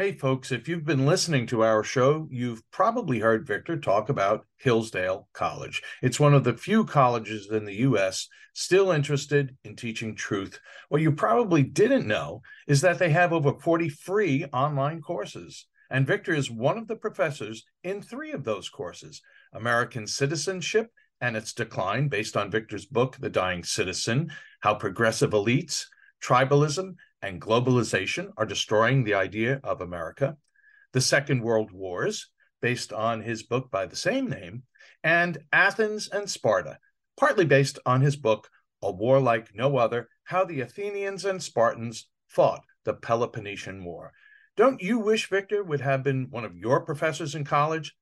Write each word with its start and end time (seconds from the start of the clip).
Hey, 0.00 0.12
folks, 0.12 0.50
if 0.50 0.66
you've 0.66 0.86
been 0.86 1.04
listening 1.04 1.46
to 1.48 1.62
our 1.62 1.84
show, 1.84 2.26
you've 2.30 2.62
probably 2.70 3.18
heard 3.18 3.46
Victor 3.46 3.76
talk 3.76 4.08
about 4.08 4.46
Hillsdale 4.56 5.28
College. 5.34 5.82
It's 6.00 6.18
one 6.18 6.32
of 6.32 6.42
the 6.42 6.56
few 6.56 6.86
colleges 6.86 7.50
in 7.50 7.66
the 7.66 7.80
U.S. 7.80 8.26
still 8.54 8.92
interested 8.92 9.54
in 9.62 9.76
teaching 9.76 10.14
truth. 10.14 10.58
What 10.88 11.02
you 11.02 11.12
probably 11.12 11.62
didn't 11.62 12.06
know 12.06 12.40
is 12.66 12.80
that 12.80 12.98
they 12.98 13.10
have 13.10 13.34
over 13.34 13.52
40 13.52 13.90
free 13.90 14.46
online 14.54 15.02
courses. 15.02 15.66
And 15.90 16.06
Victor 16.06 16.32
is 16.32 16.50
one 16.50 16.78
of 16.78 16.88
the 16.88 16.96
professors 16.96 17.66
in 17.84 18.00
three 18.00 18.32
of 18.32 18.42
those 18.42 18.70
courses 18.70 19.20
American 19.52 20.06
Citizenship 20.06 20.90
and 21.20 21.36
Its 21.36 21.52
Decline, 21.52 22.08
based 22.08 22.38
on 22.38 22.50
Victor's 22.50 22.86
book, 22.86 23.18
The 23.20 23.28
Dying 23.28 23.64
Citizen 23.64 24.32
How 24.60 24.76
Progressive 24.76 25.32
Elites, 25.32 25.84
Tribalism, 26.22 26.94
and 27.22 27.40
globalization 27.40 28.30
are 28.36 28.46
destroying 28.46 29.04
the 29.04 29.14
idea 29.14 29.60
of 29.62 29.80
America, 29.80 30.36
the 30.92 31.00
Second 31.00 31.42
World 31.42 31.70
Wars, 31.70 32.30
based 32.60 32.92
on 32.92 33.22
his 33.22 33.42
book 33.42 33.70
by 33.70 33.86
the 33.86 33.96
same 33.96 34.28
name, 34.28 34.62
and 35.02 35.38
Athens 35.52 36.08
and 36.08 36.28
Sparta, 36.28 36.78
partly 37.18 37.44
based 37.44 37.78
on 37.86 38.00
his 38.00 38.16
book, 38.16 38.48
A 38.82 38.90
War 38.90 39.20
Like 39.20 39.54
No 39.54 39.76
Other 39.76 40.08
How 40.24 40.44
the 40.44 40.60
Athenians 40.60 41.24
and 41.24 41.42
Spartans 41.42 42.08
Fought 42.28 42.62
the 42.84 42.94
Peloponnesian 42.94 43.84
War. 43.84 44.12
Don't 44.56 44.80
you 44.80 44.98
wish 44.98 45.28
Victor 45.28 45.62
would 45.62 45.80
have 45.80 46.02
been 46.02 46.28
one 46.30 46.44
of 46.44 46.56
your 46.56 46.80
professors 46.80 47.34
in 47.34 47.44
college? 47.44 47.94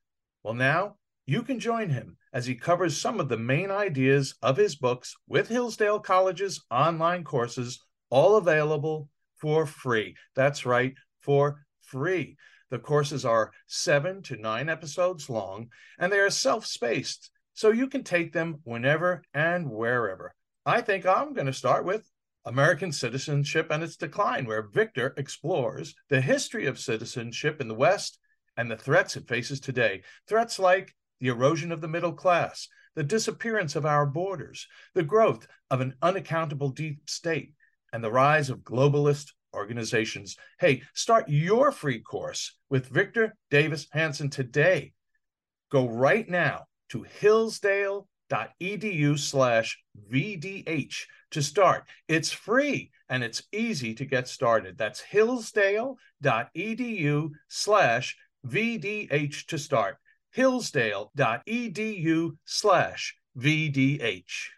Well, 0.43 0.55
now 0.55 0.97
you 1.27 1.43
can 1.43 1.61
join 1.61 1.91
him 1.91 2.17
as 2.33 2.47
he 2.47 2.55
covers 2.55 2.97
some 2.97 3.21
of 3.21 3.29
the 3.29 3.37
main 3.37 3.71
ideas 3.71 4.35
of 4.43 4.57
his 4.57 4.77
books 4.77 5.15
with 5.27 5.49
Hillsdale 5.49 6.01
College's 6.01 6.65
online 6.71 7.25
courses 7.25 7.85
all 8.11 8.37
available 8.37 9.09
for 9.37 9.67
free. 9.67 10.17
That's 10.35 10.67
right, 10.67 10.95
for 11.21 11.65
free. 11.83 12.37
The 12.71 12.79
courses 12.79 13.25
are 13.25 13.53
seven 13.67 14.23
to 14.25 14.37
nine 14.37 14.69
episodes 14.69 15.31
long, 15.31 15.69
and 15.99 16.13
they 16.13 16.19
are 16.19 16.31
self 16.31 16.67
spaced, 16.67 17.31
so 17.55 17.71
you 17.71 17.89
can 17.89 18.05
take 18.05 18.33
them 18.33 18.61
whenever 18.65 19.23
and 19.33 19.71
wherever. 19.71 20.35
I 20.67 20.83
think 20.83 21.07
I'm 21.07 21.33
going 21.33 21.47
to 21.47 21.53
start 21.53 21.85
with 21.85 22.11
American 22.45 22.93
Citizenship 22.93 23.69
and 23.71 23.83
Its 23.83 23.97
Decline, 23.97 24.47
where 24.47 24.63
Victor 24.63 25.15
explores 25.17 25.95
the 26.09 26.21
history 26.21 26.67
of 26.67 26.79
citizenship 26.79 27.61
in 27.61 27.69
the 27.69 27.75
West 27.75 28.19
and 28.57 28.71
the 28.71 28.77
threats 28.77 29.17
it 29.17 29.29
faces 29.29 29.61
today. 29.61 30.03
Threats 30.27 30.59
like 30.59 30.95
the 31.21 31.29
erosion 31.29 31.73
of 31.73 31.81
the 31.81 31.89
middle 31.89 32.13
class, 32.13 32.69
the 32.95 33.03
disappearance 33.03 33.77
of 33.77 33.87
our 33.87 34.07
borders, 34.07 34.67
the 34.95 35.03
growth 35.03 35.47
of 35.71 35.81
an 35.81 35.95
unaccountable 36.03 36.71
deep 36.71 37.09
state, 37.09 37.55
and 37.93 38.03
the 38.03 38.11
rise 38.11 38.51
of 38.51 38.61
globalist 38.61 39.33
organizations. 39.55 40.37
Hey, 40.61 40.83
start 40.95 41.29
your 41.29 41.73
free 41.73 42.01
course 42.01 42.57
with 42.69 42.89
Victor 42.89 43.35
Davis 43.51 43.87
Hanson 43.93 44.31
today. 44.31 44.93
Go 45.71 45.89
right 45.89 46.29
now 46.29 46.65
to 46.91 47.03
hillsdale.edu 47.03 49.19
slash 49.19 49.83
VDH 50.11 50.97
to 51.31 51.43
start. 51.43 51.85
It's 52.09 52.33
free 52.33 52.91
and 53.09 53.25
it's 53.25 53.43
easy 53.53 53.95
to 53.95 54.05
get 54.05 54.29
started. 54.29 54.77
That's 54.79 55.01
hillsdale.edu 55.01 57.31
slash 57.49 58.17
VDH 58.47 59.47
to 59.47 59.59
start. 59.59 59.97
hillsdale.edu 60.31 62.37
slash 62.45 63.17
VDH. 63.37 64.51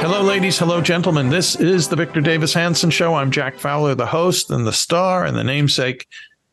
Hello, 0.00 0.22
ladies. 0.22 0.58
Hello, 0.58 0.80
gentlemen. 0.80 1.28
This 1.28 1.56
is 1.56 1.88
the 1.88 1.96
Victor 1.96 2.22
Davis 2.22 2.54
Hanson 2.54 2.88
Show. 2.88 3.14
I'm 3.14 3.30
Jack 3.30 3.58
Fowler, 3.58 3.94
the 3.94 4.06
host 4.06 4.50
and 4.50 4.66
the 4.66 4.72
star 4.72 5.26
and 5.26 5.36
the 5.36 5.44
namesake. 5.44 6.06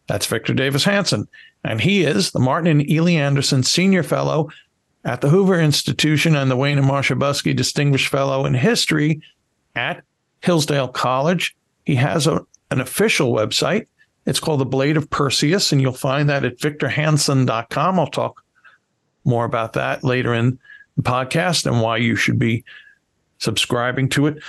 That's 0.08 0.26
Victor 0.26 0.54
Davis 0.54 0.84
Hanson. 0.84 1.30
And 1.64 1.80
he 1.80 2.04
is 2.04 2.32
the 2.32 2.40
Martin 2.40 2.82
and 2.82 2.90
Illie 2.90 3.16
Anderson 3.16 3.64
Senior 3.64 4.04
Fellow 4.04 4.50
at 5.06 5.22
the 5.22 5.30
Hoover 5.30 5.62
Institution 5.62 6.36
and 6.36 6.52
the 6.52 6.58
Wayne 6.58 6.78
and 6.78 6.88
Marcia 6.88 7.16
Buske 7.16 7.56
Distinguished 7.56 8.10
Fellow 8.10 8.46
in 8.46 8.54
History 8.54 9.22
at 9.78 10.04
Hillsdale 10.42 10.90
College. 10.90 11.56
He 11.86 11.96
has 11.96 12.28
a, 12.28 12.46
an 12.72 12.80
official 12.82 13.34
website. 13.34 13.88
It's 14.26 14.40
called 14.40 14.60
The 14.60 14.66
Blade 14.66 14.98
of 14.98 15.10
Perseus, 15.10 15.72
and 15.72 15.82
you'll 15.82 15.94
find 15.94 16.30
that 16.30 16.46
at 16.46 16.58
victorhanson.com. 16.58 18.00
I'll 18.00 18.08
talk 18.08 18.44
more 19.24 19.46
about 19.46 19.74
that 19.74 20.04
later 20.04 20.34
in 20.34 20.58
the 20.98 21.04
podcast 21.04 21.66
and 21.66 21.82
why 21.82 21.98
you 21.98 22.16
should 22.16 22.40
be 22.40 22.64
subscribing 23.40 24.10
to 24.10 24.28
it. 24.28 24.42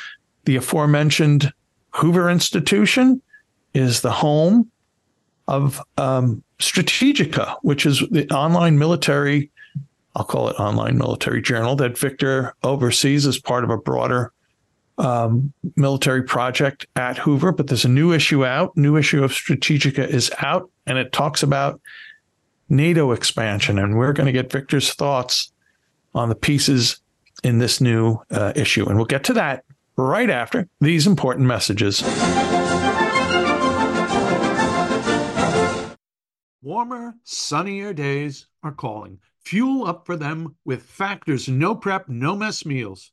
The 0.44 0.56
aforementioned 0.56 1.52
Hoover 1.90 2.30
Institution 2.30 3.20
is 3.74 4.00
the 4.00 4.12
home 4.12 4.70
of 5.48 5.82
um, 5.98 6.42
Strategika, 6.58 7.56
which 7.62 7.86
is 7.86 8.02
the 8.10 8.28
online 8.32 8.78
military, 8.78 9.50
I'll 10.14 10.24
call 10.24 10.48
it 10.48 10.58
online 10.58 10.96
military 10.98 11.42
journal 11.42 11.76
that 11.76 11.98
Victor 11.98 12.54
oversees 12.62 13.26
as 13.26 13.38
part 13.38 13.64
of 13.64 13.70
a 13.70 13.76
broader 13.76 14.32
um, 14.98 15.52
military 15.76 16.22
project 16.22 16.86
at 16.96 17.18
Hoover, 17.18 17.52
but 17.52 17.66
there's 17.66 17.84
a 17.84 17.88
new 17.88 18.12
issue 18.12 18.44
out. 18.44 18.76
New 18.76 18.96
issue 18.96 19.22
of 19.22 19.32
Strategika 19.32 20.06
is 20.06 20.30
out, 20.38 20.70
and 20.86 20.98
it 20.98 21.12
talks 21.12 21.42
about 21.42 21.80
NATO 22.68 23.12
expansion. 23.12 23.78
And 23.78 23.96
we're 23.96 24.12
going 24.12 24.26
to 24.26 24.32
get 24.32 24.50
Victor's 24.50 24.92
thoughts 24.94 25.52
on 26.14 26.28
the 26.28 26.34
pieces 26.34 27.00
in 27.44 27.58
this 27.58 27.80
new 27.80 28.18
uh, 28.30 28.52
issue. 28.56 28.86
And 28.86 28.96
we'll 28.96 29.04
get 29.04 29.24
to 29.24 29.34
that 29.34 29.64
right 29.96 30.30
after 30.30 30.68
these 30.80 31.06
important 31.06 31.46
messages. 31.46 32.02
Warmer, 36.62 37.14
sunnier 37.22 37.92
days 37.92 38.48
are 38.62 38.72
calling. 38.72 39.20
Fuel 39.44 39.86
up 39.86 40.04
for 40.04 40.16
them 40.16 40.56
with 40.64 40.82
Factor's 40.82 41.48
no 41.48 41.76
prep, 41.76 42.08
no 42.08 42.34
mess 42.34 42.66
meals. 42.66 43.12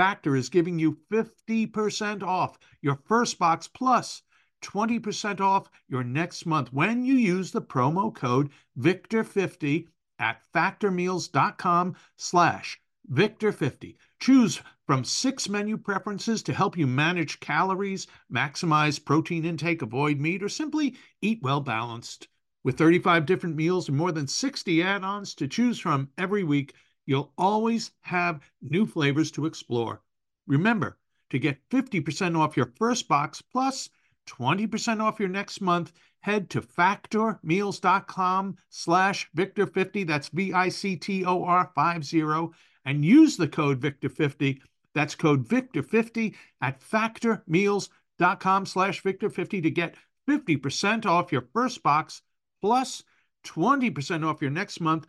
Factor 0.00 0.34
is 0.34 0.48
giving 0.48 0.78
you 0.78 0.96
50% 1.12 2.22
off 2.22 2.58
your 2.80 2.98
first 3.04 3.38
box 3.38 3.68
plus 3.68 4.22
20% 4.62 5.42
off 5.42 5.68
your 5.90 6.02
next 6.02 6.46
month 6.46 6.72
when 6.72 7.04
you 7.04 7.12
use 7.12 7.50
the 7.50 7.60
promo 7.60 8.14
code 8.14 8.48
VICTOR50 8.78 9.88
at 10.18 10.40
factormeals.com 10.54 11.96
slash 12.16 12.80
VICTOR50. 13.12 13.96
Choose 14.20 14.62
from 14.86 15.04
six 15.04 15.50
menu 15.50 15.76
preferences 15.76 16.42
to 16.44 16.54
help 16.54 16.78
you 16.78 16.86
manage 16.86 17.38
calories, 17.40 18.06
maximize 18.32 19.04
protein 19.04 19.44
intake, 19.44 19.82
avoid 19.82 20.18
meat, 20.18 20.42
or 20.42 20.48
simply 20.48 20.96
eat 21.20 21.40
well 21.42 21.60
balanced. 21.60 22.26
With 22.64 22.78
35 22.78 23.26
different 23.26 23.54
meals 23.54 23.88
and 23.88 23.98
more 23.98 24.12
than 24.12 24.26
60 24.26 24.82
add 24.82 25.04
ons 25.04 25.34
to 25.34 25.46
choose 25.46 25.78
from 25.78 26.08
every 26.16 26.42
week, 26.42 26.72
you'll 27.10 27.32
always 27.36 27.90
have 28.02 28.40
new 28.62 28.86
flavors 28.86 29.32
to 29.32 29.44
explore. 29.44 30.00
Remember, 30.46 30.96
to 31.30 31.40
get 31.40 31.58
50% 31.68 32.38
off 32.38 32.56
your 32.56 32.72
first 32.76 33.08
box 33.08 33.42
plus 33.42 33.90
20% 34.28 35.00
off 35.00 35.18
your 35.18 35.28
next 35.28 35.60
month, 35.60 35.92
head 36.20 36.48
to 36.50 36.60
factormeals.com 36.60 38.56
slash 38.68 39.28
Victor50, 39.36 40.06
that's 40.06 40.28
V-I-C-T-O-R 40.28 41.72
50, 41.74 42.48
and 42.84 43.04
use 43.04 43.36
the 43.36 43.48
code 43.48 43.80
Victor50, 43.80 44.60
that's 44.94 45.16
code 45.16 45.48
Victor50 45.48 46.36
at 46.62 46.80
factormeals.com 46.80 48.66
slash 48.66 49.02
Victor50 49.02 49.64
to 49.64 49.70
get 49.70 49.96
50% 50.28 51.06
off 51.06 51.32
your 51.32 51.48
first 51.52 51.82
box 51.82 52.22
plus 52.60 53.02
20% 53.44 54.24
off 54.24 54.40
your 54.40 54.52
next 54.52 54.80
month 54.80 55.08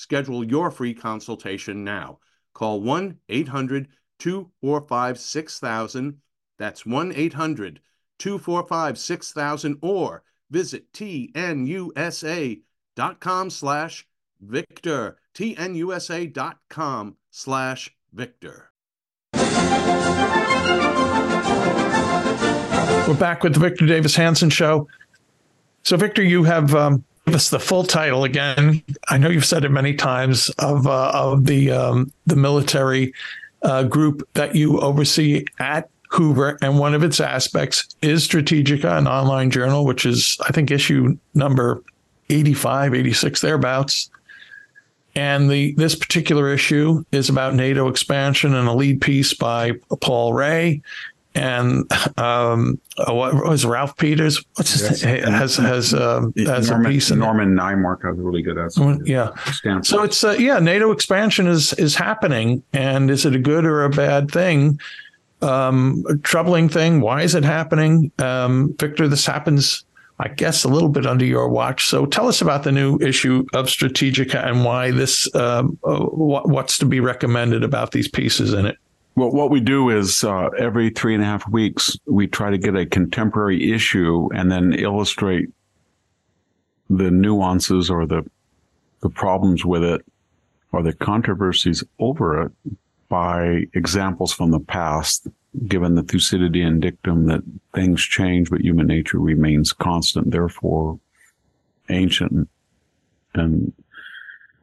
Schedule 0.00 0.42
your 0.42 0.70
free 0.70 0.94
consultation 0.94 1.84
now. 1.84 2.20
Call 2.54 2.80
1 2.80 3.18
800 3.28 3.88
245 4.18 5.18
6000. 5.20 6.16
That's 6.58 6.86
1 6.86 7.12
800 7.14 7.80
245 8.18 8.98
6000 8.98 9.76
or 9.82 10.22
visit 10.48 10.90
tnusa.com 10.94 11.20
slash 13.50 14.08
victor. 14.40 15.18
tnusa.com 15.34 17.16
slash 17.30 17.94
victor. 18.10 18.70
We're 23.06 23.16
back 23.18 23.42
with 23.42 23.52
the 23.52 23.60
Victor 23.60 23.84
Davis 23.84 24.16
Hanson 24.16 24.48
Show. 24.48 24.88
So, 25.82 25.98
Victor, 25.98 26.22
you 26.22 26.44
have 26.44 26.74
um, 26.74 27.04
give 27.30 27.36
us 27.36 27.50
the 27.50 27.60
full 27.60 27.84
title 27.84 28.24
again. 28.24 28.82
I 29.08 29.16
know 29.16 29.28
you've 29.28 29.44
said 29.44 29.64
it 29.64 29.68
many 29.68 29.94
times 29.94 30.48
of 30.58 30.88
uh, 30.88 31.12
of 31.14 31.46
the 31.46 31.70
um, 31.70 32.12
the 32.26 32.34
military 32.34 33.14
uh, 33.62 33.84
group 33.84 34.28
that 34.34 34.56
you 34.56 34.80
oversee 34.80 35.44
at 35.60 35.88
Hoover, 36.08 36.58
and 36.60 36.80
one 36.80 36.92
of 36.92 37.04
its 37.04 37.20
aspects 37.20 37.86
is 38.02 38.26
Strategika, 38.26 38.98
an 38.98 39.06
online 39.06 39.52
journal, 39.52 39.84
which 39.84 40.04
is 40.04 40.38
I 40.44 40.50
think 40.50 40.72
issue 40.72 41.16
number 41.34 41.84
85, 42.30 42.94
86 42.94 43.40
thereabouts. 43.42 44.10
And 45.14 45.48
the 45.48 45.72
this 45.74 45.94
particular 45.94 46.52
issue 46.52 47.04
is 47.12 47.28
about 47.28 47.54
NATO 47.54 47.86
expansion 47.86 48.56
and 48.56 48.66
a 48.66 48.72
lead 48.72 49.00
piece 49.00 49.34
by 49.34 49.74
Paul 50.00 50.32
Rahe 50.32 50.82
and 51.34 51.90
um, 52.18 52.80
uh, 52.98 53.14
what 53.14 53.34
was 53.34 53.64
Ralph 53.64 53.96
Peters? 53.96 54.44
What's 54.56 54.72
his 54.72 54.82
yes. 54.82 55.04
name? 55.04 55.32
Has 55.32 55.56
has 55.56 55.94
um, 55.94 56.32
has 56.36 56.70
Norman, 56.70 56.86
a 56.86 56.88
piece 56.88 57.10
in 57.10 57.18
Norman 57.20 57.54
Naimark 57.54 58.04
has 58.04 58.18
a 58.18 58.22
really 58.22 58.42
good 58.42 58.58
essay. 58.58 58.98
Yeah. 59.04 59.30
So 59.82 60.02
it's 60.02 60.24
uh, 60.24 60.32
yeah, 60.32 60.58
NATO 60.58 60.90
expansion 60.90 61.46
is 61.46 61.72
is 61.74 61.94
happening, 61.94 62.62
and 62.72 63.10
is 63.10 63.24
it 63.26 63.34
a 63.34 63.38
good 63.38 63.64
or 63.64 63.84
a 63.84 63.90
bad 63.90 64.30
thing? 64.30 64.80
Um, 65.42 66.04
a 66.08 66.16
troubling 66.16 66.68
thing. 66.68 67.00
Why 67.00 67.22
is 67.22 67.34
it 67.34 67.44
happening, 67.44 68.12
um, 68.18 68.74
Victor? 68.78 69.08
This 69.08 69.24
happens. 69.24 69.84
I 70.18 70.28
guess 70.28 70.64
a 70.64 70.68
little 70.68 70.90
bit 70.90 71.06
under 71.06 71.24
your 71.24 71.48
watch. 71.48 71.86
So 71.86 72.04
tell 72.04 72.28
us 72.28 72.42
about 72.42 72.62
the 72.62 72.70
new 72.70 72.98
issue 72.98 73.46
of 73.54 73.68
Strategika 73.68 74.46
and 74.46 74.66
why 74.66 74.90
this, 74.90 75.34
um, 75.34 75.78
uh, 75.82 75.98
what's 75.98 76.76
to 76.76 76.84
be 76.84 77.00
recommended 77.00 77.64
about 77.64 77.92
these 77.92 78.06
pieces 78.06 78.52
in 78.52 78.66
it. 78.66 78.76
Well, 79.20 79.32
what 79.32 79.50
we 79.50 79.60
do 79.60 79.90
is 79.90 80.24
uh, 80.24 80.48
every 80.58 80.88
three 80.88 81.12
and 81.12 81.22
a 81.22 81.26
half 81.26 81.46
weeks, 81.46 81.94
we 82.06 82.26
try 82.26 82.48
to 82.48 82.56
get 82.56 82.74
a 82.74 82.86
contemporary 82.86 83.70
issue 83.70 84.30
and 84.34 84.50
then 84.50 84.72
illustrate 84.72 85.50
the 86.88 87.10
nuances 87.10 87.90
or 87.90 88.06
the 88.06 88.24
the 89.02 89.10
problems 89.10 89.62
with 89.62 89.84
it 89.84 90.00
or 90.72 90.82
the 90.82 90.94
controversies 90.94 91.84
over 91.98 92.44
it 92.44 92.52
by 93.10 93.66
examples 93.74 94.32
from 94.32 94.52
the 94.52 94.60
past, 94.60 95.28
given 95.66 95.96
the 95.96 96.02
Thucydidean 96.02 96.80
dictum 96.80 97.26
that 97.26 97.42
things 97.74 98.00
change, 98.00 98.48
but 98.48 98.62
human 98.62 98.86
nature 98.86 99.18
remains 99.18 99.74
constant, 99.74 100.30
therefore 100.30 100.98
ancient. 101.90 102.48
And 103.34 103.74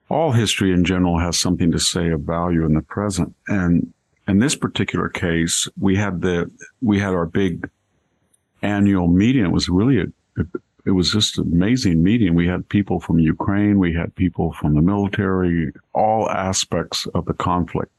all 0.09 0.31
history 0.31 0.73
in 0.73 0.83
general 0.83 1.19
has 1.19 1.37
something 1.37 1.71
to 1.73 1.79
say 1.79 2.09
of 2.09 2.21
value 2.21 2.65
in 2.65 2.73
the 2.73 2.81
present. 2.81 3.35
And 3.47 3.93
in 4.27 4.39
this 4.39 4.55
particular 4.55 5.09
case, 5.09 5.67
we 5.79 5.95
had 5.95 6.21
the 6.21 6.51
we 6.81 6.99
had 6.99 7.13
our 7.13 7.25
big 7.25 7.69
annual 8.61 9.07
meeting. 9.07 9.45
It 9.45 9.51
was 9.51 9.69
really 9.69 10.01
a, 10.01 10.43
it 10.85 10.91
was 10.91 11.11
just 11.11 11.37
an 11.37 11.51
amazing 11.51 12.03
meeting. 12.03 12.35
We 12.35 12.47
had 12.47 12.67
people 12.69 12.99
from 12.99 13.19
Ukraine, 13.19 13.79
we 13.79 13.93
had 13.93 14.15
people 14.15 14.53
from 14.53 14.75
the 14.75 14.81
military, 14.81 15.71
all 15.93 16.29
aspects 16.29 17.07
of 17.13 17.25
the 17.25 17.33
conflict, 17.33 17.91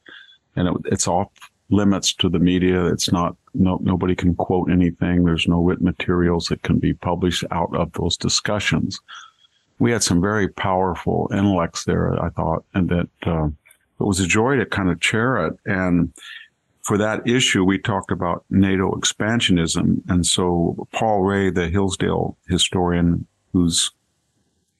and 0.56 0.68
it, 0.68 0.74
it's 0.92 1.08
off 1.08 1.30
limits 1.70 2.14
to 2.14 2.28
the 2.28 2.38
media. 2.38 2.86
It's 2.86 3.10
not 3.10 3.36
no 3.54 3.78
nobody 3.82 4.14
can 4.14 4.34
quote 4.34 4.70
anything. 4.70 5.24
There's 5.24 5.48
no 5.48 5.62
written 5.62 5.86
materials 5.86 6.48
that 6.48 6.62
can 6.62 6.78
be 6.78 6.92
published 6.92 7.44
out 7.50 7.74
of 7.74 7.92
those 7.92 8.16
discussions. 8.16 9.00
We 9.78 9.92
had 9.92 10.02
some 10.02 10.20
very 10.20 10.48
powerful 10.48 11.30
intellects 11.32 11.84
there, 11.84 12.22
I 12.22 12.28
thought, 12.28 12.64
and 12.74 12.88
that. 12.90 13.08
Uh, 13.22 13.48
it 14.00 14.04
was 14.04 14.20
a 14.20 14.26
joy 14.26 14.56
to 14.56 14.66
kind 14.66 14.90
of 14.90 15.00
chair 15.00 15.46
it. 15.46 15.54
And 15.66 16.12
for 16.82 16.96
that 16.98 17.26
issue, 17.28 17.64
we 17.64 17.78
talked 17.78 18.10
about 18.10 18.44
NATO 18.50 18.92
expansionism. 18.92 20.02
And 20.08 20.26
so 20.26 20.86
Paul 20.92 21.22
Rahe, 21.22 21.54
the 21.54 21.68
Hillsdale 21.68 22.36
historian 22.48 23.26
who's, 23.52 23.90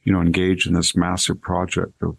you 0.05 0.12
know, 0.12 0.20
engaged 0.20 0.67
in 0.67 0.75
this 0.75 0.97
massive 0.97 1.41
project 1.41 2.03
of, 2.03 2.17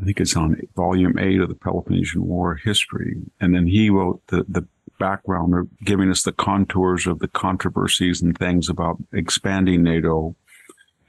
I 0.00 0.04
think 0.04 0.20
it's 0.20 0.36
on 0.36 0.60
volume 0.76 1.18
eight 1.18 1.40
of 1.40 1.48
the 1.48 1.54
Peloponnesian 1.54 2.26
War 2.26 2.54
history. 2.54 3.20
And 3.40 3.54
then 3.54 3.66
he 3.66 3.90
wrote 3.90 4.22
the, 4.28 4.44
the 4.48 4.66
background, 4.98 5.54
of 5.54 5.66
giving 5.84 6.10
us 6.10 6.22
the 6.22 6.32
contours 6.32 7.06
of 7.08 7.18
the 7.18 7.28
controversies 7.28 8.22
and 8.22 8.38
things 8.38 8.68
about 8.68 8.98
expanding 9.12 9.82
NATO 9.82 10.36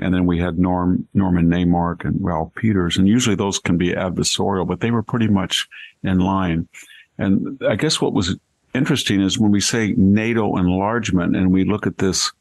and 0.02 0.14
then 0.14 0.26
we 0.26 0.40
had 0.40 0.58
Norm, 0.58 1.08
Norman 1.14 1.48
Naimark 1.48 2.04
and 2.06 2.18
Ralph 2.20 2.54
Peters. 2.56 2.98
And 2.98 3.08
usually 3.08 3.36
those 3.36 3.60
can 3.60 3.78
be 3.78 3.92
adversarial, 3.92 4.68
but 4.68 4.80
they 4.80 4.90
were 4.90 5.04
pretty 5.04 5.28
much 5.28 5.68
in 6.04 6.20
line. 6.20 6.68
And 7.20 7.62
I 7.70 7.76
guess 7.76 8.02
what 8.02 8.14
was 8.14 8.36
interesting 8.74 9.22
is 9.22 9.38
when 9.38 9.52
we 9.52 9.62
say 9.62 9.94
NATO 9.96 10.58
enlargement 10.58 11.36
and 11.36 11.52
we 11.52 11.66
look 11.66 11.86
at 11.86 12.00
this 12.00 12.32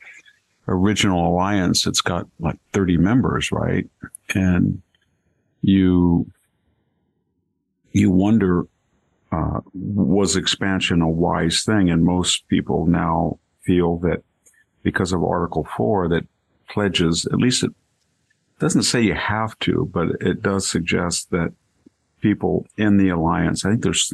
original 0.68 1.28
alliance, 1.28 1.86
it's 1.86 2.00
got 2.00 2.26
like 2.38 2.58
30 2.72 2.96
members, 2.96 3.52
right? 3.52 3.86
And 4.34 4.80
you, 5.60 6.26
you 7.92 8.10
wonder, 8.10 8.66
uh, 9.32 9.60
was 9.74 10.34
expansion 10.34 11.02
a 11.02 11.08
wise 11.08 11.62
thing? 11.62 11.90
And 11.90 12.04
most 12.04 12.48
people 12.48 12.86
now 12.86 13.38
feel 13.60 13.98
that 13.98 14.22
because 14.82 15.12
of 15.12 15.22
Article 15.22 15.68
4 15.76 16.08
that 16.08 16.26
pledges, 16.70 17.26
at 17.26 17.38
least 17.38 17.64
it 17.64 17.72
doesn't 18.58 18.82
say 18.82 19.00
you 19.00 19.14
have 19.14 19.58
to, 19.60 19.90
but 19.92 20.08
it 20.20 20.42
does 20.42 20.66
suggest 20.66 21.30
that 21.30 21.52
people 22.20 22.66
in 22.76 22.96
the 22.96 23.08
alliance, 23.08 23.64
I 23.64 23.70
think 23.70 23.82
there's 23.82 24.12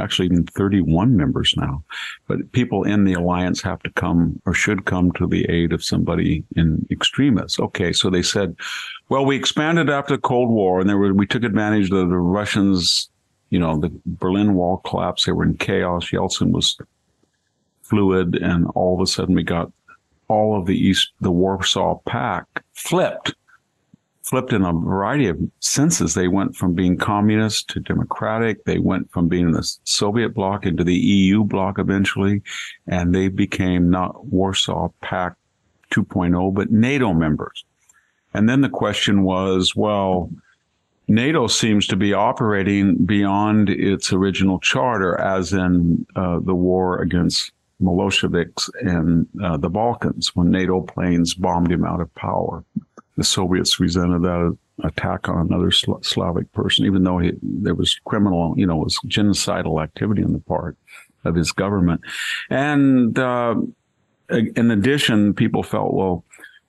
actually 0.00 0.26
even 0.26 0.46
31 0.46 1.16
members 1.16 1.54
now, 1.56 1.84
but 2.26 2.50
people 2.52 2.84
in 2.84 3.04
the 3.04 3.12
alliance 3.12 3.60
have 3.62 3.82
to 3.82 3.90
come 3.90 4.40
or 4.46 4.54
should 4.54 4.86
come 4.86 5.12
to 5.12 5.26
the 5.26 5.44
aid 5.50 5.72
of 5.72 5.84
somebody 5.84 6.44
in 6.56 6.86
extremis. 6.90 7.60
Okay. 7.60 7.92
So 7.92 8.08
they 8.08 8.22
said, 8.22 8.56
well, 9.08 9.24
we 9.24 9.36
expanded 9.36 9.90
after 9.90 10.16
the 10.16 10.22
Cold 10.22 10.50
War 10.50 10.80
and 10.80 10.88
there 10.88 10.96
were, 10.96 11.12
we 11.12 11.26
took 11.26 11.44
advantage 11.44 11.90
of 11.90 12.08
the 12.08 12.16
Russians, 12.16 13.10
you 13.50 13.58
know, 13.58 13.78
the 13.78 13.92
Berlin 14.06 14.54
Wall 14.54 14.78
collapsed. 14.78 15.26
They 15.26 15.32
were 15.32 15.44
in 15.44 15.58
chaos. 15.58 16.10
Yeltsin 16.10 16.52
was 16.52 16.76
fluid 17.82 18.36
and 18.36 18.66
all 18.74 18.94
of 18.94 19.02
a 19.02 19.06
sudden 19.06 19.34
we 19.34 19.42
got 19.42 19.70
all 20.32 20.58
of 20.58 20.66
the 20.66 20.78
East, 20.78 21.12
the 21.20 21.30
Warsaw 21.30 21.98
Pact 22.06 22.60
flipped, 22.72 23.34
flipped 24.22 24.54
in 24.54 24.64
a 24.64 24.72
variety 24.72 25.26
of 25.28 25.38
senses. 25.60 26.14
They 26.14 26.28
went 26.28 26.56
from 26.56 26.72
being 26.72 26.96
communist 26.96 27.68
to 27.70 27.80
democratic. 27.80 28.64
They 28.64 28.78
went 28.78 29.10
from 29.10 29.28
being 29.28 29.48
in 29.48 29.52
the 29.52 29.76
Soviet 29.84 30.30
bloc 30.30 30.64
into 30.64 30.84
the 30.84 30.96
EU 30.96 31.44
bloc 31.44 31.78
eventually, 31.78 32.40
and 32.86 33.14
they 33.14 33.28
became 33.28 33.90
not 33.90 34.24
Warsaw 34.26 34.88
Pact 35.02 35.36
2.0, 35.90 36.54
but 36.54 36.70
NATO 36.70 37.12
members. 37.12 37.64
And 38.32 38.48
then 38.48 38.62
the 38.62 38.70
question 38.70 39.24
was, 39.24 39.76
well, 39.76 40.30
NATO 41.08 41.46
seems 41.46 41.86
to 41.88 41.96
be 41.96 42.14
operating 42.14 43.04
beyond 43.04 43.68
its 43.68 44.14
original 44.14 44.58
charter, 44.60 45.20
as 45.20 45.52
in 45.52 46.06
uh, 46.16 46.38
the 46.40 46.54
war 46.54 47.02
against 47.02 47.52
Milosevic's 47.82 48.70
in 48.80 49.26
uh, 49.42 49.56
the 49.56 49.68
Balkans 49.70 50.34
when 50.34 50.50
NATO 50.50 50.80
planes 50.80 51.34
bombed 51.34 51.72
him 51.72 51.84
out 51.84 52.00
of 52.00 52.14
power. 52.14 52.64
the 53.16 53.24
Soviets 53.24 53.78
resented 53.78 54.22
that 54.22 54.56
attack 54.82 55.28
on 55.28 55.46
another 55.46 55.70
Slavic 55.70 56.50
person, 56.52 56.86
even 56.86 57.04
though 57.04 57.18
he, 57.18 57.32
there 57.42 57.74
was 57.74 57.98
criminal, 58.04 58.54
you 58.56 58.66
know, 58.66 58.76
was 58.76 58.98
genocidal 59.06 59.82
activity 59.82 60.24
on 60.24 60.32
the 60.32 60.40
part 60.40 60.76
of 61.24 61.34
his 61.34 61.52
government. 61.52 62.00
And 62.50 63.18
uh, 63.18 63.56
in 64.30 64.70
addition, 64.70 65.34
people 65.34 65.62
felt, 65.62 65.92
well, 65.92 66.24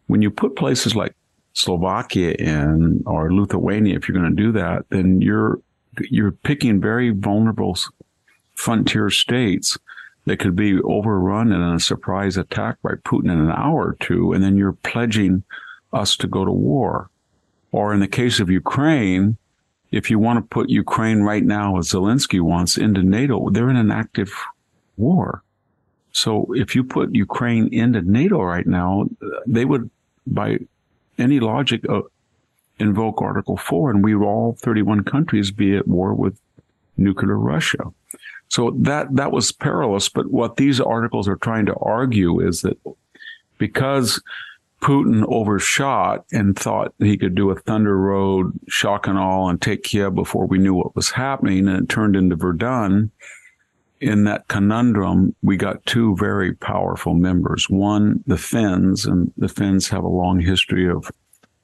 when 0.07 0.21
you 0.21 0.29
put 0.29 0.55
places 0.55 0.95
like 0.95 1.15
Slovakia 1.53 2.31
in 2.33 3.03
or 3.05 3.33
Lithuania, 3.33 3.95
if 3.95 4.07
you're 4.07 4.17
going 4.17 4.35
to 4.35 4.43
do 4.43 4.51
that, 4.53 4.85
then 4.89 5.21
you're 5.21 5.59
you're 6.09 6.31
picking 6.31 6.81
very 6.81 7.11
vulnerable 7.11 7.77
frontier 8.55 9.11
states 9.11 9.77
that 10.25 10.39
could 10.39 10.55
be 10.55 10.79
overrun 10.81 11.51
in 11.51 11.61
a 11.61 11.79
surprise 11.79 12.37
attack 12.37 12.77
by 12.81 12.93
Putin 13.05 13.31
in 13.31 13.39
an 13.39 13.51
hour 13.51 13.87
or 13.87 13.97
two, 13.99 14.33
and 14.33 14.43
then 14.43 14.57
you're 14.57 14.73
pledging 14.73 15.43
us 15.91 16.15
to 16.17 16.27
go 16.27 16.45
to 16.45 16.51
war. 16.51 17.09
Or 17.71 17.93
in 17.93 17.99
the 17.99 18.07
case 18.07 18.39
of 18.39 18.49
Ukraine, 18.49 19.37
if 19.91 20.09
you 20.09 20.19
want 20.19 20.37
to 20.37 20.55
put 20.55 20.69
Ukraine 20.69 21.21
right 21.21 21.43
now, 21.43 21.77
as 21.77 21.91
Zelensky 21.91 22.39
wants, 22.39 22.77
into 22.77 23.03
NATO, 23.03 23.49
they're 23.49 23.69
in 23.69 23.75
an 23.75 23.91
active 23.91 24.33
war. 24.97 25.43
So 26.11 26.47
if 26.53 26.75
you 26.75 26.83
put 26.83 27.13
Ukraine 27.13 27.73
into 27.73 28.01
NATO 28.01 28.41
right 28.41 28.65
now, 28.65 29.07
they 29.45 29.65
would, 29.65 29.89
by 30.25 30.59
any 31.17 31.39
logic, 31.39 31.87
uh, 31.89 32.01
invoke 32.79 33.21
Article 33.21 33.57
4, 33.57 33.91
and 33.91 34.03
we 34.03 34.15
all 34.15 34.55
31 34.59 35.03
countries 35.03 35.51
be 35.51 35.75
at 35.75 35.87
war 35.87 36.13
with 36.13 36.39
nuclear 36.97 37.37
Russia. 37.37 37.91
So 38.53 38.69
that, 38.81 39.07
that 39.15 39.31
was 39.31 39.51
perilous. 39.51 40.09
But 40.09 40.29
what 40.29 40.57
these 40.57 40.79
articles 40.79 41.27
are 41.27 41.37
trying 41.37 41.65
to 41.65 41.75
argue 41.77 42.39
is 42.39 42.61
that 42.61 42.77
because 43.57 44.21
Putin 44.79 45.25
overshot 45.27 46.23
and 46.31 46.55
thought 46.55 46.93
he 46.99 47.17
could 47.17 47.33
do 47.33 47.49
a 47.49 47.55
Thunder 47.55 47.97
Road, 47.97 48.53
shock 48.69 49.07
and 49.07 49.17
all, 49.17 49.49
and 49.49 49.59
take 49.59 49.81
Kiev 49.81 50.13
before 50.13 50.45
we 50.45 50.59
knew 50.59 50.75
what 50.75 50.95
was 50.95 51.09
happening, 51.09 51.67
and 51.67 51.83
it 51.83 51.89
turned 51.89 52.15
into 52.15 52.35
Verdun. 52.35 53.09
In 54.01 54.25
that 54.25 54.47
conundrum, 54.49 55.33
we 55.41 55.57
got 55.57 55.83
two 55.87 56.15
very 56.17 56.53
powerful 56.53 57.15
members. 57.15 57.71
One, 57.71 58.23
the 58.27 58.37
Finns, 58.37 59.07
and 59.07 59.33
the 59.35 59.49
Finns 59.49 59.89
have 59.89 60.03
a 60.03 60.07
long 60.07 60.39
history 60.39 60.87
of 60.87 61.09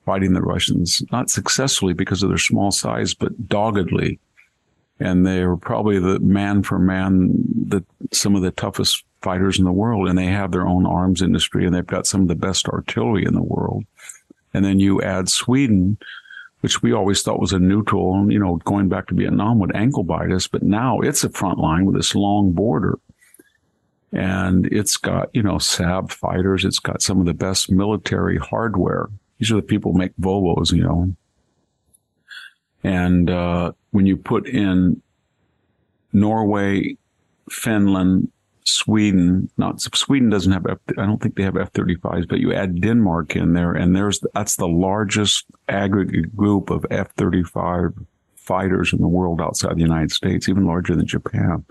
fighting 0.06 0.34
the 0.34 0.42
Russians, 0.42 1.04
not 1.12 1.30
successfully 1.30 1.94
because 1.94 2.24
of 2.24 2.30
their 2.30 2.40
small 2.40 2.72
size, 2.72 3.14
but 3.14 3.48
doggedly. 3.48 4.18
And 5.00 5.26
they 5.26 5.46
were 5.46 5.58
probably 5.58 6.00
the 6.00 6.20
man 6.20 6.64
for 6.64 6.78
man, 6.78 7.32
the, 7.56 7.84
some 8.12 8.36
of 8.36 8.42
the 8.42 8.52
toughest 8.52 9.06
fighters 9.22 9.60
in 9.60 9.66
the 9.66 9.72
world 9.72 10.08
and 10.08 10.18
they 10.18 10.28
have 10.28 10.52
their 10.52 10.68
own 10.68 10.86
arms 10.86 11.22
industry 11.22 11.66
and 11.66 11.76
they've 11.76 11.86
got 11.86 12.08
some 12.08 12.22
of 12.22 12.28
the 12.28 12.36
best 12.36 12.68
artillery 12.68 13.26
in 13.26 13.34
the 13.34 13.42
world. 13.42 13.84
And 14.54 14.66
then 14.66 14.80
you 14.80 15.02
add 15.02 15.30
Sweden, 15.30 15.98
which 16.62 16.82
we 16.82 16.92
always 16.92 17.22
thought 17.22 17.40
was 17.40 17.54
a 17.54 17.60
neutral, 17.60 18.16
and 18.16 18.32
you 18.32 18.40
know, 18.40 18.58
going 18.66 18.90
back 18.90 19.08
to 19.08 19.16
Vietnam 19.16 19.60
would 19.60 19.76
ankle 19.76 20.04
bite 20.04 20.32
us, 20.32 20.48
but 20.48 20.64
now 20.64 21.00
it's 21.00 21.24
a 21.24 21.30
front 21.30 21.60
line 21.60 21.86
with 21.86 21.96
this 21.96 22.16
long 22.16 22.52
border. 22.52 22.98
And 24.12 24.66
it's 24.66 24.98
got, 24.98 25.30
you 25.34 25.44
know, 25.44 25.56
Saab 25.56 26.12
fighters. 26.12 26.66
It's 26.66 26.80
got 26.80 27.04
some 27.04 27.20
of 27.20 27.28
the 27.28 27.34
best 27.34 27.72
military 27.72 28.38
hardware. 28.38 29.08
These 29.38 29.52
are 29.52 29.56
the 29.56 29.62
people 29.62 29.92
who 29.92 30.00
make 30.00 30.16
Volvos, 30.18 30.74
you 30.74 30.84
know. 30.84 31.16
And 32.84 33.30
uh, 33.30 33.74
when 33.92 34.06
you 34.06 34.18
put 34.18 34.48
in 34.48 35.02
Norway, 36.14 36.98
Finland, 37.50 38.32
Sweden, 38.66 39.50
not 39.58 39.82
Sweden 39.82 40.30
doesn't 40.30 40.52
have, 40.52 40.66
F, 40.68 40.78
I 40.98 41.06
don't 41.06 41.22
think 41.22 41.36
they 41.36 41.44
have 41.44 41.58
F-35s, 41.58 42.28
but 42.28 42.40
you 42.40 42.54
add 42.54 42.82
Denmark 42.82 43.36
in 43.36 43.54
there 43.54 43.74
and 43.74 43.96
there's, 43.96 44.20
that's 44.34 44.56
the 44.56 44.68
largest 44.68 45.46
aggregate 45.68 46.36
group 46.36 46.70
of 46.70 46.86
F-35 46.92 47.94
fighters 48.36 48.94
in 48.94 49.00
the 49.00 49.08
world 49.08 49.42
outside 49.42 49.76
the 49.76 49.82
United 49.82 50.12
States, 50.12 50.48
even 50.48 50.66
larger 50.66 50.96
than 50.96 51.06
Japan. 51.06 51.66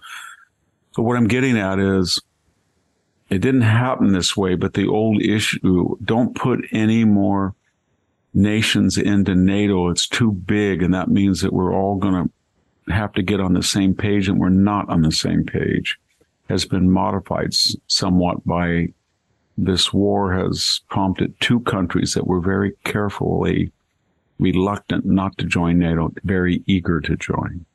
So 0.93 1.03
what 1.03 1.17
I'm 1.17 1.29
getting 1.29 1.59
at 1.59 1.79
is 1.79 2.21
it 3.31 3.39
didn't 3.39 3.63
happen 3.63 4.13
this 4.13 4.37
way, 4.37 4.55
but 4.55 4.75
the 4.75 4.89
old 4.89 5.23
issue, 5.23 5.97
don't 6.05 6.35
put 6.35 6.65
any 6.73 7.05
more 7.05 7.55
nations 8.39 8.97
into 8.97 9.35
NATO. 9.35 9.91
It's 9.91 10.07
too 10.07 10.33
big. 10.33 10.83
And 10.83 10.95
that 10.95 11.09
means 11.09 11.43
that 11.43 11.53
we're 11.53 11.75
all 11.75 11.97
going 11.97 12.15
to 12.87 12.93
have 12.93 13.13
to 13.15 13.23
get 13.23 13.41
on 13.41 13.53
the 13.53 13.63
same 13.63 13.95
page 13.95 14.29
and 14.29 14.39
we're 14.39 14.49
not 14.49 14.89
on 14.89 15.03
the 15.03 15.13
same 15.13 15.45
page 15.45 15.99
has 16.49 16.65
been 16.65 16.91
modified 16.91 17.51
somewhat 17.89 18.47
by 18.47 18.89
this 19.59 19.93
war 19.93 20.33
has 20.33 20.81
prompted 20.89 21.39
two 21.41 21.61
countries 21.61 22.15
that 22.15 22.27
were 22.27 22.41
very 22.41 22.73
carefully 22.85 23.73
reluctant 24.39 25.05
not 25.05 25.37
to 25.37 25.45
join 25.45 25.79
NATO, 25.79 26.13
very 26.25 26.63
eager 26.67 27.01
to 27.01 27.17
join. 27.17 27.67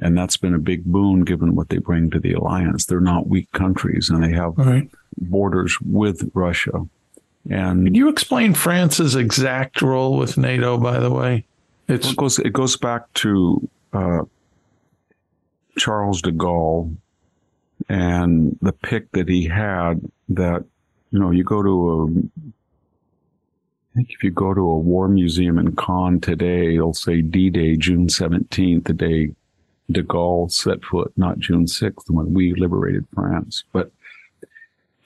And 0.00 0.16
that's 0.16 0.36
been 0.36 0.54
a 0.54 0.58
big 0.58 0.84
boon 0.84 1.22
given 1.22 1.54
what 1.54 1.68
they 1.68 1.78
bring 1.78 2.10
to 2.10 2.18
the 2.18 2.32
alliance. 2.32 2.86
They're 2.86 3.00
not 3.00 3.28
weak 3.28 3.52
countries 3.52 4.08
and 4.08 4.22
they 4.24 4.32
have 4.32 4.56
right. 4.56 4.90
borders 5.18 5.78
with 5.82 6.30
Russia. 6.34 6.88
And 7.50 7.86
Can 7.86 7.94
you 7.94 8.08
explain 8.08 8.54
France's 8.54 9.16
exact 9.16 9.80
role 9.80 10.16
with 10.16 10.36
NATO, 10.36 10.78
by 10.78 10.98
the 10.98 11.10
way? 11.10 11.46
It's, 11.88 12.10
it, 12.10 12.16
goes, 12.16 12.38
it 12.38 12.52
goes 12.52 12.76
back 12.76 13.12
to 13.14 13.68
uh, 13.92 14.24
Charles 15.78 16.20
de 16.20 16.32
Gaulle 16.32 16.94
and 17.88 18.58
the 18.60 18.72
pick 18.72 19.10
that 19.12 19.28
he 19.28 19.46
had 19.46 20.00
that, 20.28 20.64
you 21.10 21.18
know, 21.18 21.30
you 21.30 21.44
go 21.44 21.62
to 21.62 21.90
a, 21.90 22.04
I 22.06 23.94
think 23.94 24.10
if 24.10 24.22
you 24.22 24.30
go 24.30 24.52
to 24.52 24.60
a 24.60 24.78
war 24.78 25.08
museum 25.08 25.58
in 25.58 25.74
Caen 25.74 26.20
today, 26.20 26.74
it'll 26.74 26.92
say 26.92 27.22
D-Day, 27.22 27.76
June 27.76 28.08
17th, 28.08 28.84
the 28.84 28.92
day 28.92 29.34
de 29.90 30.02
Gaulle 30.02 30.52
set 30.52 30.84
foot, 30.84 31.12
not 31.16 31.38
June 31.38 31.64
6th, 31.64 32.10
when 32.10 32.34
we 32.34 32.54
liberated 32.54 33.06
France. 33.14 33.64
But 33.72 33.90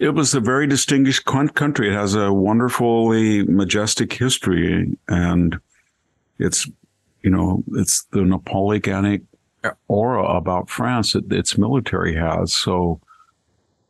it 0.02 0.14
was 0.16 0.34
a 0.34 0.40
very 0.40 0.66
distinguished 0.66 1.24
country. 1.24 1.88
It 1.88 1.94
has 1.94 2.16
a 2.16 2.32
wonderfully 2.32 3.44
majestic 3.44 4.12
history 4.12 4.98
and 5.06 5.60
it's, 6.40 6.68
you 7.22 7.30
know, 7.30 7.62
it's 7.74 8.02
the 8.10 8.22
Napoleonic 8.22 9.22
aura 9.86 10.24
about 10.24 10.68
France 10.68 11.12
that 11.12 11.32
its 11.32 11.56
military 11.56 12.16
has. 12.16 12.52
So 12.52 13.00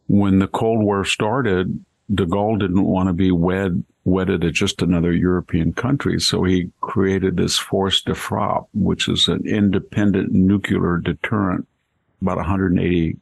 when 0.06 0.38
the 0.38 0.48
Cold 0.48 0.84
War 0.84 1.02
started, 1.06 1.82
de 2.14 2.26
Gaulle 2.26 2.60
didn't 2.60 2.84
want 2.84 3.08
to 3.08 3.14
be 3.14 3.32
wed 3.32 3.82
wedded 4.04 4.42
to 4.42 4.50
just 4.50 4.82
another 4.82 5.14
European 5.14 5.72
country. 5.72 6.20
So 6.20 6.44
he 6.44 6.70
created 6.82 7.38
this 7.38 7.56
force 7.56 8.02
de 8.02 8.14
frappe, 8.14 8.68
which 8.74 9.08
is 9.08 9.28
an 9.28 9.46
independent 9.46 10.30
nuclear 10.30 10.98
deterrent, 10.98 11.66
about 12.20 12.36
180, 12.36 13.16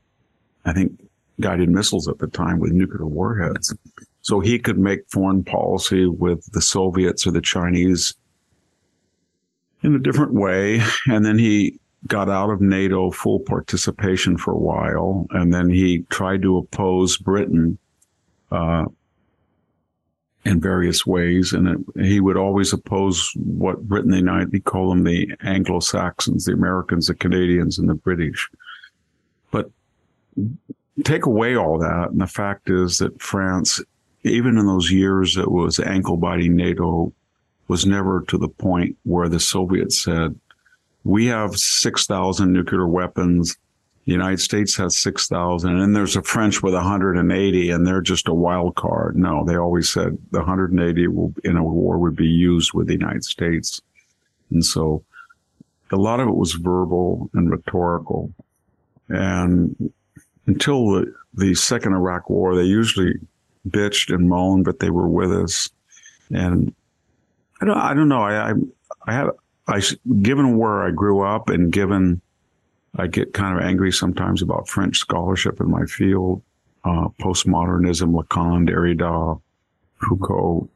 I 0.65 0.73
think, 0.73 1.10
guided 1.41 1.69
missiles 1.69 2.09
at 2.09 2.19
the 2.19 2.27
time 2.27 2.59
with 2.59 2.73
nuclear 2.73 3.07
warheads. 3.07 3.75
So 4.23 4.41
he 4.41 4.59
could 4.59 4.79
make 4.79 5.11
foreign 5.11 5.43
policy 5.43 6.07
with 6.07 6.45
the 6.53 6.61
Soviets 6.61 7.27
or 7.27 7.33
the 7.33 7.41
Chinese 7.41 8.15
in 9.83 9.95
a 9.95 9.99
different 9.99 10.35
way. 10.35 10.83
And 11.07 11.25
then 11.25 11.39
he 11.39 11.79
got 12.07 12.29
out 12.29 12.51
of 12.51 12.61
NATO 12.61 13.11
full 13.11 13.41
participation 13.41 14.37
for 14.37 14.53
a 14.53 14.59
while, 14.59 15.27
and 15.31 15.53
then 15.53 15.69
he 15.69 16.05
tried 16.11 16.43
to 16.43 16.59
oppose 16.59 17.19
Britain 17.19 17.79
uh, 18.51 18.87
in 20.45 20.61
various 20.61 21.07
ways. 21.07 21.53
And 21.53 21.69
it, 21.69 22.05
he 22.05 22.21
would 22.21 22.37
always 22.37 22.73
oppose 22.73 23.33
what 23.37 23.83
Britain, 23.83 24.11
the 24.11 24.19
United, 24.19 24.53
they 24.53 24.61
call 24.61 24.91
them 24.91 25.05
the 25.05 25.31
Anglo 25.43 25.81
Saxons, 25.81 26.45
the 26.45 26.53
Americans, 26.53 27.07
the 27.07 27.15
Canadians, 27.15 27.79
and 27.79 27.89
the 27.89 27.95
British. 27.95 28.49
But 29.51 29.71
take 31.05 31.27
away 31.27 31.57
all 31.57 31.79
that, 31.79 32.11
and 32.11 32.21
the 32.21 32.27
fact 32.27 32.71
is 32.71 32.99
that 32.99 33.21
France, 33.21 33.81
even 34.23 34.59
in 34.59 34.67
those 34.67 34.91
years 34.91 35.35
that 35.35 35.51
was 35.51 35.81
ankle 35.81 36.17
biting 36.17 36.57
NATO, 36.57 37.13
was 37.69 37.87
never 37.87 38.23
to 38.29 38.37
the 38.37 38.49
point 38.49 38.97
where 39.05 39.29
the 39.29 39.41
Soviets 39.41 39.99
said, 40.03 40.39
we 41.05 41.27
have 41.27 41.57
6,000 41.57 42.53
nuclear 42.53 42.87
weapons. 42.87 43.57
The 44.07 44.13
United 44.13 44.41
States 44.41 44.77
has 44.77 44.99
6,000 44.99 45.79
and 45.79 45.95
there's 45.95 46.17
a 46.17 46.23
French 46.23 46.63
with 46.63 46.75
180 46.75 47.71
and 47.71 47.87
they're 47.87 48.01
just 48.01 48.29
a 48.29 48.35
wild 48.35 48.75
card. 48.75 49.17
No, 49.17 49.45
they 49.45 49.57
always 49.57 49.89
said 49.89 50.19
the 50.33 50.39
180 50.39 51.07
will, 51.09 51.33
in 51.45 51.57
a 51.57 51.63
war 51.63 51.99
would 51.99 52.17
be 52.17 52.27
used 52.27 52.73
with 52.73 52.89
the 52.89 52.95
United 52.95 53.25
States. 53.25 53.81
And 54.51 54.65
so 54.65 55.05
a 55.93 55.97
lot 55.97 56.19
of 56.21 56.29
it 56.29 56.35
was 56.35 56.55
verbal 56.55 57.31
and 57.35 57.51
rhetorical. 57.51 58.33
And 59.09 59.93
until 60.47 60.91
the, 60.91 61.15
the 61.35 61.55
second 61.55 61.95
Iraq 61.95 62.31
war, 62.31 62.55
they 62.57 62.65
usually 62.65 63.15
bitched 63.69 64.15
and 64.15 64.29
moaned, 64.29 64.65
but 64.65 64.81
they 64.81 64.91
were 64.91 65.09
with 65.09 65.33
us. 65.33 65.71
And 66.33 66.75
I 67.61 67.67
don't, 67.67 67.77
I 67.77 67.95
don't 67.95 68.09
know. 68.09 68.23
I, 68.23 68.51
I, 68.51 68.55
I 69.07 69.13
have, 69.13 69.31
I, 69.67 69.83
given 70.23 70.57
where 70.57 70.83
I 70.83 70.91
grew 70.91 71.21
up 71.21 71.49
and 71.49 71.73
given 71.73 72.21
I 72.97 73.07
get 73.07 73.35
kind 73.35 73.57
of 73.57 73.65
angry 73.65 73.93
sometimes 73.93 74.43
about 74.43 74.69
French 74.69 74.99
scholarship 74.99 75.61
in 75.61 75.71
my 75.71 75.85
field, 75.87 76.43
uh, 76.85 77.09
postmodernism, 77.21 78.13
Lacan, 78.13 78.69
Derrida, 78.69 79.41
Foucault. 80.01 80.69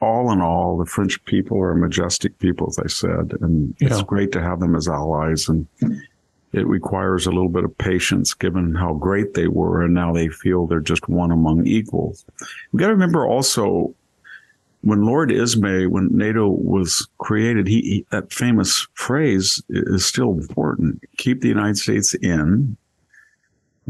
all 0.00 0.32
in 0.32 0.40
all, 0.40 0.78
the 0.78 0.86
French 0.86 1.22
people 1.24 1.60
are 1.60 1.74
majestic 1.74 2.38
people, 2.38 2.68
as 2.68 2.78
I 2.78 2.88
said, 2.88 3.36
and 3.40 3.74
yeah. 3.80 3.88
it's 3.88 4.02
great 4.02 4.32
to 4.32 4.42
have 4.42 4.60
them 4.60 4.74
as 4.74 4.88
allies. 4.88 5.48
And 5.48 5.66
it 6.52 6.66
requires 6.66 7.26
a 7.26 7.30
little 7.30 7.48
bit 7.48 7.64
of 7.64 7.76
patience 7.78 8.34
given 8.34 8.74
how 8.74 8.94
great 8.94 9.34
they 9.34 9.48
were. 9.48 9.82
And 9.82 9.94
now 9.94 10.12
they 10.12 10.28
feel 10.28 10.66
they're 10.66 10.80
just 10.80 11.08
one 11.08 11.30
among 11.30 11.66
equals. 11.66 12.24
We 12.72 12.78
got 12.78 12.88
to 12.88 12.92
remember 12.92 13.26
also 13.26 13.94
when 14.82 15.02
Lord 15.02 15.30
Ismay, 15.30 15.86
when 15.86 16.08
NATO 16.16 16.48
was 16.48 17.08
created, 17.18 17.66
he, 17.66 17.80
he, 17.80 18.06
that 18.10 18.32
famous 18.32 18.86
phrase 18.94 19.62
is 19.68 20.04
still 20.04 20.32
important. 20.32 21.02
Keep 21.16 21.40
the 21.40 21.48
United 21.48 21.78
States 21.78 22.14
in, 22.14 22.76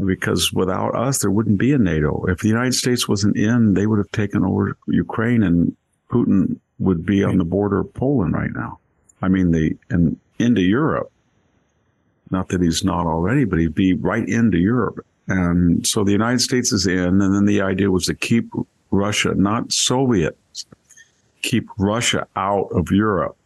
because 0.03 0.53
without 0.53 0.95
us, 0.95 1.19
there 1.19 1.31
wouldn't 1.31 1.57
be 1.57 1.73
a 1.73 1.77
NATO. 1.77 2.25
If 2.25 2.39
the 2.39 2.47
United 2.47 2.73
States 2.73 3.07
wasn't 3.07 3.37
in, 3.37 3.73
they 3.73 3.87
would 3.87 3.99
have 3.99 4.11
taken 4.11 4.43
over 4.43 4.77
Ukraine, 4.87 5.43
and 5.43 5.75
Putin 6.09 6.59
would 6.79 7.05
be 7.05 7.23
on 7.23 7.37
the 7.37 7.43
border 7.43 7.79
of 7.79 7.93
Poland 7.93 8.33
right 8.33 8.51
now. 8.53 8.79
I 9.21 9.27
mean, 9.29 9.51
the 9.51 9.77
and 9.89 10.19
into 10.39 10.61
Europe. 10.61 11.11
Not 12.33 12.49
that 12.49 12.61
he's 12.61 12.83
not 12.83 13.05
already, 13.05 13.45
but 13.45 13.59
he'd 13.59 13.75
be 13.75 13.93
right 13.93 14.27
into 14.27 14.57
Europe. 14.57 15.05
And 15.27 15.85
so 15.85 16.03
the 16.03 16.11
United 16.11 16.41
States 16.41 16.73
is 16.73 16.87
in, 16.87 17.21
and 17.21 17.33
then 17.33 17.45
the 17.45 17.61
idea 17.61 17.91
was 17.91 18.07
to 18.07 18.15
keep 18.15 18.51
Russia, 18.91 19.33
not 19.35 19.71
Soviet 19.71 20.35
keep 21.43 21.67
Russia 21.77 22.25
out 22.35 22.69
of 22.71 22.89
Europe 22.91 23.37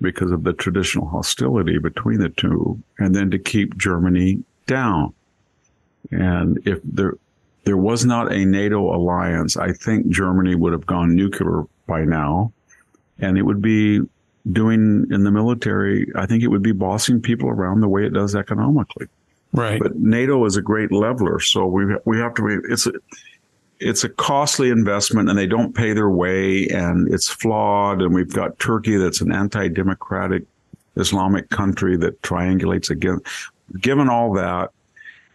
because 0.00 0.30
of 0.30 0.44
the 0.44 0.52
traditional 0.52 1.08
hostility 1.08 1.78
between 1.78 2.20
the 2.20 2.28
two, 2.28 2.78
and 2.98 3.14
then 3.14 3.30
to 3.30 3.38
keep 3.38 3.76
Germany 3.76 4.44
down. 4.66 5.12
And 6.10 6.58
if 6.66 6.78
there 6.84 7.14
there 7.64 7.78
was 7.78 8.04
not 8.04 8.32
a 8.32 8.44
NATO 8.44 8.94
alliance, 8.94 9.56
I 9.56 9.72
think 9.72 10.08
Germany 10.08 10.54
would 10.54 10.72
have 10.72 10.86
gone 10.86 11.16
nuclear 11.16 11.64
by 11.86 12.04
now, 12.04 12.52
and 13.18 13.38
it 13.38 13.42
would 13.42 13.62
be 13.62 14.00
doing 14.52 15.06
in 15.10 15.24
the 15.24 15.30
military. 15.30 16.06
I 16.14 16.26
think 16.26 16.42
it 16.42 16.48
would 16.48 16.62
be 16.62 16.72
bossing 16.72 17.20
people 17.20 17.48
around 17.48 17.80
the 17.80 17.88
way 17.88 18.04
it 18.04 18.12
does 18.12 18.34
economically. 18.34 19.06
Right. 19.52 19.80
But 19.80 19.96
NATO 19.96 20.44
is 20.44 20.56
a 20.56 20.62
great 20.62 20.92
leveler, 20.92 21.40
so 21.40 21.66
we 21.66 21.84
we 22.04 22.18
have 22.18 22.34
to. 22.34 22.62
It's 22.68 22.86
a, 22.86 22.92
it's 23.80 24.04
a 24.04 24.08
costly 24.08 24.70
investment 24.70 25.28
and 25.28 25.38
they 25.38 25.46
don't 25.46 25.74
pay 25.74 25.92
their 25.92 26.08
way 26.08 26.68
and 26.68 27.12
it's 27.12 27.28
flawed. 27.28 28.02
And 28.02 28.14
we've 28.14 28.32
got 28.32 28.58
Turkey 28.58 28.96
that's 28.96 29.20
an 29.20 29.32
anti-democratic 29.32 30.44
Islamic 30.96 31.50
country 31.50 31.96
that 31.98 32.20
triangulates 32.22 32.88
again. 32.88 33.20
Given 33.80 34.08
all 34.08 34.32
that, 34.34 34.70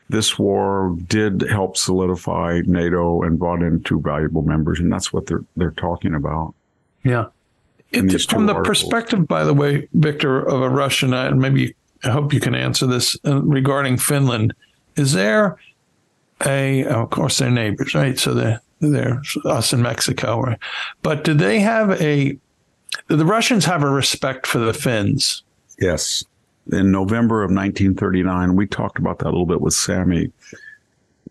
this 0.09 0.39
war 0.39 0.97
did 1.07 1.41
help 1.41 1.77
solidify 1.77 2.61
NATO 2.65 3.21
and 3.21 3.37
brought 3.37 3.61
in 3.61 3.83
two 3.83 4.01
valuable 4.01 4.41
members, 4.41 4.79
and 4.79 4.91
that's 4.91 5.13
what 5.13 5.27
they're 5.27 5.43
they're 5.55 5.71
talking 5.71 6.15
about. 6.15 6.55
Yeah. 7.03 7.25
It, 7.91 8.21
from 8.29 8.45
the 8.45 8.53
articles. 8.53 8.83
perspective, 8.83 9.27
by 9.27 9.43
the 9.43 9.53
way, 9.53 9.87
Victor, 9.93 10.41
of 10.41 10.61
a 10.61 10.69
Russian, 10.69 11.13
and 11.13 11.39
maybe 11.39 11.75
I 12.03 12.09
hope 12.11 12.33
you 12.33 12.39
can 12.39 12.55
answer 12.55 12.85
this 12.85 13.17
uh, 13.25 13.41
regarding 13.41 13.97
Finland. 13.97 14.53
Is 14.95 15.13
there 15.13 15.57
a, 16.45 16.85
of 16.85 17.09
course, 17.09 17.39
they're 17.39 17.49
neighbors, 17.49 17.95
right? 17.95 18.17
So 18.17 18.33
they're, 18.33 18.61
they're 18.79 19.21
us 19.45 19.73
in 19.73 19.81
Mexico, 19.81 20.41
right? 20.41 20.59
But 21.01 21.23
do 21.23 21.33
they 21.33 21.59
have 21.59 21.99
a, 22.01 22.37
the 23.07 23.25
Russians 23.25 23.65
have 23.65 23.83
a 23.83 23.89
respect 23.89 24.47
for 24.47 24.59
the 24.59 24.73
Finns? 24.73 25.43
Yes. 25.79 26.23
In 26.71 26.91
November 26.91 27.43
of 27.43 27.49
1939, 27.49 28.55
we 28.55 28.67
talked 28.67 28.99
about 28.99 29.19
that 29.19 29.25
a 29.27 29.31
little 29.31 29.45
bit 29.45 29.61
with 29.61 29.73
Sammy. 29.73 30.31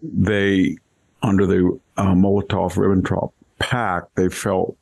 They, 0.03 0.77
under 1.23 1.47
the 1.47 1.79
uh, 1.97 2.15
Molotov 2.15 2.75
Ribbentrop 2.75 3.33
Pact, 3.59 4.15
they 4.17 4.29
felt 4.29 4.77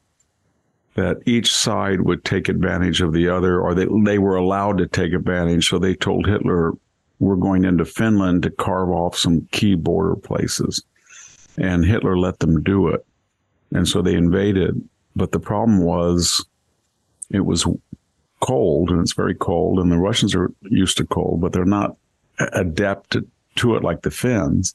that 0.97 1.19
each 1.26 1.53
side 1.53 2.00
would 2.00 2.25
take 2.25 2.49
advantage 2.49 3.00
of 3.00 3.12
the 3.12 3.29
other, 3.29 3.61
or 3.61 3.75
they, 3.75 3.87
they 4.05 4.19
were 4.19 4.37
allowed 4.37 4.79
to 4.79 4.87
take 4.87 5.12
advantage. 5.12 5.69
So 5.69 5.79
they 5.79 5.95
told 5.95 6.26
Hitler, 6.26 6.73
"We're 7.19 7.37
going 7.37 7.65
into 7.65 7.85
Finland 7.85 8.43
to 8.43 8.50
carve 8.50 8.91
off 8.91 9.17
some 9.17 9.47
key 9.53 9.75
border 9.75 10.17
places. 10.17 10.83
And 11.59 11.85
Hitler 11.85 12.18
let 12.18 12.38
them 12.40 12.62
do 12.62 12.88
it. 12.88 13.07
And 13.73 13.88
so 13.88 14.03
they 14.03 14.14
invaded. 14.14 14.87
But 15.14 15.33
the 15.33 15.40
problem 15.40 15.83
was 15.83 16.44
it 17.31 17.40
was 17.40 17.66
cold 18.40 18.90
and 18.90 19.01
it's 19.01 19.14
very 19.14 19.35
cold 19.35 19.79
and 19.79 19.90
the 19.90 19.97
Russians 19.97 20.35
are 20.35 20.53
used 20.62 20.99
to 20.99 21.07
cold, 21.07 21.40
but 21.40 21.53
they're 21.53 21.64
not 21.64 21.97
adept 22.38 23.16
to 23.57 23.77
it 23.77 23.83
like 23.83 24.03
the 24.03 24.11
Finns. 24.11 24.75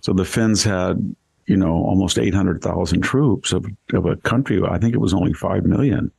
So 0.00 0.12
the 0.12 0.24
Finns 0.24 0.62
had, 0.62 1.14
you 1.52 1.58
know, 1.58 1.74
almost 1.74 2.18
800,000 2.18 3.02
troops 3.02 3.52
of, 3.52 3.66
of 3.92 4.06
a 4.06 4.16
country. 4.16 4.62
I 4.66 4.78
think 4.78 4.94
it 4.94 5.00
was 5.00 5.12
only 5.12 5.34
5 5.34 5.66
million 5.66 6.10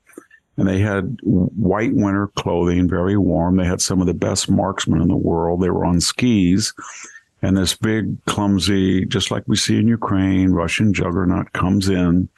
and 0.58 0.68
they 0.68 0.80
had 0.80 1.18
white 1.24 1.94
winter 1.94 2.28
clothing, 2.36 2.88
very 2.88 3.18
warm. 3.18 3.58
They 3.58 3.66
had 3.66 3.82
some 3.82 4.02
of 4.02 4.08
the 4.08 4.14
best 4.14 4.50
marksmen 4.50 5.02
in 5.02 5.08
the 5.08 5.16
world. 5.16 5.62
They 5.62 5.70
were 5.70 5.86
on 5.86 6.00
skis. 6.00 6.74
And 7.42 7.58
this 7.58 7.76
big, 7.76 8.24
clumsy, 8.26 9.06
just 9.06 9.32
like 9.32 9.44
we 9.48 9.56
see 9.56 9.78
in 9.78 9.88
Ukraine, 9.88 10.52
Russian 10.52 10.94
juggernaut 10.94 11.52
comes 11.54 11.90
in 11.90 12.30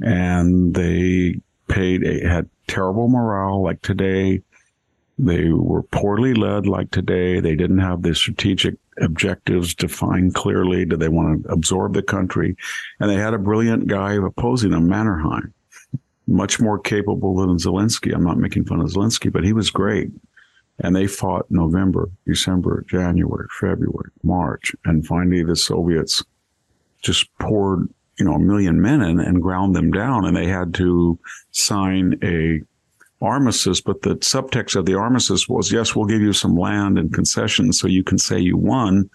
and 0.00 0.74
they 0.74 1.40
paid, 1.68 2.02
had 2.24 2.48
terrible 2.68 3.08
morale 3.08 3.62
like 3.62 3.82
today. 3.82 4.40
They 5.18 5.48
were 5.48 5.82
poorly 5.82 6.34
led 6.34 6.66
like 6.66 6.92
today. 6.92 7.40
They 7.40 7.56
didn't 7.56 7.80
have 7.80 8.02
the 8.02 8.14
strategic 8.14 8.76
objectives 9.00 9.74
defined 9.74 10.34
clearly. 10.34 10.84
Did 10.84 11.00
they 11.00 11.08
want 11.08 11.44
to 11.44 11.52
absorb 11.52 11.94
the 11.94 12.02
country? 12.02 12.56
And 13.00 13.10
they 13.10 13.16
had 13.16 13.34
a 13.34 13.38
brilliant 13.38 13.86
guy 13.86 14.14
opposing 14.14 14.70
them, 14.70 14.88
Mannerheim 14.88 15.52
much 16.26 16.60
more 16.60 16.78
capable 16.78 17.36
than 17.36 17.56
Zelensky. 17.56 18.14
I'm 18.14 18.24
not 18.24 18.38
making 18.38 18.64
fun 18.64 18.80
of 18.80 18.88
Zelensky, 18.88 19.32
but 19.32 19.44
he 19.44 19.52
was 19.52 19.70
great. 19.70 20.10
And 20.78 20.96
they 20.96 21.06
fought 21.06 21.50
November, 21.50 22.10
December, 22.26 22.84
January, 22.88 23.46
February, 23.60 24.10
March. 24.22 24.74
And 24.84 25.06
finally, 25.06 25.42
the 25.44 25.56
Soviets 25.56 26.24
just 27.02 27.26
poured, 27.38 27.88
you 28.18 28.24
know, 28.24 28.34
a 28.34 28.38
million 28.38 28.80
men 28.80 29.02
in 29.02 29.20
and 29.20 29.42
ground 29.42 29.76
them 29.76 29.90
down. 29.90 30.24
And 30.24 30.36
they 30.36 30.46
had 30.46 30.74
to 30.74 31.18
sign 31.50 32.18
a 32.22 32.60
armistice. 33.22 33.80
But 33.80 34.02
the 34.02 34.16
subtext 34.16 34.76
of 34.76 34.86
the 34.86 34.94
armistice 34.94 35.48
was, 35.48 35.72
yes, 35.72 35.94
we'll 35.94 36.06
give 36.06 36.20
you 36.20 36.32
some 36.32 36.56
land 36.56 36.98
and 36.98 37.12
concessions 37.12 37.80
so 37.80 37.86
you 37.86 38.04
can 38.04 38.18
say 38.18 38.38
you 38.38 38.56
won, 38.56 39.08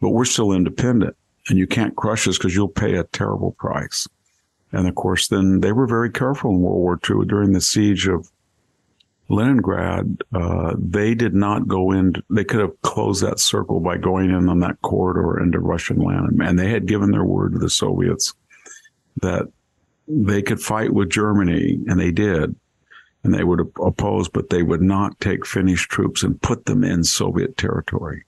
but 0.00 0.10
we're 0.10 0.24
still 0.24 0.52
independent 0.52 1.16
and 1.48 1.58
you 1.58 1.66
can't 1.66 1.96
crush 1.96 2.26
us 2.26 2.36
because 2.36 2.54
you'll 2.54 2.68
pay 2.68 2.96
a 2.96 3.04
terrible 3.04 3.52
price. 3.52 4.06
And 4.72 4.88
of 4.88 4.94
course, 4.94 5.28
then 5.28 5.60
they 5.60 5.72
were 5.72 5.86
very 5.86 6.10
careful 6.10 6.50
in 6.50 6.60
World 6.60 6.76
War 6.76 7.00
II 7.08 7.26
during 7.26 7.52
the 7.52 7.60
siege 7.60 8.08
of 8.08 8.30
Leningrad. 9.28 10.22
Uh, 10.34 10.74
they 10.78 11.14
did 11.14 11.34
not 11.34 11.68
go 11.68 11.92
in. 11.92 12.14
They 12.30 12.44
could 12.44 12.60
have 12.60 12.80
closed 12.82 13.22
that 13.22 13.38
circle 13.38 13.80
by 13.80 13.96
going 13.96 14.30
in 14.30 14.48
on 14.48 14.60
that 14.60 14.80
corridor 14.82 15.40
into 15.40 15.60
Russian 15.60 15.98
land. 15.98 16.40
And 16.42 16.58
they 16.58 16.68
had 16.68 16.86
given 16.86 17.10
their 17.10 17.24
word 17.24 17.52
to 17.52 17.58
the 17.58 17.70
Soviets 17.70 18.34
that 19.22 19.48
they 20.08 20.42
could 20.42 20.60
fight 20.60 20.92
with 20.92 21.10
Germany, 21.10 21.80
and 21.88 21.98
they 21.98 22.12
did. 22.12 22.54
And 23.24 23.34
they 23.34 23.44
would 23.44 23.60
oppose, 23.80 24.28
but 24.28 24.50
they 24.50 24.62
would 24.62 24.82
not 24.82 25.18
take 25.20 25.44
Finnish 25.44 25.88
troops 25.88 26.22
and 26.22 26.40
put 26.42 26.66
them 26.66 26.84
in 26.84 27.02
Soviet 27.02 27.56
territory. 27.56 28.24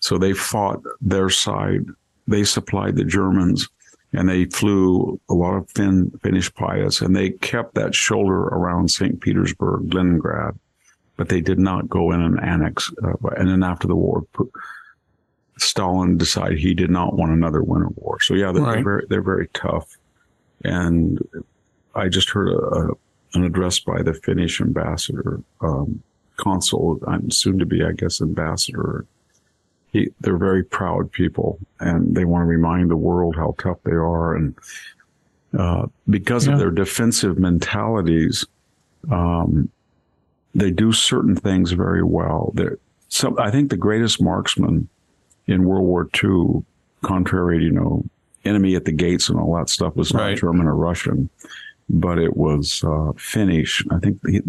So 0.00 0.18
they 0.18 0.34
fought 0.34 0.82
their 1.00 1.30
side. 1.30 1.86
They 2.26 2.44
supplied 2.44 2.96
the 2.96 3.04
Germans 3.04 3.68
and 4.12 4.28
they 4.28 4.46
flew 4.46 5.20
a 5.28 5.34
lot 5.34 5.54
of 5.54 5.70
Finn, 5.70 6.10
Finnish 6.22 6.52
pilots, 6.54 7.00
and 7.00 7.14
they 7.14 7.30
kept 7.30 7.74
that 7.74 7.94
shoulder 7.94 8.40
around 8.48 8.90
St. 8.90 9.20
Petersburg, 9.20 9.94
Leningrad, 9.94 10.58
but 11.16 11.28
they 11.28 11.40
did 11.40 11.58
not 11.58 11.88
go 11.88 12.10
in 12.10 12.20
and 12.20 12.40
annex. 12.40 12.92
Uh, 13.02 13.12
and 13.36 13.48
then 13.48 13.62
after 13.62 13.86
the 13.86 13.94
war, 13.94 14.26
Stalin 15.58 16.16
decided 16.16 16.58
he 16.58 16.74
did 16.74 16.90
not 16.90 17.14
want 17.14 17.30
another 17.30 17.62
winter 17.62 17.88
war. 17.96 18.18
So 18.20 18.34
yeah, 18.34 18.50
they're, 18.50 18.62
right. 18.62 18.74
they're 18.74 18.82
very 18.82 19.06
they're 19.08 19.22
very 19.22 19.48
tough. 19.48 19.96
And 20.64 21.20
I 21.94 22.08
just 22.08 22.30
heard 22.30 22.48
a, 22.48 22.58
a, 22.58 22.90
an 23.34 23.44
address 23.44 23.78
by 23.78 24.02
the 24.02 24.14
Finnish 24.14 24.60
ambassador, 24.60 25.40
um, 25.60 26.02
consul, 26.36 27.00
I'm 27.06 27.30
soon 27.30 27.58
to 27.58 27.66
be, 27.66 27.84
I 27.84 27.92
guess, 27.92 28.20
ambassador 28.20 29.06
he, 29.92 30.10
they're 30.20 30.36
very 30.36 30.62
proud 30.62 31.10
people 31.12 31.58
and 31.80 32.14
they 32.14 32.24
want 32.24 32.42
to 32.42 32.46
remind 32.46 32.90
the 32.90 32.96
world 32.96 33.36
how 33.36 33.54
tough 33.58 33.78
they 33.84 33.92
are. 33.92 34.36
And 34.36 34.54
uh, 35.58 35.86
because 36.08 36.46
yeah. 36.46 36.54
of 36.54 36.58
their 36.58 36.70
defensive 36.70 37.38
mentalities, 37.38 38.46
um, 39.10 39.68
they 40.54 40.70
do 40.70 40.92
certain 40.92 41.34
things 41.36 41.72
very 41.72 42.02
well. 42.02 42.52
They're, 42.54 42.78
so 43.08 43.36
I 43.38 43.50
think 43.50 43.70
the 43.70 43.76
greatest 43.76 44.22
marksman 44.22 44.88
in 45.46 45.64
World 45.64 45.86
War 45.86 46.08
II, 46.22 46.64
contrary 47.02 47.58
to, 47.58 47.64
you 47.64 47.72
know, 47.72 48.04
enemy 48.44 48.74
at 48.76 48.84
the 48.84 48.92
gates 48.92 49.28
and 49.28 49.38
all 49.38 49.56
that 49.56 49.68
stuff 49.68 49.96
was 49.96 50.14
not 50.14 50.22
right. 50.22 50.38
German 50.38 50.66
or 50.66 50.76
Russian, 50.76 51.28
but 51.92 52.18
it 52.18 52.36
was 52.36 52.84
uh, 52.84 53.12
Finnish. 53.16 53.84
I 53.90 53.98
think 53.98 54.22
the, 54.22 54.42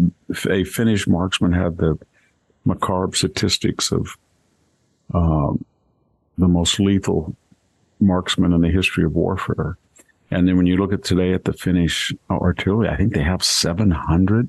a 0.48 0.64
Finnish 0.64 1.08
marksman 1.08 1.52
had 1.52 1.76
the 1.76 1.98
macabre 2.64 3.16
statistics 3.16 3.90
of 3.90 4.16
um, 5.12 5.64
the 6.38 6.48
most 6.48 6.78
lethal 6.78 7.36
marksman 8.00 8.52
in 8.52 8.60
the 8.60 8.70
history 8.70 9.04
of 9.04 9.14
warfare. 9.14 9.76
And 10.30 10.48
then 10.48 10.56
when 10.56 10.66
you 10.66 10.76
look 10.76 10.92
at 10.92 11.04
today 11.04 11.32
at 11.32 11.44
the 11.44 11.52
Finnish 11.52 12.12
artillery, 12.30 12.88
I 12.88 12.96
think 12.96 13.12
they 13.12 13.22
have 13.22 13.44
700, 13.44 14.48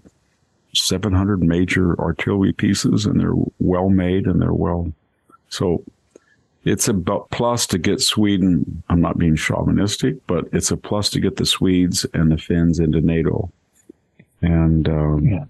700 0.73 1.43
major 1.43 1.99
artillery 1.99 2.53
pieces 2.53 3.05
and 3.05 3.19
they're 3.19 3.33
well 3.59 3.89
made 3.89 4.25
and 4.25 4.41
they're 4.41 4.53
well. 4.53 4.93
So 5.49 5.83
it's 6.63 6.87
a 6.87 6.93
plus 6.93 7.67
to 7.67 7.77
get 7.77 8.01
Sweden. 8.01 8.83
I'm 8.89 9.01
not 9.01 9.17
being 9.17 9.35
chauvinistic, 9.35 10.25
but 10.27 10.45
it's 10.53 10.71
a 10.71 10.77
plus 10.77 11.09
to 11.11 11.19
get 11.19 11.35
the 11.35 11.45
Swedes 11.45 12.05
and 12.13 12.31
the 12.31 12.37
Finns 12.37 12.79
into 12.79 13.01
NATO. 13.01 13.51
And 14.41 14.87
um, 14.89 15.25
yeah. 15.25 15.45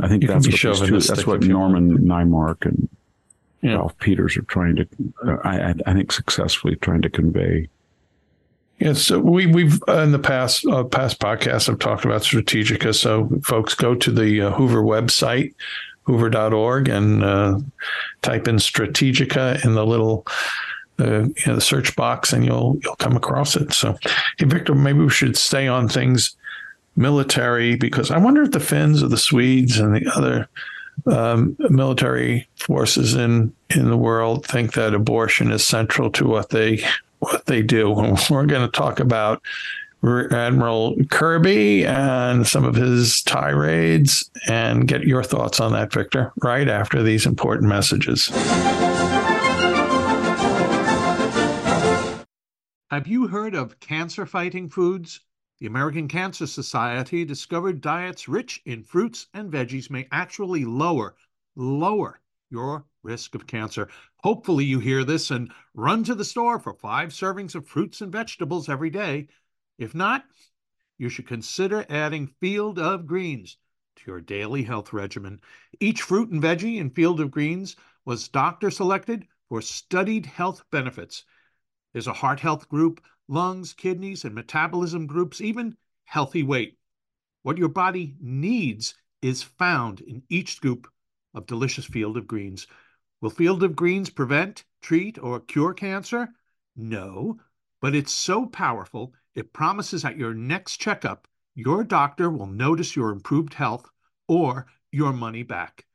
I 0.00 0.08
think 0.08 0.26
that's 0.26 0.46
what, 0.46 0.88
two, 0.88 1.00
that's 1.00 1.26
what 1.26 1.42
Norman 1.42 1.98
Naimark 1.98 2.66
and 2.66 2.88
yeah. 3.62 3.74
Ralph 3.74 3.96
Peters 3.98 4.36
are 4.36 4.42
trying 4.42 4.76
to, 4.76 4.88
uh, 5.26 5.36
I, 5.44 5.74
I 5.86 5.94
think, 5.94 6.12
successfully 6.12 6.76
trying 6.76 7.02
to 7.02 7.10
convey. 7.10 7.68
Yes, 8.80 9.00
so 9.00 9.20
we 9.20 9.46
we've 9.46 9.80
uh, 9.88 10.00
in 10.00 10.10
the 10.10 10.18
past 10.18 10.66
uh, 10.66 10.82
past 10.82 11.20
podcasts 11.20 11.68
have 11.68 11.78
talked 11.78 12.04
about 12.04 12.22
Strategika. 12.22 12.94
So 12.94 13.30
folks 13.44 13.72
go 13.74 13.94
to 13.94 14.10
the 14.10 14.42
uh, 14.42 14.50
Hoover 14.50 14.82
website, 14.82 15.54
hoover.org, 16.04 16.88
and 16.88 17.22
uh, 17.22 17.58
type 18.22 18.48
in 18.48 18.56
Strategika 18.56 19.64
in 19.64 19.74
the 19.74 19.86
little 19.86 20.26
uh, 21.00 21.22
you 21.22 21.46
know, 21.46 21.54
the 21.54 21.60
search 21.60 21.96
box, 21.96 22.32
and 22.32 22.44
you'll 22.44 22.78
you'll 22.82 22.96
come 22.96 23.16
across 23.16 23.56
it. 23.56 23.72
So, 23.72 23.96
hey, 24.38 24.46
Victor, 24.46 24.74
maybe 24.74 25.00
we 25.00 25.10
should 25.10 25.36
stay 25.36 25.66
on 25.66 25.88
things 25.88 26.36
military 26.96 27.74
because 27.76 28.10
I 28.10 28.18
wonder 28.18 28.42
if 28.42 28.52
the 28.52 28.60
Finns 28.60 29.02
or 29.02 29.08
the 29.08 29.16
Swedes 29.16 29.78
and 29.78 29.94
the 29.94 30.10
other 30.14 30.48
um, 31.06 31.56
military 31.58 32.48
forces 32.56 33.14
in 33.14 33.52
in 33.70 33.88
the 33.88 33.96
world 33.96 34.46
think 34.46 34.74
that 34.74 34.94
abortion 34.94 35.50
is 35.50 35.66
central 35.66 36.10
to 36.12 36.26
what 36.26 36.50
they 36.50 36.84
what 37.18 37.46
they 37.46 37.62
do. 37.62 37.90
We're 38.30 38.46
going 38.46 38.66
to 38.66 38.68
talk 38.68 39.00
about 39.00 39.42
Admiral 40.32 40.96
Kirby 41.10 41.86
and 41.86 42.46
some 42.46 42.64
of 42.64 42.74
his 42.74 43.22
tirades 43.22 44.30
and 44.46 44.86
get 44.86 45.04
your 45.04 45.22
thoughts 45.22 45.60
on 45.60 45.72
that, 45.72 45.92
Victor, 45.92 46.32
right 46.42 46.68
after 46.68 47.02
these 47.02 47.26
important 47.26 47.68
messages. 47.68 48.28
Have 52.90 53.06
you 53.06 53.26
heard 53.26 53.54
of 53.54 53.80
cancer 53.80 54.26
fighting 54.26 54.68
foods? 54.68 55.20
The 55.58 55.66
American 55.66 56.08
Cancer 56.08 56.46
Society 56.46 57.24
discovered 57.24 57.80
diets 57.80 58.28
rich 58.28 58.60
in 58.66 58.82
fruits 58.82 59.28
and 59.32 59.50
veggies 59.50 59.90
may 59.90 60.06
actually 60.12 60.64
lower, 60.64 61.16
lower 61.56 62.20
your 62.50 62.84
risk 63.02 63.34
of 63.34 63.46
cancer. 63.46 63.88
Hopefully, 64.18 64.64
you 64.64 64.78
hear 64.78 65.04
this 65.04 65.30
and 65.30 65.50
run 65.74 66.04
to 66.04 66.14
the 66.14 66.24
store 66.24 66.58
for 66.58 66.74
five 66.74 67.10
servings 67.10 67.54
of 67.54 67.66
fruits 67.66 68.00
and 68.00 68.12
vegetables 68.12 68.68
every 68.68 68.90
day. 68.90 69.28
If 69.78 69.94
not, 69.94 70.24
you 70.98 71.08
should 71.08 71.26
consider 71.26 71.84
adding 71.88 72.28
Field 72.40 72.78
of 72.78 73.06
Greens 73.06 73.56
to 73.96 74.02
your 74.06 74.20
daily 74.20 74.62
health 74.62 74.92
regimen. 74.92 75.40
Each 75.80 76.02
fruit 76.02 76.30
and 76.30 76.42
veggie 76.42 76.78
in 76.78 76.90
Field 76.90 77.20
of 77.20 77.30
Greens 77.30 77.76
was 78.04 78.28
doctor 78.28 78.70
selected 78.70 79.26
for 79.48 79.60
studied 79.60 80.26
health 80.26 80.64
benefits. 80.70 81.24
There's 81.92 82.06
a 82.06 82.12
heart 82.12 82.40
health 82.40 82.68
group, 82.68 83.02
lungs, 83.28 83.72
kidneys, 83.72 84.24
and 84.24 84.34
metabolism 84.34 85.06
groups, 85.06 85.40
even 85.40 85.76
healthy 86.04 86.42
weight. 86.42 86.78
What 87.42 87.58
your 87.58 87.68
body 87.68 88.16
needs 88.20 88.94
is 89.22 89.42
found 89.42 90.00
in 90.00 90.22
each 90.28 90.56
scoop 90.56 90.88
of 91.34 91.46
delicious 91.46 91.84
Field 91.84 92.16
of 92.16 92.26
Greens. 92.26 92.66
Will 93.20 93.30
Field 93.30 93.62
of 93.62 93.74
Greens 93.74 94.10
prevent, 94.10 94.64
treat, 94.82 95.18
or 95.18 95.40
cure 95.40 95.74
cancer? 95.74 96.28
No, 96.76 97.38
but 97.80 97.94
it's 97.94 98.12
so 98.12 98.46
powerful, 98.46 99.14
it 99.34 99.52
promises 99.52 100.04
at 100.04 100.16
your 100.16 100.34
next 100.34 100.76
checkup, 100.78 101.28
your 101.54 101.84
doctor 101.84 102.30
will 102.30 102.46
notice 102.46 102.96
your 102.96 103.10
improved 103.10 103.54
health 103.54 103.88
or 104.28 104.66
your 104.90 105.12
money 105.12 105.42
back. 105.42 105.86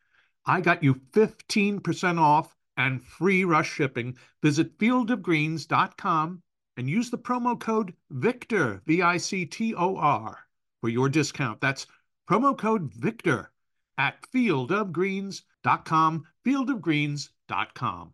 I 0.45 0.62
got 0.62 0.84
you 0.84 0.95
15% 1.13 2.19
off 2.19 2.56
and 2.78 3.04
free 3.04 3.43
rush 3.43 3.71
shipping. 3.71 4.17
Visit 4.41 4.78
fieldofgreens.com 4.78 6.41
and 6.78 6.89
use 6.89 7.10
the 7.10 7.17
promo 7.17 7.60
code 7.60 7.93
VICTOR, 8.12 8.82
V 8.86 9.02
I 9.02 9.17
C 9.17 9.45
T 9.45 9.75
O 9.75 9.97
R, 9.97 10.39
for 10.80 10.89
your 10.89 11.10
discount. 11.10 11.60
That's 11.60 11.86
promo 12.30 12.58
code 12.58 12.93
VICTOR 12.93 13.47
at 13.97 14.21
fieldofgreens.com, 14.34 16.25
fieldofgreens.com. 16.45 18.13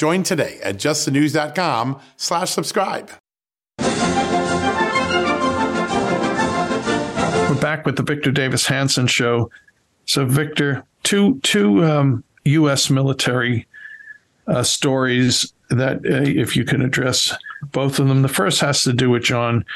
Join 0.00 0.22
today 0.22 0.58
at 0.62 0.76
justthenews.com 0.78 2.00
slash 2.16 2.50
subscribe. 2.52 3.10
We're 3.78 3.84
back 7.60 7.84
with 7.84 7.96
the 7.96 8.02
Victor 8.02 8.30
Davis 8.30 8.64
Hanson 8.64 9.06
show. 9.06 9.50
So, 10.06 10.24
Victor, 10.24 10.84
two 11.02 11.38
two 11.40 11.84
um, 11.84 12.24
U.S. 12.46 12.88
military 12.88 13.66
uh, 14.46 14.62
stories 14.62 15.52
that, 15.68 15.96
uh, 15.98 16.24
if 16.24 16.56
you 16.56 16.64
can 16.64 16.80
address 16.80 17.36
both 17.70 17.98
of 17.98 18.08
them. 18.08 18.22
The 18.22 18.28
first 18.28 18.62
has 18.62 18.82
to 18.84 18.94
do 18.94 19.10
with 19.10 19.24
John 19.24 19.66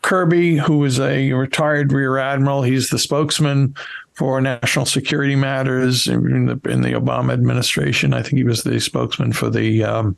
Kirby, 0.00 0.56
who 0.56 0.82
is 0.86 0.98
a 0.98 1.34
retired 1.34 1.92
rear 1.92 2.16
admiral. 2.16 2.62
He's 2.62 2.88
the 2.88 2.98
spokesman 2.98 3.74
for 4.18 4.40
national 4.40 4.84
security 4.84 5.36
matters 5.36 6.08
in 6.08 6.46
the, 6.46 6.60
in 6.68 6.82
the 6.82 6.90
Obama 6.90 7.32
administration. 7.32 8.12
I 8.12 8.20
think 8.20 8.34
he 8.34 8.42
was 8.42 8.64
the 8.64 8.80
spokesman 8.80 9.32
for 9.32 9.48
the 9.48 9.84
um, 9.84 10.16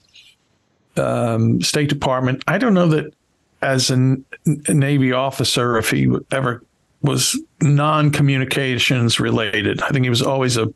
um, 0.97 1.61
State 1.61 1.91
Department. 1.91 2.43
I 2.49 2.57
don't 2.57 2.73
know 2.73 2.89
that 2.89 3.13
as 3.61 3.91
a, 3.91 4.17
Navy 4.47 5.13
officer, 5.13 5.77
if 5.77 5.91
he 5.91 6.09
ever 6.31 6.65
was 7.03 7.39
non 7.61 8.11
communications 8.11 9.21
related. 9.21 9.83
I 9.83 9.91
think 9.91 10.07
he 10.07 10.11
was 10.11 10.23
always 10.23 10.57
a 10.57 10.73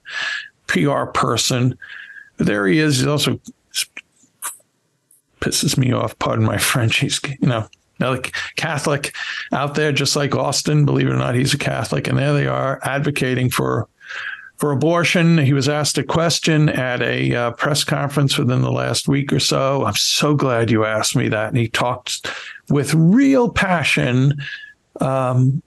PR 0.67 1.07
person. 1.07 1.79
But 2.37 2.47
there 2.47 2.67
he 2.67 2.79
is. 2.79 3.01
He 3.01 3.09
also 3.09 3.41
pisses 5.41 5.79
me 5.79 5.93
off. 5.93 6.19
Pardon 6.19 6.45
my 6.45 6.59
French. 6.59 6.99
He's 6.99 7.21
you 7.41 7.49
know 7.49 7.67
like 8.01 8.35
Catholic 8.57 9.15
out 9.53 9.75
there, 9.75 9.93
just 9.93 10.17
like 10.17 10.35
Austin. 10.35 10.85
Believe 10.85 11.09
it 11.09 11.13
or 11.13 11.17
not, 11.17 11.35
he's 11.35 11.55
a 11.55 11.59
Catholic, 11.59 12.09
and 12.09 12.19
there 12.19 12.33
they 12.33 12.47
are 12.47 12.81
advocating 12.83 13.51
for 13.51 13.89
for 14.57 14.71
abortion. 14.71 15.39
He 15.39 15.53
was 15.53 15.69
asked 15.69 15.99
a 15.99 16.05
question 16.05 16.69
at 16.69 17.03
a 17.03 17.35
uh, 17.35 17.51
press 17.53 17.85
conference 17.85 18.39
within 18.39 18.63
the 18.63 18.73
last 18.73 19.09
week 19.09 19.33
or 19.33 19.41
so. 19.41 19.85
I'm 19.85 19.95
so 19.95 20.35
glad 20.35 20.71
you 20.71 20.85
asked 20.85 21.17
me 21.17 21.29
that, 21.29 21.49
and 21.49 21.59
he 21.59 21.69
talked 21.69 22.27
with 22.69 22.95
real 22.95 23.51
passion 23.51 24.35
um, 25.01 25.63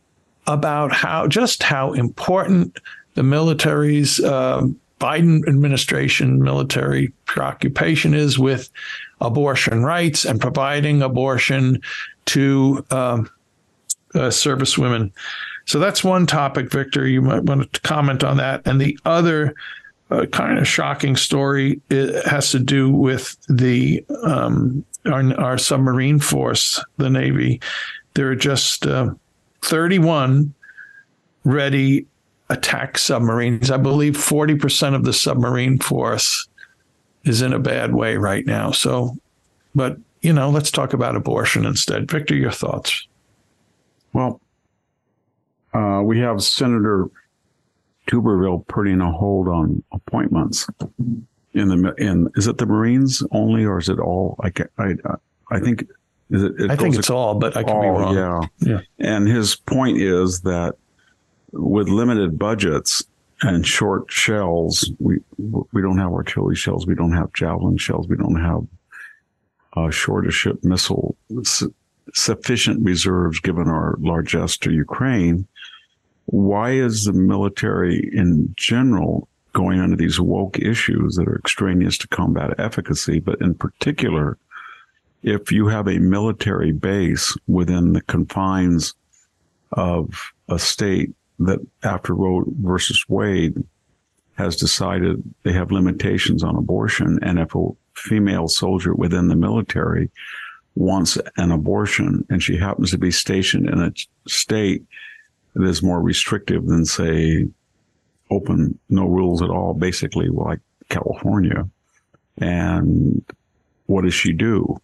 about 0.47 0.93
how 0.93 1.27
just 1.27 1.63
how 1.63 1.93
important 1.93 2.79
the 3.15 3.23
military's 3.23 4.19
uh, 4.19 4.63
Biden 4.99 5.47
administration 5.47 6.41
military 6.41 7.09
preoccupation 7.25 8.13
is 8.13 8.39
with 8.39 8.69
abortion 9.21 9.83
rights 9.83 10.25
and 10.25 10.41
providing 10.41 11.01
abortion 11.01 11.81
to 12.27 12.85
um, 12.91 13.29
uh, 14.15 14.31
service 14.31 14.77
women. 14.77 15.11
So 15.65 15.79
that's 15.79 16.03
one 16.03 16.25
topic, 16.25 16.71
Victor. 16.71 17.07
You 17.07 17.21
might 17.21 17.43
want 17.43 17.73
to 17.73 17.81
comment 17.81 18.23
on 18.23 18.37
that. 18.37 18.61
And 18.65 18.79
the 18.79 18.97
other 19.05 19.53
uh, 20.09 20.25
kind 20.27 20.57
of 20.57 20.67
shocking 20.67 21.15
story 21.15 21.81
has 21.89 22.51
to 22.51 22.59
do 22.59 22.89
with 22.89 23.35
the 23.49 24.05
um, 24.23 24.85
our, 25.05 25.39
our, 25.39 25.57
submarine 25.57 26.19
force, 26.19 26.83
the 26.97 27.09
Navy. 27.09 27.59
There 28.13 28.29
are 28.29 28.35
just 28.35 28.85
uh, 28.85 29.13
31 29.63 30.53
ready 31.43 32.05
attack 32.49 32.97
submarines. 32.97 33.69
I 33.69 33.77
believe 33.77 34.13
40% 34.13 34.95
of 34.95 35.03
the 35.03 35.13
submarine 35.13 35.79
force 35.79 36.47
is 37.25 37.41
in 37.41 37.51
a 37.51 37.59
bad 37.59 37.93
way 37.93 38.15
right 38.15 38.45
now. 38.45 38.71
So, 38.71 39.17
but 39.75 39.97
you 40.21 40.33
know, 40.33 40.49
let's 40.49 40.71
talk 40.71 40.93
about 40.93 41.15
abortion 41.15 41.65
instead. 41.65 42.09
Victor, 42.09 42.35
your 42.35 42.51
thoughts? 42.51 43.07
Well, 44.13 44.41
uh, 45.73 46.01
we 46.03 46.19
have 46.19 46.41
Senator 46.41 47.07
Tuberville 48.07 48.65
putting 48.67 49.01
a 49.01 49.11
hold 49.11 49.47
on 49.47 49.83
appointments 49.91 50.67
in 51.53 51.67
the 51.67 51.93
in 51.97 52.29
is 52.35 52.47
it 52.47 52.57
the 52.57 52.65
Marines 52.65 53.21
only 53.31 53.65
or 53.65 53.77
is 53.79 53.89
it 53.89 53.99
all? 53.99 54.39
I 54.41 54.51
I 54.77 54.95
I 55.51 55.59
think 55.59 55.81
It, 56.29 56.59
it 56.59 56.71
I 56.71 56.75
think 56.75 56.95
it's 56.95 57.09
all, 57.09 57.35
but 57.35 57.55
I 57.55 57.63
could 57.63 57.71
all, 57.71 57.81
be 57.81 57.87
wrong. 57.87 58.15
Yeah. 58.15 58.41
Yeah. 58.59 58.79
And 58.99 59.27
his 59.27 59.55
point 59.55 59.97
is 59.97 60.41
that 60.41 60.75
with 61.51 61.87
limited 61.89 62.37
budgets 62.37 63.03
and 63.41 63.65
short 63.65 64.11
shells, 64.11 64.91
we 64.99 65.19
we 65.37 65.81
don't 65.81 65.97
have 65.97 66.11
artillery 66.11 66.55
shells, 66.55 66.87
we 66.87 66.95
don't 66.95 67.13
have 67.13 67.31
javelin 67.33 67.77
shells, 67.77 68.07
we 68.07 68.17
don't 68.17 68.41
have 68.41 68.65
uh, 69.77 69.89
short 69.89 70.31
ship 70.31 70.63
missile 70.63 71.15
su- 71.43 71.73
sufficient 72.13 72.83
reserves 72.83 73.39
given 73.39 73.67
our 73.67 73.95
largesse 73.99 74.57
to 74.57 74.71
Ukraine. 74.71 75.47
Why 76.25 76.71
is 76.71 77.05
the 77.05 77.13
military 77.13 78.09
in 78.13 78.53
general 78.57 79.27
going 79.53 79.79
under 79.79 79.95
these 79.95 80.19
woke 80.19 80.59
issues 80.59 81.15
that 81.15 81.27
are 81.27 81.37
extraneous 81.37 81.97
to 81.99 82.07
combat 82.07 82.59
efficacy, 82.59 83.19
but 83.19 83.41
in 83.41 83.53
particular? 83.55 84.37
if 85.23 85.51
you 85.51 85.67
have 85.67 85.87
a 85.87 85.99
military 85.99 86.71
base 86.71 87.35
within 87.47 87.93
the 87.93 88.01
confines 88.01 88.93
of 89.73 90.31
a 90.47 90.59
state 90.59 91.11
that 91.39 91.59
after 91.83 92.13
Roe 92.13 92.45
versus 92.61 93.03
Wade 93.09 93.61
has 94.37 94.55
decided 94.55 95.23
they 95.43 95.53
have 95.53 95.71
limitations 95.71 96.43
on 96.43 96.55
abortion, 96.55 97.19
and 97.21 97.39
if 97.39 97.55
a 97.55 97.69
female 97.95 98.47
soldier 98.47 98.93
within 98.93 99.27
the 99.27 99.35
military 99.35 100.09
wants 100.75 101.17
an 101.37 101.51
abortion 101.51 102.23
and 102.29 102.43
she 102.43 102.55
happens 102.55 102.91
to 102.91 102.99
be 102.99 103.09
stationed 103.09 103.67
in 103.67 103.81
a 103.81 103.91
state 104.29 104.85
that 105.55 105.63
is 105.63 105.81
more 105.81 105.99
restrictive 105.99 106.67
than 106.67 106.85
say 106.85 107.47
open 108.29 108.77
no 108.87 109.07
rules 109.07 109.41
at 109.41 109.49
all 109.49 109.73
basically 109.73 110.27
like 110.27 110.59
california 110.89 111.67
and 112.37 113.23
what 113.87 114.03
does 114.03 114.13
she 114.13 114.33
do? 114.33 114.79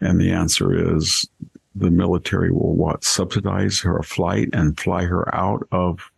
And 0.00 0.20
the 0.20 0.30
answer 0.30 0.96
is 0.96 1.26
the 1.74 1.90
military 1.90 2.52
will 2.52 2.74
what? 2.74 3.04
Subsidize 3.04 3.80
her 3.80 4.02
flight 4.02 4.48
and 4.52 4.78
fly 4.78 5.04
her 5.04 5.34
out 5.34 5.66
of 5.72 6.10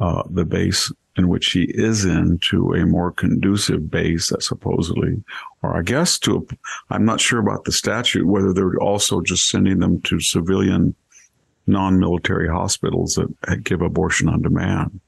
uh, 0.00 0.24
the 0.28 0.44
base 0.44 0.92
in 1.18 1.28
which 1.28 1.44
she 1.44 1.64
is 1.64 2.04
in 2.04 2.38
to 2.38 2.72
a 2.74 2.86
more 2.86 3.10
conducive 3.10 3.90
base 3.90 4.30
that 4.30 4.42
supposedly, 4.42 5.22
or 5.62 5.76
I 5.76 5.82
guess 5.82 6.18
to, 6.20 6.46
I'm 6.90 7.04
not 7.04 7.20
sure 7.20 7.40
about 7.40 7.64
the 7.64 7.72
statute, 7.72 8.26
whether 8.26 8.52
they're 8.52 8.80
also 8.80 9.20
just 9.20 9.50
sending 9.50 9.80
them 9.80 10.00
to 10.02 10.20
civilian 10.20 10.94
non-military 11.66 12.48
hospitals 12.48 13.16
that 13.16 13.64
give 13.64 13.82
abortion 13.82 14.28
on 14.28 14.42
demand. 14.42 15.00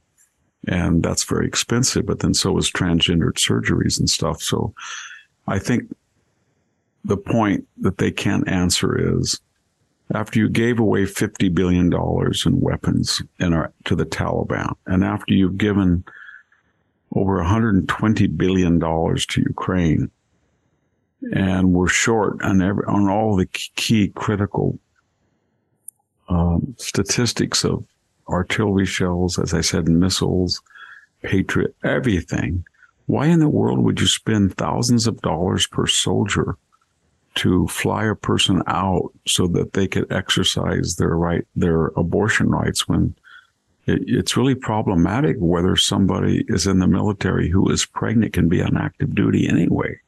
And 0.68 1.02
that's 1.02 1.24
very 1.24 1.46
expensive, 1.46 2.04
but 2.04 2.18
then 2.18 2.34
so 2.34 2.58
is 2.58 2.70
transgendered 2.70 3.36
surgeries 3.36 3.98
and 3.98 4.10
stuff. 4.10 4.42
So 4.42 4.74
I 5.46 5.58
think 5.58 5.84
the 7.04 7.16
point 7.16 7.66
that 7.78 7.98
they 7.98 8.10
can't 8.10 8.46
answer 8.46 9.18
is 9.18 9.40
after 10.14 10.38
you 10.38 10.48
gave 10.48 10.78
away 10.78 11.04
$50 11.04 11.54
billion 11.54 11.92
in 11.92 12.60
weapons 12.60 13.22
to 13.38 13.96
the 13.96 14.06
Taliban, 14.06 14.74
and 14.86 15.04
after 15.04 15.34
you've 15.34 15.58
given 15.58 16.04
over 17.14 17.38
$120 17.38 18.36
billion 18.36 18.80
to 18.80 19.40
Ukraine, 19.40 20.10
and 21.32 21.72
we're 21.72 21.88
short 21.88 22.42
on, 22.42 22.62
every, 22.62 22.84
on 22.86 23.08
all 23.08 23.36
the 23.36 23.46
key 23.46 24.08
critical 24.08 24.78
um, 26.28 26.74
statistics 26.78 27.64
of 27.64 27.84
artillery 28.28 28.86
shells, 28.86 29.38
as 29.38 29.52
I 29.52 29.60
said, 29.60 29.88
missiles, 29.88 30.62
Patriot, 31.22 31.74
everything. 31.84 32.64
Why 33.06 33.26
in 33.26 33.40
the 33.40 33.48
world 33.48 33.80
would 33.80 34.00
you 34.00 34.06
spend 34.06 34.56
thousands 34.56 35.06
of 35.06 35.20
dollars 35.20 35.66
per 35.66 35.86
soldier 35.86 36.56
to 37.40 37.66
fly 37.68 38.04
a 38.04 38.14
person 38.14 38.62
out 38.66 39.10
so 39.26 39.46
that 39.46 39.72
they 39.72 39.88
could 39.88 40.12
exercise 40.12 40.96
their 40.96 41.16
right, 41.16 41.46
their 41.56 41.86
abortion 41.96 42.50
rights 42.50 42.86
when 42.86 43.14
it, 43.86 44.02
it's 44.06 44.36
really 44.36 44.54
problematic 44.54 45.36
whether 45.38 45.74
somebody 45.74 46.44
is 46.48 46.66
in 46.66 46.80
the 46.80 46.86
military 46.86 47.48
who 47.48 47.70
is 47.70 47.86
pregnant 47.86 48.34
can 48.34 48.50
be 48.50 48.62
on 48.62 48.76
active 48.76 49.14
duty 49.14 49.48
anyway. 49.48 49.98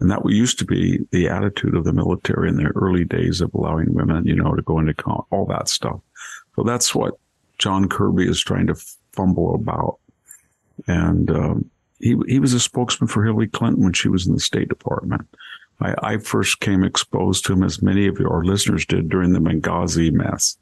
And 0.00 0.10
that 0.10 0.28
used 0.28 0.58
to 0.58 0.64
be 0.64 0.98
the 1.12 1.28
attitude 1.28 1.76
of 1.76 1.84
the 1.84 1.92
military 1.92 2.48
in 2.48 2.56
the 2.56 2.72
early 2.74 3.04
days 3.04 3.40
of 3.40 3.54
allowing 3.54 3.94
women, 3.94 4.26
you 4.26 4.34
know, 4.34 4.52
to 4.52 4.62
go 4.62 4.80
into 4.80 4.92
con- 4.92 5.24
all 5.30 5.46
that 5.46 5.68
stuff. 5.68 6.00
So 6.56 6.64
that's 6.64 6.96
what 6.96 7.14
John 7.58 7.88
Kirby 7.88 8.28
is 8.28 8.40
trying 8.40 8.66
to 8.66 8.74
fumble 9.12 9.54
about. 9.54 9.98
And 10.88 11.30
um, 11.30 11.70
he 12.00 12.16
he 12.26 12.40
was 12.40 12.54
a 12.54 12.60
spokesman 12.60 13.06
for 13.06 13.24
Hillary 13.24 13.46
Clinton 13.46 13.84
when 13.84 13.92
she 13.92 14.08
was 14.08 14.26
in 14.26 14.34
the 14.34 14.40
State 14.40 14.68
Department. 14.68 15.28
I, 15.80 15.94
I 16.02 16.16
first 16.18 16.60
came 16.60 16.82
exposed 16.84 17.44
to 17.46 17.52
him, 17.52 17.62
as 17.62 17.82
many 17.82 18.06
of 18.06 18.18
our 18.20 18.44
listeners 18.44 18.86
did, 18.86 19.08
during 19.08 19.32
the 19.32 19.38
Benghazi 19.40 20.10
mess. 20.12 20.56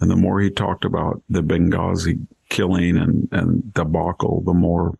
And 0.00 0.10
the 0.10 0.16
more 0.16 0.40
he 0.40 0.48
talked 0.50 0.84
about 0.84 1.22
the 1.28 1.42
Benghazi 1.42 2.26
killing 2.48 2.96
and, 2.96 3.28
and 3.32 3.72
debacle, 3.74 4.40
the 4.42 4.54
more 4.54 4.96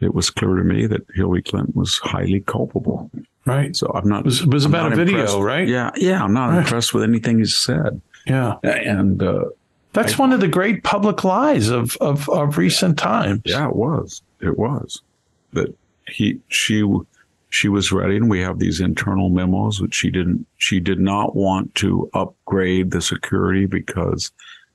it 0.00 0.14
was 0.14 0.28
clear 0.28 0.56
to 0.56 0.64
me 0.64 0.86
that 0.86 1.06
Hillary 1.14 1.42
Clinton 1.42 1.72
was 1.74 1.96
highly 1.98 2.40
culpable. 2.40 3.10
Right. 3.46 3.74
So 3.74 3.90
I'm 3.94 4.06
not. 4.08 4.20
It 4.20 4.24
was, 4.26 4.40
it 4.42 4.48
was 4.52 4.64
about 4.66 4.92
a 4.92 4.96
video, 4.96 5.20
impressed. 5.20 5.38
right? 5.38 5.66
Yeah, 5.66 5.90
yeah. 5.96 6.22
I'm 6.22 6.34
not 6.34 6.50
Right. 6.50 6.58
impressed 6.58 6.92
with 6.92 7.02
anything 7.04 7.38
he 7.38 7.46
said. 7.46 8.00
Yeah. 8.26 8.56
And 8.62 9.22
uh, 9.22 9.44
That's 9.94 10.18
one 10.18 10.32
of 10.34 10.40
the 10.40 10.48
great 10.48 10.82
public 10.84 11.24
lies 11.24 11.68
of, 11.70 11.96
of, 12.02 12.28
of 12.28 12.58
recent 12.58 12.98
times. 12.98 13.40
yeah, 13.46 13.68
it 13.68 13.74
was. 13.76 14.20
It 14.40 14.58
was 14.58 15.00
that 15.54 15.74
he 16.08 16.40
she 16.48 16.82
she 17.48 17.68
was 17.68 17.92
ready, 17.92 18.16
and 18.16 18.28
we 18.28 18.40
have 18.40 18.58
these 18.58 18.80
internal 18.80 19.28
memos 19.30 19.78
that 19.78 19.94
she 19.94 20.10
didn't. 20.10 20.46
She 20.58 20.80
did 20.80 20.98
not 20.98 21.36
want 21.36 21.74
to 21.76 22.10
upgrade 22.12 22.90
the 22.90 23.00
security 23.00 23.66
because 23.66 24.32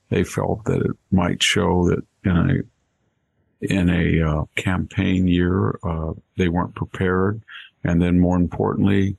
they 0.10 0.23
felt 0.23 0.63
that 0.65 0.81
it 0.81 0.91
might 1.12 1.43
show 1.43 1.88
that 1.89 2.03
in 2.23 2.38
a 2.38 3.73
in 3.73 3.89
a 3.89 4.21
uh, 4.21 4.45
campaign 4.55 5.27
year 5.27 5.79
uh, 5.84 6.13
they 6.38 6.49
weren't 6.49 6.75
prepared, 6.75 7.41
and 7.84 8.01
then 8.01 8.19
more 8.19 8.38
importantly, 8.38 9.17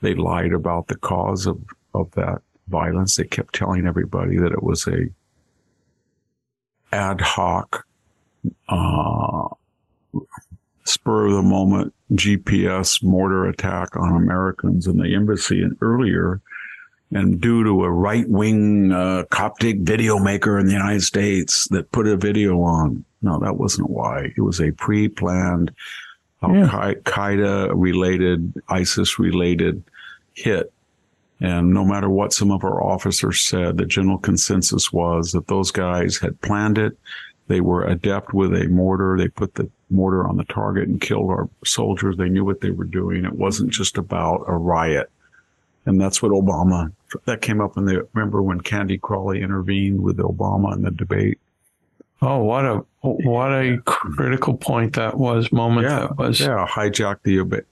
they 0.00 0.14
lied 0.14 0.52
about 0.52 0.88
the 0.88 0.96
cause 0.96 1.46
of 1.46 1.60
of 1.94 2.10
that 2.12 2.40
violence. 2.68 3.16
They 3.16 3.24
kept 3.24 3.54
telling 3.54 3.86
everybody 3.86 4.38
that 4.38 4.52
it 4.52 4.62
was 4.62 4.86
a 4.86 5.08
ad 6.92 7.20
hoc, 7.20 7.86
uh, 8.68 9.48
spur 10.84 11.26
of 11.26 11.32
the 11.32 11.42
moment 11.42 11.94
GPS 12.12 13.02
mortar 13.02 13.46
attack 13.46 13.96
on 13.96 14.16
Americans 14.16 14.86
in 14.86 14.96
the 14.96 15.14
embassy 15.14 15.62
and 15.62 15.76
earlier. 15.80 16.40
And 17.10 17.40
due 17.40 17.62
to 17.64 17.84
a 17.84 17.90
right 17.90 18.28
wing 18.28 18.90
uh, 18.90 19.24
Coptic 19.30 19.80
video 19.80 20.18
maker 20.18 20.58
in 20.58 20.66
the 20.66 20.72
United 20.72 21.02
States 21.02 21.68
that 21.68 21.92
put 21.92 22.06
a 22.06 22.16
video 22.16 22.60
on. 22.62 23.04
No, 23.20 23.38
that 23.38 23.56
wasn't 23.56 23.90
why. 23.90 24.32
It 24.36 24.40
was 24.40 24.60
a 24.60 24.72
pre 24.72 25.08
planned 25.08 25.72
Al 26.42 26.54
Yeah. 26.54 26.94
Qaeda 27.04 27.72
related, 27.74 28.54
ISIS 28.68 29.18
related 29.18 29.82
hit. 30.34 30.72
And 31.40 31.72
no 31.72 31.84
matter 31.84 32.08
what 32.08 32.32
some 32.32 32.50
of 32.50 32.64
our 32.64 32.82
officers 32.82 33.40
said, 33.40 33.76
the 33.76 33.84
general 33.84 34.18
consensus 34.18 34.92
was 34.92 35.32
that 35.32 35.48
those 35.48 35.70
guys 35.70 36.18
had 36.18 36.40
planned 36.40 36.78
it. 36.78 36.96
They 37.48 37.60
were 37.60 37.84
adept 37.84 38.32
with 38.32 38.54
a 38.54 38.68
mortar. 38.68 39.16
They 39.18 39.28
put 39.28 39.54
the 39.54 39.68
mortar 39.92 40.26
on 40.26 40.36
the 40.36 40.44
target 40.44 40.88
and 40.88 41.00
killed 41.00 41.30
our 41.30 41.48
soldiers. 41.64 42.16
They 42.16 42.28
knew 42.28 42.44
what 42.44 42.60
they 42.60 42.70
were 42.70 42.84
doing. 42.84 43.24
It 43.24 43.34
wasn't 43.34 43.70
just 43.70 43.98
about 43.98 44.44
a 44.46 44.54
riot. 44.54 45.10
And 45.84 46.00
that's 46.00 46.22
what 46.22 46.32
Obama, 46.32 46.92
that 47.24 47.42
came 47.42 47.60
up 47.60 47.76
in 47.76 47.86
the, 47.86 48.06
remember 48.12 48.42
when 48.42 48.60
Candy 48.60 48.98
Crowley 48.98 49.42
intervened 49.42 50.00
with 50.00 50.18
Obama 50.18 50.74
in 50.74 50.82
the 50.82 50.90
debate? 50.90 51.38
Oh, 52.22 52.38
what 52.44 52.64
a 52.64 52.84
what 53.00 53.50
a 53.50 53.78
critical 53.84 54.56
point 54.56 54.94
that 54.94 55.18
was. 55.18 55.50
Moment 55.50 55.88
Yeah, 55.88 56.00
that 56.00 56.16
was. 56.16 56.38
Yeah, 56.38 56.64
hijacked 56.68 57.24
the 57.24 57.38
debate. 57.38 57.64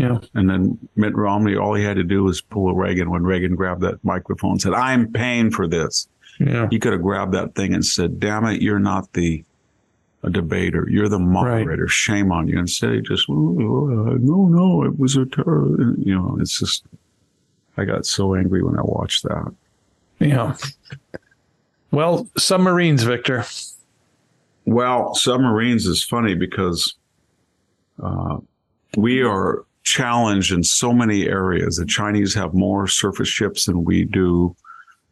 Yeah. 0.00 0.18
and 0.34 0.50
then 0.50 0.78
Mitt 0.96 1.14
Romney, 1.14 1.56
all 1.56 1.74
he 1.74 1.84
had 1.84 1.96
to 1.96 2.02
do 2.02 2.24
was 2.24 2.40
pull 2.40 2.68
a 2.68 2.74
Reagan 2.74 3.10
when 3.10 3.22
Reagan 3.22 3.54
grabbed 3.54 3.82
that 3.82 4.02
microphone 4.04 4.52
and 4.52 4.60
said, 4.60 4.74
I'm 4.74 5.12
paying 5.12 5.50
for 5.50 5.68
this. 5.68 6.08
Yeah. 6.40 6.66
He 6.70 6.80
could 6.80 6.92
have 6.92 7.02
grabbed 7.02 7.32
that 7.34 7.54
thing 7.54 7.74
and 7.74 7.84
said, 7.84 8.18
damn 8.18 8.44
it, 8.46 8.60
you're 8.60 8.80
not 8.80 9.12
the 9.12 9.44
a 10.22 10.30
debater. 10.30 10.86
You're 10.88 11.08
the 11.08 11.18
moderator. 11.18 11.88
Shame 11.88 12.30
on 12.30 12.48
you. 12.48 12.58
Instead, 12.58 12.94
he 12.94 13.00
just, 13.00 13.26
"Oh, 13.28 14.08
uh, 14.08 14.16
no, 14.20 14.46
no, 14.46 14.84
it 14.84 14.98
was 14.98 15.16
a 15.16 15.26
terror. 15.26 15.94
You 15.98 16.14
know, 16.14 16.38
it's 16.40 16.58
just, 16.58 16.84
I 17.76 17.84
got 17.84 18.06
so 18.06 18.34
angry 18.34 18.62
when 18.62 18.78
I 18.78 18.82
watched 18.82 19.24
that. 19.24 19.52
Yeah. 20.20 20.56
Well, 21.90 22.28
submarines, 22.38 23.02
Victor. 23.02 23.44
Well, 24.64 25.14
submarines 25.14 25.86
is 25.86 26.02
funny 26.02 26.34
because 26.34 26.94
uh, 28.02 28.38
we 28.96 29.22
are 29.22 29.64
challenged 29.82 30.52
in 30.52 30.62
so 30.62 30.92
many 30.92 31.26
areas. 31.26 31.76
The 31.76 31.86
Chinese 31.86 32.32
have 32.34 32.54
more 32.54 32.86
surface 32.86 33.28
ships 33.28 33.64
than 33.64 33.84
we 33.84 34.04
do. 34.04 34.54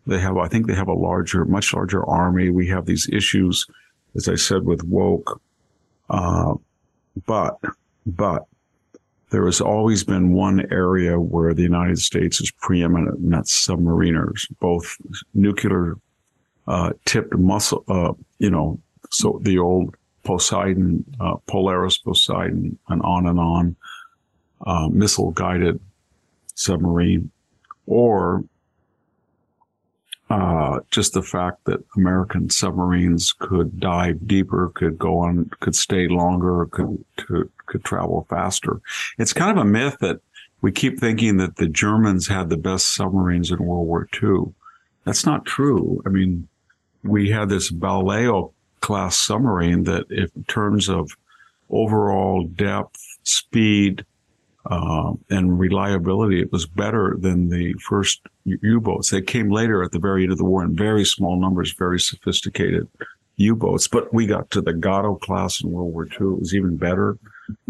They 0.07 0.21
have, 0.21 0.37
I 0.39 0.49
think, 0.49 0.67
they 0.67 0.75
have 0.75 0.89
a 0.89 0.95
larger, 0.95 1.45
much 1.45 1.75
larger 1.75 2.09
army. 2.09 2.51
We 2.51 2.69
have 2.69 2.87
these 2.87 3.09
issues, 3.13 3.67
as 4.17 4.29
I 4.29 4.35
said, 4.35 4.65
with 4.65 4.83
woke. 4.85 5.41
Uh, 6.09 6.55
but, 7.27 7.59
but 8.07 8.47
there 9.31 9.45
has 9.47 9.61
always 9.61 10.05
been 10.05 10.33
one 10.33 10.67
area 10.73 11.19
where 11.19 11.55
the 11.55 11.63
United 11.63 11.99
States 11.99 12.41
is 12.41 12.51
preeminent, 12.51 13.19
and 13.19 13.33
that's 13.33 13.67
submariners, 13.67 14.47
both 14.59 14.97
nuclear 15.35 15.97
uh, 16.67 16.91
tipped 17.05 17.37
muscle, 17.37 17.85
uh, 17.89 18.13
you 18.39 18.51
know, 18.51 18.79
so 19.11 19.41
the 19.43 19.59
old 19.59 19.97
Poseidon, 20.25 21.05
uh, 21.21 21.37
Polaris 21.47 21.99
Poseidon, 21.99 22.79
and 22.89 23.03
on 23.03 23.27
and 23.27 23.39
on, 23.39 23.77
uh, 24.67 24.89
missile 24.89 25.31
guided 25.31 25.81
submarine, 26.55 27.31
or 27.87 28.45
uh, 30.31 30.79
just 30.93 31.13
the 31.13 31.23
fact 31.23 31.65
that 31.65 31.85
American 31.97 32.49
submarines 32.49 33.33
could 33.33 33.81
dive 33.81 34.29
deeper, 34.29 34.71
could 34.75 34.97
go 34.97 35.19
on, 35.19 35.51
could 35.59 35.75
stay 35.75 36.07
longer, 36.07 36.67
could 36.67 37.05
to, 37.17 37.51
could 37.67 37.85
travel 37.85 38.27
faster. 38.31 38.81
It's 39.19 39.33
kind 39.33 39.51
of 39.51 39.65
a 39.65 39.69
myth 39.69 39.97
that 40.01 40.21
we 40.63 40.71
keep 40.71 41.01
thinking 41.01 41.39
that 41.39 41.57
the 41.57 41.67
Germans 41.67 42.29
had 42.29 42.49
the 42.49 42.57
best 42.57 42.95
submarines 42.95 43.51
in 43.51 43.59
World 43.59 43.89
War 43.89 44.09
II. 44.23 44.55
That's 45.05 45.27
not 45.27 45.47
true. 45.47 46.01
I 46.07 46.11
mean, 46.11 46.47
we 47.03 47.31
had 47.31 47.49
this 47.49 47.73
Balao 47.73 48.53
class 48.81 49.17
submarine 49.17 49.85
that, 49.85 50.11
in 50.11 50.45
terms 50.45 50.89
of 50.89 51.17
overall 51.71 52.45
depth, 52.45 53.01
speed, 53.25 54.05
uh, 54.67 55.13
and 55.31 55.59
reliability, 55.59 56.41
it 56.41 56.53
was 56.53 56.67
better 56.67 57.17
than 57.19 57.49
the 57.49 57.73
first 57.75 58.21
U-boats. 58.45 59.11
They 59.11 59.23
came 59.23 59.51
later 59.51 59.83
at 59.83 59.93
the 59.93 59.99
very 59.99 60.25
end 60.25 60.33
of 60.33 60.39
the 60.39 60.45
war 60.45 60.63
in 60.63 60.77
very 60.77 61.05
small 61.05 61.41
numbers, 61.41 61.73
very 61.73 61.99
sophisticated 61.99 62.87
U-boats. 63.37 63.89
But 63.89 64.13
we 64.13 64.27
got 64.27 64.51
to 64.51 64.61
the 64.61 64.75
Gato 64.75 65.15
class 65.15 65.63
in 65.63 65.71
World 65.71 65.93
War 65.93 66.07
II. 66.07 66.35
It 66.35 66.41
was 66.41 66.55
even 66.55 66.77
better. 66.77 67.19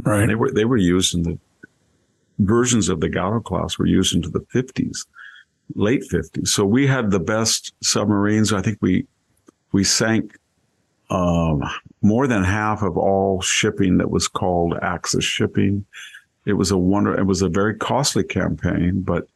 Right. 0.03 0.23
And 0.23 0.31
they 0.31 0.35
were 0.35 0.51
they 0.51 0.65
were 0.65 0.77
used 0.77 1.15
in 1.15 1.23
the 1.23 1.39
versions 2.41 2.89
of 2.89 3.01
the 3.01 3.09
Gato 3.09 3.41
class 3.41 3.79
were 3.79 3.87
used 3.87 4.15
into 4.15 4.31
the 4.31 4.41
50s, 4.41 5.07
late 5.75 6.03
50s. 6.11 6.49
So 6.49 6.65
we 6.65 6.87
had 6.87 7.11
the 7.11 7.21
best 7.21 7.73
submarines. 7.83 8.53
I 8.53 8.63
think 8.63 8.79
we 8.81 9.07
we 9.73 9.85
sank 9.85 10.37
um, 11.11 11.63
more 12.03 12.27
than 12.27 12.45
half 12.45 12.83
of 12.83 12.97
all 12.97 13.41
shipping 13.41 13.99
that 13.99 14.11
was 14.11 14.29
called 14.29 14.75
Axis 14.83 15.25
shipping. 15.25 15.85
It 16.47 16.55
was 16.55 16.71
a 16.71 16.79
wonder. 16.79 17.19
It 17.19 17.27
was 17.27 17.43
a 17.43 17.49
very 17.49 17.75
costly 17.75 18.25
campaign, 18.25 19.03
but 19.03 19.29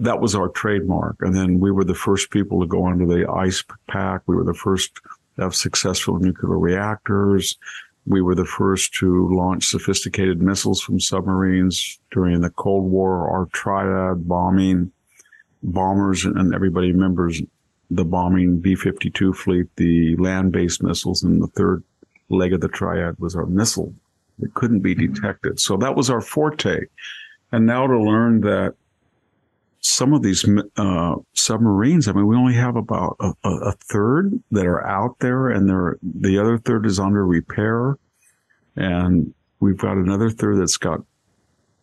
that 0.00 0.20
was 0.20 0.34
our 0.34 0.48
trademark. 0.48 1.16
And 1.20 1.34
then 1.34 1.60
we 1.60 1.70
were 1.70 1.84
the 1.84 1.94
first 1.94 2.30
people 2.30 2.60
to 2.60 2.66
go 2.66 2.86
under 2.86 3.06
the 3.06 3.30
ice 3.30 3.62
pack. 3.88 4.22
We 4.26 4.36
were 4.36 4.44
the 4.44 4.54
first 4.54 4.94
to 5.36 5.42
have 5.42 5.54
successful 5.54 6.18
nuclear 6.18 6.58
reactors. 6.58 7.56
We 8.06 8.20
were 8.20 8.34
the 8.34 8.44
first 8.44 8.94
to 8.94 9.34
launch 9.34 9.66
sophisticated 9.66 10.42
missiles 10.42 10.80
from 10.80 11.00
submarines 11.00 11.98
during 12.10 12.40
the 12.40 12.50
Cold 12.50 12.90
War, 12.90 13.30
our 13.30 13.46
triad 13.46 14.28
bombing 14.28 14.92
bombers, 15.62 16.24
and 16.24 16.54
everybody 16.54 16.92
remembers 16.92 17.40
the 17.90 18.04
bombing 18.04 18.60
B-52 18.60 19.34
fleet, 19.34 19.66
the 19.76 20.16
land-based 20.16 20.82
missiles, 20.82 21.22
and 21.22 21.42
the 21.42 21.46
third 21.46 21.82
leg 22.28 22.52
of 22.52 22.60
the 22.60 22.68
triad 22.68 23.18
was 23.18 23.34
our 23.36 23.46
missile 23.46 23.94
that 24.38 24.54
couldn't 24.54 24.80
be 24.80 24.94
detected. 24.94 25.60
So 25.60 25.76
that 25.78 25.94
was 25.94 26.10
our 26.10 26.20
forte. 26.20 26.80
And 27.52 27.66
now 27.66 27.86
to 27.86 27.98
learn 27.98 28.40
that 28.42 28.74
some 29.80 30.14
of 30.14 30.22
these 30.22 30.48
uh, 30.76 31.14
submarines, 31.34 32.08
I 32.08 32.12
mean, 32.12 32.26
we 32.26 32.36
only 32.36 32.54
have 32.54 32.74
about 32.74 33.16
a, 33.20 33.32
a, 33.44 33.72
third 33.72 34.32
that 34.50 34.66
are 34.66 34.84
out 34.86 35.18
there, 35.18 35.50
and 35.50 35.68
they're, 35.68 35.98
the 36.02 36.38
other 36.38 36.56
third 36.56 36.86
is 36.86 36.98
under 36.98 37.26
repair. 37.26 37.98
And 38.76 39.32
we've 39.60 39.76
got 39.76 39.98
another 39.98 40.30
third 40.30 40.58
that's 40.58 40.78
got 40.78 41.00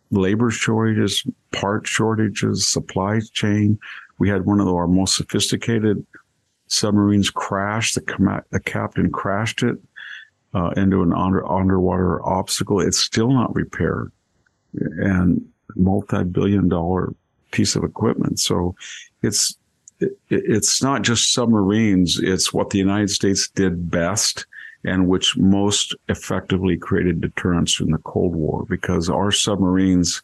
labor 0.09 0.49
shortages, 0.49 1.23
part 1.51 1.85
shortages, 1.85 2.67
supply 2.67 3.21
chain. 3.33 3.79
We 4.17 4.29
had 4.29 4.45
one 4.45 4.59
of 4.59 4.67
our 4.67 4.87
most 4.87 5.15
sophisticated 5.15 6.05
submarines 6.67 7.29
crash. 7.29 7.93
The, 7.93 8.01
com- 8.01 8.43
the 8.49 8.59
captain 8.59 9.11
crashed 9.11 9.61
it 9.63 9.77
uh, 10.53 10.71
into 10.77 11.01
an 11.01 11.13
under, 11.13 11.49
underwater 11.49 12.23
obstacle. 12.25 12.79
It's 12.79 12.99
still 12.99 13.31
not 13.31 13.53
repaired. 13.55 14.11
And 14.73 15.45
multi-billion 15.75 16.69
dollar 16.69 17.13
piece 17.51 17.75
of 17.75 17.83
equipment. 17.83 18.39
So 18.39 18.75
it's 19.21 19.57
it, 19.99 20.17
it's 20.29 20.81
not 20.81 21.03
just 21.03 21.33
submarines. 21.33 22.19
It's 22.19 22.53
what 22.53 22.69
the 22.69 22.77
United 22.77 23.09
States 23.09 23.49
did 23.49 23.89
best 23.89 24.45
and 24.83 25.07
which 25.07 25.37
most 25.37 25.95
effectively 26.09 26.75
created 26.75 27.21
deterrence 27.21 27.79
in 27.79 27.91
the 27.91 27.99
Cold 27.99 28.35
War 28.35 28.65
because 28.67 29.09
our 29.09 29.31
submarines 29.31 30.23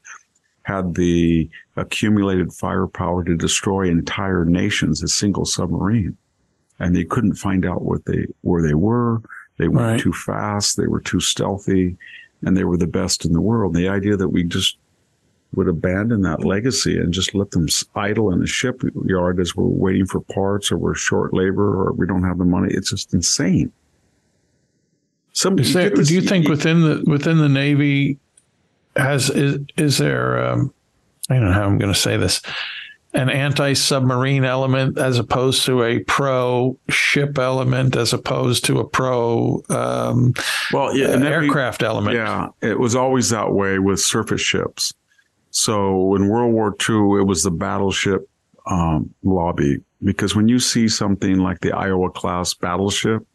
had 0.63 0.95
the 0.95 1.49
accumulated 1.75 2.51
firepower 2.51 3.23
to 3.23 3.37
destroy 3.37 3.87
entire 3.87 4.43
nations, 4.45 5.01
a 5.03 5.07
single 5.07 5.45
submarine. 5.45 6.17
And 6.79 6.95
they 6.95 7.05
couldn't 7.05 7.35
find 7.35 7.65
out 7.65 7.83
what 7.83 8.05
they, 8.05 8.25
where 8.41 8.61
they 8.61 8.73
were. 8.73 9.21
They 9.57 9.67
were 9.67 9.81
right. 9.81 9.99
too 9.99 10.13
fast. 10.13 10.77
They 10.77 10.87
were 10.87 11.01
too 11.01 11.19
stealthy 11.19 11.97
and 12.45 12.55
they 12.55 12.63
were 12.63 12.77
the 12.77 12.87
best 12.87 13.25
in 13.25 13.33
the 13.33 13.41
world. 13.41 13.73
The 13.73 13.89
idea 13.89 14.15
that 14.17 14.29
we 14.29 14.43
just 14.43 14.77
would 15.53 15.67
abandon 15.67 16.21
that 16.21 16.43
legacy 16.43 16.97
and 16.97 17.13
just 17.13 17.33
let 17.33 17.51
them 17.51 17.67
idle 17.95 18.31
in 18.31 18.43
a 18.43 18.47
shipyard 18.47 19.39
as 19.39 19.55
we're 19.55 19.65
waiting 19.65 20.05
for 20.05 20.21
parts 20.21 20.71
or 20.71 20.77
we're 20.77 20.93
short 20.93 21.33
labor 21.33 21.87
or 21.87 21.93
we 21.93 22.05
don't 22.05 22.23
have 22.23 22.37
the 22.37 22.45
money. 22.45 22.73
It's 22.73 22.89
just 22.89 23.13
insane. 23.13 23.71
There, 25.43 25.91
do 25.91 26.13
you 26.13 26.21
think 26.21 26.47
within 26.47 26.81
the 26.81 27.03
within 27.05 27.37
the 27.37 27.49
Navy 27.49 28.17
has 28.95 29.29
is 29.29 29.59
is 29.77 29.99
there 29.99 30.43
um, 30.43 30.73
I 31.29 31.35
don't 31.35 31.45
know 31.45 31.53
how 31.53 31.65
I'm 31.65 31.77
going 31.77 31.93
to 31.93 31.99
say 31.99 32.17
this 32.17 32.41
an 33.17 33.29
anti-submarine 33.29 34.45
element 34.45 34.97
as 34.97 35.17
opposed 35.17 35.65
to 35.65 35.83
a 35.83 35.99
pro 35.99 36.77
ship 36.87 37.37
element 37.37 37.95
as 37.95 38.13
opposed 38.13 38.63
to 38.65 38.79
a 38.79 38.87
pro 38.87 39.61
um, 39.69 40.33
well 40.71 40.95
yeah, 40.95 41.07
uh, 41.07 41.23
aircraft 41.23 41.83
element. 41.83 42.15
Yeah 42.15 42.49
it 42.61 42.79
was 42.79 42.95
always 42.95 43.29
that 43.29 43.51
way 43.51 43.79
with 43.79 43.99
surface 43.99 44.41
ships. 44.41 44.93
So 45.51 46.15
in 46.15 46.27
World 46.27 46.53
War 46.53 46.75
II, 46.87 47.19
it 47.19 47.25
was 47.25 47.43
the 47.43 47.51
battleship 47.51 48.29
um, 48.65 49.13
lobby 49.23 49.81
because 50.03 50.35
when 50.35 50.47
you 50.47 50.59
see 50.59 50.87
something 50.87 51.39
like 51.39 51.61
the 51.61 51.71
Iowa 51.71 52.11
class 52.11 52.53
battleship, 52.53 53.25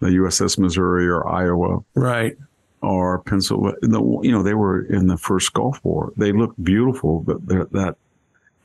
the 0.00 0.08
USS 0.08 0.58
Missouri 0.58 1.06
or 1.06 1.28
Iowa, 1.28 1.84
right, 1.94 2.36
or 2.82 3.20
Pennsylvania, 3.20 3.76
you 3.82 4.32
know, 4.32 4.42
they 4.42 4.54
were 4.54 4.84
in 4.86 5.06
the 5.06 5.16
first 5.16 5.52
Gulf 5.52 5.78
War. 5.84 6.12
They 6.16 6.32
looked 6.32 6.62
beautiful, 6.62 7.20
but 7.20 7.46
that 7.46 7.96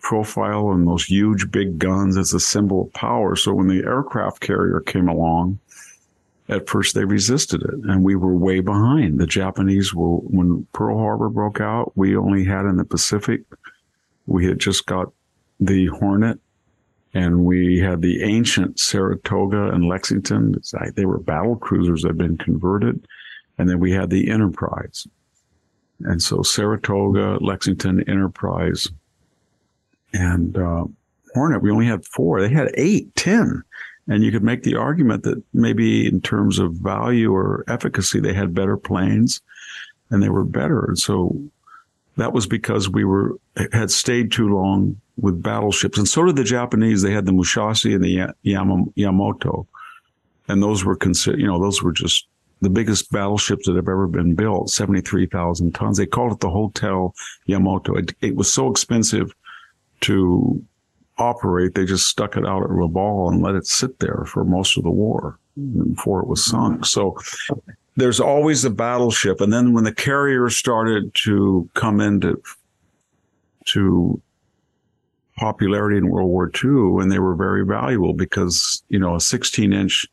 profile 0.08 0.72
and 0.72 0.88
those 0.88 1.04
huge 1.04 1.52
big 1.52 1.78
guns 1.78 2.17
as 2.17 2.34
a 2.34 2.39
symbol 2.39 2.84
of 2.84 2.93
power. 2.93 3.36
So 3.36 3.54
when 3.54 3.67
the 3.67 3.84
aircraft 3.84 4.39
carrier 4.39 4.80
came 4.80 5.10
along, 5.10 5.60
at 6.48 6.70
first 6.70 6.96
they 6.96 7.04
resisted 7.04 7.62
it 7.62 7.74
and 7.74 8.06
we 8.06 8.15
were 8.15 8.34
way 8.34 8.62
behind. 8.62 9.20
The 9.20 9.28
Japanese 9.28 9.93
were, 9.93 10.15
when 10.20 10.65
Pearl 10.72 10.98
Harbor 10.98 11.28
broke 11.28 11.60
out, 11.60 11.91
we 11.96 12.15
only 12.15 12.46
had 12.46 12.63
in 12.63 12.78
the 12.78 12.86
Pacific, 12.86 13.41
we 14.28 14.46
had 14.46 14.60
just 14.60 14.86
got 14.86 15.12
the 15.60 15.88
Hornet 15.88 16.39
and 17.13 17.43
we 17.43 17.80
had 17.80 18.02
the 18.02 18.24
ancient 18.24 18.80
Saratoga 18.80 19.72
and 19.74 19.89
Lexington. 19.89 20.56
They 20.96 21.06
were 21.06 21.20
battle 21.20 21.58
cruisers 21.58 22.04
that 22.04 22.10
had 22.12 22.17
been 22.17 22.38
converted. 22.38 23.06
And 23.58 23.67
then 23.67 23.82
we 23.82 23.91
had 23.91 24.10
the 24.10 24.30
Enterprise. 24.32 25.06
And 26.00 26.22
so 26.22 26.43
Saratoga, 26.43 27.39
Lexington, 27.41 28.08
Enterprise, 28.08 28.88
and 30.17 30.58
uh, 30.58 30.86
Hornet, 31.36 31.62
we 31.62 31.71
only 31.71 31.86
had 31.86 32.06
four. 32.06 32.41
They 32.41 32.49
had 32.49 32.71
eight, 32.73 33.15
ten. 33.15 33.63
And 34.08 34.23
you 34.23 34.32
could 34.32 34.43
make 34.43 34.63
the 34.63 34.75
argument 34.75 35.23
that 35.23 35.43
maybe 35.53 36.08
in 36.08 36.21
terms 36.21 36.60
of 36.60 36.73
value 36.73 37.34
or 37.34 37.63
efficacy, 37.67 38.19
they 38.19 38.34
had 38.34 38.56
better 38.56 38.77
planes 38.77 39.41
and 40.10 40.23
they 40.23 40.30
were 40.30 40.45
better. 40.45 40.86
And 40.86 40.97
so 40.97 41.39
that 42.15 42.34
was 42.34 42.47
because 42.47 42.89
we 42.89 43.03
were, 43.03 43.36
had 43.73 43.91
stayed 43.91 44.32
too 44.32 44.49
long 44.49 44.99
with 45.17 45.43
battleships. 45.43 45.97
And 45.97 46.08
so 46.08 46.25
did 46.25 46.38
the 46.38 46.43
Japanese. 46.43 47.01
They 47.01 47.12
had 47.12 47.25
the 47.25 47.34
Musashi 47.34 47.93
and 47.93 48.03
the 48.03 48.34
Yamato. 48.95 49.68
And 50.47 50.63
those 50.63 50.86
were 50.86 50.95
considered, 50.95 51.41
you 51.41 51.47
know, 51.47 51.61
those 51.61 51.84
were 51.84 51.91
just 51.91 52.28
the 52.61 52.70
biggest 52.70 53.11
battleships 53.11 53.68
that 53.68 53.76
have 53.76 53.89
ever 53.89 54.07
been 54.07 54.34
built, 54.34 54.72
73,000 54.72 55.76
tons. 55.76 55.97
They 55.97 56.07
called 56.07 56.32
it 56.32 56.39
the 56.39 56.49
Hotel 56.49 57.13
Yamato. 57.45 57.95
It, 57.95 58.15
it 58.22 58.36
was 58.36 58.51
so 58.51 58.72
expensive 58.72 59.36
to 60.02 60.64
operate. 61.18 61.76
They 61.76 61.86
just 61.86 62.08
stuck 62.08 62.38
it 62.38 62.45
out 62.45 62.64
at 62.64 62.70
Rabaul 62.70 63.32
and 63.32 63.41
let 63.41 63.56
it 63.56 63.66
sit 63.66 64.00
there 64.00 64.24
for 64.26 64.43
most 64.43 64.78
of 64.78 64.84
the 64.84 64.91
war 64.91 65.39
before 65.56 66.22
it 66.22 66.28
was 66.28 66.43
sunk. 66.43 66.86
So 66.86 67.18
there's 67.95 68.20
always 68.20 68.64
a 68.64 68.70
battleship. 68.70 69.41
And 69.41 69.52
then 69.52 69.74
when 69.74 69.84
the 69.84 69.93
carriers 69.93 70.56
started 70.56 71.14
to 71.26 71.70
come 71.74 72.00
into 72.00 72.41
to 73.66 74.22
popularity 75.38 75.98
in 75.98 76.10
World 76.10 76.30
War 76.30 76.52
II, 76.64 77.02
and 77.02 77.12
they 77.12 77.20
were 77.20 77.36
very 77.36 77.66
valuable 77.66 78.14
because, 78.14 78.84
you 78.89 79.00
know, 79.00 79.16
a 79.16 79.22
16 79.22 79.74
inch 79.74 80.08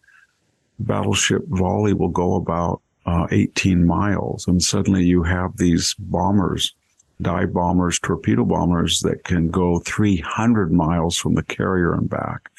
battleship 0.79 1.43
volley 1.49 1.93
will 1.93 2.09
go 2.09 2.35
about 2.35 2.81
uh, 3.07 3.27
18 3.31 3.87
miles. 3.87 4.47
And 4.49 4.63
suddenly 4.63 5.05
you 5.05 5.23
have 5.23 5.57
these 5.57 5.95
bombers, 5.99 6.75
dive 7.21 7.53
bombers, 7.53 7.99
torpedo 7.99 8.45
bombers 8.45 9.01
that 9.01 9.25
can 9.25 9.51
go 9.51 9.79
300 9.81 10.73
miles 10.73 11.17
from 11.17 11.35
the 11.35 11.43
carrier 11.43 11.93
and 11.93 12.09
back. 12.09 12.51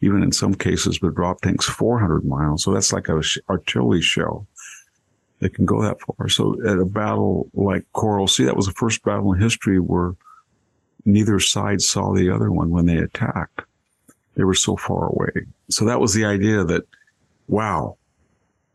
Even 0.00 0.22
in 0.22 0.30
some 0.30 0.54
cases 0.54 1.00
with 1.00 1.14
drop 1.14 1.40
tanks, 1.40 1.64
400 1.64 2.24
miles. 2.24 2.62
So 2.62 2.72
that's 2.72 2.92
like 2.92 3.08
a 3.08 3.22
sh- 3.22 3.38
artillery 3.48 4.02
shell. 4.02 4.46
They 5.40 5.48
can 5.48 5.66
go 5.66 5.82
that 5.82 6.00
far. 6.00 6.28
So 6.28 6.56
at 6.66 6.78
a 6.78 6.84
battle 6.84 7.50
like 7.54 7.84
Coral 7.92 8.28
Sea, 8.28 8.44
that 8.44 8.56
was 8.56 8.66
the 8.66 8.72
first 8.72 9.02
battle 9.02 9.32
in 9.32 9.40
history 9.40 9.80
where 9.80 10.14
neither 11.04 11.40
side 11.40 11.80
saw 11.80 12.12
the 12.12 12.30
other 12.30 12.50
one 12.50 12.70
when 12.70 12.86
they 12.86 12.98
attacked. 12.98 13.62
They 14.34 14.44
were 14.44 14.54
so 14.54 14.76
far 14.76 15.06
away. 15.06 15.46
So 15.70 15.84
that 15.86 16.00
was 16.00 16.14
the 16.14 16.24
idea 16.24 16.62
that, 16.64 16.84
wow, 17.48 17.96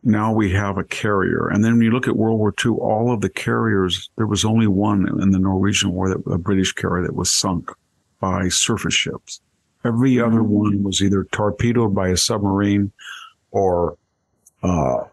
now 0.04 0.34
we 0.34 0.52
have 0.52 0.78
a 0.78 0.84
carrier. 0.84 1.47
And 1.47 1.64
then 1.64 1.74
when 1.74 1.84
you 1.84 1.91
look 1.91 2.08
at 2.08 2.16
World 2.16 2.39
War 2.39 2.54
II, 2.66 2.72
all 2.72 3.14
of 3.14 3.22
the 3.22 3.30
carriers, 3.30 4.10
there 4.16 4.28
was 4.28 4.43
only 4.43 4.68
one 4.68 5.08
in 5.22 5.32
the 5.32 5.39
Norwegian 5.39 5.91
War, 5.91 6.10
that, 6.10 6.32
a 6.32 6.38
British 6.38 6.74
carrier 6.74 7.06
that 7.06 7.16
was 7.16 7.30
sunk 7.30 7.72
by 8.20 8.47
surface 8.49 8.93
ships. 8.93 9.41
Every 9.84 10.20
other 10.20 10.43
one 10.43 10.84
was 10.84 11.02
either 11.02 11.26
torpedoed 11.32 11.93
by 11.93 12.10
a 12.10 12.18
submarine 12.18 12.91
or 13.52 13.97
uh, 14.64 15.06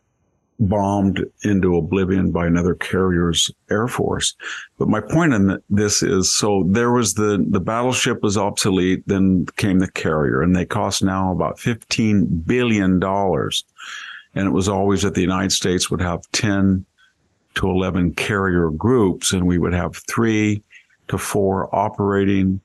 bombed 0.60 1.24
into 1.42 1.76
oblivion 1.76 2.32
by 2.32 2.46
another 2.46 2.74
carrier's 2.74 3.50
air 3.70 3.88
force. 3.88 4.34
But 4.78 4.88
my 4.88 5.00
point 5.00 5.32
in 5.32 5.62
this 5.70 6.02
is, 6.02 6.32
so 6.32 6.64
there 6.66 6.90
was 6.92 7.14
the, 7.14 7.44
the 7.48 7.60
battleship 7.60 8.22
was 8.22 8.36
obsolete, 8.36 9.04
then 9.06 9.46
came 9.56 9.78
the 9.78 9.90
carrier 9.90 10.42
and 10.42 10.54
they 10.54 10.66
cost 10.66 11.02
now 11.02 11.32
about 11.32 11.58
$15 11.58 12.46
billion. 12.46 13.00
And 14.34 14.46
it 14.46 14.50
was 14.50 14.68
always 14.68 15.02
that 15.02 15.14
the 15.14 15.20
United 15.20 15.52
States 15.52 15.90
would 15.90 16.00
have 16.00 16.20
10 16.32 16.84
to 17.54 17.70
11 17.70 18.14
carrier 18.14 18.70
groups 18.70 19.32
and 19.32 19.46
we 19.46 19.58
would 19.58 19.72
have 19.72 19.96
three 20.08 20.62
to 21.08 21.18
four 21.18 21.74
operating 21.74 22.60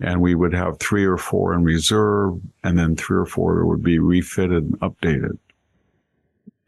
and 0.00 0.20
we 0.20 0.34
would 0.34 0.52
have 0.52 0.78
three 0.78 1.04
or 1.04 1.16
four 1.16 1.54
in 1.54 1.64
reserve 1.64 2.38
and 2.62 2.78
then 2.78 2.94
three 2.94 3.16
or 3.16 3.26
four 3.26 3.64
would 3.64 3.82
be 3.82 3.98
refitted 3.98 4.62
and 4.62 4.78
updated. 4.80 5.38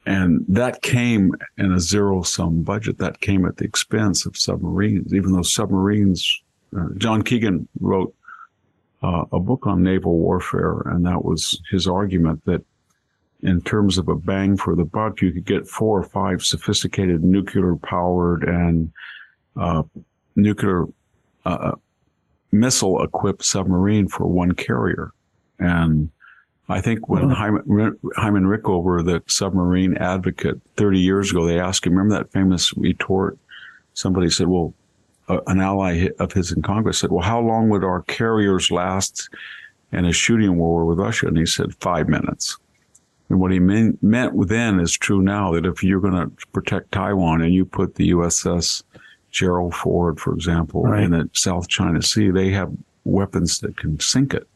And 0.06 0.44
that 0.48 0.80
came 0.80 1.34
in 1.58 1.70
a 1.70 1.80
zero 1.80 2.22
sum 2.22 2.62
budget. 2.62 2.96
That 2.96 3.20
came 3.20 3.44
at 3.44 3.58
the 3.58 3.66
expense 3.66 4.24
of 4.24 4.38
submarines, 4.38 5.12
even 5.12 5.32
though 5.32 5.42
submarines, 5.42 6.42
uh, 6.74 6.86
John 6.96 7.20
Keegan 7.20 7.68
wrote 7.78 8.14
uh, 9.02 9.24
a 9.30 9.38
book 9.38 9.66
on 9.66 9.82
naval 9.82 10.16
warfare. 10.16 10.80
And 10.86 11.04
that 11.04 11.26
was 11.26 11.60
his 11.70 11.86
argument 11.86 12.42
that 12.46 12.64
in 13.42 13.60
terms 13.62 13.98
of 13.98 14.08
a 14.08 14.16
bang 14.16 14.56
for 14.56 14.74
the 14.74 14.84
buck, 14.84 15.20
you 15.20 15.32
could 15.32 15.44
get 15.44 15.68
four 15.68 15.98
or 15.98 16.02
five 16.02 16.42
sophisticated 16.42 17.22
nuclear 17.22 17.76
powered 17.76 18.42
and 18.42 18.92
uh, 19.56 19.82
nuclear 20.34 20.86
uh, 21.44 21.72
missile 22.50 23.02
equipped 23.02 23.44
submarine 23.44 24.08
for 24.08 24.26
one 24.26 24.52
carrier. 24.52 25.12
And 25.58 26.10
I 26.68 26.80
think 26.80 27.08
when 27.08 27.30
Hyman, 27.30 27.98
Hyman 28.16 28.44
Rickover, 28.44 29.04
the 29.04 29.22
submarine 29.26 29.96
advocate 29.96 30.60
30 30.76 31.00
years 31.00 31.30
ago, 31.30 31.46
they 31.46 31.58
asked 31.58 31.86
him, 31.86 31.94
remember 31.94 32.16
that 32.16 32.32
famous 32.32 32.76
retort? 32.76 33.38
Somebody 33.94 34.30
said, 34.30 34.48
well, 34.48 34.74
uh, 35.28 35.40
an 35.46 35.60
ally 35.60 36.08
of 36.18 36.32
his 36.32 36.52
in 36.52 36.62
Congress 36.62 36.98
said, 36.98 37.10
well, 37.10 37.24
how 37.24 37.40
long 37.40 37.68
would 37.70 37.84
our 37.84 38.02
carriers 38.02 38.70
last 38.70 39.28
in 39.92 40.04
a 40.04 40.12
shooting 40.12 40.56
war 40.56 40.84
with 40.84 40.98
Russia? 40.98 41.28
And 41.28 41.38
he 41.38 41.46
said, 41.46 41.74
five 41.80 42.08
minutes. 42.08 42.58
And 43.28 43.40
what 43.40 43.52
he 43.52 43.58
mean, 43.58 43.98
meant 44.00 44.48
then 44.48 44.80
is 44.80 44.96
true 44.96 45.20
now 45.20 45.52
that 45.52 45.66
if 45.66 45.82
you're 45.82 46.00
going 46.00 46.14
to 46.14 46.46
protect 46.48 46.92
Taiwan 46.92 47.42
and 47.42 47.52
you 47.52 47.64
put 47.64 47.94
the 47.94 48.10
USS 48.10 48.82
Gerald 49.30 49.74
Ford, 49.74 50.18
for 50.18 50.32
example, 50.32 50.82
right. 50.82 51.04
in 51.04 51.10
the 51.10 51.28
South 51.34 51.68
China 51.68 52.02
Sea, 52.02 52.30
they 52.30 52.50
have 52.50 52.72
weapons 53.04 53.60
that 53.60 53.76
can 53.76 54.00
sink 54.00 54.32
it. 54.34 54.48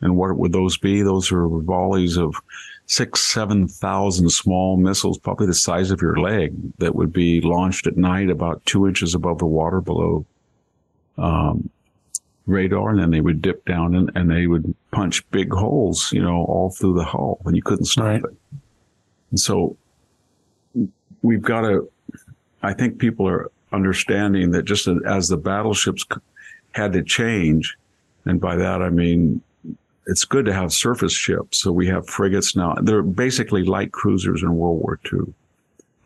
And 0.00 0.16
what 0.16 0.36
would 0.36 0.52
those 0.52 0.76
be? 0.76 1.02
Those 1.02 1.30
are 1.30 1.46
volleys 1.46 2.16
of 2.16 2.34
six, 2.86 3.20
7,000 3.20 4.30
small 4.30 4.76
missiles, 4.76 5.18
probably 5.18 5.46
the 5.46 5.54
size 5.54 5.90
of 5.90 6.02
your 6.02 6.16
leg, 6.16 6.52
that 6.78 6.94
would 6.94 7.12
be 7.12 7.40
launched 7.40 7.86
at 7.86 7.96
night 7.96 8.30
about 8.30 8.64
two 8.66 8.88
inches 8.88 9.14
above 9.14 9.38
the 9.38 9.46
water 9.46 9.80
below 9.80 10.26
um, 11.16 11.70
radar. 12.46 12.90
And 12.90 13.00
then 13.00 13.10
they 13.10 13.20
would 13.20 13.42
dip 13.42 13.64
down 13.64 13.94
and, 13.94 14.10
and, 14.14 14.30
they 14.30 14.46
would 14.46 14.74
punch 14.90 15.28
big 15.30 15.52
holes, 15.52 16.12
you 16.12 16.22
know, 16.22 16.44
all 16.44 16.70
through 16.70 16.94
the 16.94 17.04
hull 17.04 17.40
and 17.44 17.56
you 17.56 17.62
couldn't 17.62 17.86
stop 17.86 18.04
right. 18.04 18.22
it. 18.24 18.58
And 19.30 19.40
so 19.40 19.76
we've 21.22 21.42
got 21.42 21.62
to, 21.62 21.90
I 22.62 22.72
think 22.72 22.98
people 22.98 23.28
are 23.28 23.50
understanding 23.72 24.50
that 24.50 24.64
just 24.64 24.88
as 25.06 25.28
the 25.28 25.36
battleships 25.36 26.04
had 26.72 26.92
to 26.92 27.02
change, 27.02 27.76
and 28.24 28.40
by 28.40 28.56
that 28.56 28.82
I 28.82 28.90
mean 28.90 29.42
it's 30.06 30.24
good 30.24 30.44
to 30.46 30.52
have 30.52 30.72
surface 30.72 31.12
ships. 31.12 31.58
So 31.58 31.70
we 31.72 31.86
have 31.88 32.08
frigates 32.08 32.56
now. 32.56 32.74
They're 32.82 33.02
basically 33.02 33.64
light 33.64 33.92
cruisers 33.92 34.42
in 34.42 34.56
World 34.56 34.80
War 34.80 34.98
II, 35.12 35.32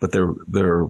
but 0.00 0.12
they're 0.12 0.34
they're 0.48 0.86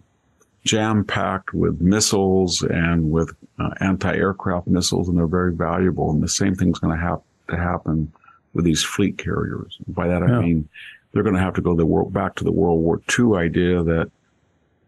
jam 0.64 1.04
packed 1.04 1.52
with 1.52 1.80
missiles 1.80 2.62
and 2.62 3.10
with 3.10 3.34
uh, 3.58 3.70
anti-aircraft 3.80 4.66
missiles, 4.66 5.08
and 5.08 5.16
they're 5.16 5.26
very 5.26 5.54
valuable. 5.54 6.10
And 6.10 6.22
the 6.22 6.28
same 6.28 6.54
thing's 6.54 6.78
going 6.78 6.96
to 6.96 7.02
have 7.02 7.20
to 7.48 7.56
happen 7.56 8.12
with 8.52 8.64
these 8.64 8.82
fleet 8.82 9.18
carriers. 9.18 9.78
By 9.88 10.08
that 10.08 10.22
I 10.22 10.28
yeah. 10.28 10.40
mean 10.40 10.68
they're 11.12 11.22
going 11.22 11.36
to 11.36 11.40
have 11.40 11.54
to 11.54 11.60
go 11.60 11.74
the 11.74 11.86
world, 11.86 12.12
back 12.12 12.34
to 12.36 12.44
the 12.44 12.52
World 12.52 12.80
War 12.80 13.00
II 13.18 13.36
idea 13.36 13.82
that 13.82 14.10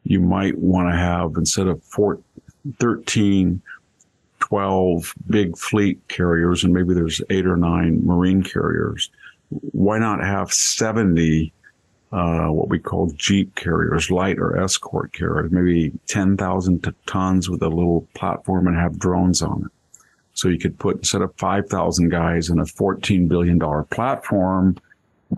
you 0.05 0.21
might 0.21 0.57
want 0.59 0.93
to 0.93 0.97
have 0.97 1.33
instead 1.37 1.67
of 1.67 1.83
four, 1.83 2.21
13 2.81 3.62
12 4.39 5.14
big 5.29 5.57
fleet 5.57 5.99
carriers 6.09 6.62
and 6.62 6.73
maybe 6.73 6.95
there's 6.95 7.21
eight 7.31 7.47
or 7.47 7.57
nine 7.57 8.05
marine 8.05 8.43
carriers. 8.43 9.11
Why 9.49 9.99
not 9.99 10.23
have 10.23 10.53
70 10.53 11.53
uh, 12.13 12.47
what 12.47 12.69
we 12.69 12.79
call 12.79 13.11
Jeep 13.17 13.55
carriers, 13.57 14.11
light 14.11 14.39
or 14.39 14.57
escort 14.57 15.13
carriers, 15.13 15.51
maybe 15.51 15.93
10,000 16.07 16.95
tons 17.07 17.51
with 17.51 17.63
a 17.63 17.69
little 17.69 18.07
platform 18.15 18.67
and 18.67 18.77
have 18.77 18.99
drones 18.99 19.43
on 19.43 19.65
it. 19.67 19.99
So 20.35 20.49
you 20.49 20.59
could 20.59 20.79
put, 20.79 20.99
instead 20.99 21.23
of 21.23 21.35
5,000 21.37 22.11
guys 22.11 22.51
in 22.51 22.59
a 22.59 22.65
$14 22.65 23.27
billion 23.27 23.59
platform, 23.87 24.77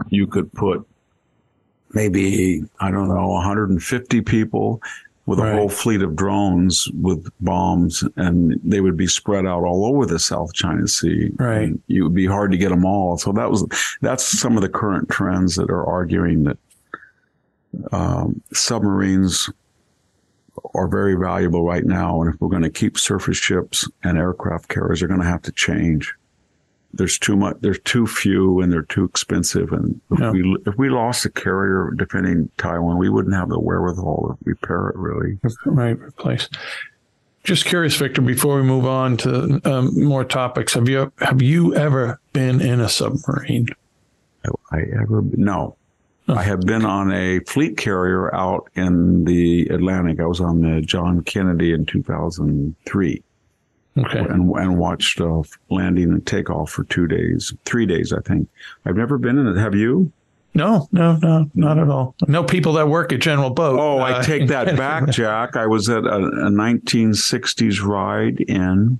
you 0.08 0.26
could 0.26 0.52
put 0.52 0.86
maybe, 1.92 2.64
I 2.80 2.90
don't 2.90 3.08
know, 3.08 3.28
150 3.28 4.20
people 4.22 4.82
with 5.28 5.40
right. 5.40 5.52
a 5.52 5.56
whole 5.56 5.68
fleet 5.68 6.00
of 6.00 6.16
drones 6.16 6.88
with 6.94 7.28
bombs, 7.40 8.02
and 8.16 8.58
they 8.64 8.80
would 8.80 8.96
be 8.96 9.06
spread 9.06 9.44
out 9.44 9.62
all 9.62 9.84
over 9.84 10.06
the 10.06 10.18
South 10.18 10.54
China 10.54 10.88
Sea. 10.88 11.30
Right, 11.34 11.70
it 11.86 12.00
would 12.00 12.14
be 12.14 12.24
hard 12.24 12.50
to 12.52 12.56
get 12.56 12.70
them 12.70 12.86
all. 12.86 13.18
So 13.18 13.32
that 13.32 13.50
was 13.50 13.66
that's 14.00 14.24
some 14.24 14.56
of 14.56 14.62
the 14.62 14.70
current 14.70 15.10
trends 15.10 15.54
that 15.56 15.68
are 15.68 15.84
arguing 15.84 16.44
that 16.44 16.56
um, 17.92 18.40
submarines 18.54 19.50
are 20.74 20.88
very 20.88 21.14
valuable 21.14 21.62
right 21.62 21.84
now, 21.84 22.22
and 22.22 22.32
if 22.32 22.40
we're 22.40 22.48
going 22.48 22.62
to 22.62 22.70
keep 22.70 22.96
surface 22.98 23.36
ships 23.36 23.86
and 24.02 24.16
aircraft 24.16 24.70
carriers, 24.70 25.00
they're 25.00 25.08
going 25.08 25.20
to 25.20 25.26
have 25.26 25.42
to 25.42 25.52
change 25.52 26.14
there's 26.92 27.18
too 27.18 27.36
much, 27.36 27.56
there's 27.60 27.80
too 27.80 28.06
few 28.06 28.60
and 28.60 28.72
they're 28.72 28.82
too 28.82 29.04
expensive. 29.04 29.72
And 29.72 30.00
if 30.10 30.20
yeah. 30.20 30.30
we, 30.30 30.56
if 30.66 30.76
we 30.76 30.88
lost 30.88 31.24
a 31.24 31.30
carrier 31.30 31.92
defending 31.96 32.50
Taiwan, 32.56 32.98
we 32.98 33.08
wouldn't 33.08 33.34
have 33.34 33.48
the 33.48 33.60
wherewithal 33.60 34.28
to 34.28 34.44
repair 34.44 34.88
it 34.88 34.96
really. 34.96 35.38
Right. 35.64 35.98
Replace. 35.98 36.48
Just 37.44 37.64
curious, 37.64 37.96
Victor, 37.96 38.20
before 38.20 38.56
we 38.56 38.62
move 38.62 38.84
on 38.84 39.16
to 39.18 39.60
um, 39.64 40.02
more 40.02 40.24
topics, 40.24 40.74
have 40.74 40.88
you, 40.88 41.12
have 41.20 41.40
you 41.40 41.74
ever 41.74 42.20
been 42.32 42.60
in 42.60 42.80
a 42.80 42.88
submarine? 42.88 43.68
Have 44.44 44.54
I 44.70 44.80
ever, 45.00 45.22
no. 45.22 45.76
Oh. 46.28 46.34
I 46.34 46.42
have 46.42 46.60
been 46.60 46.84
on 46.84 47.10
a 47.12 47.40
fleet 47.40 47.78
carrier 47.78 48.34
out 48.34 48.68
in 48.74 49.24
the 49.24 49.66
Atlantic. 49.68 50.20
I 50.20 50.26
was 50.26 50.40
on 50.40 50.60
the 50.60 50.82
John 50.82 51.22
Kennedy 51.22 51.72
in 51.72 51.86
2003. 51.86 53.22
Okay. 53.98 54.18
And, 54.18 54.50
and 54.56 54.78
watched 54.78 55.20
uh, 55.20 55.42
landing 55.70 56.04
and 56.04 56.26
takeoff 56.26 56.70
for 56.70 56.84
two 56.84 57.06
days, 57.06 57.52
three 57.64 57.86
days, 57.86 58.12
I 58.12 58.20
think. 58.20 58.48
I've 58.84 58.96
never 58.96 59.18
been 59.18 59.38
in 59.38 59.46
it. 59.46 59.56
Have 59.56 59.74
you? 59.74 60.12
No, 60.54 60.88
no, 60.92 61.16
no, 61.22 61.50
not 61.54 61.78
at 61.78 61.88
all. 61.88 62.14
No 62.26 62.42
people 62.42 62.72
that 62.74 62.88
work 62.88 63.12
at 63.12 63.20
General 63.20 63.50
Boat. 63.50 63.78
Oh, 63.78 64.00
uh, 64.00 64.18
I 64.18 64.22
take 64.22 64.48
that 64.48 64.76
back, 64.76 65.08
Jack. 65.10 65.56
I 65.56 65.66
was 65.66 65.88
at 65.88 66.04
a, 66.04 66.16
a 66.16 66.50
1960s 66.50 67.82
ride 67.84 68.40
in 68.40 68.98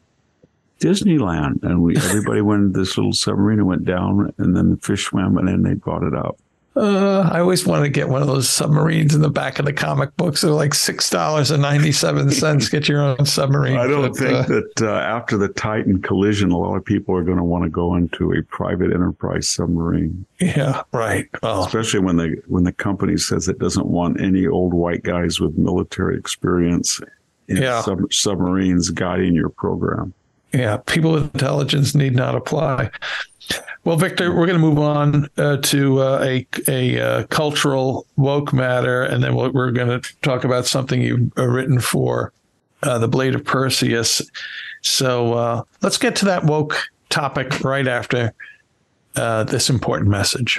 Disneyland, 0.78 1.64
and 1.64 1.82
we 1.82 1.96
everybody 1.96 2.40
went 2.42 2.62
in 2.62 2.72
this 2.72 2.96
little 2.96 3.12
submarine 3.12 3.58
and 3.58 3.66
went 3.66 3.84
down, 3.84 4.32
and 4.38 4.56
then 4.56 4.70
the 4.70 4.76
fish 4.76 5.06
swam, 5.06 5.36
and 5.36 5.48
then 5.48 5.62
they 5.62 5.74
brought 5.74 6.02
it 6.04 6.14
up. 6.14 6.38
Uh, 6.78 7.28
I 7.32 7.40
always 7.40 7.66
want 7.66 7.82
to 7.82 7.90
get 7.90 8.08
one 8.08 8.22
of 8.22 8.28
those 8.28 8.48
submarines 8.48 9.12
in 9.12 9.20
the 9.20 9.30
back 9.30 9.58
of 9.58 9.64
the 9.64 9.72
comic 9.72 10.16
books. 10.16 10.42
They're 10.42 10.52
like 10.52 10.74
six 10.74 11.10
dollars 11.10 11.50
and 11.50 11.60
ninety 11.60 11.90
seven 11.90 12.30
cents. 12.30 12.68
Get 12.78 12.88
your 12.88 13.00
own 13.00 13.26
submarine. 13.26 13.76
I 13.76 13.88
don't 13.88 14.02
but, 14.02 14.16
think 14.16 14.32
uh, 14.32 14.42
that 14.42 14.82
uh, 14.82 15.00
after 15.00 15.36
the 15.36 15.48
Titan 15.48 16.00
collision, 16.00 16.52
a 16.52 16.58
lot 16.58 16.76
of 16.76 16.84
people 16.84 17.16
are 17.16 17.24
going 17.24 17.38
to 17.38 17.42
want 17.42 17.64
to 17.64 17.70
go 17.70 17.96
into 17.96 18.32
a 18.32 18.42
private 18.44 18.92
enterprise 18.92 19.48
submarine. 19.48 20.24
Yeah, 20.40 20.82
right. 20.92 21.26
Oh. 21.42 21.64
Especially 21.66 22.00
when 22.00 22.16
the 22.16 22.40
when 22.46 22.62
the 22.62 22.72
company 22.72 23.16
says 23.16 23.48
it 23.48 23.58
doesn't 23.58 23.86
want 23.86 24.20
any 24.20 24.46
old 24.46 24.72
white 24.72 25.02
guys 25.02 25.40
with 25.40 25.58
military 25.58 26.16
experience 26.16 27.00
in 27.48 27.56
yeah. 27.56 27.80
sub- 27.82 28.12
submarines 28.12 28.90
guiding 28.90 29.34
your 29.34 29.48
program. 29.48 30.14
Yeah, 30.52 30.78
people 30.86 31.12
with 31.12 31.32
intelligence 31.34 31.94
need 31.94 32.14
not 32.14 32.34
apply. 32.34 32.90
Well, 33.84 33.96
Victor, 33.96 34.34
we're 34.34 34.46
going 34.46 34.60
to 34.60 34.66
move 34.66 34.78
on 34.78 35.28
uh, 35.38 35.58
to 35.58 36.00
uh, 36.02 36.18
a 36.22 36.46
a 36.68 37.00
uh, 37.00 37.26
cultural 37.28 38.06
woke 38.16 38.52
matter, 38.52 39.02
and 39.02 39.22
then 39.22 39.34
we're, 39.34 39.50
we're 39.50 39.70
going 39.70 39.88
to 39.88 40.14
talk 40.20 40.44
about 40.44 40.66
something 40.66 41.00
you've 41.00 41.32
uh, 41.38 41.46
written 41.46 41.80
for 41.80 42.32
uh, 42.82 42.98
the 42.98 43.08
Blade 43.08 43.34
of 43.34 43.44
Perseus. 43.44 44.20
So 44.82 45.34
uh, 45.34 45.62
let's 45.82 45.98
get 45.98 46.16
to 46.16 46.26
that 46.26 46.44
woke 46.44 46.76
topic 47.08 47.60
right 47.64 47.88
after 47.88 48.34
this 49.14 49.70
important 49.70 50.10
message. 50.10 50.58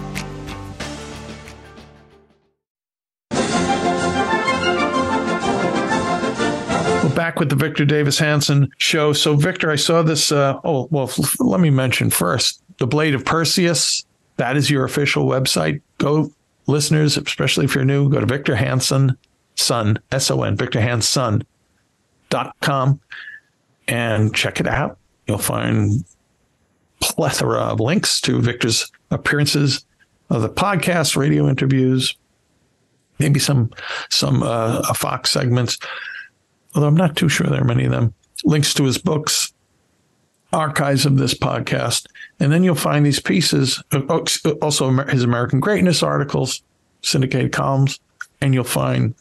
Back 7.15 7.39
with 7.39 7.49
the 7.49 7.55
Victor 7.55 7.85
Davis 7.85 8.19
Hanson 8.19 8.69
show. 8.77 9.13
So, 9.13 9.35
Victor, 9.35 9.71
I 9.71 9.75
saw 9.75 10.01
this. 10.01 10.31
Uh, 10.31 10.59
oh, 10.63 10.87
well, 10.91 11.09
f- 11.09 11.39
let 11.39 11.59
me 11.59 11.69
mention 11.69 12.09
first 12.09 12.63
the 12.77 12.87
Blade 12.87 13.13
of 13.13 13.25
Perseus. 13.25 14.05
That 14.37 14.57
is 14.57 14.69
your 14.69 14.85
official 14.85 15.25
website. 15.25 15.81
Go, 15.97 16.31
listeners, 16.67 17.17
especially 17.17 17.65
if 17.65 17.75
you're 17.75 17.85
new, 17.85 18.09
go 18.09 18.19
to 18.19 18.25
Victor 18.25 18.55
Hanson, 18.55 19.17
Son, 19.55 19.99
S 20.11 20.31
O 20.31 20.43
N, 20.43 20.55
Victor 20.55 20.81
Hanson 20.81 21.43
dot 22.29 22.55
com 22.61 22.99
and 23.87 24.33
check 24.33 24.59
it 24.59 24.67
out. 24.67 24.97
You'll 25.27 25.37
find 25.37 26.05
plethora 27.01 27.59
of 27.59 27.79
links 27.79 28.21
to 28.21 28.41
Victor's 28.41 28.91
appearances 29.11 29.85
of 30.29 30.41
the 30.41 30.49
podcast, 30.49 31.17
radio 31.17 31.49
interviews, 31.49 32.15
maybe 33.19 33.39
some 33.39 33.69
some 34.09 34.43
uh, 34.43 34.93
Fox 34.93 35.29
segments 35.29 35.77
although 36.73 36.87
I'm 36.87 36.95
not 36.95 37.15
too 37.15 37.29
sure 37.29 37.47
there 37.47 37.61
are 37.61 37.65
many 37.65 37.85
of 37.85 37.91
them, 37.91 38.13
links 38.43 38.73
to 38.75 38.83
his 38.83 38.97
books, 38.97 39.53
archives 40.53 41.05
of 41.05 41.17
this 41.17 41.33
podcast. 41.33 42.07
And 42.39 42.51
then 42.51 42.63
you'll 42.63 42.75
find 42.75 43.05
these 43.05 43.19
pieces, 43.19 43.81
also 44.61 44.91
his 45.05 45.23
American 45.23 45.59
Greatness 45.59 46.03
articles, 46.03 46.61
syndicated 47.01 47.51
columns, 47.51 47.99
and 48.41 48.53
you'll 48.53 48.63
find 48.63 49.15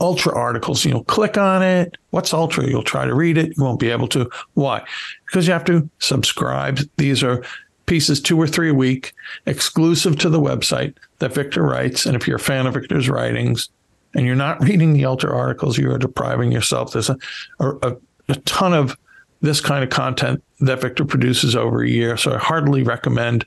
Ultra 0.00 0.34
articles. 0.34 0.84
You'll 0.84 1.04
click 1.04 1.36
on 1.36 1.62
it. 1.62 1.98
What's 2.08 2.32
Ultra? 2.32 2.66
You'll 2.66 2.82
try 2.82 3.04
to 3.04 3.14
read 3.14 3.36
it. 3.36 3.54
You 3.56 3.64
won't 3.64 3.80
be 3.80 3.90
able 3.90 4.08
to. 4.08 4.30
Why? 4.54 4.82
Because 5.26 5.46
you 5.46 5.52
have 5.52 5.66
to 5.66 5.88
subscribe. 5.98 6.80
These 6.96 7.22
are 7.22 7.44
pieces 7.84 8.20
two 8.20 8.40
or 8.40 8.46
three 8.46 8.70
a 8.70 8.74
week, 8.74 9.12
exclusive 9.44 10.18
to 10.20 10.30
the 10.30 10.40
website 10.40 10.94
that 11.18 11.34
Victor 11.34 11.62
writes. 11.62 12.06
And 12.06 12.16
if 12.16 12.26
you're 12.26 12.36
a 12.36 12.40
fan 12.40 12.66
of 12.66 12.74
Victor's 12.74 13.10
writings, 13.10 13.68
and 14.14 14.26
you're 14.26 14.36
not 14.36 14.62
reading 14.62 14.92
the 14.92 15.04
Ultra 15.04 15.34
articles, 15.34 15.78
you 15.78 15.90
are 15.90 15.98
depriving 15.98 16.52
yourself. 16.52 16.92
There's 16.92 17.10
a, 17.10 17.16
a, 17.60 17.96
a 18.28 18.34
ton 18.44 18.72
of 18.72 18.96
this 19.40 19.60
kind 19.60 19.82
of 19.82 19.90
content 19.90 20.42
that 20.60 20.80
Victor 20.80 21.04
produces 21.04 21.56
over 21.56 21.82
a 21.82 21.88
year. 21.88 22.16
So 22.16 22.34
I 22.34 22.38
heartily 22.38 22.82
recommend 22.82 23.46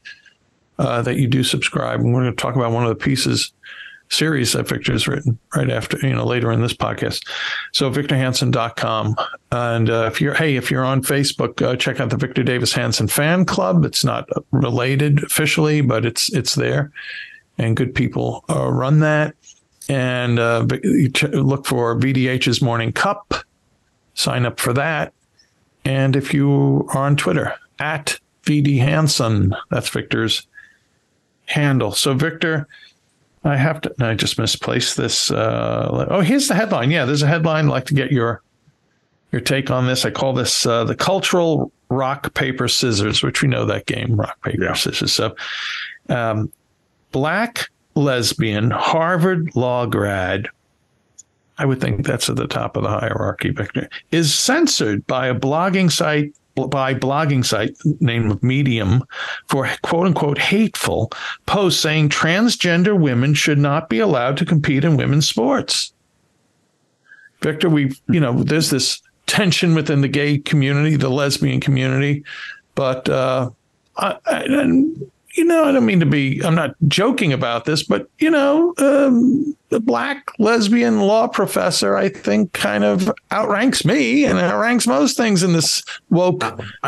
uh, 0.80 1.01
that 1.03 1.18
you 1.18 1.28
do 1.28 1.43
subscribe. 1.43 1.99
And 1.99 2.14
we're 2.14 2.24
going 2.24 2.36
to 2.36 2.41
talk 2.41 2.55
about 2.55 2.72
one 2.72 2.84
of 2.84 2.89
the 2.89 2.95
pieces 2.95 3.51
series 4.09 4.53
that 4.53 4.68
Victor 4.68 4.91
has 4.91 5.07
written 5.07 5.38
right 5.55 5.70
after, 5.70 5.97
you 6.05 6.14
know, 6.14 6.26
later 6.26 6.51
in 6.51 6.61
this 6.61 6.74
podcast. 6.74 7.28
So 7.74 7.91
victorhanson.com. 7.91 9.16
And 9.51 9.89
uh, 9.89 10.09
if 10.11 10.22
you're, 10.22 10.34
hey, 10.34 10.55
if 10.55 10.70
you're 10.70 10.86
on 10.86 11.01
Facebook, 11.01 11.61
uh, 11.61 11.76
check 11.76 11.99
out 11.99 12.09
the 12.09 12.18
Victor 12.18 12.43
Davis 12.43 12.74
Hanson 12.74 13.07
fan 13.07 13.45
club. 13.45 13.86
It's 13.86 14.03
not 14.03 14.30
related 14.51 15.24
officially, 15.24 15.82
but 15.82 16.05
it's, 16.05 16.32
it's 16.34 16.55
there 16.55 16.91
and 17.57 17.78
good 17.78 17.93
people 17.93 18.43
uh, 18.49 18.70
run 18.70 18.99
that 18.99 19.36
and 19.90 20.40
uh, 20.40 20.66
look 21.32 21.66
for 21.66 21.96
VDH's 21.96 22.62
Morning 22.62 22.92
Cup. 22.92 23.34
Sign 24.16 24.46
up 24.46 24.60
for 24.60 24.74
that. 24.74 25.14
And 25.86 26.16
if 26.16 26.34
you 26.34 26.88
are 26.94 27.00
on 27.00 27.18
Twitter, 27.18 27.56
at 27.80 28.20
VD 28.44 28.80
Hanson, 28.80 29.56
that's 29.70 29.90
Victor's 29.90 30.48
handle. 31.46 31.92
So, 31.92 32.14
Victor, 32.14 32.68
I 33.44 33.58
have 33.58 33.82
to, 33.82 33.94
I 34.00 34.14
just 34.14 34.40
misplaced 34.40 34.98
this. 34.98 35.32
Uh, 35.32 36.08
oh, 36.10 36.22
here's 36.22 36.48
the 36.48 36.56
headline. 36.56 36.92
Yeah, 36.92 37.06
there's 37.06 37.24
a 37.24 37.28
headline. 37.28 37.66
I'd 37.66 37.72
like 37.72 37.86
to 37.86 37.94
get 37.94 38.12
your 38.12 38.42
your 39.32 39.42
take 39.42 39.72
on 39.72 39.88
this. 39.88 40.06
I 40.06 40.12
call 40.12 40.34
this 40.34 40.66
uh, 40.66 40.84
the 40.84 40.96
cultural 40.96 41.72
rock, 41.90 42.34
paper, 42.34 42.68
scissors, 42.68 43.24
which 43.24 43.42
we 43.42 43.50
know 43.50 43.66
that 43.66 43.86
game, 43.86 44.16
rock, 44.16 44.42
paper, 44.44 44.64
yeah. 44.64 44.74
scissors. 44.74 45.12
So, 45.12 45.36
um, 46.10 46.52
black 47.12 47.70
lesbian, 47.96 48.72
Harvard 48.72 49.56
law 49.56 49.86
grad, 49.86 50.48
I 51.58 51.66
would 51.66 51.80
think 51.80 52.06
that's 52.06 52.30
at 52.30 52.36
the 52.36 52.48
top 52.48 52.76
of 52.76 52.84
the 52.84 52.89
hierarchy, 52.89 53.50
Victor, 53.50 53.89
is 54.12 54.34
censored 54.34 55.06
by 55.08 55.28
a 55.28 55.36
blogging 55.36 55.91
site 55.91 56.34
by 56.56 56.94
blogging 56.94 57.44
site 57.44 57.76
name 58.00 58.30
of 58.30 58.44
Medium 58.44 59.04
for 59.48 59.68
quote 59.82 60.06
unquote 60.06 60.38
hateful 60.38 61.12
posts 61.48 61.82
saying 61.82 62.10
transgender 62.10 63.00
women 63.00 63.34
should 63.34 63.58
not 63.58 63.89
be 63.89 63.98
allowed 63.98 64.38
to 64.38 64.46
compete 64.46 64.84
in 64.84 64.96
women's 64.96 65.28
sports. 65.28 65.94
Victor, 67.41 67.70
we 67.70 67.91
you 68.08 68.20
know, 68.20 68.44
there's 68.44 68.70
this 68.70 69.02
tension 69.26 69.74
within 69.74 70.02
the 70.02 70.08
gay 70.08 70.38
community, 70.38 70.96
the 70.96 71.10
lesbian 71.10 71.60
community, 71.60 72.24
but 72.76 73.10
uh, 73.10 73.50
I, 73.98 74.18
I, 74.26 74.84
you 75.34 75.44
know, 75.44 75.64
I 75.64 75.72
don't 75.72 75.86
mean 75.86 76.00
to 76.00 76.06
be, 76.06 76.42
I'm 76.44 76.54
not 76.54 76.76
joking 76.88 77.34
about 77.34 77.66
this, 77.66 77.84
but, 77.84 78.08
you 78.20 78.30
know, 78.30 78.74
um, 78.78 79.56
the 79.70 79.80
black 79.80 80.32
lesbian 80.38 81.02
law 81.02 81.28
professor, 81.28 81.96
I 81.98 82.10
think, 82.10 82.54
kind 82.54 82.84
of 82.84 83.12
outranks 83.32 83.84
me 83.84 84.26
and 84.26 84.38
outranks 84.38 84.86
most 84.86 85.18
things 85.18 85.42
in 85.42 85.54
this 85.54 85.84
woke 86.12 86.42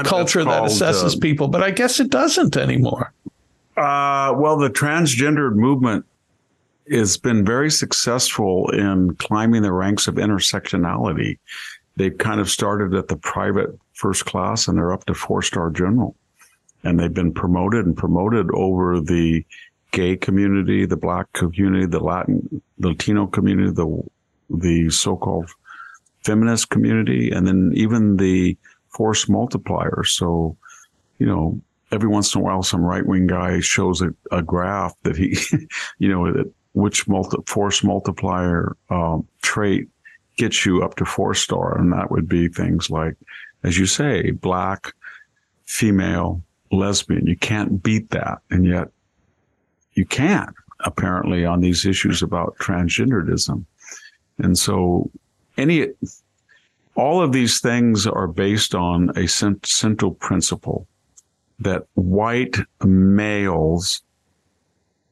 culture 0.03 0.43
called, 0.43 0.69
that 0.69 0.71
assesses 0.71 1.17
uh, 1.17 1.19
people. 1.19 1.47
But 1.47 1.63
I 1.63 1.71
guess 1.71 1.99
it 1.99 2.11
doesn't 2.11 2.55
anymore. 2.55 3.11
Uh, 3.75 4.33
well, 4.37 4.57
the 4.57 4.69
transgender 4.69 5.53
movement 5.53 6.05
has 6.91 7.17
been 7.17 7.43
very 7.43 7.71
successful 7.71 8.69
in 8.69 9.15
climbing 9.15 9.63
the 9.63 9.73
ranks 9.73 10.07
of 10.07 10.15
intersectionality. 10.15 11.39
They've 11.95 12.15
kind 12.15 12.39
of 12.39 12.51
started 12.51 12.93
at 12.93 13.07
the 13.07 13.17
private 13.17 13.69
first 13.93 14.25
class 14.25 14.67
and 14.67 14.77
they're 14.77 14.93
up 14.93 15.05
to 15.05 15.15
four 15.15 15.41
star 15.41 15.71
general 15.71 16.15
and 16.85 16.99
they've 16.99 17.13
been 17.13 17.33
promoted 17.33 17.85
and 17.85 17.97
promoted 17.97 18.49
over 18.53 19.01
the 19.01 19.43
gay 19.91 20.15
community, 20.15 20.85
the 20.85 20.97
black 20.97 21.31
community, 21.33 21.85
the 21.85 21.99
Latin, 21.99 22.61
Latino 22.79 23.27
community, 23.27 23.71
the 23.71 24.03
the 24.49 24.89
so-called 24.91 25.49
feminist 26.23 26.69
community, 26.69 27.31
and 27.31 27.47
then 27.47 27.71
even 27.75 28.17
the 28.17 28.57
force 28.89 29.27
multiplier. 29.27 30.03
So, 30.03 30.55
you 31.17 31.25
know, 31.25 31.59
every 31.91 32.07
once 32.07 32.33
in 32.33 32.41
a 32.41 32.43
while, 32.43 32.63
some 32.63 32.81
right 32.81 33.05
wing 33.05 33.27
guy 33.27 33.59
shows 33.59 34.01
a, 34.01 34.13
a, 34.31 34.41
graph 34.41 34.93
that 35.03 35.17
he, 35.17 35.37
you 35.99 36.07
know, 36.09 36.31
that 36.31 36.51
which 36.73 37.07
multi, 37.07 37.37
force 37.47 37.83
multiplier 37.83 38.75
um, 38.89 39.27
trait 39.41 39.87
gets 40.37 40.65
you 40.65 40.83
up 40.83 40.95
to 40.95 41.05
four 41.05 41.33
star. 41.33 41.77
And 41.77 41.91
that 41.93 42.11
would 42.11 42.27
be 42.27 42.47
things 42.47 42.89
like, 42.89 43.15
as 43.63 43.77
you 43.77 43.85
say, 43.85 44.31
black, 44.31 44.93
female, 45.65 46.41
lesbian. 46.71 47.27
You 47.27 47.37
can't 47.37 47.81
beat 47.81 48.09
that. 48.11 48.39
And 48.49 48.65
yet 48.65 48.89
you 49.93 50.05
can 50.05 50.53
apparently 50.81 51.45
on 51.45 51.61
these 51.61 51.85
issues 51.85 52.21
about 52.21 52.57
transgenderism. 52.57 53.65
And 54.39 54.57
so 54.57 55.09
any, 55.57 55.87
all 56.95 57.21
of 57.21 57.31
these 57.31 57.59
things 57.59 58.05
are 58.05 58.27
based 58.27 58.75
on 58.75 59.11
a 59.17 59.27
central 59.27 60.11
principle 60.11 60.87
that 61.59 61.83
white 61.93 62.57
males, 62.83 64.01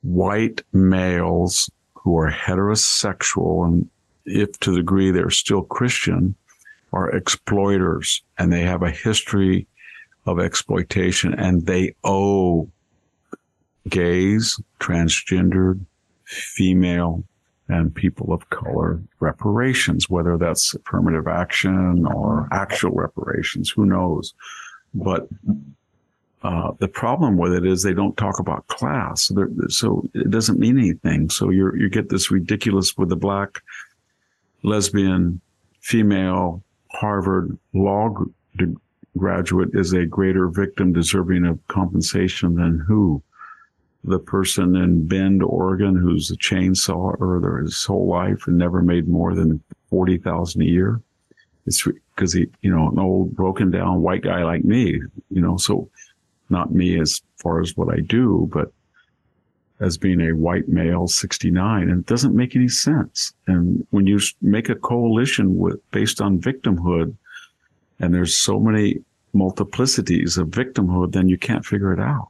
white 0.02 0.62
males 0.74 1.72
who 1.94 2.18
are 2.18 2.32
heterosexual 2.32 3.66
and 3.66 3.90
if 4.26 4.60
to 4.60 4.72
the 4.72 4.78
degree 4.78 5.12
they're 5.12 5.30
still 5.30 5.64
Christian, 5.64 6.36
are 6.92 7.10
exploiters 7.10 8.22
and 8.38 8.52
they 8.52 8.62
have 8.62 8.84
a 8.84 8.92
history 8.92 9.68
of 10.26 10.40
exploitation 10.40 11.34
and 11.34 11.66
they 11.66 11.94
owe 12.04 12.70
gays, 13.90 14.60
transgendered, 14.80 15.86
female, 16.26 17.24
and 17.70 17.94
people 17.94 18.34
of 18.34 18.50
color 18.50 19.02
reparations, 19.20 20.10
whether 20.10 20.38
that's 20.38 20.74
affirmative 20.74 21.28
action 21.28 22.06
or 22.06 22.48
actual 22.52 22.92
reparations, 22.92 23.70
who 23.70 23.86
knows? 23.86 24.34
But 24.94 25.28
uh, 26.44 26.72
the 26.80 26.90
problem 26.90 27.38
with 27.38 27.54
it 27.54 27.66
is 27.66 27.82
they 27.82 27.94
don't 27.94 28.18
talk 28.18 28.40
about 28.40 28.68
class, 28.68 29.24
so, 29.24 29.48
so 29.70 30.04
it 30.14 30.30
doesn't 30.30 30.60
mean 30.60 30.78
anything. 30.78 31.30
So 31.30 31.50
you 31.50 31.74
you 31.74 31.90
get 31.90 32.10
this 32.10 32.30
ridiculous 32.30 32.98
with 32.98 33.08
the 33.08 33.16
black, 33.16 33.62
lesbian, 34.62 35.40
female, 35.80 36.62
Harvard 36.92 37.58
law 37.74 38.14
graduate 39.18 39.70
is 39.74 39.94
a 39.94 40.06
greater 40.06 40.48
victim 40.48 40.94
deserving 40.94 41.46
of 41.46 41.66
compensation 41.68 42.56
than 42.56 42.80
who? 42.80 43.22
The 44.04 44.20
person 44.20 44.76
in 44.76 45.08
Bend, 45.08 45.42
Oregon, 45.42 45.96
who's 45.96 46.30
a 46.30 46.38
chainsaw 46.38 47.20
or 47.22 47.62
his 47.62 47.86
whole 47.86 48.08
life 48.08 48.48
and 48.48 48.58
never 48.58 48.82
made 48.82 49.08
more 49.08 49.34
than 49.34 49.64
forty 49.90 50.18
thousand 50.18 50.64
a 50.64 50.66
year. 50.66 51.02
It's 51.66 51.88
because 52.14 52.34
he, 52.34 52.48
you 52.62 52.76
know, 52.76 52.90
an 52.90 53.00
old 53.00 53.34
broken 53.34 53.72
down 53.72 54.02
white 54.02 54.24
guy 54.24 54.44
like 54.44 54.66
me, 54.66 55.02
you 55.30 55.42
know. 55.42 55.56
So 55.56 55.90
not 56.50 56.74
me 56.74 57.00
as 57.00 57.22
far 57.38 57.62
as 57.62 57.78
what 57.78 57.94
I 57.94 58.02
do, 58.02 58.50
but 58.52 58.74
as 59.80 59.98
being 59.98 60.22
a 60.22 60.34
white 60.34 60.68
male 60.70 61.08
69 61.08 61.90
and 61.90 62.00
it 62.00 62.06
doesn't 62.06 62.36
make 62.36 62.56
any 62.56 62.70
sense. 62.70 63.34
And 63.48 63.86
when 63.90 64.08
you 64.08 64.20
make 64.42 64.70
a 64.70 64.76
coalition 64.76 65.58
with 65.58 65.80
based 65.92 66.22
on 66.22 66.40
victimhood 66.40 67.16
and 68.00 68.14
there's 68.14 68.36
so 68.36 68.60
many 68.60 69.00
multiplicities 69.36 70.38
of 70.38 70.50
victimhood, 70.50 71.12
then 71.12 71.28
you 71.28 71.38
can't 71.38 71.66
figure 71.66 71.94
it 71.94 72.00
out. 72.00 72.30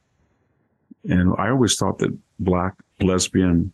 And 1.10 1.34
I 1.38 1.50
always 1.50 1.76
thought 1.76 2.00
that 2.00 2.18
black 2.40 2.76
lesbian 3.02 3.74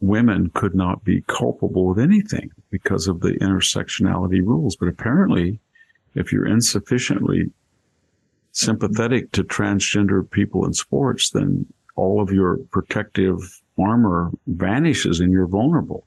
women 0.00 0.50
could 0.54 0.74
not 0.74 1.04
be 1.04 1.22
culpable 1.22 1.90
of 1.90 1.98
anything 1.98 2.50
because 2.70 3.08
of 3.08 3.20
the 3.20 3.32
intersectionality 3.32 4.40
rules. 4.44 4.76
But 4.76 4.88
apparently, 4.88 5.58
if 6.14 6.32
you're 6.32 6.46
insufficiently 6.46 7.50
sympathetic 8.52 9.32
to 9.32 9.44
transgender 9.44 10.28
people 10.30 10.64
in 10.64 10.72
sports, 10.72 11.30
then 11.30 11.66
all 11.94 12.20
of 12.20 12.32
your 12.32 12.58
protective 12.70 13.38
armor 13.78 14.30
vanishes 14.46 15.20
and 15.20 15.32
you're 15.32 15.46
vulnerable. 15.46 16.05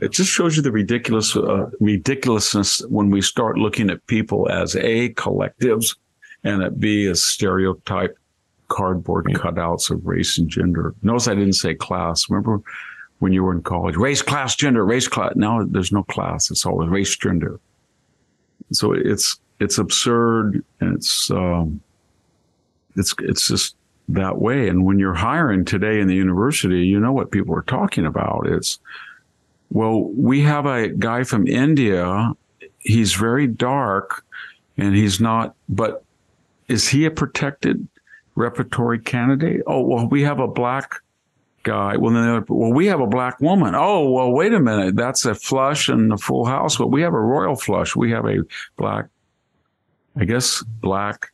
It 0.00 0.12
just 0.12 0.30
shows 0.30 0.56
you 0.56 0.62
the 0.62 0.72
ridiculous 0.72 1.36
uh, 1.36 1.70
ridiculousness 1.80 2.80
when 2.88 3.10
we 3.10 3.20
start 3.20 3.58
looking 3.58 3.90
at 3.90 4.06
people 4.06 4.48
as 4.50 4.76
a 4.76 5.10
collectives 5.14 5.96
and 6.44 6.62
at 6.62 6.80
b 6.80 7.06
as 7.06 7.22
stereotype 7.22 8.16
cardboard 8.68 9.26
cutouts 9.26 9.90
of 9.90 10.06
race 10.06 10.38
and 10.38 10.48
gender. 10.48 10.94
Notice 11.02 11.28
I 11.28 11.34
didn't 11.34 11.54
say 11.54 11.74
class. 11.74 12.30
Remember 12.30 12.60
when 13.18 13.32
you 13.32 13.42
were 13.42 13.52
in 13.52 13.62
college, 13.62 13.96
race, 13.96 14.22
class, 14.22 14.56
gender, 14.56 14.84
race, 14.84 15.06
class. 15.06 15.32
Now 15.36 15.64
there's 15.64 15.92
no 15.92 16.02
class. 16.04 16.50
It's 16.50 16.64
always 16.64 16.88
race, 16.88 17.14
gender. 17.16 17.60
So 18.72 18.92
it's 18.92 19.38
it's 19.58 19.78
absurd 19.78 20.64
and 20.80 20.96
it's 20.96 21.30
um, 21.30 21.80
it's 22.96 23.14
it's 23.18 23.48
just 23.48 23.76
that 24.08 24.38
way. 24.38 24.68
And 24.68 24.84
when 24.84 24.98
you're 24.98 25.14
hiring 25.14 25.64
today 25.64 26.00
in 26.00 26.08
the 26.08 26.14
university, 26.14 26.86
you 26.86 26.98
know 26.98 27.12
what 27.12 27.30
people 27.30 27.54
are 27.54 27.62
talking 27.62 28.06
about. 28.06 28.46
It's 28.46 28.78
well, 29.70 30.02
we 30.02 30.42
have 30.42 30.66
a 30.66 30.88
guy 30.88 31.24
from 31.24 31.46
India. 31.46 32.32
He's 32.78 33.14
very 33.14 33.46
dark, 33.46 34.24
and 34.76 34.94
he's 34.94 35.20
not. 35.20 35.54
But 35.68 36.04
is 36.68 36.88
he 36.88 37.04
a 37.04 37.10
protected 37.10 37.86
repertory 38.34 38.98
candidate? 38.98 39.62
Oh 39.66 39.82
well, 39.82 40.08
we 40.08 40.22
have 40.22 40.40
a 40.40 40.48
black 40.48 41.00
guy. 41.62 41.96
Well, 41.96 42.12
then, 42.12 42.44
well, 42.48 42.72
we 42.72 42.86
have 42.86 43.00
a 43.00 43.06
black 43.06 43.40
woman. 43.40 43.74
Oh, 43.74 44.10
well, 44.10 44.30
wait 44.30 44.54
a 44.54 44.60
minute. 44.60 44.96
That's 44.96 45.24
a 45.26 45.34
flush 45.34 45.88
and 45.88 46.12
a 46.12 46.18
full 46.18 46.46
house. 46.46 46.76
But 46.76 46.88
we 46.88 47.02
have 47.02 47.12
a 47.12 47.20
royal 47.20 47.56
flush. 47.56 47.94
We 47.94 48.10
have 48.12 48.26
a 48.26 48.38
black 48.76 49.06
I 50.16 50.24
guess 50.24 50.62
black, 50.62 51.32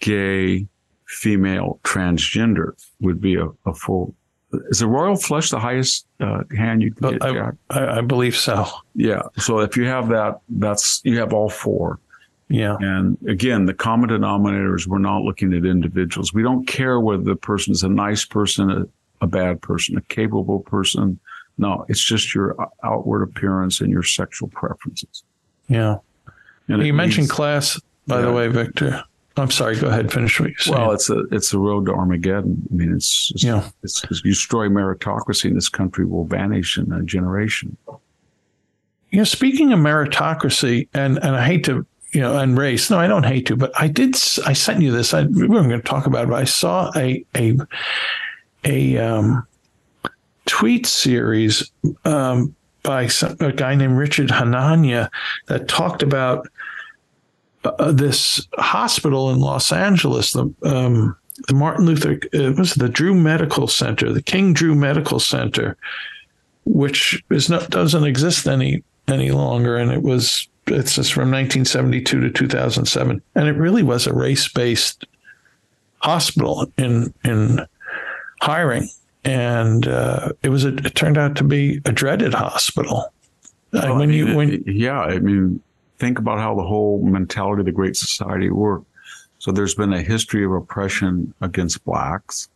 gay, 0.00 0.66
female, 1.06 1.80
transgender 1.82 2.72
would 3.00 3.20
be 3.20 3.36
a, 3.36 3.48
a 3.66 3.74
full. 3.74 4.14
Is 4.52 4.78
the 4.78 4.86
royal 4.86 5.16
flush 5.16 5.50
the 5.50 5.58
highest 5.58 6.06
uh, 6.20 6.42
hand 6.56 6.82
you 6.82 6.92
can 6.92 7.12
get? 7.12 7.22
I, 7.22 7.50
I, 7.70 7.98
I, 7.98 8.00
believe 8.00 8.34
so. 8.34 8.66
Yeah. 8.94 9.22
So 9.36 9.58
if 9.60 9.76
you 9.76 9.84
have 9.84 10.08
that, 10.08 10.40
that's 10.48 11.02
you 11.04 11.18
have 11.18 11.34
all 11.34 11.50
four. 11.50 11.98
Yeah. 12.48 12.76
And 12.80 13.18
again, 13.28 13.66
the 13.66 13.74
common 13.74 14.08
denominators, 14.08 14.86
we're 14.86 14.98
not 14.98 15.22
looking 15.22 15.52
at 15.52 15.66
individuals. 15.66 16.32
We 16.32 16.42
don't 16.42 16.66
care 16.66 16.98
whether 16.98 17.22
the 17.22 17.36
person 17.36 17.72
is 17.72 17.82
a 17.82 17.90
nice 17.90 18.24
person, 18.24 18.70
a, 18.70 18.86
a 19.20 19.26
bad 19.26 19.60
person, 19.60 19.98
a 19.98 20.02
capable 20.02 20.60
person. 20.60 21.20
No, 21.58 21.84
it's 21.88 22.02
just 22.02 22.34
your 22.34 22.56
outward 22.82 23.22
appearance 23.22 23.80
and 23.82 23.90
your 23.90 24.02
sexual 24.02 24.48
preferences. 24.48 25.24
Yeah. 25.68 25.96
And 26.68 26.86
you 26.86 26.94
mentioned 26.94 27.28
class 27.28 27.78
by 28.06 28.20
yeah. 28.20 28.26
the 28.26 28.32
way, 28.32 28.48
Victor. 28.48 29.04
I'm 29.38 29.50
sorry. 29.50 29.76
Go 29.78 29.88
ahead. 29.88 30.12
Finish 30.12 30.40
what 30.40 30.50
you're 30.50 30.58
saying. 30.58 30.78
Well, 30.78 30.92
it's 30.92 31.10
a 31.10 31.20
it's 31.30 31.52
a 31.52 31.58
road 31.58 31.86
to 31.86 31.92
Armageddon. 31.92 32.62
I 32.70 32.74
mean, 32.74 32.94
it's, 32.94 33.30
it's 33.34 33.44
yeah. 33.44 33.68
It's, 33.82 34.04
it's 34.04 34.24
you 34.24 34.32
destroy 34.32 34.68
meritocracy, 34.68 35.46
and 35.46 35.56
this 35.56 35.68
country 35.68 36.04
will 36.04 36.24
vanish 36.24 36.78
in 36.78 36.92
a 36.92 37.02
generation. 37.02 37.76
You 39.10 39.18
know, 39.18 39.24
speaking 39.24 39.72
of 39.72 39.78
meritocracy, 39.78 40.88
and 40.94 41.18
and 41.18 41.36
I 41.36 41.44
hate 41.44 41.64
to 41.64 41.86
you 42.12 42.20
know, 42.20 42.38
and 42.38 42.56
race. 42.56 42.90
No, 42.90 42.98
I 42.98 43.06
don't 43.06 43.24
hate 43.24 43.46
to, 43.46 43.56
but 43.56 43.70
I 43.78 43.88
did. 43.88 44.14
I 44.46 44.52
sent 44.52 44.80
you 44.80 44.90
this. 44.90 45.12
I, 45.12 45.22
we 45.22 45.46
weren't 45.46 45.68
going 45.68 45.80
to 45.80 45.88
talk 45.88 46.06
about 46.06 46.24
it, 46.24 46.30
but 46.30 46.40
I 46.40 46.44
saw 46.44 46.90
a 46.96 47.24
a 47.36 47.56
a 48.64 48.98
um, 48.98 49.46
tweet 50.46 50.86
series 50.86 51.70
um, 52.04 52.54
by 52.82 53.06
some, 53.06 53.36
a 53.40 53.52
guy 53.52 53.74
named 53.74 53.98
Richard 53.98 54.28
Hanania 54.28 55.10
that 55.46 55.68
talked 55.68 56.02
about 56.02 56.48
uh, 57.64 57.92
this 57.92 58.46
hospital 58.54 59.30
in 59.30 59.40
Los 59.40 59.72
Angeles, 59.72 60.32
the 60.32 60.52
um, 60.62 61.16
the 61.46 61.54
Martin 61.54 61.86
Luther 61.86 62.20
uh, 62.34 62.52
was 62.52 62.74
the 62.74 62.88
Drew 62.88 63.14
Medical 63.14 63.68
Center, 63.68 64.12
the 64.12 64.22
King 64.22 64.52
Drew 64.52 64.74
Medical 64.74 65.20
Center, 65.20 65.76
which 66.64 67.22
is 67.30 67.48
not 67.48 67.70
doesn't 67.70 68.04
exist 68.04 68.46
any 68.46 68.82
any 69.06 69.30
longer, 69.30 69.76
and 69.76 69.90
it 69.90 70.02
was 70.02 70.48
it's 70.66 70.96
just 70.96 71.12
from 71.12 71.30
1972 71.30 72.20
to 72.20 72.30
2007, 72.30 73.22
and 73.34 73.48
it 73.48 73.52
really 73.52 73.82
was 73.82 74.06
a 74.06 74.12
race 74.12 74.48
based 74.48 75.06
hospital 75.98 76.70
in 76.76 77.12
in 77.24 77.66
hiring, 78.40 78.88
and 79.24 79.86
uh, 79.86 80.32
it 80.42 80.50
was 80.50 80.64
a, 80.64 80.74
it 80.76 80.94
turned 80.94 81.18
out 81.18 81.36
to 81.36 81.44
be 81.44 81.80
a 81.84 81.92
dreaded 81.92 82.34
hospital. 82.34 83.12
Well, 83.72 83.98
when 83.98 84.02
I 84.02 84.06
mean, 84.06 84.10
you 84.12 84.36
when 84.36 84.62
yeah, 84.66 85.00
I 85.00 85.18
mean 85.18 85.60
think 85.98 86.18
about 86.18 86.38
how 86.38 86.54
the 86.54 86.62
whole 86.62 87.02
mentality 87.02 87.60
of 87.60 87.66
the 87.66 87.72
Great 87.72 87.96
Society 87.96 88.50
worked. 88.50 88.86
So 89.38 89.52
there's 89.52 89.74
been 89.74 89.92
a 89.92 90.02
history 90.02 90.44
of 90.44 90.52
oppression 90.52 91.32
against 91.40 91.84
blacks. 91.84 92.48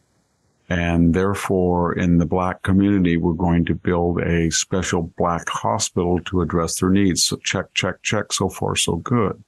And 0.69 1.13
therefore, 1.13 1.93
in 1.93 2.19
the 2.19 2.27
black 2.27 2.63
community, 2.63 3.17
we're 3.17 3.35
going 3.35 3.65
to 3.67 3.75
build 3.75 4.21
a 4.21 4.51
special 4.51 5.13
black 5.19 5.49
hospital 5.49 6.21
to 6.21 6.41
address 6.41 6.81
their 6.81 6.89
needs. 6.89 7.25
So 7.25 7.37
check, 7.37 7.67
check, 7.75 8.03
check. 8.03 8.33
So 8.33 8.49
far, 8.49 8.75
so 8.77 8.97
good. 8.97 9.43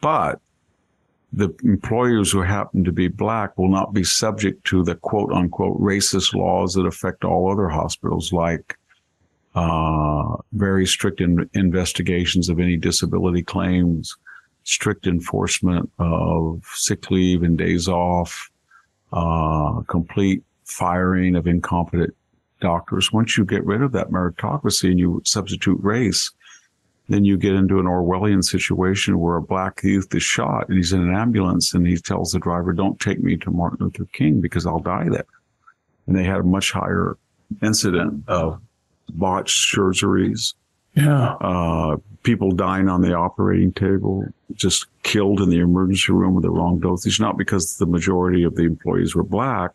But 0.00 0.40
the 1.32 1.50
employers 1.64 2.32
who 2.32 2.40
happen 2.40 2.84
to 2.84 2.92
be 2.92 3.08
black 3.08 3.58
will 3.58 3.68
not 3.68 3.92
be 3.92 4.04
subject 4.04 4.64
to 4.68 4.82
the 4.82 4.94
quote 4.94 5.30
unquote 5.32 5.78
racist 5.80 6.34
laws 6.34 6.74
that 6.74 6.86
affect 6.86 7.24
all 7.24 7.52
other 7.52 7.68
hospitals, 7.68 8.32
like 8.32 8.78
uh, 9.58 10.36
very 10.52 10.86
strict 10.86 11.20
in 11.20 11.50
investigations 11.54 12.48
of 12.48 12.60
any 12.60 12.76
disability 12.76 13.42
claims, 13.42 14.16
strict 14.62 15.06
enforcement 15.06 15.90
of 15.98 16.62
sick 16.74 17.10
leave 17.10 17.42
and 17.42 17.58
days 17.58 17.88
off, 17.88 18.50
uh, 19.12 19.80
complete 19.88 20.44
firing 20.64 21.34
of 21.34 21.48
incompetent 21.48 22.14
doctors. 22.60 23.12
Once 23.12 23.36
you 23.36 23.44
get 23.44 23.64
rid 23.64 23.82
of 23.82 23.90
that 23.90 24.10
meritocracy 24.10 24.90
and 24.90 25.00
you 25.00 25.20
substitute 25.24 25.78
race, 25.82 26.30
then 27.08 27.24
you 27.24 27.36
get 27.36 27.54
into 27.54 27.80
an 27.80 27.86
Orwellian 27.86 28.44
situation 28.44 29.18
where 29.18 29.36
a 29.36 29.42
black 29.42 29.82
youth 29.82 30.14
is 30.14 30.22
shot 30.22 30.68
and 30.68 30.76
he's 30.76 30.92
in 30.92 31.00
an 31.00 31.16
ambulance 31.16 31.74
and 31.74 31.84
he 31.84 31.96
tells 31.96 32.30
the 32.30 32.38
driver, 32.38 32.72
don't 32.72 33.00
take 33.00 33.18
me 33.18 33.36
to 33.38 33.50
Martin 33.50 33.86
Luther 33.86 34.06
King 34.12 34.40
because 34.40 34.66
I'll 34.66 34.78
die 34.78 35.08
there. 35.08 35.26
And 36.06 36.16
they 36.16 36.24
had 36.24 36.40
a 36.40 36.44
much 36.44 36.70
higher 36.70 37.16
incident 37.60 38.22
of 38.28 38.60
botched 39.10 39.74
surgeries. 39.74 40.54
Yeah. 40.94 41.34
Uh, 41.40 41.96
people 42.22 42.50
dying 42.50 42.88
on 42.88 43.02
the 43.02 43.14
operating 43.14 43.72
table, 43.72 44.26
just 44.54 44.86
killed 45.02 45.40
in 45.40 45.48
the 45.48 45.60
emergency 45.60 46.12
room 46.12 46.34
with 46.34 46.42
the 46.42 46.50
wrong 46.50 46.80
dosage, 46.80 47.20
not 47.20 47.38
because 47.38 47.76
the 47.76 47.86
majority 47.86 48.42
of 48.42 48.56
the 48.56 48.64
employees 48.64 49.14
were 49.14 49.22
black, 49.22 49.70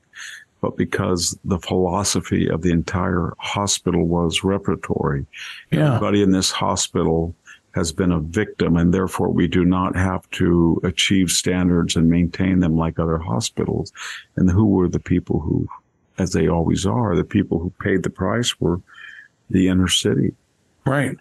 but 0.62 0.78
because 0.78 1.38
the 1.46 1.60
philosophy 1.60 2.48
of 2.50 2.62
the 2.62 2.72
entire 2.72 3.34
hospital 3.38 4.06
was 4.06 4.42
reparatory. 4.42 5.26
Yeah. 5.72 5.96
Everybody 5.96 6.22
in 6.22 6.32
this 6.32 6.52
hospital 6.52 7.36
has 7.74 7.92
been 7.92 8.12
a 8.12 8.20
victim, 8.20 8.78
and 8.78 8.94
therefore 8.94 9.30
we 9.30 9.48
do 9.48 9.66
not 9.66 9.96
have 9.96 10.30
to 10.32 10.80
achieve 10.84 11.32
standards 11.32 11.96
and 11.96 12.10
maintain 12.10 12.60
them 12.60 12.78
like 12.78 13.00
other 13.00 13.18
hospitals. 13.18 13.92
And 14.36 14.50
who 14.50 14.66
were 14.66 14.88
the 14.88 15.00
people 15.00 15.40
who, 15.40 15.68
as 16.18 16.34
they 16.34 16.48
always 16.48 16.86
are, 16.86 17.16
the 17.16 17.24
people 17.24 17.60
who 17.60 17.72
paid 17.82 18.04
the 18.04 18.10
price 18.10 18.60
were 18.60 18.80
the 19.50 19.68
inner 19.68 19.88
city. 19.88 20.34
Right. 20.86 21.18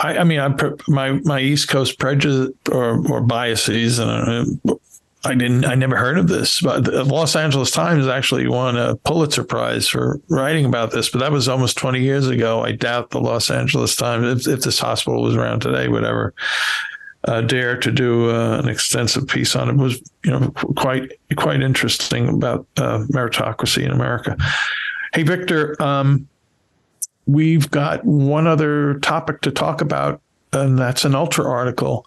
I, 0.00 0.18
I 0.18 0.24
mean, 0.24 0.40
I, 0.40 0.54
my 0.88 1.12
my 1.24 1.40
East 1.40 1.68
Coast 1.68 1.98
prejudice 1.98 2.54
or, 2.70 3.06
or 3.10 3.20
biases, 3.20 3.98
and 3.98 4.60
uh, 4.68 4.74
I 5.24 5.34
didn't, 5.34 5.66
I 5.66 5.74
never 5.74 5.96
heard 5.96 6.16
of 6.16 6.28
this, 6.28 6.62
but 6.62 6.84
the 6.84 7.04
Los 7.04 7.36
Angeles 7.36 7.70
Times 7.70 8.06
actually 8.06 8.48
won 8.48 8.78
a 8.78 8.96
Pulitzer 8.96 9.44
Prize 9.44 9.86
for 9.86 10.18
writing 10.30 10.64
about 10.64 10.92
this, 10.92 11.10
but 11.10 11.18
that 11.18 11.30
was 11.30 11.46
almost 11.46 11.76
20 11.76 12.00
years 12.00 12.26
ago. 12.28 12.64
I 12.64 12.72
doubt 12.72 13.10
the 13.10 13.20
Los 13.20 13.50
Angeles 13.50 13.94
Times, 13.94 14.46
if, 14.46 14.52
if 14.52 14.64
this 14.64 14.78
hospital 14.78 15.22
was 15.22 15.36
around 15.36 15.60
today, 15.60 15.88
would 15.88 16.04
ever 16.04 16.32
uh, 17.24 17.42
dare 17.42 17.76
to 17.76 17.92
do 17.92 18.30
uh, 18.30 18.60
an 18.60 18.68
extensive 18.70 19.28
piece 19.28 19.54
on 19.54 19.68
it. 19.68 19.72
it. 19.72 19.76
was, 19.76 20.00
you 20.24 20.30
know, 20.30 20.50
quite, 20.76 21.12
quite 21.36 21.60
interesting 21.60 22.30
about 22.30 22.66
uh, 22.78 23.04
meritocracy 23.10 23.84
in 23.84 23.90
America. 23.90 24.38
Hey, 25.12 25.22
Victor, 25.22 25.80
um, 25.82 26.26
we've 27.32 27.70
got 27.70 28.04
one 28.04 28.46
other 28.46 28.98
topic 29.00 29.40
to 29.42 29.50
talk 29.50 29.80
about, 29.80 30.20
and 30.52 30.78
that's 30.78 31.04
an 31.04 31.14
ultra 31.14 31.48
article 31.48 32.06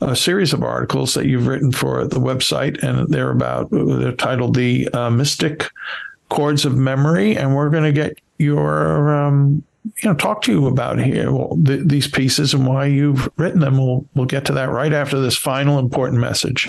a 0.00 0.16
series 0.16 0.52
of 0.52 0.62
articles 0.62 1.14
that 1.14 1.26
you've 1.26 1.46
written 1.46 1.72
for 1.72 2.06
the 2.06 2.20
website, 2.20 2.82
and 2.82 3.08
they're 3.08 3.30
about 3.30 3.70
they're 3.70 4.12
titled 4.12 4.54
"The 4.54 4.88
uh, 4.88 5.10
Mystic 5.10 5.70
Chords 6.28 6.64
of 6.64 6.76
Memory," 6.76 7.36
and 7.36 7.54
we're 7.54 7.70
going 7.70 7.84
to 7.84 7.92
get 7.92 8.18
your 8.38 9.14
um, 9.14 9.62
you 9.84 10.08
know 10.08 10.14
talk 10.14 10.42
to 10.42 10.52
you 10.52 10.66
about 10.66 10.98
here 10.98 11.32
well, 11.32 11.58
th- 11.64 11.86
these 11.86 12.08
pieces 12.08 12.54
and 12.54 12.66
why 12.66 12.86
you've 12.86 13.28
written 13.36 13.60
them. 13.60 13.78
We'll 13.78 14.06
we'll 14.14 14.26
get 14.26 14.44
to 14.46 14.52
that 14.54 14.70
right 14.70 14.92
after 14.92 15.20
this 15.20 15.36
final 15.36 15.78
important 15.78 16.20
message. 16.20 16.68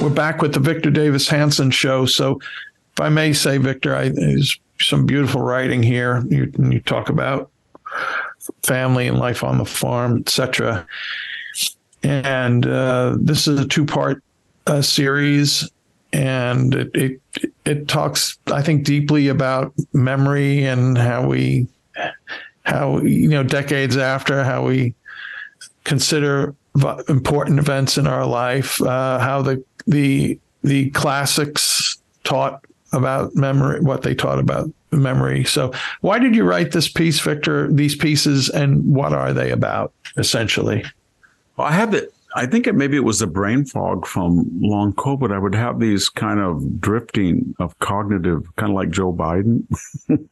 We're 0.00 0.08
back 0.08 0.40
with 0.40 0.54
the 0.54 0.60
Victor 0.60 0.90
Davis 0.90 1.28
Hanson 1.28 1.70
show. 1.70 2.06
So, 2.06 2.40
if 2.92 3.00
I 3.00 3.10
may 3.10 3.34
say, 3.34 3.58
Victor, 3.58 3.94
I, 3.94 4.08
there's 4.08 4.58
some 4.80 5.04
beautiful 5.04 5.42
writing 5.42 5.82
here. 5.82 6.24
You, 6.30 6.50
you 6.58 6.80
talk 6.80 7.10
about 7.10 7.50
family 8.62 9.08
and 9.08 9.18
life 9.18 9.44
on 9.44 9.58
the 9.58 9.66
farm, 9.66 10.16
etc. 10.16 10.86
And 12.02 12.66
uh, 12.66 13.16
this 13.20 13.46
is 13.46 13.60
a 13.60 13.68
two-part 13.68 14.22
uh, 14.66 14.80
series, 14.80 15.70
and 16.14 16.74
it, 16.74 16.90
it 16.94 17.20
it 17.66 17.86
talks, 17.86 18.38
I 18.46 18.62
think, 18.62 18.84
deeply 18.84 19.28
about 19.28 19.74
memory 19.92 20.64
and 20.64 20.96
how 20.96 21.26
we, 21.26 21.68
how 22.64 23.00
you 23.00 23.28
know, 23.28 23.42
decades 23.42 23.98
after, 23.98 24.44
how 24.44 24.64
we 24.64 24.94
consider 25.84 26.54
important 27.08 27.58
events 27.58 27.98
in 27.98 28.06
our 28.06 28.24
life, 28.24 28.80
uh, 28.80 29.18
how 29.18 29.42
the 29.42 29.62
the 29.90 30.38
the 30.62 30.90
classics 30.90 31.98
taught 32.24 32.64
about 32.92 33.34
memory, 33.34 33.80
what 33.80 34.02
they 34.02 34.14
taught 34.14 34.38
about 34.38 34.70
memory. 34.90 35.44
So, 35.44 35.72
why 36.00 36.18
did 36.18 36.34
you 36.34 36.44
write 36.44 36.72
this 36.72 36.88
piece, 36.88 37.20
Victor? 37.20 37.70
These 37.72 37.96
pieces, 37.96 38.48
and 38.48 38.84
what 38.94 39.12
are 39.12 39.32
they 39.32 39.50
about, 39.50 39.92
essentially? 40.16 40.84
Well, 41.56 41.66
I 41.66 41.72
had 41.72 41.94
it. 41.94 42.12
I 42.36 42.46
think 42.46 42.68
it 42.68 42.74
maybe 42.74 42.96
it 42.96 43.04
was 43.04 43.18
the 43.18 43.26
brain 43.26 43.64
fog 43.64 44.06
from 44.06 44.48
long 44.60 44.92
COVID. 44.92 45.32
I 45.32 45.38
would 45.38 45.54
have 45.54 45.80
these 45.80 46.08
kind 46.08 46.38
of 46.38 46.80
drifting 46.80 47.54
of 47.58 47.76
cognitive, 47.80 48.44
kind 48.56 48.70
of 48.70 48.76
like 48.76 48.90
Joe 48.90 49.12
Biden. 49.12 49.64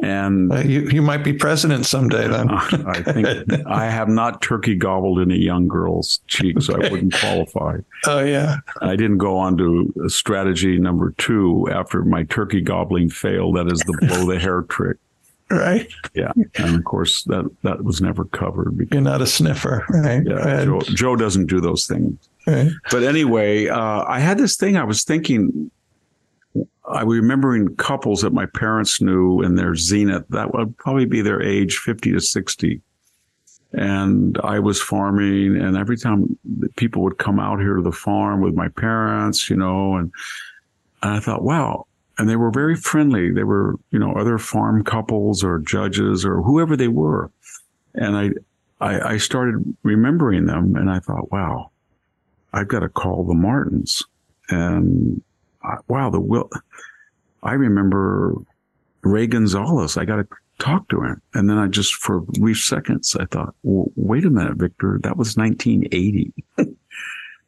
And 0.00 0.52
uh, 0.52 0.60
you, 0.60 0.82
you 0.82 1.02
might 1.02 1.24
be 1.24 1.32
president 1.32 1.84
someday 1.84 2.28
then. 2.28 2.50
I 2.50 3.02
think 3.02 3.26
I 3.66 3.86
have 3.86 4.08
not 4.08 4.40
turkey 4.40 4.76
gobbled 4.76 5.18
in 5.18 5.32
a 5.32 5.36
young 5.36 5.66
girl's 5.66 6.20
cheek, 6.28 6.62
so 6.62 6.74
I 6.74 6.88
wouldn't 6.88 7.14
qualify. 7.14 7.78
Oh, 8.06 8.20
yeah. 8.20 8.58
I 8.80 8.94
didn't 8.94 9.18
go 9.18 9.36
on 9.36 9.56
to 9.58 9.92
strategy 10.06 10.78
number 10.78 11.14
two 11.18 11.68
after 11.72 12.04
my 12.04 12.22
turkey 12.24 12.60
gobbling 12.60 13.10
failed. 13.10 13.56
That 13.56 13.72
is 13.72 13.80
the 13.80 14.06
blow 14.06 14.26
the 14.26 14.38
hair 14.38 14.62
trick. 14.62 14.98
Right. 15.50 15.90
Yeah. 16.14 16.30
And 16.56 16.76
of 16.76 16.84
course, 16.84 17.24
that, 17.24 17.50
that 17.62 17.82
was 17.82 18.02
never 18.02 18.26
covered. 18.26 18.76
Because, 18.76 18.94
You're 18.94 19.00
not 19.00 19.22
a 19.22 19.26
sniffer. 19.26 19.86
Right. 19.88 20.22
Yeah. 20.22 20.66
Joe, 20.66 20.80
Joe, 20.80 21.16
doesn't 21.16 21.46
do 21.46 21.58
those 21.58 21.86
things. 21.86 22.18
Right. 22.46 22.70
But 22.90 23.02
anyway, 23.02 23.66
uh, 23.66 24.04
I 24.06 24.20
had 24.20 24.36
this 24.36 24.56
thing 24.56 24.76
I 24.76 24.84
was 24.84 25.04
thinking 25.04 25.70
I 26.88 27.02
remembering 27.02 27.76
couples 27.76 28.22
that 28.22 28.32
my 28.32 28.46
parents 28.46 29.00
knew 29.00 29.42
in 29.42 29.54
their 29.54 29.74
zenith. 29.74 30.24
That 30.30 30.54
would 30.54 30.76
probably 30.78 31.04
be 31.04 31.20
their 31.20 31.42
age 31.42 31.78
50 31.78 32.12
to 32.12 32.20
60. 32.20 32.80
And 33.72 34.38
I 34.42 34.58
was 34.58 34.80
farming 34.80 35.60
and 35.60 35.76
every 35.76 35.98
time 35.98 36.38
people 36.76 37.02
would 37.02 37.18
come 37.18 37.38
out 37.38 37.60
here 37.60 37.74
to 37.74 37.82
the 37.82 37.92
farm 37.92 38.40
with 38.40 38.54
my 38.54 38.68
parents, 38.68 39.50
you 39.50 39.56
know, 39.56 39.96
and, 39.96 40.10
and 41.02 41.12
I 41.12 41.20
thought, 41.20 41.42
wow. 41.42 41.86
And 42.16 42.28
they 42.28 42.36
were 42.36 42.50
very 42.50 42.74
friendly. 42.74 43.30
They 43.30 43.44
were, 43.44 43.76
you 43.90 43.98
know, 43.98 44.14
other 44.14 44.38
farm 44.38 44.82
couples 44.82 45.44
or 45.44 45.58
judges 45.58 46.24
or 46.24 46.42
whoever 46.42 46.76
they 46.76 46.88
were. 46.88 47.30
And 47.94 48.16
I, 48.16 48.30
I, 48.80 49.12
I 49.12 49.16
started 49.18 49.76
remembering 49.82 50.46
them 50.46 50.74
and 50.74 50.90
I 50.90 51.00
thought, 51.00 51.30
wow, 51.30 51.70
I've 52.54 52.68
got 52.68 52.80
to 52.80 52.88
call 52.88 53.24
the 53.24 53.34
Martins. 53.34 54.02
And 54.48 55.22
wow, 55.88 56.10
the 56.10 56.20
will. 56.20 56.50
I 57.42 57.54
remember 57.54 58.34
Ray 59.02 59.26
Gonzalez. 59.26 59.96
I 59.96 60.04
got 60.04 60.16
to 60.16 60.26
talk 60.58 60.88
to 60.88 61.02
him. 61.02 61.22
And 61.34 61.48
then 61.48 61.58
I 61.58 61.66
just, 61.68 61.94
for 61.94 62.20
brief 62.20 62.62
seconds, 62.62 63.16
I 63.18 63.26
thought, 63.26 63.54
well, 63.62 63.90
wait 63.96 64.24
a 64.24 64.30
minute, 64.30 64.56
Victor, 64.56 64.98
that 65.02 65.16
was 65.16 65.36
1980. 65.36 66.32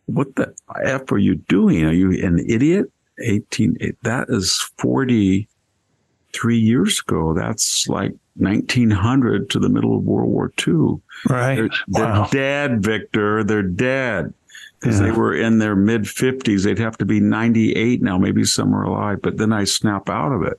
what 0.06 0.34
the 0.36 0.54
F 0.82 1.10
are 1.12 1.18
you 1.18 1.36
doing? 1.36 1.84
Are 1.84 1.92
you 1.92 2.12
an 2.24 2.38
idiot? 2.48 2.86
18, 3.22 3.76
that 4.02 4.26
is 4.30 4.58
43 4.78 6.58
years 6.58 7.00
ago. 7.00 7.34
That's 7.34 7.86
like 7.88 8.12
1900 8.36 9.50
to 9.50 9.58
the 9.58 9.68
middle 9.68 9.96
of 9.96 10.04
World 10.04 10.30
War 10.30 10.52
II. 10.66 11.02
Right. 11.28 11.56
They're, 11.56 11.70
they're 11.88 12.26
dead, 12.30 12.82
Victor. 12.82 13.44
They're 13.44 13.62
dead 13.62 14.32
because 14.80 14.98
Yeah. 15.00 15.06
they 15.06 15.12
were 15.12 15.34
in 15.34 15.58
their 15.58 15.76
mid 15.76 16.02
50s. 16.06 16.64
They'd 16.64 16.78
have 16.78 16.96
to 16.98 17.04
be 17.04 17.20
98 17.20 18.02
now. 18.02 18.18
Maybe 18.18 18.44
some 18.44 18.74
are 18.74 18.84
alive, 18.84 19.20
but 19.22 19.36
then 19.36 19.52
I 19.52 19.64
snap 19.64 20.08
out 20.08 20.32
of 20.32 20.42
it. 20.42 20.58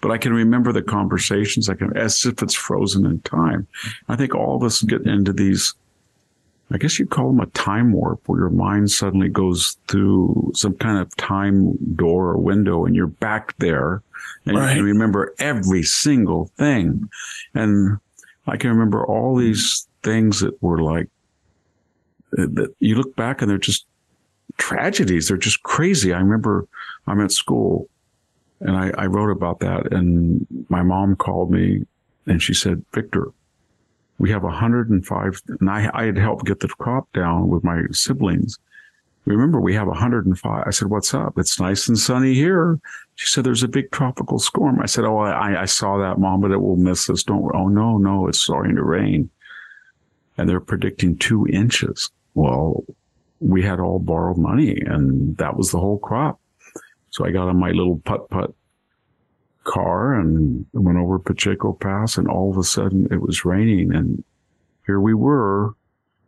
But 0.00 0.10
I 0.12 0.18
can 0.18 0.32
remember 0.32 0.72
the 0.72 0.82
conversations. 0.82 1.68
I 1.68 1.74
can, 1.74 1.96
as 1.96 2.24
if 2.24 2.42
it's 2.42 2.54
frozen 2.54 3.06
in 3.06 3.20
time. 3.20 3.66
I 4.08 4.16
think 4.16 4.34
all 4.34 4.56
of 4.56 4.62
us 4.62 4.82
get 4.82 5.02
into 5.06 5.32
these. 5.32 5.74
I 6.70 6.78
guess 6.78 6.98
you'd 6.98 7.10
call 7.10 7.28
them 7.28 7.40
a 7.40 7.46
time 7.46 7.92
warp, 7.92 8.20
where 8.26 8.40
your 8.40 8.50
mind 8.50 8.90
suddenly 8.90 9.28
goes 9.28 9.76
through 9.86 10.50
some 10.54 10.74
kind 10.74 10.98
of 10.98 11.14
time 11.16 11.76
door 11.94 12.30
or 12.30 12.38
window, 12.38 12.84
and 12.84 12.94
you're 12.94 13.06
back 13.06 13.56
there, 13.58 14.02
and 14.44 14.56
Right. 14.56 14.70
you 14.70 14.76
can 14.78 14.84
remember 14.84 15.32
every 15.38 15.82
single 15.84 16.50
thing. 16.58 17.08
And 17.54 17.98
I 18.48 18.56
can 18.56 18.70
remember 18.70 19.04
all 19.06 19.36
these 19.36 19.86
things 20.02 20.40
that 20.40 20.60
were 20.62 20.82
like 20.82 21.08
you 22.78 22.94
look 22.96 23.14
back 23.16 23.40
and 23.40 23.50
they're 23.50 23.58
just 23.58 23.86
tragedies. 24.58 25.28
They're 25.28 25.36
just 25.36 25.62
crazy. 25.62 26.12
I 26.12 26.18
remember 26.18 26.66
I'm 27.06 27.20
at 27.20 27.32
school 27.32 27.88
and 28.60 28.76
I, 28.76 28.90
I 28.96 29.06
wrote 29.06 29.30
about 29.30 29.60
that 29.60 29.92
and 29.92 30.46
my 30.68 30.82
mom 30.82 31.16
called 31.16 31.50
me 31.50 31.86
and 32.26 32.42
she 32.42 32.54
said, 32.54 32.84
Victor, 32.92 33.32
we 34.18 34.30
have 34.30 34.42
105 34.42 35.42
and 35.60 35.70
I, 35.70 35.90
I 35.92 36.04
had 36.04 36.16
helped 36.18 36.46
get 36.46 36.60
the 36.60 36.68
crop 36.68 37.12
down 37.12 37.48
with 37.48 37.64
my 37.64 37.82
siblings. 37.92 38.58
Remember, 39.26 39.60
we 39.60 39.74
have 39.74 39.88
105. 39.88 40.64
I 40.64 40.70
said, 40.70 40.88
what's 40.88 41.12
up? 41.12 41.36
It's 41.36 41.58
nice 41.58 41.88
and 41.88 41.98
sunny 41.98 42.32
here. 42.32 42.78
She 43.16 43.26
said, 43.26 43.42
there's 43.42 43.64
a 43.64 43.68
big 43.68 43.90
tropical 43.90 44.38
storm. 44.38 44.80
I 44.80 44.86
said, 44.86 45.04
oh, 45.04 45.18
I, 45.18 45.62
I 45.62 45.64
saw 45.64 45.98
that, 45.98 46.20
mom, 46.20 46.42
but 46.42 46.52
it 46.52 46.60
will 46.60 46.76
miss 46.76 47.10
us. 47.10 47.24
Don't, 47.24 47.50
oh, 47.52 47.66
no, 47.66 47.98
no, 47.98 48.28
it's 48.28 48.38
starting 48.38 48.76
to 48.76 48.84
rain. 48.84 49.28
And 50.38 50.48
they're 50.48 50.60
predicting 50.60 51.16
two 51.16 51.44
inches. 51.48 52.10
Well, 52.36 52.84
we 53.40 53.62
had 53.62 53.80
all 53.80 53.98
borrowed 53.98 54.36
money 54.36 54.78
and 54.80 55.36
that 55.38 55.56
was 55.56 55.70
the 55.70 55.80
whole 55.80 55.98
crop. 55.98 56.38
So 57.10 57.24
I 57.24 57.30
got 57.30 57.48
on 57.48 57.58
my 57.58 57.70
little 57.70 57.98
putt 58.04 58.28
putt 58.28 58.54
car 59.64 60.14
and 60.14 60.66
went 60.72 60.98
over 60.98 61.18
Pacheco 61.18 61.72
Pass 61.72 62.18
and 62.18 62.28
all 62.28 62.50
of 62.50 62.58
a 62.58 62.62
sudden 62.62 63.08
it 63.10 63.20
was 63.20 63.44
raining 63.44 63.94
and 63.94 64.22
here 64.86 65.00
we 65.00 65.14
were 65.14 65.74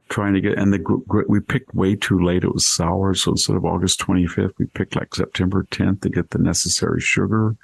trying 0.09 0.32
to 0.32 0.40
get, 0.40 0.59
and 0.59 0.72
the, 0.72 1.24
we 1.28 1.40
picked 1.40 1.74
way 1.74 1.94
too 1.94 2.18
late. 2.18 2.42
It 2.42 2.54
was 2.54 2.66
sour. 2.66 3.14
So 3.14 3.32
instead 3.32 3.56
of 3.56 3.64
August 3.66 4.00
25th, 4.00 4.54
we 4.59 4.66
picked 4.66 4.96
like 4.96 5.14
September 5.14 5.66
10th 5.70 6.00
to 6.02 6.09
get 6.09 6.30
the 6.30 6.38
necessary 6.38 7.00
sugar. 7.00 7.54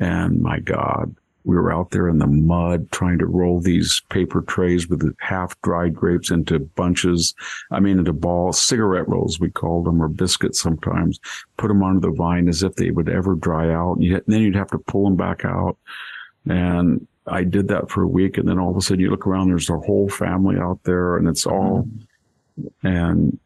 And 0.00 0.42
my 0.42 0.58
God, 0.58 1.14
we 1.48 1.56
were 1.56 1.72
out 1.72 1.92
there 1.92 2.10
in 2.10 2.18
the 2.18 2.26
mud 2.26 2.92
trying 2.92 3.18
to 3.18 3.24
roll 3.24 3.58
these 3.58 4.02
paper 4.10 4.42
trays 4.42 4.86
with 4.86 5.02
half 5.18 5.58
dried 5.62 5.94
grapes 5.94 6.30
into 6.30 6.58
bunches. 6.58 7.34
I 7.70 7.80
mean, 7.80 7.98
into 7.98 8.12
balls, 8.12 8.60
cigarette 8.60 9.08
rolls, 9.08 9.40
we 9.40 9.50
called 9.50 9.86
them, 9.86 10.02
or 10.02 10.08
biscuits 10.08 10.60
sometimes, 10.60 11.18
put 11.56 11.68
them 11.68 11.82
onto 11.82 12.00
the 12.00 12.10
vine 12.14 12.48
as 12.50 12.62
if 12.62 12.74
they 12.74 12.90
would 12.90 13.08
ever 13.08 13.34
dry 13.34 13.72
out. 13.72 13.94
And 13.94 14.04
you- 14.04 14.20
then 14.26 14.42
you'd 14.42 14.56
have 14.56 14.70
to 14.72 14.78
pull 14.78 15.04
them 15.04 15.16
back 15.16 15.46
out. 15.46 15.78
And 16.46 17.06
I 17.26 17.44
did 17.44 17.68
that 17.68 17.88
for 17.88 18.02
a 18.02 18.06
week. 18.08 18.36
And 18.36 18.46
then 18.46 18.58
all 18.58 18.70
of 18.70 18.76
a 18.76 18.82
sudden 18.82 19.00
you 19.00 19.08
look 19.10 19.26
around, 19.26 19.48
there's 19.48 19.70
a 19.70 19.78
whole 19.78 20.10
family 20.10 20.58
out 20.58 20.80
there 20.84 21.16
and 21.16 21.26
it's 21.26 21.46
all, 21.46 21.88
and 22.82 23.38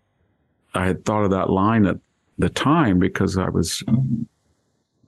I 0.74 0.86
had 0.88 1.04
thought 1.04 1.22
of 1.22 1.30
that 1.30 1.50
line 1.50 1.86
at 1.86 1.98
the 2.36 2.48
time 2.48 2.98
because 2.98 3.38
I 3.38 3.48
was, 3.48 3.84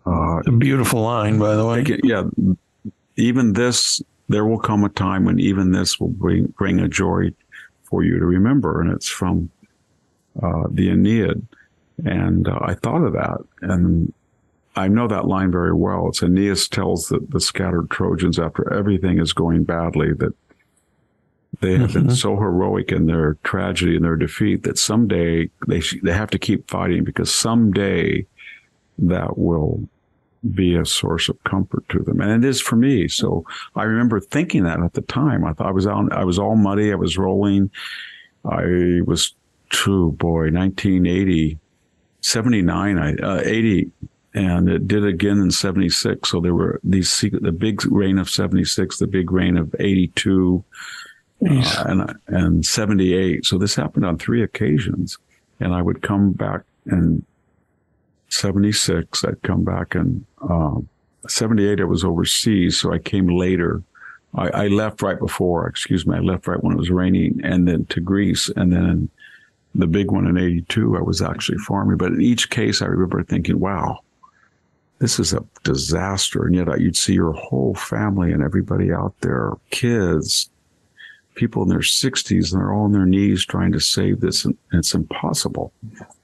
uh, 0.07 0.43
A 0.47 0.53
beautiful 0.53 1.03
line, 1.03 1.41
by 1.41 1.57
the 1.57 1.67
way. 1.67 1.85
yeah, 2.05 2.23
even 3.17 3.53
this, 3.53 4.03
there 4.29 4.45
will 4.45 4.59
come 4.59 4.85
a 4.85 4.89
time 4.89 5.25
when 5.25 5.39
even 5.39 5.73
this 5.73 6.01
will 6.01 6.09
bring, 6.09 6.47
bring 6.59 6.81
a 6.81 6.89
joy 6.89 7.31
for 7.85 8.03
you 8.03 8.19
to 8.19 8.25
remember. 8.25 8.81
And 8.81 8.91
it's 8.93 9.09
from, 9.09 9.51
uh, 10.43 10.65
the 10.71 10.91
Aeneid. 10.91 11.47
And 12.05 12.49
uh, 12.49 12.59
I 12.63 12.75
thought 12.75 13.05
of 13.05 13.13
that 13.13 13.39
and 13.61 14.13
I 14.77 14.89
know 14.89 15.07
that 15.07 15.27
line 15.27 15.53
very 15.53 15.73
well. 15.73 16.09
It's 16.09 16.23
Aeneas 16.23 16.69
tells 16.69 17.09
the, 17.09 17.25
the 17.29 17.41
scattered 17.41 17.91
Trojans 17.91 18.39
after 18.39 18.73
everything 18.73 19.21
is 19.21 19.33
going 19.33 19.65
badly 19.65 20.13
that 20.15 20.35
they 21.61 21.77
have 21.77 21.93
been 21.93 22.11
so 22.11 22.37
heroic 22.37 22.91
in 22.91 23.07
their 23.07 23.35
tragedy 23.45 23.95
and 23.95 24.05
their 24.05 24.17
defeat 24.17 24.65
that 24.65 24.77
someday 24.77 25.49
they 25.69 25.79
sh- 25.79 26.01
they 26.03 26.13
have 26.13 26.31
to 26.31 26.39
keep 26.39 26.69
fighting 26.69 27.05
because 27.05 27.33
someday 27.33 28.27
that 28.99 29.39
will 29.39 29.89
be 30.53 30.75
a 30.75 30.85
source 30.85 31.29
of 31.29 31.43
comfort 31.45 31.89
to 31.91 32.01
them, 32.01 32.21
and 32.21 32.45
it 32.45 32.49
is 32.49 32.61
for 32.61 32.77
me. 32.77 33.09
So 33.09 33.45
I 33.77 33.85
remember 33.85 34.21
thinking 34.21 34.65
that 34.65 34.81
at 34.81 34.95
the 34.95 35.03
time. 35.03 35.45
I 35.45 35.53
thought 35.53 35.69
I 35.69 35.73
was 35.73 35.87
out. 35.87 36.13
I 36.13 36.25
was 36.25 36.39
all 36.39 36.57
muddy. 36.57 36.93
I 36.93 36.97
was 36.97 37.17
rolling. 37.17 37.71
I 38.45 39.01
was 39.07 39.35
true 39.71 40.13
boy, 40.13 40.51
1980, 40.51 41.59
79, 42.21 42.99
I 42.99 43.15
uh, 43.15 43.43
80 43.45 43.91
and 44.35 44.69
it 44.69 44.89
did 44.89 45.05
again 45.05 45.39
in 45.39 45.51
76 45.51 46.29
so 46.29 46.41
there 46.41 46.55
were 46.55 46.81
these 46.83 47.11
secret 47.11 47.43
the 47.43 47.53
big 47.53 47.85
rain 47.91 48.19
of 48.19 48.29
76 48.29 48.99
the 48.99 49.07
big 49.07 49.31
rain 49.31 49.57
of 49.57 49.75
82 49.79 50.65
uh, 51.49 51.85
and 51.87 52.19
and 52.27 52.67
78 52.67 53.47
so 53.47 53.59
this 53.59 53.77
happened 53.77 54.05
on 54.05 54.19
three 54.19 54.43
occasions 54.43 55.19
and 55.61 55.73
i 55.73 55.81
would 55.81 56.03
come 56.03 56.33
back 56.33 56.63
in 56.87 57.25
76 58.35 59.25
i'd 59.25 59.43
come 59.43 59.65
back 59.65 59.95
and, 59.95 60.25
um, 60.43 60.89
78 61.29 61.81
i 61.81 61.85
was 61.85 62.05
overseas 62.05 62.79
so 62.79 62.93
i 62.93 62.99
came 62.99 63.27
later 63.29 63.83
I, 64.35 64.49
I 64.49 64.67
left 64.69 65.03
right 65.03 65.19
before 65.19 65.67
excuse 65.67 66.07
me 66.07 66.17
i 66.17 66.21
left 66.21 66.47
right 66.47 66.63
when 66.63 66.75
it 66.75 66.79
was 66.79 66.91
raining 66.91 67.41
and 67.43 67.67
then 67.67 67.87
to 67.87 68.01
greece 68.01 68.51
and 68.57 68.73
then 68.73 69.09
the 69.75 69.87
big 69.87 70.11
one 70.11 70.27
in 70.27 70.37
82 70.37 70.97
i 70.97 71.01
was 71.01 71.23
actually 71.23 71.59
farming 71.59 71.97
but 71.97 72.13
in 72.13 72.21
each 72.21 72.51
case 72.51 72.83
i 72.83 72.87
remember 72.87 73.23
thinking 73.23 73.59
wow 73.59 74.01
this 74.99 75.19
is 75.19 75.33
a 75.33 75.45
disaster. 75.63 76.47
And 76.47 76.55
yet 76.55 76.81
you'd 76.81 76.97
see 76.97 77.15
your 77.15 77.33
whole 77.33 77.75
family 77.75 78.33
and 78.33 78.43
everybody 78.43 78.93
out 78.93 79.15
there, 79.21 79.53
kids, 79.71 80.49
people 81.35 81.63
in 81.63 81.69
their 81.69 81.83
sixties, 81.83 82.53
and 82.53 82.63
they're 82.63 82.73
all 82.73 82.85
on 82.85 82.93
their 82.93 83.07
knees 83.07 83.45
trying 83.45 83.73
to 83.73 83.81
save 83.81 84.21
this. 84.21 84.45
And 84.45 84.57
it's 84.73 84.95
impossible. 84.95 85.73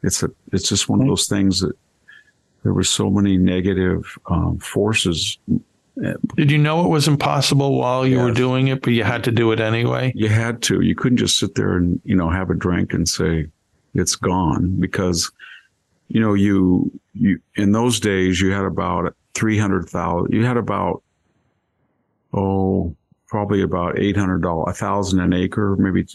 It's 0.02 0.22
a, 0.22 0.30
it's 0.52 0.68
just 0.68 0.88
one 0.88 1.00
of 1.00 1.06
those 1.06 1.28
things 1.28 1.60
that 1.60 1.76
there 2.62 2.72
were 2.72 2.84
so 2.84 3.10
many 3.10 3.36
negative 3.36 4.18
um, 4.26 4.58
forces. 4.58 5.38
Did 6.36 6.50
you 6.50 6.58
know 6.58 6.84
it 6.84 6.88
was 6.88 7.08
impossible 7.08 7.78
while 7.78 8.06
you 8.06 8.18
were 8.18 8.32
doing 8.32 8.68
it, 8.68 8.82
but 8.82 8.92
you 8.92 9.04
had 9.04 9.24
to 9.24 9.30
do 9.30 9.52
it 9.52 9.60
anyway? 9.60 10.12
You 10.14 10.28
had 10.28 10.62
to, 10.62 10.80
you 10.80 10.94
couldn't 10.94 11.18
just 11.18 11.38
sit 11.38 11.54
there 11.54 11.76
and, 11.76 12.00
you 12.04 12.16
know, 12.16 12.30
have 12.30 12.50
a 12.50 12.54
drink 12.54 12.92
and 12.92 13.08
say 13.08 13.46
it's 13.94 14.16
gone 14.16 14.76
because, 14.78 15.30
you 16.08 16.20
know, 16.20 16.34
you, 16.34 16.90
you, 17.14 17.40
in 17.56 17.72
those 17.72 18.00
days, 18.00 18.40
you 18.40 18.50
had 18.52 18.64
about 18.64 19.14
300,000, 19.34 20.32
you 20.32 20.44
had 20.44 20.56
about, 20.56 21.02
oh, 22.32 22.94
probably 23.26 23.62
about 23.62 23.96
$800, 23.96 24.68
a 24.68 24.72
thousand 24.72 25.20
an 25.20 25.32
acre, 25.32 25.76
maybe 25.76 26.06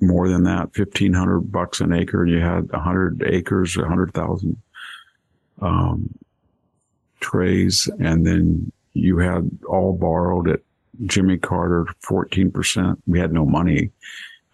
more 0.00 0.28
than 0.28 0.44
that, 0.44 0.76
1500 0.76 1.40
bucks 1.40 1.80
an 1.80 1.92
acre. 1.92 2.22
And 2.22 2.32
you 2.32 2.40
had 2.40 2.68
a 2.72 2.78
hundred 2.78 3.22
acres, 3.26 3.76
a 3.76 3.86
hundred 3.86 4.12
thousand, 4.14 4.56
um, 5.60 6.14
trays. 7.20 7.88
And 7.98 8.26
then 8.26 8.72
you 8.94 9.18
had 9.18 9.50
all 9.68 9.92
borrowed 9.92 10.48
at 10.48 10.60
Jimmy 11.06 11.38
Carter, 11.38 11.86
14%. 12.08 12.96
We 13.06 13.18
had 13.18 13.32
no 13.32 13.46
money. 13.46 13.90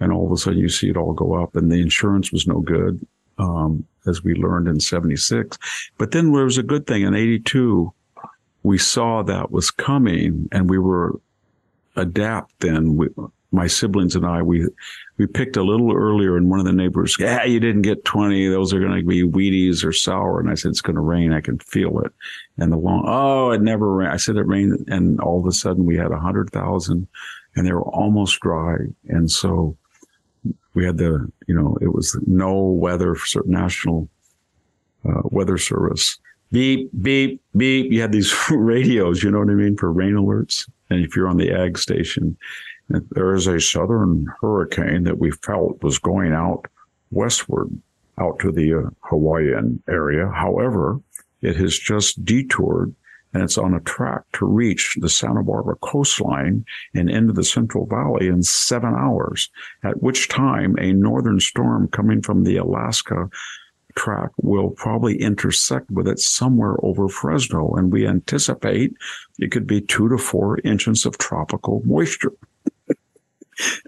And 0.00 0.12
all 0.12 0.26
of 0.26 0.32
a 0.32 0.36
sudden 0.36 0.58
you 0.58 0.68
see 0.68 0.90
it 0.90 0.96
all 0.96 1.12
go 1.12 1.34
up 1.34 1.56
and 1.56 1.70
the 1.70 1.80
insurance 1.80 2.32
was 2.32 2.46
no 2.46 2.60
good. 2.60 3.06
Um, 3.38 3.84
as 4.06 4.22
we 4.22 4.34
learned 4.34 4.68
in 4.68 4.80
76. 4.80 5.58
But 5.98 6.10
then 6.10 6.32
there 6.32 6.44
was 6.44 6.58
a 6.58 6.62
good 6.62 6.86
thing 6.86 7.02
in 7.02 7.14
82. 7.14 7.92
We 8.62 8.78
saw 8.78 9.22
that 9.22 9.50
was 9.50 9.70
coming 9.70 10.48
and 10.52 10.68
we 10.68 10.78
were 10.78 11.20
adapt 11.96 12.60
then. 12.60 12.96
We, 12.96 13.08
my 13.54 13.66
siblings 13.66 14.16
and 14.16 14.26
I, 14.26 14.42
we, 14.42 14.66
we 15.16 15.26
picked 15.26 15.56
a 15.56 15.62
little 15.62 15.92
earlier 15.92 16.36
and 16.36 16.50
one 16.50 16.58
of 16.58 16.66
the 16.66 16.72
neighbors, 16.72 17.16
yeah, 17.18 17.44
you 17.44 17.60
didn't 17.60 17.82
get 17.82 18.04
20. 18.04 18.48
Those 18.48 18.74
are 18.74 18.80
going 18.80 18.98
to 18.98 19.06
be 19.06 19.22
Wheaties 19.22 19.84
or 19.84 19.92
sour. 19.92 20.40
And 20.40 20.50
I 20.50 20.54
said, 20.54 20.70
it's 20.70 20.80
going 20.80 20.96
to 20.96 21.02
rain. 21.02 21.32
I 21.32 21.40
can 21.40 21.58
feel 21.58 22.00
it. 22.00 22.12
And 22.58 22.72
the 22.72 22.76
long, 22.76 23.04
oh, 23.06 23.52
it 23.52 23.62
never 23.62 23.92
rained. 23.94 24.12
I 24.12 24.16
said 24.16 24.36
it 24.36 24.46
rained. 24.46 24.88
And 24.88 25.20
all 25.20 25.38
of 25.38 25.46
a 25.46 25.52
sudden 25.52 25.86
we 25.86 25.96
had 25.96 26.10
a 26.10 26.18
hundred 26.18 26.50
thousand 26.50 27.06
and 27.56 27.66
they 27.66 27.72
were 27.72 27.82
almost 27.82 28.40
dry. 28.40 28.76
And 29.08 29.30
so 29.30 29.76
we 30.74 30.84
had 30.84 30.98
the, 30.98 31.30
you 31.46 31.54
know, 31.54 31.78
it 31.80 31.94
was 31.94 32.18
no 32.26 32.54
weather 32.54 33.14
for 33.14 33.42
national 33.46 34.08
uh, 35.08 35.22
weather 35.24 35.58
service. 35.58 36.18
Beep, 36.50 36.90
beep, 37.02 37.42
beep. 37.56 37.90
You 37.92 38.00
had 38.00 38.12
these 38.12 38.34
radios, 38.50 39.22
you 39.22 39.30
know 39.30 39.38
what 39.38 39.50
I 39.50 39.54
mean, 39.54 39.76
for 39.76 39.92
rain 39.92 40.14
alerts. 40.14 40.68
And 40.90 41.04
if 41.04 41.16
you're 41.16 41.28
on 41.28 41.36
the 41.36 41.52
ag 41.52 41.78
station, 41.78 42.36
there 42.88 43.34
is 43.34 43.46
a 43.46 43.60
southern 43.60 44.26
hurricane 44.40 45.04
that 45.04 45.18
we 45.18 45.30
felt 45.30 45.82
was 45.82 45.98
going 45.98 46.32
out 46.32 46.66
westward, 47.10 47.70
out 48.18 48.38
to 48.40 48.52
the 48.52 48.74
uh, 48.74 48.90
Hawaiian 49.00 49.82
area. 49.88 50.28
However, 50.28 51.00
it 51.42 51.56
has 51.56 51.78
just 51.78 52.24
detoured 52.24 52.94
and 53.34 53.42
it's 53.42 53.58
on 53.58 53.74
a 53.74 53.80
track 53.80 54.22
to 54.34 54.46
reach 54.46 54.96
the 55.00 55.08
Santa 55.08 55.42
Barbara 55.42 55.74
coastline 55.76 56.64
and 56.94 57.10
into 57.10 57.32
the 57.32 57.42
Central 57.42 57.84
Valley 57.84 58.28
in 58.28 58.44
seven 58.44 58.94
hours, 58.94 59.50
at 59.82 60.00
which 60.00 60.28
time 60.28 60.76
a 60.78 60.92
northern 60.92 61.40
storm 61.40 61.88
coming 61.88 62.22
from 62.22 62.44
the 62.44 62.56
Alaska 62.56 63.28
track 63.96 64.30
will 64.40 64.70
probably 64.70 65.20
intersect 65.20 65.90
with 65.90 66.06
it 66.06 66.20
somewhere 66.20 66.76
over 66.84 67.08
Fresno. 67.08 67.74
And 67.74 67.92
we 67.92 68.06
anticipate 68.06 68.94
it 69.38 69.50
could 69.50 69.66
be 69.66 69.80
two 69.80 70.08
to 70.08 70.18
four 70.18 70.58
inches 70.60 71.04
of 71.04 71.18
tropical 71.18 71.82
moisture. 71.84 72.32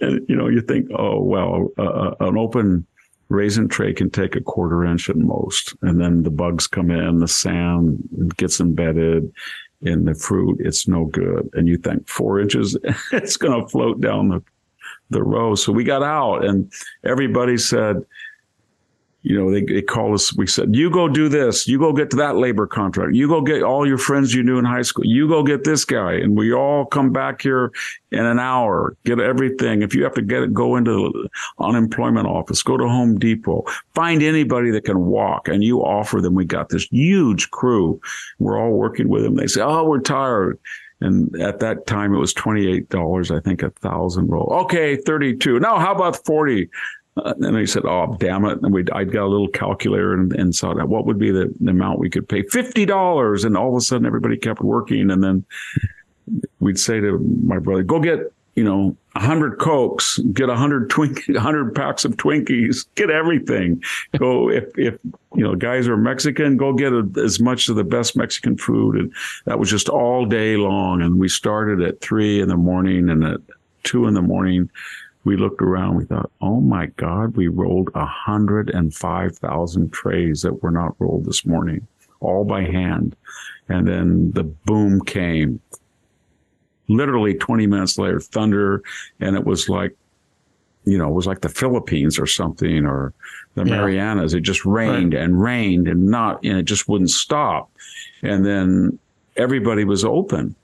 And, 0.00 0.26
you 0.28 0.36
know, 0.36 0.48
you 0.48 0.60
think, 0.60 0.88
oh, 0.96 1.20
well, 1.20 1.68
uh, 1.78 2.14
an 2.20 2.36
open 2.36 2.86
raisin 3.28 3.68
tray 3.68 3.92
can 3.92 4.10
take 4.10 4.36
a 4.36 4.40
quarter 4.40 4.84
inch 4.84 5.10
at 5.10 5.16
most. 5.16 5.74
And 5.82 6.00
then 6.00 6.22
the 6.22 6.30
bugs 6.30 6.66
come 6.66 6.90
in, 6.90 7.18
the 7.18 7.28
sand 7.28 8.34
gets 8.36 8.60
embedded 8.60 9.32
in 9.82 10.04
the 10.04 10.14
fruit. 10.14 10.58
It's 10.60 10.88
no 10.88 11.06
good. 11.06 11.48
And 11.54 11.68
you 11.68 11.76
think 11.76 12.08
four 12.08 12.40
inches, 12.40 12.76
it's 13.12 13.36
going 13.36 13.60
to 13.60 13.68
float 13.68 14.00
down 14.00 14.28
the, 14.28 14.42
the 15.10 15.22
row. 15.22 15.54
So 15.54 15.72
we 15.72 15.84
got 15.84 16.02
out 16.02 16.44
and 16.44 16.72
everybody 17.04 17.58
said, 17.58 17.96
you 19.26 19.36
know, 19.36 19.50
they, 19.50 19.62
they 19.62 19.82
call 19.82 20.14
us. 20.14 20.32
We 20.36 20.46
said, 20.46 20.76
you 20.76 20.88
go 20.88 21.08
do 21.08 21.28
this. 21.28 21.66
You 21.66 21.80
go 21.80 21.92
get 21.92 22.10
to 22.10 22.16
that 22.18 22.36
labor 22.36 22.64
contract. 22.64 23.16
You 23.16 23.26
go 23.26 23.40
get 23.40 23.64
all 23.64 23.84
your 23.84 23.98
friends 23.98 24.32
you 24.32 24.44
knew 24.44 24.56
in 24.56 24.64
high 24.64 24.82
school. 24.82 25.04
You 25.04 25.26
go 25.26 25.42
get 25.42 25.64
this 25.64 25.84
guy. 25.84 26.12
And 26.12 26.38
we 26.38 26.52
all 26.52 26.86
come 26.86 27.10
back 27.10 27.42
here 27.42 27.72
in 28.12 28.24
an 28.24 28.38
hour, 28.38 28.96
get 29.04 29.18
everything. 29.18 29.82
If 29.82 29.96
you 29.96 30.04
have 30.04 30.14
to 30.14 30.22
get 30.22 30.44
it, 30.44 30.54
go 30.54 30.76
into 30.76 31.10
the 31.10 31.28
unemployment 31.58 32.28
office, 32.28 32.62
go 32.62 32.76
to 32.76 32.86
Home 32.86 33.18
Depot, 33.18 33.64
find 33.96 34.22
anybody 34.22 34.70
that 34.70 34.84
can 34.84 35.06
walk 35.06 35.48
and 35.48 35.64
you 35.64 35.80
offer 35.80 36.20
them. 36.20 36.36
We 36.36 36.44
got 36.44 36.68
this 36.68 36.86
huge 36.92 37.50
crew. 37.50 38.00
We're 38.38 38.62
all 38.62 38.74
working 38.74 39.08
with 39.08 39.24
them. 39.24 39.34
They 39.34 39.48
say, 39.48 39.60
Oh, 39.60 39.82
we're 39.82 40.02
tired. 40.02 40.60
And 41.00 41.34
at 41.42 41.58
that 41.58 41.88
time, 41.88 42.14
it 42.14 42.18
was 42.18 42.32
$28, 42.32 43.36
I 43.36 43.40
think, 43.40 43.64
a 43.64 43.70
thousand 43.70 44.28
roll. 44.28 44.50
Okay, 44.62 44.94
32. 44.94 45.58
No, 45.58 45.78
how 45.78 45.92
about 45.92 46.24
40? 46.24 46.70
Uh, 47.16 47.32
and 47.40 47.56
they 47.56 47.66
said, 47.66 47.84
"Oh, 47.84 48.16
damn 48.18 48.44
it!" 48.44 48.58
And 48.62 48.72
we, 48.72 48.84
I'd 48.92 49.10
got 49.10 49.24
a 49.24 49.28
little 49.28 49.48
calculator 49.48 50.12
and, 50.12 50.32
and 50.34 50.54
saw 50.54 50.74
that 50.74 50.88
what 50.88 51.06
would 51.06 51.18
be 51.18 51.30
the, 51.30 51.52
the 51.60 51.70
amount 51.70 51.98
we 51.98 52.10
could 52.10 52.28
pay? 52.28 52.42
Fifty 52.42 52.84
dollars. 52.84 53.44
And 53.44 53.56
all 53.56 53.70
of 53.70 53.76
a 53.76 53.80
sudden, 53.80 54.06
everybody 54.06 54.36
kept 54.36 54.60
working. 54.60 55.10
And 55.10 55.24
then 55.24 55.44
we'd 56.60 56.78
say 56.78 57.00
to 57.00 57.18
my 57.18 57.58
brother, 57.58 57.82
"Go 57.82 58.00
get 58.00 58.32
you 58.54 58.64
know 58.64 58.96
hundred 59.14 59.58
cokes, 59.58 60.18
get 60.34 60.50
hundred 60.50 60.90
twink, 60.90 61.22
hundred 61.36 61.74
packs 61.74 62.04
of 62.04 62.18
Twinkies, 62.18 62.86
get 62.96 63.08
everything. 63.08 63.82
Go 64.18 64.50
if 64.50 64.64
if 64.76 64.98
you 65.34 65.42
know 65.42 65.54
guys 65.54 65.88
are 65.88 65.96
Mexican, 65.96 66.58
go 66.58 66.74
get 66.74 66.92
a, 66.92 67.08
as 67.16 67.40
much 67.40 67.70
of 67.70 67.76
the 67.76 67.84
best 67.84 68.14
Mexican 68.14 68.58
food." 68.58 68.96
And 68.96 69.12
that 69.46 69.58
was 69.58 69.70
just 69.70 69.88
all 69.88 70.26
day 70.26 70.58
long. 70.58 71.00
And 71.00 71.18
we 71.18 71.28
started 71.30 71.80
at 71.80 72.02
three 72.02 72.42
in 72.42 72.48
the 72.48 72.56
morning 72.56 73.08
and 73.08 73.24
at 73.24 73.40
two 73.84 74.06
in 74.06 74.12
the 74.12 74.22
morning 74.22 74.68
we 75.26 75.36
looked 75.36 75.60
around, 75.60 75.96
we 75.96 76.04
thought, 76.04 76.30
oh 76.40 76.60
my 76.60 76.86
God, 76.86 77.36
we 77.36 77.48
rolled 77.48 77.92
105,000 77.94 79.92
trays 79.92 80.42
that 80.42 80.62
were 80.62 80.70
not 80.70 80.94
rolled 81.00 81.24
this 81.24 81.44
morning, 81.44 81.84
all 82.20 82.44
by 82.44 82.62
hand. 82.62 83.16
And 83.68 83.88
then 83.88 84.30
the 84.30 84.44
boom 84.44 85.04
came. 85.04 85.60
Literally 86.88 87.34
20 87.34 87.66
minutes 87.66 87.98
later, 87.98 88.20
thunder, 88.20 88.84
and 89.18 89.34
it 89.34 89.44
was 89.44 89.68
like, 89.68 89.96
you 90.84 90.96
know, 90.96 91.08
it 91.08 91.14
was 91.14 91.26
like 91.26 91.40
the 91.40 91.48
Philippines 91.48 92.20
or 92.20 92.26
something 92.26 92.86
or 92.86 93.12
the 93.56 93.64
Marianas. 93.64 94.32
It 94.32 94.42
just 94.42 94.64
rained 94.64 95.12
right. 95.12 95.22
and 95.24 95.42
rained 95.42 95.88
and 95.88 96.06
not, 96.06 96.44
and 96.44 96.56
it 96.56 96.66
just 96.66 96.88
wouldn't 96.88 97.10
stop. 97.10 97.68
And 98.22 98.46
then 98.46 98.96
everybody 99.36 99.82
was 99.82 100.04
open 100.04 100.54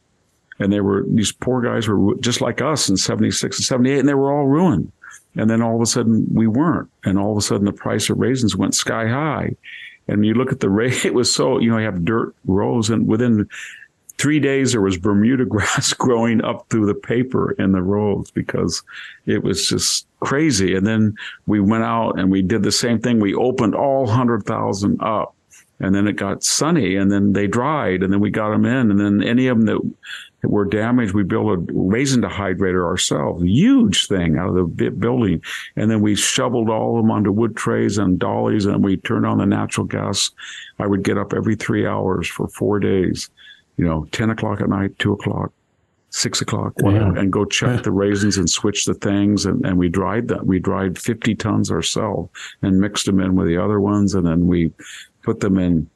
and 0.59 0.73
they 0.73 0.81
were 0.81 1.05
these 1.09 1.33
poor 1.33 1.61
guys 1.63 1.89
were 1.89 2.15
just 2.17 2.41
like 2.41 2.61
us 2.61 2.89
in 2.89 2.97
76 2.97 3.59
and 3.59 3.65
78 3.65 3.99
and 4.01 4.09
they 4.09 4.15
were 4.15 4.33
all 4.33 4.47
ruined. 4.47 4.93
And 5.35 5.49
then 5.49 5.63
all 5.63 5.75
of 5.75 5.81
a 5.81 5.87
sudden 5.87 6.27
we 6.33 6.47
weren't. 6.47 6.91
And 7.05 7.19
all 7.19 7.33
of 7.33 7.39
a 7.39 7.43
sudden 7.43 7.65
the 7.65 7.73
price 7.73 8.11
of 8.11 8.19
raisins 8.19 8.57
went 8.57 8.75
sky 8.75 9.09
high. 9.09 9.57
And 10.09 10.27
you 10.27 10.35
look 10.35 10.53
at 10.53 10.61
the 10.61 10.71
rate 10.81 11.05
it 11.05 11.15
was 11.15 11.33
so 11.33 11.59
you 11.59 11.71
know 11.71 11.79
you 11.79 11.87
have 11.87 12.05
dirt 12.05 12.35
rows 12.47 12.91
and 12.91 13.07
within 13.07 13.49
three 14.19 14.39
days 14.39 14.73
there 14.73 14.81
was 14.81 14.99
bermuda 14.99 15.45
grass 15.47 15.93
growing 15.95 16.45
up 16.45 16.67
through 16.69 16.87
the 16.87 16.95
paper 16.95 17.53
in 17.53 17.73
the 17.73 17.83
rows 17.83 18.31
because 18.31 18.83
it 19.27 19.43
was 19.43 19.69
just 19.69 20.07
crazy. 20.21 20.75
And 20.75 20.87
then 20.87 21.15
we 21.47 21.61
went 21.61 21.85
out 21.85 22.19
and 22.19 22.31
we 22.31 22.43
did 22.43 22.63
the 22.63 22.73
same 22.73 23.01
thing. 23.01 23.19
We 23.21 23.35
opened 23.35 23.75
all 23.75 24.07
100000 24.07 25.03
up 25.03 25.35
and 25.83 25.95
then 25.95 26.07
it 26.07 26.15
got 26.15 26.45
sunny 26.45 26.97
and 26.97 27.11
then 27.11 27.33
they 27.33 27.47
dried 27.47 28.03
and 28.03 28.13
then 28.13 28.21
we 28.21 28.31
got 28.31 28.51
them 28.51 28.65
in 28.65 28.91
and 28.91 29.01
then 29.01 29.23
any 29.23 29.49
of 29.49 29.59
them 29.59 29.67
that 29.67 29.95
were 30.51 30.65
damaged, 30.65 31.15
we 31.15 31.23
built 31.23 31.59
a 31.59 31.73
raisin 31.73 32.23
dehydrator 32.23 32.85
ourselves, 32.85 33.45
huge 33.45 34.07
thing 34.09 34.39
out 34.39 34.57
of 34.57 34.77
the 34.77 34.91
building. 34.91 35.43
And 35.77 35.91
then 35.91 36.01
we 36.01 36.17
shoveled 36.17 36.69
all 36.69 36.97
of 36.97 37.03
them 37.03 37.11
onto 37.11 37.31
wood 37.31 37.57
trays 37.57 37.99
and 37.99 38.19
dollies 38.19 38.67
and 38.67 38.83
we 38.83 38.97
turned 38.97 39.27
on 39.27 39.39
the 39.39 39.47
natural 39.47 39.87
gas. 39.87 40.31
I 40.79 40.87
would 40.87 41.05
get 41.05 41.19
up 41.19 41.33
every 41.33 41.55
three 41.55 41.87
hours 41.87 42.29
for 42.29 42.49
four 42.49 42.81
days, 42.81 43.31
you 43.77 43.85
know, 43.85 44.07
10 44.13 44.31
o'clock 44.31 44.61
at 44.61 44.69
night, 44.69 44.99
two 44.99 45.13
o'clock, 45.13 45.53
six 46.11 46.41
o'clock, 46.41 46.75
and 47.17 47.33
go 47.33 47.45
check 47.45 47.85
the 47.85 47.93
raisins 47.93 48.37
and 48.37 48.51
switch 48.51 48.85
the 48.85 48.95
things. 48.95 49.47
And, 49.47 49.65
and 49.65 49.79
we 49.79 49.89
dried 49.89 50.29
that. 50.29 50.45
We 50.45 50.59
dried 50.59 50.99
50 50.99 51.37
tons 51.37 51.71
ourselves 51.71 52.31
and 52.63 52.81
mixed 52.81 53.07
them 53.07 53.21
in 53.21 53.37
with 53.37 53.47
the 53.47 53.57
other 53.57 53.81
ones. 53.81 54.15
And 54.15 54.27
then 54.27 54.47
we 54.47 54.73
put 55.23 55.41
them 55.41 55.59
in 55.59 55.89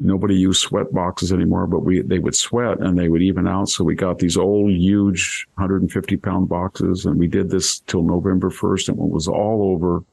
nobody 0.00 0.34
used 0.34 0.62
sweat 0.62 0.92
boxes 0.92 1.32
anymore, 1.32 1.66
but 1.66 1.80
we 1.80 2.00
they 2.00 2.18
would 2.18 2.34
sweat 2.34 2.80
and 2.80 2.98
they 2.98 3.08
would 3.08 3.22
even 3.22 3.46
out. 3.46 3.68
So 3.68 3.84
we 3.84 3.94
got 3.94 4.18
these 4.18 4.36
old, 4.36 4.70
huge, 4.70 5.46
150 5.54 6.16
pound 6.18 6.48
boxes, 6.48 7.06
and 7.06 7.18
we 7.18 7.26
did 7.26 7.50
this 7.50 7.80
till 7.80 8.02
November 8.02 8.50
1st. 8.50 8.88
And 8.88 8.98
when 8.98 9.08
it 9.08 9.14
was 9.14 9.28
all 9.28 9.72
over, 9.72 10.04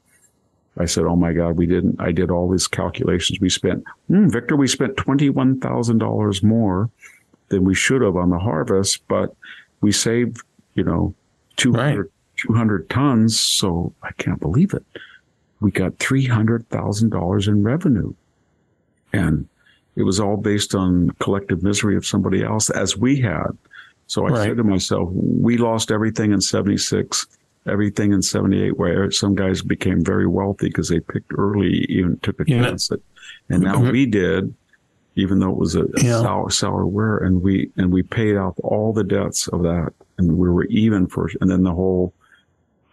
I 0.78 0.86
said, 0.86 1.06
"Oh 1.06 1.16
my 1.16 1.34
God, 1.34 1.58
we 1.58 1.66
didn't." 1.66 2.00
I 2.00 2.12
did 2.12 2.32
all 2.32 2.50
these 2.50 2.68
calculations. 2.68 3.40
We 3.40 3.50
spent, 3.50 3.84
mm, 4.10 4.32
Victor, 4.32 4.56
we 4.56 4.68
spent 4.68 4.98
twenty 4.98 5.30
one 5.30 5.60
thousand 5.60 5.98
dollars 5.98 6.44
more 6.44 6.90
than 7.50 7.66
we 7.66 7.76
should 7.76 8.02
have 8.02 8.16
on 8.16 8.30
the 8.30 8.40
harvest, 8.40 9.06
but 9.08 9.36
we 9.82 9.92
saved, 9.92 10.42
you 10.76 10.84
know, 10.84 11.14
200, 11.58 11.98
right. 11.98 12.10
200 12.38 12.90
tons. 12.90 13.40
So 13.40 13.94
I 14.04 14.12
can't 14.14 14.40
believe 14.40 14.74
it. 14.74 14.86
We 15.60 15.72
got 15.72 16.00
three 16.00 16.26
hundred 16.26 16.70
thousand 16.70 17.10
dollars 17.10 17.48
in 17.48 17.64
revenue. 17.64 18.14
And 19.14 19.48
it 19.96 20.04
was 20.04 20.20
all 20.20 20.38
based 20.38 20.74
on 20.74 21.10
collective 21.20 21.64
misery 21.64 21.96
of 21.98 22.06
somebody 22.06 22.44
else, 22.44 22.70
as 22.70 22.98
we 22.98 23.20
had. 23.20 23.58
So 24.08 24.26
I 24.26 24.30
right. 24.30 24.48
said 24.48 24.58
to 24.58 24.64
myself, 24.64 25.10
we 25.14 25.58
lost 25.58 25.92
everything 25.92 26.32
in 26.32 26.42
76, 26.42 27.28
everything 27.66 28.14
in 28.14 28.22
78, 28.22 28.78
where 28.78 29.12
some 29.12 29.36
guys 29.36 29.62
became 29.62 30.04
very 30.04 30.28
wealthy 30.28 30.68
because 30.68 30.90
they 30.90 31.00
picked 31.00 31.32
early, 31.38 31.86
even 31.90 32.18
took 32.20 32.40
a 32.40 32.44
yeah. 32.46 32.62
chance. 32.62 32.92
At, 32.92 33.00
and 33.50 33.64
now 33.64 33.76
mm-hmm. 33.76 33.92
we 33.92 34.06
did, 34.06 34.54
even 35.16 35.40
though 35.40 35.52
it 35.52 35.58
was 35.58 35.76
a, 35.76 35.84
a 35.84 36.04
yeah. 36.04 36.22
sour, 36.22 36.50
sour 36.50 36.86
wear. 36.86 37.18
And 37.18 37.42
we, 37.42 37.70
and 37.78 37.92
we 37.92 38.04
paid 38.04 38.38
off 38.38 38.56
all 38.64 38.94
the 38.94 39.04
debts 39.04 39.48
of 39.50 39.64
that. 39.64 39.94
And 40.18 40.38
we 40.38 40.50
were 40.50 40.66
even 40.66 41.08
for, 41.08 41.30
and 41.40 41.50
then 41.50 41.64
the 41.64 41.74
whole, 41.74 42.14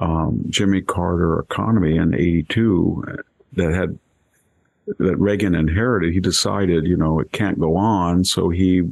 um, 0.01 0.45
Jimmy 0.49 0.83
Carter 0.83 1.41
economy 1.41 1.97
in 1.97 2.15
82 2.15 3.19
that 3.55 3.75
had 3.75 3.99
that 4.99 5.17
Reagan 5.17 5.55
inherited, 5.55 6.13
he 6.13 6.21
decided, 6.21 6.87
you 6.87 6.97
know, 6.97 7.21
it 7.21 7.33
can't 7.33 7.59
go 7.59 7.77
on. 7.77 8.25
So 8.25 8.49
he, 8.49 8.83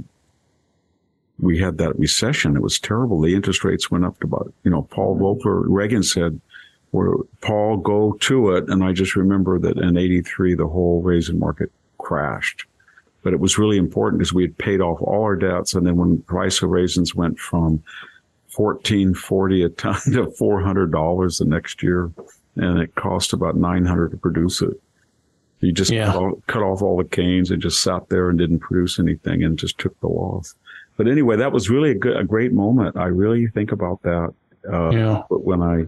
we 1.39 1.59
had 1.59 1.79
that 1.79 1.99
recession. 1.99 2.57
It 2.57 2.63
was 2.63 2.79
terrible. 2.79 3.21
The 3.21 3.35
interest 3.35 3.65
rates 3.65 3.91
went 3.91 4.05
up 4.05 4.19
to 4.21 4.27
about, 4.27 4.53
you 4.65 4.71
know, 4.71 4.83
Paul 4.83 5.15
mm-hmm. 5.15 5.49
Volcker, 5.49 5.65
Reagan 5.69 6.03
said, 6.03 6.41
where 6.91 7.15
Paul, 7.41 7.79
go 7.79 8.13
to 8.13 8.53
it. 8.53 8.69
And 8.69 8.83
I 8.85 8.93
just 8.93 9.17
remember 9.17 9.59
that 9.59 9.77
in 9.79 9.97
83, 9.97 10.55
the 10.55 10.67
whole 10.67 11.03
raisin 11.03 11.39
market 11.39 11.71
crashed. 11.99 12.65
But 13.23 13.33
it 13.33 13.41
was 13.41 13.59
really 13.59 13.77
important 13.77 14.19
because 14.19 14.33
we 14.33 14.45
had 14.45 14.57
paid 14.57 14.81
off 14.81 15.03
all 15.03 15.23
our 15.23 15.37
debts. 15.37 15.75
And 15.75 15.87
then 15.87 15.97
when 15.97 16.17
the 16.17 16.23
price 16.23 16.63
of 16.63 16.71
raisins 16.71 17.15
went 17.15 17.39
from 17.39 17.83
1440 18.55 19.63
a 19.65 19.69
ton 19.71 19.95
to 20.13 20.27
$400 20.27 21.39
the 21.39 21.45
next 21.45 21.83
year, 21.83 22.11
and 22.57 22.79
it 22.79 22.95
cost 22.95 23.33
about 23.33 23.57
900 23.57 24.13
to 24.13 24.17
produce 24.17 24.63
it. 24.63 24.81
He 25.67 25.73
just 25.73 25.91
yeah. 25.91 26.13
cut, 26.13 26.23
off, 26.23 26.39
cut, 26.47 26.63
off, 26.63 26.81
all 26.81 26.97
the 26.97 27.05
canes 27.05 27.51
and 27.51 27.61
just 27.61 27.83
sat 27.83 28.09
there 28.09 28.29
and 28.31 28.39
didn't 28.39 28.61
produce 28.61 29.01
anything 29.01 29.43
and 29.43 29.59
just 29.59 29.79
took 29.79 29.99
the 29.99 30.07
loss. 30.07 30.55
But 30.97 31.09
anyway, 31.09 31.35
that 31.35 31.51
was 31.51 31.69
really 31.69 31.91
a, 31.91 31.95
good, 31.95 32.17
a 32.17 32.23
great 32.23 32.53
moment. 32.53 32.97
I 32.97 33.07
really 33.07 33.49
think 33.49 33.73
about 33.73 34.01
that. 34.03 34.33
Uh, 34.73 34.91
yeah. 34.91 35.23
When 35.29 35.63
I, 35.63 35.87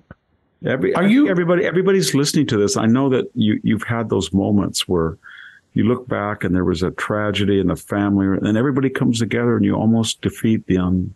every, 0.68 0.96
are 0.96 1.06
you, 1.06 1.28
everybody, 1.28 1.64
everybody's 1.64 2.12
listening 2.12 2.48
to 2.48 2.56
this. 2.56 2.76
I 2.76 2.86
know 2.86 3.08
that 3.10 3.30
you, 3.36 3.60
you've 3.62 3.84
had 3.84 4.08
those 4.08 4.32
moments 4.32 4.88
where 4.88 5.16
you 5.74 5.84
look 5.84 6.08
back 6.08 6.42
and 6.42 6.56
there 6.56 6.64
was 6.64 6.82
a 6.82 6.90
tragedy 6.90 7.60
in 7.60 7.68
the 7.68 7.76
family 7.76 8.26
and 8.26 8.58
everybody 8.58 8.90
comes 8.90 9.20
together 9.20 9.56
and 9.56 9.64
you 9.64 9.76
almost 9.76 10.20
defeat 10.22 10.66
the 10.66 10.78
un, 10.78 11.14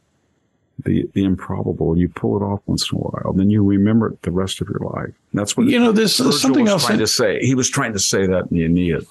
the 0.84 1.08
the 1.14 1.24
improbable. 1.24 1.92
And 1.92 2.00
you 2.00 2.08
pull 2.08 2.36
it 2.36 2.44
off 2.44 2.60
once 2.66 2.90
in 2.90 2.98
a 2.98 3.00
while, 3.00 3.32
then 3.32 3.50
you 3.50 3.62
remember 3.64 4.08
it 4.08 4.22
the 4.22 4.30
rest 4.30 4.60
of 4.60 4.68
your 4.68 4.80
life. 4.80 5.14
That's 5.32 5.56
what 5.56 5.66
you 5.66 5.78
know. 5.78 5.92
There's 5.92 6.14
something 6.14 6.68
else 6.68 6.86
trying 6.86 6.98
to 6.98 7.06
say. 7.06 7.40
He 7.40 7.54
was 7.54 7.68
trying 7.70 7.92
to 7.92 7.98
say 7.98 8.26
that 8.26 8.50
in 8.50 8.56
the 8.56 8.64
Aeneid. 8.64 9.06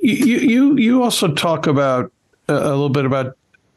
You 0.00 0.38
you 0.38 0.76
you 0.76 1.02
also 1.02 1.34
talk 1.34 1.66
about 1.66 2.12
a, 2.48 2.54
a 2.54 2.70
little 2.70 2.88
bit 2.88 3.04
about 3.04 3.36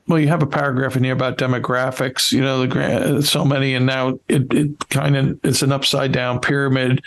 well, 0.09 0.19
you 0.19 0.27
have 0.27 0.41
a 0.41 0.47
paragraph 0.47 0.95
in 0.95 1.03
here 1.03 1.13
about 1.13 1.37
demographics. 1.37 2.31
You 2.31 2.41
know, 2.41 2.65
the 2.65 3.21
so 3.21 3.45
many, 3.45 3.75
and 3.75 3.85
now 3.85 4.19
it, 4.27 4.51
it 4.51 4.89
kind 4.89 5.15
of 5.15 5.39
it's 5.43 5.61
an 5.61 5.71
upside 5.71 6.11
down 6.11 6.39
pyramid 6.39 7.03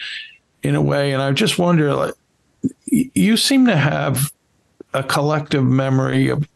in 0.62 0.76
a 0.76 0.82
way. 0.82 1.12
And 1.12 1.20
I 1.20 1.32
just 1.32 1.58
wonder, 1.58 1.92
like, 1.94 2.14
you 2.86 3.36
seem 3.36 3.66
to 3.66 3.76
have 3.76 4.32
a 4.94 5.02
collective 5.02 5.64
memory 5.64 6.28
of 6.28 6.46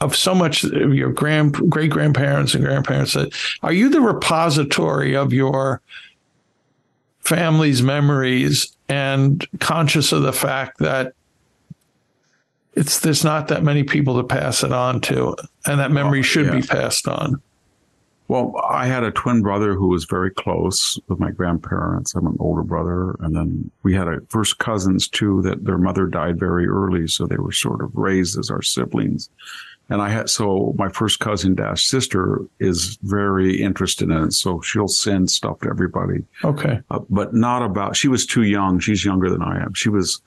of 0.00 0.14
so 0.14 0.34
much 0.34 0.64
of 0.64 0.94
your 0.94 1.12
grand 1.12 1.54
great 1.70 1.90
grandparents 1.90 2.54
and 2.54 2.64
grandparents. 2.64 3.14
That 3.14 3.32
are 3.62 3.72
you 3.72 3.88
the 3.88 4.00
repository 4.00 5.16
of 5.16 5.32
your 5.32 5.80
family's 7.20 7.82
memories 7.82 8.76
and 8.88 9.46
conscious 9.60 10.12
of 10.12 10.22
the 10.22 10.32
fact 10.32 10.78
that 10.78 11.12
it's 12.74 13.00
there's 13.00 13.24
not 13.24 13.48
that 13.48 13.62
many 13.62 13.82
people 13.82 14.16
to 14.16 14.26
pass 14.26 14.62
it 14.62 14.72
on 14.72 15.00
to, 15.02 15.36
and 15.66 15.80
that 15.80 15.90
memory 15.90 16.22
should 16.22 16.52
be 16.52 16.62
passed 16.62 17.08
on. 17.08 17.42
Well, 18.28 18.54
I 18.68 18.86
had 18.86 19.04
a 19.04 19.10
twin 19.10 19.40
brother 19.40 19.74
who 19.74 19.88
was 19.88 20.04
very 20.04 20.30
close 20.30 21.00
with 21.08 21.18
my 21.18 21.30
grandparents. 21.30 22.14
I'm 22.14 22.26
an 22.26 22.36
older 22.38 22.62
brother. 22.62 23.16
And 23.20 23.34
then 23.34 23.70
we 23.82 23.94
had 23.94 24.06
a 24.06 24.20
first 24.28 24.58
cousins 24.58 25.08
too 25.08 25.40
that 25.42 25.64
their 25.64 25.78
mother 25.78 26.06
died 26.06 26.38
very 26.38 26.68
early. 26.68 27.08
So 27.08 27.26
they 27.26 27.38
were 27.38 27.52
sort 27.52 27.80
of 27.82 27.96
raised 27.96 28.38
as 28.38 28.50
our 28.50 28.60
siblings. 28.60 29.30
And 29.90 30.02
I 30.02 30.10
had, 30.10 30.28
so 30.28 30.74
my 30.76 30.90
first 30.90 31.18
cousin 31.18 31.54
dash 31.54 31.86
sister 31.86 32.42
is 32.60 32.98
very 33.02 33.62
interested 33.62 34.10
in 34.10 34.24
it. 34.24 34.32
So 34.32 34.60
she'll 34.60 34.88
send 34.88 35.30
stuff 35.30 35.60
to 35.60 35.70
everybody. 35.70 36.24
Okay. 36.44 36.80
Uh, 36.90 37.00
but 37.08 37.32
not 37.34 37.62
about, 37.62 37.96
she 37.96 38.08
was 38.08 38.26
too 38.26 38.42
young. 38.42 38.80
She's 38.80 39.04
younger 39.04 39.30
than 39.30 39.42
I 39.42 39.62
am. 39.62 39.72
She 39.72 39.88
was, 39.88 40.20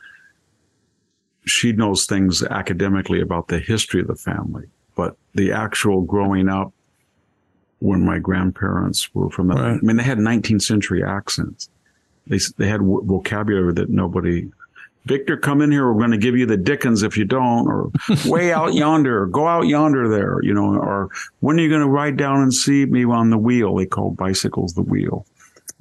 she 1.45 1.73
knows 1.73 2.05
things 2.05 2.43
academically 2.43 3.21
about 3.21 3.49
the 3.49 3.59
history 3.59 4.01
of 4.01 4.07
the 4.07 4.15
family, 4.15 4.65
but 4.95 5.15
the 5.35 5.51
actual 5.51 6.01
growing 6.01 6.49
up 6.49 6.73
when 7.79 8.03
my 8.03 8.17
grandparents 8.19 9.13
were 9.13 9.29
from 9.29 9.47
the, 9.47 9.55
right. 9.55 9.73
I 9.73 9.79
mean, 9.81 9.97
they 9.97 10.03
had 10.03 10.17
19th 10.17 10.61
century 10.61 11.03
accents. 11.03 11.69
They, 12.27 12.39
they 12.57 12.67
had 12.67 12.81
vocabulary 12.81 13.73
that 13.73 13.89
nobody, 13.89 14.49
Victor, 15.05 15.35
come 15.35 15.61
in 15.61 15.71
here. 15.71 15.91
We're 15.91 15.99
going 15.99 16.11
to 16.11 16.17
give 16.17 16.37
you 16.37 16.45
the 16.45 16.57
Dickens 16.57 17.01
if 17.01 17.17
you 17.17 17.25
don't, 17.25 17.67
or 17.67 17.91
way 18.25 18.53
out 18.53 18.73
yonder, 18.75 19.25
go 19.25 19.47
out 19.47 19.67
yonder 19.67 20.07
there, 20.07 20.39
you 20.43 20.53
know, 20.53 20.75
or 20.75 21.09
when 21.39 21.59
are 21.59 21.63
you 21.63 21.69
going 21.69 21.81
to 21.81 21.87
ride 21.87 22.17
down 22.17 22.41
and 22.41 22.53
see 22.53 22.85
me 22.85 23.05
on 23.05 23.29
the 23.29 23.37
wheel? 23.37 23.75
They 23.75 23.87
called 23.87 24.15
bicycles 24.15 24.73
the 24.73 24.83
wheel. 24.83 25.25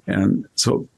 And 0.06 0.46
so 0.54 0.88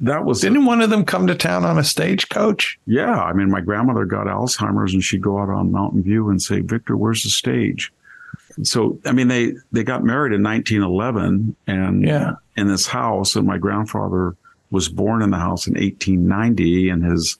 that 0.00 0.24
was 0.24 0.40
didn't 0.40 0.64
one 0.64 0.80
of 0.80 0.90
them 0.90 1.04
come 1.04 1.26
to 1.26 1.34
town 1.34 1.64
on 1.64 1.78
a 1.78 1.84
stagecoach? 1.84 2.78
Yeah, 2.86 3.22
I 3.22 3.32
mean, 3.32 3.50
my 3.50 3.60
grandmother 3.60 4.04
got 4.04 4.26
Alzheimer's, 4.26 4.94
and 4.94 5.04
she'd 5.04 5.22
go 5.22 5.38
out 5.38 5.50
on 5.50 5.72
Mountain 5.72 6.02
View 6.02 6.30
and 6.30 6.40
say, 6.40 6.60
"Victor, 6.60 6.96
where's 6.96 7.22
the 7.22 7.28
stage?" 7.28 7.92
So, 8.62 8.98
I 9.04 9.12
mean, 9.12 9.28
they 9.28 9.54
they 9.72 9.84
got 9.84 10.02
married 10.02 10.32
in 10.32 10.42
1911, 10.42 11.54
and 11.66 12.02
yeah. 12.02 12.32
in 12.56 12.68
this 12.68 12.86
house, 12.86 13.36
and 13.36 13.46
my 13.46 13.58
grandfather 13.58 14.36
was 14.70 14.88
born 14.88 15.22
in 15.22 15.30
the 15.30 15.38
house 15.38 15.66
in 15.66 15.74
1890, 15.74 16.88
and 16.88 17.04
his 17.04 17.36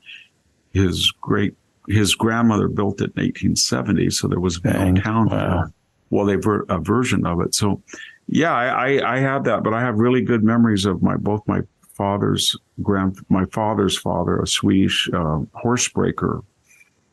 his 0.72 1.12
great 1.20 1.54
his 1.88 2.14
grandmother 2.14 2.68
built 2.68 3.00
it 3.00 3.12
in 3.16 3.24
1870. 3.24 4.10
So 4.10 4.28
there 4.28 4.40
was 4.40 4.62
no 4.64 4.94
town. 4.94 5.28
Wow. 5.28 5.66
Well, 6.10 6.24
they 6.24 6.36
were 6.36 6.64
a 6.68 6.78
version 6.78 7.26
of 7.26 7.40
it. 7.40 7.54
So, 7.54 7.82
yeah, 8.28 8.52
I, 8.52 8.96
I, 8.96 9.16
I 9.16 9.18
have 9.18 9.44
that, 9.44 9.62
but 9.62 9.74
I 9.74 9.80
have 9.80 9.98
really 9.98 10.22
good 10.22 10.44
memories 10.44 10.84
of 10.84 11.02
my 11.02 11.16
both 11.16 11.42
my 11.46 11.60
father's 11.94 12.56
grand, 12.82 13.18
my 13.28 13.44
father's 13.46 13.96
father, 13.96 14.40
a 14.40 14.46
Swedish 14.46 15.08
uh, 15.12 15.40
horse 15.54 15.88
breaker 15.88 16.42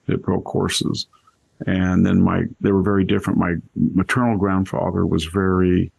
that 0.05 0.22
broke 0.22 0.45
horses. 0.45 1.08
And 1.66 2.05
then 2.05 2.22
my, 2.22 2.43
they 2.62 2.72
were 2.72 2.84
very 2.84 3.03
different. 3.03 3.39
My 3.39 3.55
maternal 3.76 4.38
grandfather 4.38 5.05
was 5.05 5.26
very, 5.26 5.91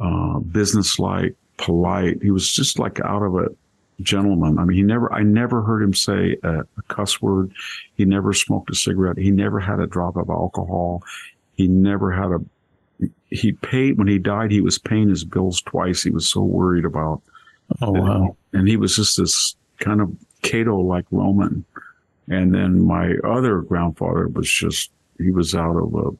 uh, 0.00 0.38
businesslike, 0.38 1.34
polite. 1.58 2.22
He 2.22 2.30
was 2.30 2.50
just 2.52 2.78
like 2.78 3.00
out 3.00 3.22
of 3.22 3.34
a 3.36 3.48
gentleman. 4.02 4.58
I 4.58 4.64
mean, 4.64 4.76
he 4.76 4.82
never, 4.82 5.12
I 5.12 5.22
never 5.22 5.62
heard 5.62 5.82
him 5.82 5.94
say 5.94 6.36
a, 6.42 6.60
a 6.60 6.82
cuss 6.88 7.20
word. 7.22 7.52
He 7.96 8.04
never 8.04 8.32
smoked 8.32 8.70
a 8.70 8.74
cigarette. 8.74 9.18
He 9.18 9.30
never 9.30 9.60
had 9.60 9.80
a 9.80 9.86
drop 9.86 10.16
of 10.16 10.28
alcohol. 10.28 11.02
He 11.56 11.68
never 11.68 12.12
had 12.12 12.32
a, 12.32 13.08
he 13.30 13.52
paid, 13.52 13.98
when 13.98 14.08
he 14.08 14.18
died, 14.18 14.50
he 14.50 14.60
was 14.60 14.78
paying 14.78 15.08
his 15.08 15.24
bills 15.24 15.60
twice. 15.62 16.02
He 16.02 16.10
was 16.10 16.28
so 16.28 16.42
worried 16.42 16.84
about 16.84 17.22
Oh, 17.82 17.92
wow. 17.92 18.36
And 18.52 18.68
he 18.68 18.76
was 18.76 18.96
just 18.96 19.16
this 19.16 19.56
kind 19.78 20.00
of 20.00 20.14
Cato 20.42 20.78
like 20.78 21.06
Roman. 21.10 21.64
And 22.28 22.54
then 22.54 22.84
my 22.84 23.14
other 23.24 23.60
grandfather 23.60 24.28
was 24.28 24.50
just, 24.50 24.90
he 25.18 25.30
was 25.30 25.54
out 25.54 25.76
of 25.76 25.94
a 25.94 26.10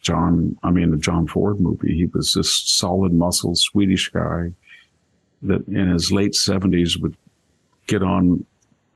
John, 0.00 0.56
I 0.62 0.70
mean, 0.70 0.94
a 0.94 0.96
John 0.96 1.26
Ford 1.26 1.60
movie. 1.60 1.94
He 1.94 2.06
was 2.06 2.32
this 2.32 2.52
solid 2.52 3.12
muscle 3.12 3.54
Swedish 3.54 4.10
guy 4.10 4.52
that 5.42 5.66
in 5.68 5.88
his 5.88 6.10
late 6.12 6.34
seventies 6.34 6.98
would 6.98 7.16
get 7.86 8.02
on 8.02 8.44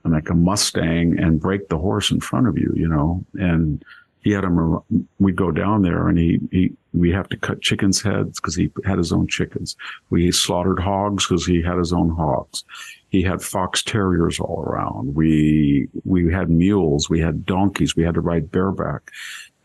uh, 0.05 0.11
like 0.11 0.29
a 0.31 0.35
Mustang 0.35 1.19
and 1.19 1.41
break 1.41 1.69
the 1.69 1.79
horse 1.79 2.11
in 2.11 2.21
front 2.21 2.49
of 2.49 2.59
you, 2.59 2.73
you 2.75 2.89
know, 2.89 3.25
and 3.35 3.85
he 4.23 4.31
had 4.31 4.45
him, 4.45 4.81
we'd 5.19 5.37
go 5.37 5.51
down 5.51 5.83
there 5.83 6.09
and 6.09 6.17
he, 6.17 6.39
he, 6.53 6.73
we 6.93 7.11
have 7.11 7.29
to 7.31 7.37
cut 7.37 7.61
chickens' 7.61 8.01
heads 8.01 8.39
because 8.39 8.55
he 8.55 8.71
had 8.85 8.99
his 8.99 9.13
own 9.13 9.27
chickens. 9.27 9.77
We 10.11 10.31
slaughtered 10.31 10.79
hogs 10.79 11.27
because 11.27 11.45
he 11.45 11.61
had 11.61 11.77
his 11.77 11.93
own 11.93 12.11
hogs. 12.11 12.63
He 13.09 13.23
had 13.23 13.43
fox 13.43 13.83
terriers 13.83 14.39
all 14.39 14.63
around. 14.63 15.15
We, 15.15 15.89
we 16.05 16.33
had 16.33 16.51
mules. 16.51 17.11
We 17.11 17.19
had 17.19 17.45
donkeys. 17.45 17.97
We 17.97 18.05
had 18.05 18.15
to 18.15 18.21
ride 18.21 18.53
bareback 18.53 19.11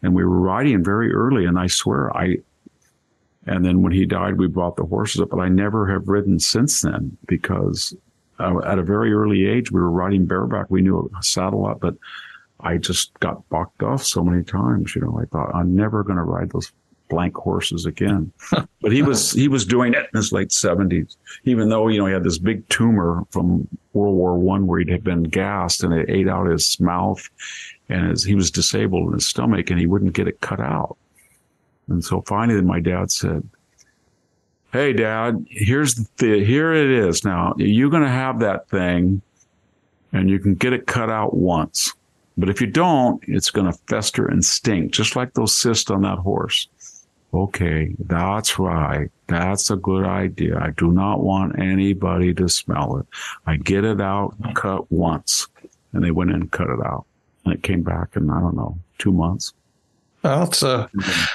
and 0.02 0.16
we 0.16 0.24
were 0.24 0.40
riding 0.40 0.84
very 0.84 1.14
early. 1.14 1.46
And 1.46 1.60
I 1.60 1.68
swear 1.68 2.16
I, 2.18 2.38
and 3.48 3.66
then 3.66 3.82
when 3.82 3.94
he 3.94 4.06
died, 4.06 4.38
we 4.38 4.48
brought 4.48 4.76
the 4.76 4.86
horses 4.86 5.22
up, 5.22 5.30
but 5.30 5.40
I 5.40 5.48
never 5.48 5.88
have 5.88 6.08
ridden 6.08 6.40
since 6.40 6.82
then 6.82 7.18
because 7.28 7.96
uh, 8.40 8.60
at 8.66 8.78
a 8.78 8.84
very 8.84 9.14
early 9.14 9.48
age, 9.48 9.72
we 9.72 9.80
were 9.80 9.90
riding 9.90 10.26
bareback. 10.26 10.70
We 10.70 10.82
knew 10.82 11.10
a 11.18 11.24
saddle 11.24 11.66
up, 11.66 11.80
but 11.80 11.96
I 12.60 12.78
just 12.78 13.18
got 13.20 13.48
bucked 13.50 13.84
off 13.84 14.04
so 14.04 14.24
many 14.24 14.44
times. 14.44 14.96
You 14.96 15.02
know, 15.02 15.20
I 15.20 15.26
thought 15.26 15.56
I'm 15.56 15.76
never 15.76 16.04
going 16.04 16.18
to 16.18 16.24
ride 16.24 16.52
those 16.52 16.72
blank 17.10 17.36
horses 17.36 17.86
again. 17.86 18.32
but 18.82 18.92
he 18.92 19.02
was 19.02 19.32
he 19.32 19.48
was 19.48 19.66
doing 19.66 19.94
it 19.94 20.10
in 20.14 20.18
his 20.18 20.32
late 20.32 20.52
seventies, 20.52 21.18
even 21.46 21.70
though 21.70 21.88
you 21.88 22.00
know 22.00 22.06
he 22.06 22.14
had 22.14 22.24
this 22.24 22.38
big 22.38 22.68
tumor 22.70 23.24
from 23.32 23.68
World 23.94 24.16
War 24.16 24.38
One 24.38 24.68
where 24.68 24.80
he'd 24.80 24.90
had 24.90 25.04
been 25.04 25.24
gassed 25.24 25.84
and 25.84 25.94
it 25.94 26.10
ate 26.10 26.28
out 26.28 26.48
his 26.48 26.80
mouth, 26.80 27.28
and 27.90 28.10
his, 28.10 28.24
he 28.24 28.36
was 28.36 28.52
disabled 28.52 29.08
in 29.08 29.14
his 29.14 29.28
stomach 29.28 29.70
and 29.70 29.80
he 29.80 29.86
wouldn't 29.86 30.14
get 30.14 30.28
it 30.28 30.42
cut 30.42 30.60
out. 30.60 30.98
And 31.88 32.04
so 32.04 32.22
finally, 32.28 32.62
my 32.62 32.80
dad 32.80 33.12
said, 33.12 33.48
"Hey, 34.72 34.94
Dad, 34.94 35.46
here's 35.50 35.96
the 36.18 36.44
here 36.44 36.74
it 36.74 36.90
is. 36.90 37.24
Now 37.24 37.54
you're 37.58 37.90
going 37.90 38.04
to 38.04 38.10
have 38.10 38.40
that 38.40 38.70
thing, 38.70 39.22
and 40.14 40.30
you 40.30 40.40
can 40.40 40.56
get 40.56 40.74
it 40.74 40.88
cut 40.88 41.10
out 41.10 41.34
once." 41.36 41.94
But 42.38 42.50
if 42.50 42.62
you 42.62 42.68
don't, 42.68 43.24
it's 43.28 43.50
going 43.50 43.72
to 43.72 43.78
fester 43.88 44.28
and 44.28 44.46
stink, 44.46 44.92
just 44.92 45.16
like 45.16 45.34
those 45.34 45.58
cysts 45.58 45.90
on 45.90 46.04
that 46.04 46.20
horse. 46.20 46.68
Okay, 47.34 47.94
that's 48.00 48.58
right. 48.58 49.10
That's 49.28 49.70
a 49.70 49.76
good 49.76 50.06
idea. 50.06 50.58
I 50.60 50.70
do 50.72 50.92
not 50.92 51.22
want 51.22 51.60
anybody 51.60 52.34
to 52.36 52.48
smell 52.48 52.98
it. 52.98 53.06
I 53.46 53.58
get 53.58 53.84
it 53.84 54.00
out, 54.00 54.36
cut 54.54 54.90
once. 54.92 55.48
And 55.94 56.04
they 56.04 56.12
went 56.12 56.30
in 56.30 56.38
and 56.38 56.52
cut 56.52 56.70
it 56.70 56.80
out. 56.86 57.06
And 57.44 57.54
it 57.54 57.64
came 57.64 57.82
back 57.82 58.16
in, 58.16 58.30
I 58.30 58.40
don't 58.40 58.56
know, 58.56 58.78
two 58.98 59.12
months. 59.12 59.54
That's 60.22 60.62
a 60.64 60.90
mm-hmm. 60.96 61.26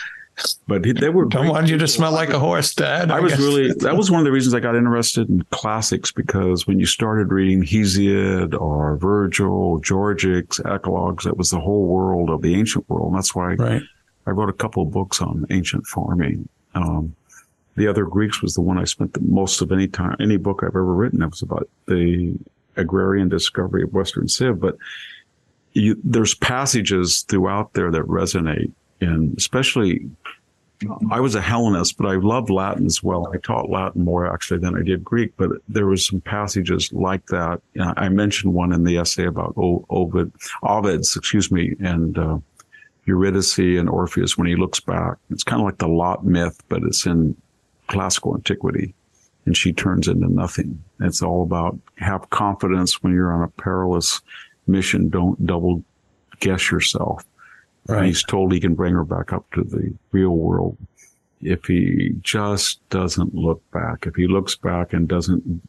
But 0.66 0.82
they 0.82 1.09
were. 1.09 1.27
Don't 1.27 1.48
want 1.48 1.69
you 1.69 1.78
to 1.78 1.89
smell 1.89 2.12
like 2.12 2.31
a 2.31 2.39
horse, 2.39 2.74
Dad. 2.74 3.10
I, 3.10 3.19
I 3.19 3.20
was 3.20 3.39
really. 3.39 3.73
That 3.82 3.97
was 3.97 4.10
one 4.10 4.20
of 4.20 4.24
the 4.24 4.32
reasons 4.32 4.55
I 4.55 4.60
got 4.60 4.77
interested 4.77 5.28
in 5.28 5.43
classics 5.51 6.12
because 6.12 6.66
when 6.66 6.78
you 6.78 6.86
started 6.86 7.32
reading 7.32 7.62
Hesiod 7.62 8.59
or 8.59 8.97
Virgil, 8.97 9.81
Georgics, 9.81 10.60
Eclogues, 10.64 11.24
that 11.24 11.36
was 11.36 11.51
the 11.51 11.60
whole 11.60 11.86
world 11.86 12.31
of 12.31 12.43
the 12.43 12.55
ancient 12.55 12.89
world. 12.89 13.09
And 13.09 13.16
that's 13.16 13.35
why 13.35 13.55
right. 13.55 13.82
I 14.27 14.31
wrote 14.31 14.48
a 14.48 14.55
couple 14.55 14.82
of 14.82 14.90
books 14.90 15.20
on 15.20 15.47
ancient 15.51 15.86
farming. 15.86 16.48
Um, 16.74 17.14
the 17.77 17.89
other 17.89 18.05
Greeks 18.05 18.40
was 18.40 18.55
the 18.55 18.60
one 18.60 18.78
I 18.78 18.85
spent 18.85 19.14
the 19.14 19.20
most 19.20 19.62
of 19.62 19.73
any 19.73 19.89
time, 19.89 20.16
any 20.20 20.36
book 20.36 20.62
I've 20.62 20.69
ever 20.69 20.94
written. 20.94 21.23
It 21.23 21.31
was 21.31 21.43
about 21.43 21.69
the 21.86 22.39
agrarian 22.77 23.28
discovery 23.28 23.82
of 23.82 23.93
Western 23.93 24.28
Civ, 24.28 24.60
but 24.60 24.77
you, 25.73 25.98
there's 26.05 26.35
passages 26.35 27.23
throughout 27.23 27.73
there 27.73 27.90
that 27.90 28.02
resonate 28.02 28.73
and 29.02 29.36
especially 29.36 30.09
I 31.10 31.20
was 31.20 31.34
a 31.34 31.40
Hellenist, 31.40 31.96
but 31.96 32.06
I 32.06 32.16
loved 32.16 32.50
Latin 32.50 32.86
as 32.86 33.02
well. 33.02 33.30
I 33.32 33.38
taught 33.38 33.70
Latin 33.70 34.04
more 34.04 34.32
actually 34.32 34.60
than 34.60 34.76
I 34.76 34.82
did 34.82 35.04
Greek, 35.04 35.32
but 35.36 35.50
there 35.68 35.86
was 35.86 36.06
some 36.06 36.20
passages 36.20 36.92
like 36.92 37.26
that. 37.26 37.60
I 37.78 38.09
mentioned 38.09 38.54
one 38.54 38.72
in 38.72 38.84
the 38.84 38.98
essay 38.98 39.26
about 39.26 39.54
Ovid, 39.56 40.32
Ovid's, 40.62 41.16
excuse 41.16 41.50
me, 41.50 41.74
and 41.80 42.18
uh, 42.18 42.38
Eurydice 43.06 43.59
and 43.59 43.88
Orpheus 43.88 44.38
when 44.38 44.46
he 44.46 44.56
looks 44.56 44.80
back. 44.80 45.16
It's 45.30 45.44
kind 45.44 45.60
of 45.60 45.66
like 45.66 45.78
the 45.78 45.88
Lot 45.88 46.24
myth, 46.24 46.62
but 46.68 46.82
it's 46.82 47.06
in 47.06 47.36
classical 47.88 48.34
antiquity. 48.34 48.94
And 49.44 49.56
she 49.56 49.72
turns 49.72 50.06
into 50.06 50.32
nothing. 50.32 50.82
It's 51.00 51.20
all 51.20 51.42
about 51.42 51.76
have 51.96 52.30
confidence 52.30 53.02
when 53.02 53.12
you're 53.12 53.32
on 53.32 53.42
a 53.42 53.48
perilous 53.48 54.20
mission. 54.68 55.09
Don't 55.09 55.44
double 55.44 55.82
guess 56.38 56.70
yourself 56.70 57.24
And 57.88 58.06
he's 58.06 58.22
told 58.22 58.52
he 58.52 58.60
can 58.60 58.74
bring 58.74 58.94
her 58.94 59.04
back 59.04 59.32
up 59.32 59.50
to 59.52 59.64
the 59.64 59.92
real 60.12 60.30
world 60.30 60.76
if 61.40 61.64
he 61.64 62.14
just 62.22 62.86
doesn't 62.90 63.34
look 63.34 63.60
back. 63.72 64.06
If 64.06 64.14
he 64.14 64.28
looks 64.28 64.54
back 64.54 64.92
and 64.92 65.09
doesn't 65.09 65.60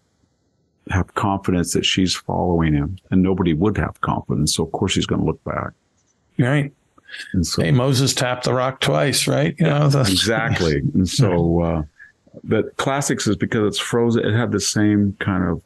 have 0.89 1.13
confidence 1.15 1.73
that 1.73 1.85
she's 1.85 2.13
following 2.13 2.73
him, 2.73 2.97
and 3.09 3.23
nobody 3.23 3.53
would 3.53 3.77
have 3.77 3.99
confidence. 4.01 4.55
So 4.55 4.63
of 4.65 4.71
course 4.73 4.93
he's 4.95 5.05
going 5.07 5.21
to 5.21 5.25
look 5.25 5.43
back. 5.43 5.71
Right. 6.37 6.71
And 7.33 7.45
so 7.45 7.63
Hey, 7.63 7.71
Moses 7.71 8.13
tapped 8.13 8.43
the 8.45 8.53
rock 8.53 8.79
twice, 8.81 9.27
right? 9.27 9.55
You 9.57 9.65
know, 9.65 9.87
the, 9.89 10.01
exactly. 10.09 10.77
And 10.93 11.07
so, 11.09 11.61
uh, 11.61 11.83
but 12.43 12.75
classics 12.77 13.25
is 13.27 13.35
because 13.35 13.67
it's 13.67 13.79
frozen. 13.79 14.25
It 14.25 14.33
had 14.35 14.51
the 14.51 14.59
same 14.59 15.15
kind 15.19 15.43
of 15.47 15.61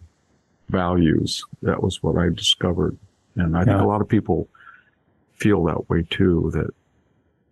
values. 0.69 1.44
That 1.61 1.82
was 1.82 2.02
what 2.03 2.18
I 2.18 2.30
discovered, 2.30 2.98
and 3.36 3.56
I 3.57 3.64
think 3.64 3.78
Yeah. 3.78 3.84
a 3.84 3.88
lot 3.88 4.02
of 4.02 4.07
people 4.10 4.48
feel 5.38 5.64
that 5.66 5.90
way 5.90 6.06
too. 6.10 6.52
That 6.54 6.74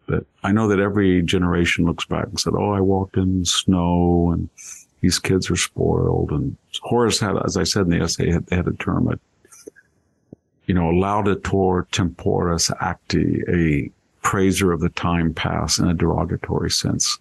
that 0.07 0.25
I 0.43 0.51
know 0.51 0.67
that 0.67 0.79
every 0.79 1.21
generation 1.21 1.85
looks 1.85 2.05
back 2.05 2.25
and 2.25 2.39
said, 2.39 2.53
"Oh, 2.55 2.71
I 2.71 2.81
walked 2.81 3.17
in 3.17 3.45
snow, 3.45 4.31
and 4.31 4.49
these 5.01 5.19
kids 5.19 5.49
are 5.49 5.55
spoiled." 5.55 6.31
And 6.31 6.57
Horace 6.81 7.19
had, 7.19 7.37
as 7.43 7.57
I 7.57 7.63
said 7.63 7.83
in 7.83 7.89
the 7.89 8.01
essay, 8.01 8.31
had, 8.31 8.47
had 8.51 8.67
a 8.67 8.73
term, 8.73 9.07
a, 9.07 9.19
you 10.67 10.75
know, 10.75 10.91
laudator 10.91 11.87
temporis 11.89 12.71
acti, 12.81 13.41
a 13.47 13.91
praiser 14.21 14.71
of 14.71 14.81
the 14.81 14.89
time 14.89 15.33
past 15.33 15.79
in 15.79 15.87
a 15.87 15.93
derogatory 15.93 16.71
sense, 16.71 17.19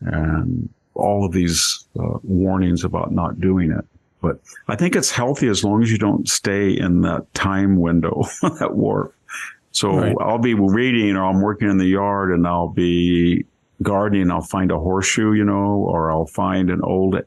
and 0.00 0.68
all 0.94 1.24
of 1.24 1.32
these 1.32 1.86
uh, 1.98 2.18
warnings 2.22 2.84
about 2.84 3.12
not 3.12 3.40
doing 3.40 3.70
it. 3.70 3.84
But 4.20 4.40
I 4.68 4.76
think 4.76 4.96
it's 4.96 5.10
healthy 5.10 5.48
as 5.48 5.62
long 5.62 5.82
as 5.82 5.92
you 5.92 5.98
don't 5.98 6.26
stay 6.26 6.70
in 6.70 7.02
that 7.02 7.32
time 7.34 7.76
window, 7.76 8.24
that 8.58 8.74
warp. 8.74 9.14
So 9.74 9.98
Right. 9.98 10.16
I'll 10.20 10.38
be 10.38 10.54
reading 10.54 11.16
or 11.16 11.24
I'm 11.24 11.40
working 11.40 11.68
in 11.68 11.78
the 11.78 11.86
yard 11.86 12.30
and 12.30 12.46
I'll 12.46 12.68
be 12.68 13.44
gardening. 13.82 14.30
I'll 14.30 14.40
find 14.40 14.70
a 14.70 14.78
horseshoe, 14.78 15.32
you 15.32 15.44
know, 15.44 15.84
or 15.88 16.10
I'll 16.10 16.26
find 16.26 16.70
an 16.70 16.80
old. 16.82 17.20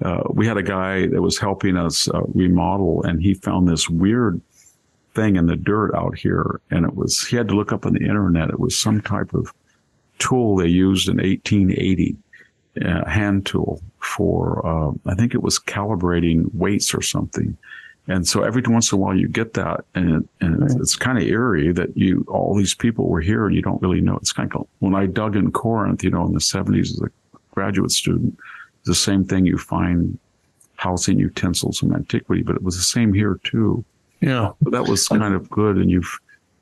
Uh, 0.00 0.22
we 0.30 0.46
had 0.46 0.56
a 0.56 0.62
guy 0.62 1.06
that 1.08 1.20
was 1.20 1.38
helping 1.38 1.76
us 1.76 2.08
uh, 2.08 2.22
remodel 2.34 3.02
and 3.02 3.20
he 3.20 3.34
found 3.34 3.68
this 3.68 3.90
weird 3.90 4.40
thing 5.14 5.34
in 5.34 5.46
the 5.46 5.56
dirt 5.56 5.92
out 5.94 6.16
here. 6.16 6.60
And 6.70 6.86
it 6.86 6.94
was, 6.94 7.26
he 7.26 7.36
had 7.36 7.48
to 7.48 7.56
look 7.56 7.72
up 7.72 7.84
on 7.84 7.94
the 7.94 8.04
internet. 8.04 8.50
It 8.50 8.60
was 8.60 8.78
some 8.78 9.00
type 9.00 9.34
of 9.34 9.52
tool 10.18 10.56
they 10.56 10.68
used 10.68 11.08
in 11.08 11.16
1880, 11.16 12.16
uh, 12.84 13.08
hand 13.08 13.44
tool 13.44 13.82
for, 13.98 14.64
uh, 14.64 14.92
I 15.04 15.16
think 15.16 15.34
it 15.34 15.42
was 15.42 15.58
calibrating 15.58 16.54
weights 16.54 16.94
or 16.94 17.02
something. 17.02 17.56
And 18.08 18.26
so 18.26 18.42
every 18.44 18.62
once 18.66 18.92
in 18.92 18.98
a 18.98 19.00
while 19.02 19.16
you 19.16 19.26
get 19.28 19.54
that 19.54 19.84
and, 19.96 20.10
it, 20.22 20.28
and 20.40 20.62
it's, 20.62 20.74
it's 20.76 20.94
kind 20.96 21.18
of 21.18 21.24
eerie 21.24 21.72
that 21.72 21.96
you, 21.96 22.24
all 22.28 22.54
these 22.54 22.72
people 22.74 23.08
were 23.08 23.20
here 23.20 23.46
and 23.46 23.54
you 23.56 23.62
don't 23.62 23.82
really 23.82 24.00
know. 24.00 24.16
It's 24.18 24.32
kind 24.32 24.52
of, 24.54 24.66
when 24.78 24.94
I 24.94 25.06
dug 25.06 25.34
in 25.34 25.50
Corinth, 25.50 26.04
you 26.04 26.10
know, 26.10 26.24
in 26.24 26.32
the 26.32 26.40
seventies 26.40 26.92
as 26.92 27.00
a 27.00 27.10
graduate 27.52 27.90
student, 27.90 28.38
the 28.84 28.94
same 28.94 29.24
thing 29.24 29.44
you 29.44 29.58
find 29.58 30.16
housing 30.76 31.18
utensils 31.18 31.78
from 31.78 31.92
antiquity, 31.94 32.42
but 32.42 32.54
it 32.54 32.62
was 32.62 32.76
the 32.76 32.82
same 32.82 33.12
here 33.12 33.40
too. 33.42 33.84
yeah, 34.20 34.52
But 34.62 34.70
that 34.72 34.84
was 34.86 35.08
kind 35.08 35.34
of 35.34 35.50
good. 35.50 35.76
And 35.76 35.90
you've, 35.90 36.20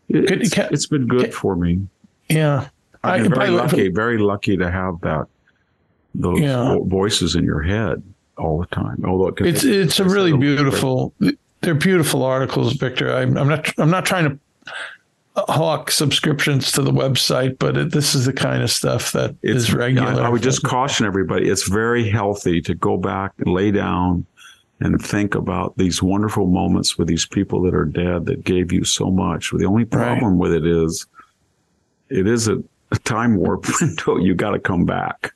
it, 0.08 0.26
Could- 0.28 0.40
it's, 0.42 0.54
can- 0.54 0.68
it's 0.72 0.86
been 0.86 1.06
good 1.06 1.24
can- 1.24 1.32
for 1.32 1.56
me. 1.56 1.86
yeah. 2.30 2.68
I'm 3.02 3.28
very 3.34 3.50
lucky, 3.50 3.88
very 3.90 4.16
lucky 4.16 4.56
to 4.56 4.70
have 4.70 4.98
that, 5.02 5.26
those 6.14 6.40
Yeah. 6.40 6.78
voices 6.84 7.34
in 7.34 7.44
your 7.44 7.60
head 7.60 8.02
all 8.39 8.59
the 8.59 8.66
time. 8.66 9.02
Although 9.05 9.28
it 9.28 9.40
It's 9.40 9.65
it's 9.65 10.01
a 10.01 10.05
really 10.05 10.36
beautiful. 10.36 11.12
They're 11.61 11.74
beautiful 11.74 12.23
articles, 12.23 12.74
Victor. 12.74 13.15
I'm, 13.15 13.39
I'm 13.39 13.48
not 13.48 13.73
I'm 13.78 13.90
not 13.90 14.05
trying 14.05 14.24
to 14.28 14.39
hawk 15.36 15.90
subscriptions 15.90 16.70
to 16.73 16.82
the 16.82 16.93
website, 16.93 17.59
but 17.59 17.77
it, 17.77 17.93
this 17.93 18.15
is 18.15 18.27
the 18.27 18.32
kind 18.32 18.62
of 18.62 18.70
stuff 18.70 19.12
that 19.12 19.35
is 19.43 19.73
regular. 19.73 20.23
I, 20.23 20.27
I 20.27 20.28
would 20.28 20.43
just 20.43 20.62
caution 20.62 21.06
everybody. 21.06 21.48
It's 21.48 21.69
very 21.69 22.09
healthy 22.09 22.61
to 22.62 22.74
go 22.74 22.97
back 22.97 23.32
and 23.39 23.52
lay 23.52 23.70
down 23.70 24.27
and 24.81 25.01
think 25.01 25.35
about 25.35 25.77
these 25.77 26.02
wonderful 26.02 26.47
moments 26.47 26.98
with 26.98 27.09
these 27.09 27.27
people 27.27 27.62
that 27.62 27.74
are 27.74 27.85
dead 27.85 28.27
that 28.27 28.44
gave 28.44 28.73
you 28.73 28.85
so 28.85 29.11
much. 29.11 29.51
The 29.51 29.65
only 29.65 29.85
problem 29.85 30.39
with 30.39 30.52
it 30.52 30.66
is, 30.66 31.06
it 32.11 32.27
is 32.27 32.48
a, 32.48 32.62
a 32.93 32.98
time 33.01 33.36
warp 33.36 33.66
window. 33.81 34.19
You 34.19 34.35
got 34.35 34.51
to 34.51 34.59
come 34.59 34.85
back. 34.85 35.32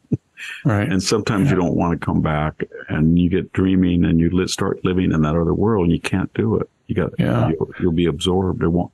Right. 0.65 0.91
And 0.91 1.03
sometimes 1.03 1.51
you 1.51 1.57
don't 1.57 1.75
want 1.75 1.99
to 1.99 2.05
come 2.05 2.21
back 2.23 2.63
and 2.89 3.19
you 3.19 3.29
get 3.29 3.53
dreaming 3.53 4.05
and 4.05 4.19
you 4.21 4.31
li- 4.31 4.47
start 4.49 4.85
living 4.85 5.13
in 5.13 5.23
that 5.23 5.37
other 5.37 5.55
world 5.55 5.85
and 5.85 5.93
you 5.93 6.01
can't 6.01 6.33
do 6.35 6.57
it. 6.57 6.69
You 6.87 6.95
got, 6.95 7.11
Yeah. 7.19 7.49
you'll, 7.51 7.71
you'll 7.81 7.93
be 7.93 8.07
absorbed. 8.07 8.63
It 8.63 8.69
won't, 8.69 8.93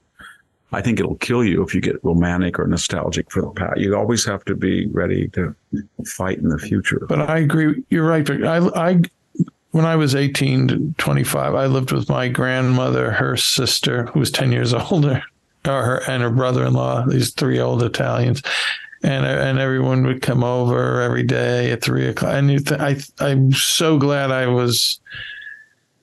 I 0.72 0.82
think 0.82 0.98
it'll 0.98 1.14
kill 1.16 1.44
you 1.44 1.62
if 1.62 1.74
you 1.74 1.80
get 1.80 2.02
romantic 2.04 2.58
or 2.58 2.66
nostalgic 2.66 3.30
for 3.30 3.42
the 3.42 3.50
past. 3.50 3.78
You 3.78 3.94
always 3.96 4.24
have 4.24 4.44
to 4.46 4.54
be 4.56 4.86
ready 4.88 5.28
to 5.28 5.54
fight 6.06 6.38
in 6.38 6.48
the 6.48 6.58
future. 6.58 7.06
But 7.08 7.20
I 7.30 7.38
agree. 7.38 7.84
You're 7.90 8.06
right. 8.06 8.26
Victor. 8.26 8.46
I, 8.46 8.58
I, 8.90 9.00
when 9.70 9.84
I 9.84 9.96
was 9.96 10.14
18 10.14 10.68
to 10.68 10.94
25, 10.98 11.54
I 11.54 11.66
lived 11.66 11.92
with 11.92 12.08
my 12.08 12.28
grandmother, 12.28 13.10
her 13.12 13.36
sister, 13.36 14.06
who 14.06 14.20
was 14.20 14.30
10 14.30 14.50
years 14.52 14.74
older, 14.90 15.22
or 15.66 15.82
her 15.84 16.02
and 16.08 16.22
her 16.22 16.30
brother-in-law. 16.30 17.06
These 17.06 17.30
three 17.34 17.58
old 17.60 17.82
Italians, 17.82 18.42
and 19.04 19.26
and 19.26 19.58
everyone 19.58 20.06
would 20.06 20.22
come 20.22 20.42
over 20.42 21.00
every 21.00 21.22
day 21.22 21.70
at 21.70 21.82
three 21.82 22.06
o'clock. 22.06 22.32
And 22.34 22.50
you 22.50 22.58
th- 22.58 22.80
I, 22.80 22.96
I'm 23.20 23.52
so 23.52 23.98
glad 23.98 24.30
I 24.30 24.46
was 24.46 24.98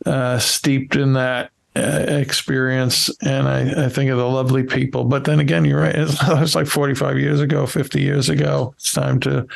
uh, 0.06 0.40
steeped 0.40 0.96
in 0.96 1.14
that. 1.14 1.52
Uh, 1.74 2.04
experience 2.10 3.10
and 3.22 3.48
I, 3.48 3.86
I 3.86 3.88
think 3.88 4.12
of 4.12 4.18
the 4.18 4.28
lovely 4.28 4.64
people 4.64 5.06
but 5.06 5.24
then 5.24 5.40
again 5.40 5.64
you're 5.64 5.80
right 5.80 5.96
it's, 5.96 6.18
it's 6.22 6.54
like 6.54 6.68
45 6.68 7.18
years 7.18 7.40
ago 7.40 7.66
50 7.66 8.02
years 8.02 8.28
ago 8.28 8.74
it's 8.76 8.92
time 8.92 9.22
to 9.22 9.48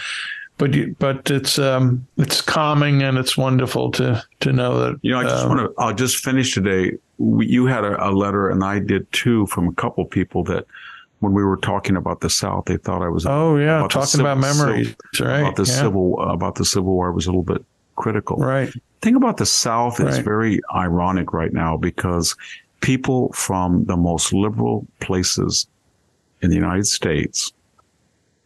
but 0.57 0.73
you, 0.73 0.95
but 0.97 1.29
it's 1.29 1.59
um 1.59 2.07
it's 2.17 2.41
calming 2.41 3.03
and 3.03 3.17
it's 3.17 3.37
wonderful 3.37 3.91
to 3.91 4.23
to 4.39 4.53
know 4.53 4.79
that 4.79 4.99
You 5.01 5.11
know, 5.11 5.19
I 5.19 5.23
just 5.23 5.43
um, 5.43 5.49
want 5.49 5.61
to, 5.61 5.81
I'll 5.81 5.93
just 5.93 6.23
finish 6.23 6.53
today. 6.53 6.93
We, 7.17 7.47
you 7.47 7.65
had 7.65 7.83
a, 7.83 8.09
a 8.09 8.11
letter 8.11 8.49
and 8.49 8.63
I 8.63 8.79
did 8.79 9.11
too 9.11 9.45
from 9.47 9.67
a 9.67 9.73
couple 9.73 10.05
people 10.05 10.43
that 10.45 10.65
when 11.19 11.33
we 11.33 11.43
were 11.43 11.57
talking 11.57 11.95
about 11.95 12.19
the 12.21 12.29
South, 12.29 12.65
they 12.65 12.77
thought 12.77 13.01
I 13.01 13.09
was, 13.09 13.25
oh 13.25 13.57
yeah 13.57 13.79
about 13.79 13.91
talking 13.91 14.07
civil- 14.07 14.25
about 14.27 14.37
memories 14.39 14.95
right 15.19 15.39
about 15.41 15.55
the 15.55 15.63
yeah, 15.63 15.73
civil, 15.81 16.19
uh, 16.19 16.33
about 16.33 16.55
the 16.55 16.65
Civil 16.65 16.93
War 16.93 17.11
was 17.11 17.25
a 17.25 17.29
little 17.29 17.43
bit 17.43 17.63
critical. 17.95 18.37
right 18.37 18.71
thing 19.01 19.15
about 19.15 19.37
the 19.37 19.45
South 19.45 19.99
is 19.99 20.15
Right. 20.17 20.23
very 20.25 20.59
ironic 20.75 21.31
right 21.31 21.53
now 21.53 21.77
because 21.77 22.35
people 22.81 23.31
from 23.33 23.85
the 23.85 23.95
most 23.95 24.33
liberal 24.33 24.85
places 24.99 25.67
in 26.41 26.49
the 26.49 26.55
United 26.55 26.87
States, 26.87 27.51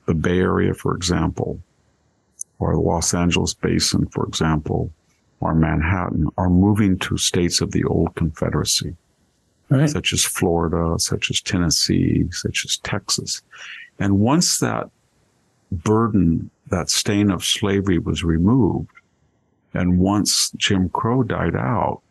the 0.05 0.13
Bay 0.13 0.39
Area, 0.39 0.73
for 0.73 0.95
example, 0.95 1.59
or 2.59 2.73
the 2.73 2.79
Los 2.79 3.13
Angeles 3.13 3.53
Basin, 3.53 4.05
for 4.07 4.25
example, 4.25 4.91
or 5.39 5.55
Manhattan, 5.55 6.27
are 6.37 6.49
moving 6.49 6.97
to 6.99 7.17
states 7.17 7.61
of 7.61 7.71
the 7.71 7.83
old 7.85 8.13
Confederacy, 8.15 8.95
right 9.69 9.89
such 9.89 10.13
as 10.13 10.23
Florida, 10.23 10.95
such 10.97 11.29
as 11.29 11.41
Tennessee, 11.41 12.27
such 12.31 12.65
as 12.65 12.77
Texas. 12.77 13.41
And 13.99 14.19
once 14.19 14.59
that 14.59 14.89
burden, 15.71 16.49
that 16.67 16.89
stain 16.89 17.29
of 17.31 17.43
slavery 17.43 17.99
was 17.99 18.23
removed, 18.23 18.91
and 19.73 19.99
once 19.99 20.51
Jim 20.51 20.89
Crow 20.89 21.23
died 21.23 21.55
out, 21.55 22.01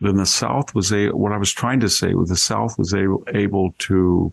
then 0.00 0.16
the 0.16 0.26
South 0.26 0.74
was 0.74 0.92
a, 0.92 1.08
what 1.10 1.32
I 1.32 1.36
was 1.36 1.52
trying 1.52 1.80
to 1.80 1.88
say 1.88 2.14
was 2.14 2.28
the 2.28 2.36
South 2.36 2.78
was 2.78 2.92
able, 2.94 3.24
able 3.34 3.72
to 3.78 4.32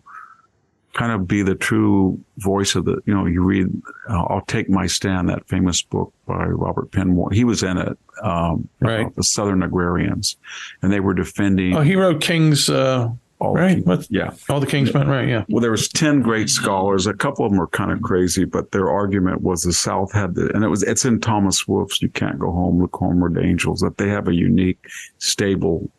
kind 0.92 1.12
of 1.12 1.28
be 1.28 1.42
the 1.42 1.54
true 1.54 2.18
voice 2.38 2.74
of 2.74 2.84
the, 2.84 3.00
you 3.06 3.14
know, 3.14 3.24
you 3.26 3.42
read, 3.42 3.68
uh, 4.08 4.24
I'll 4.24 4.44
Take 4.46 4.68
My 4.68 4.86
Stand, 4.86 5.28
that 5.28 5.46
famous 5.48 5.82
book 5.82 6.12
by 6.26 6.44
Robert 6.46 6.90
Penn 6.90 7.14
Warren. 7.14 7.34
He 7.34 7.44
was 7.44 7.62
in 7.62 7.76
it, 7.78 7.96
um, 8.22 8.68
Right. 8.80 9.00
about 9.02 9.14
the 9.16 9.22
Southern 9.22 9.62
agrarians 9.62 10.36
and 10.82 10.92
they 10.92 11.00
were 11.00 11.14
defending 11.14 11.74
oh 11.76 11.80
he 11.80 11.96
wrote 11.96 12.20
King's 12.20 12.68
uh 12.68 13.08
all 13.38 13.54
right 13.54 13.82
the- 13.84 14.06
yeah. 14.10 14.32
all 14.50 14.60
the 14.60 14.66
King's 14.66 14.92
Men 14.92 15.08
right 15.08 15.26
yeah 15.28 15.44
Well, 15.48 15.60
there 15.62 15.70
was 15.70 15.88
10 15.88 16.20
great 16.20 16.50
scholars. 16.50 17.06
A 17.06 17.14
couple 17.14 17.46
of 17.46 17.52
them 17.52 17.58
were 17.58 17.68
kind 17.68 17.90
of 17.92 18.02
crazy, 18.02 18.44
but 18.44 18.72
their 18.72 18.90
argument 18.90 19.40
was 19.42 19.62
the 19.62 19.72
South 19.72 20.12
had 20.12 20.34
the, 20.34 20.50
and 20.54 20.62
it 20.64 20.68
was, 20.68 20.82
it's 20.82 21.04
in 21.06 21.20
Thomas 21.20 21.66
Wolfe's 21.68 22.02
You 22.02 22.08
Can't 22.10 22.38
Go 22.38 22.50
Home, 22.52 22.82
Look 22.82 22.94
Homeward 22.96 23.38
Angels, 23.42 23.80
that 23.80 23.96
they 23.96 24.08
have 24.08 24.28
a 24.28 24.34
unique, 24.34 24.84
stable, 25.18 25.90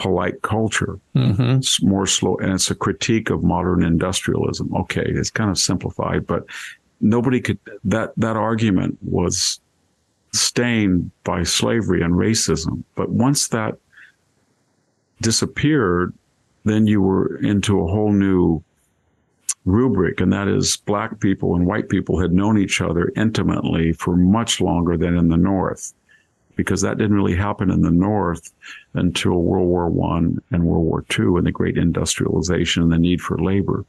polite 0.00 0.42
culture. 0.42 0.98
hmm 1.14 1.58
It's 1.58 1.82
more 1.82 2.06
slow, 2.06 2.36
and 2.38 2.52
it's 2.52 2.70
a 2.70 2.74
critique 2.74 3.30
of 3.30 3.44
modern 3.44 3.82
industrialism. 3.84 4.74
Okay. 4.74 5.04
It's 5.06 5.30
kind 5.30 5.50
of 5.50 5.58
simplified, 5.58 6.26
but 6.26 6.44
nobody 7.00 7.40
could, 7.40 7.58
that, 7.84 8.12
that 8.16 8.36
argument 8.36 8.98
was 9.02 9.60
stained 10.32 11.10
by 11.24 11.42
slavery 11.42 12.02
and 12.02 12.14
racism. 12.14 12.84
But 12.94 13.10
once 13.10 13.48
that 13.48 13.74
disappeared, 15.20 16.14
then 16.64 16.86
you 16.86 17.00
were 17.02 17.36
into 17.38 17.80
a 17.80 17.86
whole 17.86 18.12
new 18.12 18.62
rubric, 19.64 20.20
and 20.20 20.32
that 20.32 20.48
is 20.48 20.76
black 20.76 21.20
people 21.20 21.54
and 21.54 21.66
white 21.66 21.88
people 21.88 22.18
had 22.20 22.32
known 22.32 22.58
each 22.58 22.80
other 22.80 23.12
intimately 23.16 23.92
for 23.92 24.16
much 24.16 24.60
longer 24.60 24.96
than 24.96 25.16
in 25.16 25.28
the 25.28 25.36
North, 25.36 25.92
because 26.56 26.80
that 26.82 26.98
didn't 26.98 27.16
really 27.16 27.36
happen 27.36 27.70
in 27.70 27.82
the 27.82 27.90
North 27.90 28.52
until 28.94 29.42
World 29.42 29.68
War 29.68 29.88
One 29.88 30.38
and 30.50 30.64
World 30.64 30.84
War 30.84 31.04
Two 31.08 31.36
and 31.36 31.46
the 31.46 31.52
great 31.52 31.78
industrialization 31.78 32.82
and 32.82 32.92
the 32.92 32.98
need 32.98 33.20
for 33.20 33.38
labor. 33.38 33.84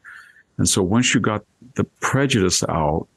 And 0.57 0.67
so 0.67 0.81
once 0.81 1.13
you 1.13 1.19
got 1.19 1.43
the 1.75 1.83
prejudice 2.01 2.63
out, 2.69 3.07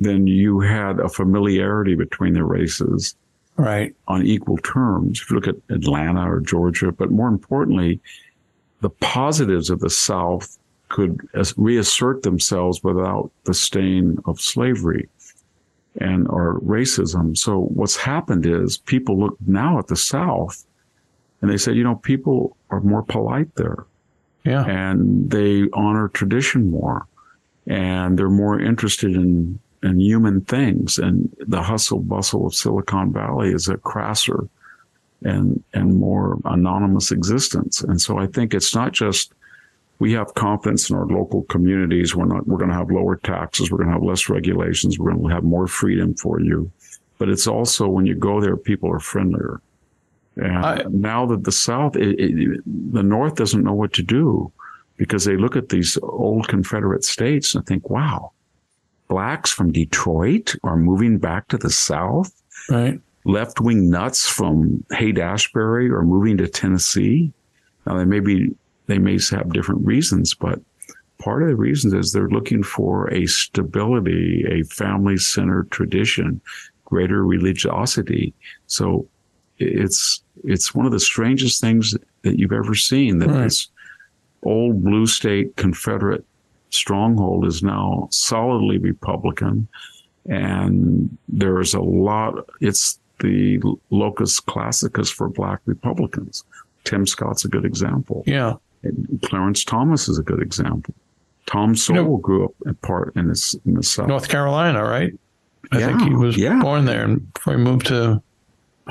then 0.00 0.26
you 0.26 0.60
had 0.60 1.00
a 1.00 1.08
familiarity 1.08 1.94
between 1.94 2.34
the 2.34 2.44
races 2.44 3.14
right 3.56 3.94
on 4.08 4.26
equal 4.26 4.58
terms. 4.58 5.20
If 5.20 5.30
you 5.30 5.36
look 5.36 5.48
at 5.48 5.56
Atlanta 5.68 6.30
or 6.30 6.40
Georgia, 6.40 6.90
but 6.92 7.10
more 7.10 7.28
importantly, 7.28 8.00
the 8.80 8.90
positives 8.90 9.70
of 9.70 9.80
the 9.80 9.90
South 9.90 10.58
could 10.88 11.20
reassert 11.56 12.22
themselves 12.22 12.82
without 12.82 13.30
the 13.44 13.54
stain 13.54 14.18
of 14.26 14.40
slavery 14.40 15.08
and 16.00 16.26
or 16.28 16.60
racism. 16.60 17.36
So 17.36 17.60
what's 17.60 17.96
happened 17.96 18.46
is 18.46 18.78
people 18.78 19.18
look 19.18 19.36
now 19.46 19.78
at 19.78 19.86
the 19.86 19.96
South 19.96 20.64
and 21.40 21.50
they 21.50 21.56
say, 21.56 21.72
you 21.72 21.84
know, 21.84 21.96
people 21.96 22.56
are 22.70 22.80
more 22.80 23.02
polite 23.02 23.54
there. 23.54 23.84
Yeah. 24.44 24.64
And 24.66 25.30
they 25.30 25.68
honor 25.72 26.08
tradition 26.08 26.70
more 26.70 27.06
and 27.66 28.18
they're 28.18 28.28
more 28.28 28.60
interested 28.60 29.14
in, 29.14 29.58
in 29.82 30.00
human 30.00 30.42
things. 30.42 30.98
And 30.98 31.34
the 31.38 31.62
hustle 31.62 32.00
bustle 32.00 32.46
of 32.46 32.54
Silicon 32.54 33.12
Valley 33.12 33.52
is 33.52 33.68
a 33.68 33.78
crasser 33.78 34.48
and, 35.22 35.62
and 35.72 35.96
more 35.96 36.38
anonymous 36.44 37.10
existence. 37.10 37.82
And 37.82 38.00
so 38.00 38.18
I 38.18 38.26
think 38.26 38.52
it's 38.52 38.74
not 38.74 38.92
just 38.92 39.32
we 39.98 40.12
have 40.12 40.34
confidence 40.34 40.90
in 40.90 40.96
our 40.96 41.06
local 41.06 41.42
communities. 41.44 42.14
We're 42.14 42.26
not, 42.26 42.46
we're 42.46 42.58
going 42.58 42.70
to 42.70 42.76
have 42.76 42.90
lower 42.90 43.16
taxes. 43.16 43.70
We're 43.70 43.78
going 43.78 43.88
to 43.88 43.94
have 43.94 44.02
less 44.02 44.28
regulations. 44.28 44.98
We're 44.98 45.12
going 45.12 45.28
to 45.28 45.34
have 45.34 45.44
more 45.44 45.66
freedom 45.66 46.14
for 46.14 46.40
you. 46.40 46.70
But 47.18 47.28
it's 47.28 47.46
also 47.46 47.88
when 47.88 48.06
you 48.06 48.14
go 48.14 48.40
there, 48.40 48.56
people 48.56 48.90
are 48.92 48.98
friendlier. 48.98 49.60
And 50.36 50.58
I, 50.58 50.84
now 50.90 51.26
that 51.26 51.44
the 51.44 51.52
South, 51.52 51.96
it, 51.96 52.18
it, 52.18 52.62
the 52.92 53.04
North 53.04 53.36
doesn't 53.36 53.62
know 53.62 53.72
what 53.72 53.92
to 53.94 54.02
do 54.02 54.52
because 54.96 55.24
they 55.24 55.36
look 55.36 55.54
at 55.54 55.68
these 55.68 55.96
old 56.02 56.48
Confederate 56.48 57.04
states 57.04 57.54
and 57.54 57.64
think, 57.64 57.88
wow, 57.88 58.32
blacks 59.08 59.52
from 59.52 59.70
Detroit 59.70 60.56
are 60.64 60.76
moving 60.76 61.18
back 61.18 61.48
to 61.48 61.58
the 61.58 61.70
South. 61.70 62.32
Right. 62.68 63.00
Left 63.24 63.60
wing 63.60 63.90
nuts 63.90 64.28
from 64.28 64.84
Haight 64.90 65.18
Ashbury 65.18 65.88
are 65.90 66.02
moving 66.02 66.36
to 66.38 66.48
Tennessee. 66.48 67.32
Now 67.86 67.96
they 67.96 68.04
may 68.04 68.20
be 68.20 68.54
they 68.86 68.98
may 68.98 69.18
have 69.30 69.52
different 69.52 69.84
reasons, 69.86 70.34
but 70.34 70.60
part 71.18 71.42
of 71.42 71.48
the 71.48 71.56
reasons 71.56 71.94
is 71.94 72.12
they're 72.12 72.28
looking 72.28 72.62
for 72.62 73.12
a 73.12 73.26
stability, 73.26 74.44
a 74.48 74.62
family 74.64 75.16
centered 75.16 75.70
tradition, 75.70 76.40
greater 76.84 77.24
religiosity. 77.24 78.34
So 78.66 79.08
it's, 79.58 80.22
it's 80.44 80.74
one 80.74 80.86
of 80.86 80.92
the 80.92 81.00
strangest 81.00 81.60
things 81.60 81.94
that 82.22 82.38
you've 82.38 82.52
ever 82.52 82.74
seen 82.74 83.18
that 83.18 83.30
right. 83.30 83.44
this 83.44 83.68
old 84.42 84.84
blue 84.84 85.06
state 85.06 85.56
Confederate 85.56 86.24
stronghold 86.70 87.46
is 87.46 87.62
now 87.62 88.08
solidly 88.10 88.78
Republican. 88.78 89.68
And 90.26 91.16
there's 91.28 91.74
a 91.74 91.80
lot, 91.80 92.34
it's 92.60 92.98
the 93.20 93.60
locus 93.90 94.40
classicus 94.40 95.10
for 95.10 95.28
black 95.28 95.60
Republicans. 95.66 96.44
Tim 96.84 97.06
Scott's 97.06 97.44
a 97.44 97.48
good 97.48 97.64
example. 97.64 98.24
Yeah. 98.26 98.54
Clarence 99.22 99.64
Thomas 99.64 100.08
is 100.08 100.18
a 100.18 100.22
good 100.22 100.42
example. 100.42 100.94
Tom 101.46 101.76
Sowell 101.76 102.02
you 102.02 102.08
know, 102.08 102.16
grew 102.16 102.44
up 102.46 102.52
in 102.66 102.74
part 102.76 103.14
in 103.16 103.28
the, 103.28 103.60
in 103.66 103.74
the 103.74 103.82
South. 103.82 104.08
North 104.08 104.28
Carolina, 104.28 104.82
right? 104.82 105.12
I 105.72 105.78
yeah, 105.78 105.86
think 105.86 106.08
he 106.08 106.14
was 106.14 106.36
yeah. 106.36 106.60
born 106.60 106.84
there 106.84 107.04
and 107.04 107.32
before 107.34 107.54
he 107.54 107.58
moved 107.58 107.86
to 107.86 108.22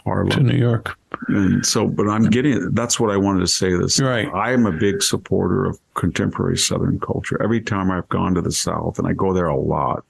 Harlem. 0.04 0.30
to 0.32 0.40
New 0.40 0.58
York. 0.58 0.98
And 1.28 1.66
so, 1.66 1.88
but 1.88 2.10
I'm 2.10 2.30
getting 2.30 2.74
that's 2.74 3.00
what 3.00 3.12
I 3.12 3.18
wanted 3.18 3.42
to 3.42 3.48
say. 3.48 3.76
This 3.76 4.02
right. 4.02 4.28
I 4.34 4.52
am 4.52 4.66
a 4.66 4.72
big 4.72 5.02
supporter 5.02 5.66
of 5.66 5.80
contemporary 5.94 6.58
Southern 6.58 7.00
culture. 7.00 7.42
Every 7.42 7.62
time 7.62 7.92
I've 7.92 8.10
gone 8.10 8.34
to 8.36 8.42
the 8.42 8.52
South, 8.52 8.98
and 9.00 9.08
I 9.08 9.14
go 9.14 9.34
there 9.34 9.48
a 9.48 9.56
lot, 9.56 10.04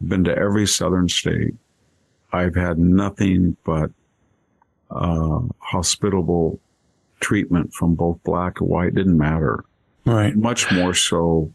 been 0.00 0.24
to 0.24 0.36
every 0.36 0.66
Southern 0.66 1.08
state. 1.08 1.54
I've 2.32 2.54
had 2.54 2.78
nothing 2.78 3.56
but 3.64 3.90
uh, 4.90 5.40
hospitable 5.58 6.58
treatment 7.20 7.72
from 7.72 7.94
both 7.94 8.22
black 8.24 8.60
and 8.60 8.68
white 8.68 8.94
didn't 8.94 9.18
matter. 9.18 9.64
Right. 10.04 10.36
Much 10.36 10.70
more 10.70 10.94
so 10.94 11.52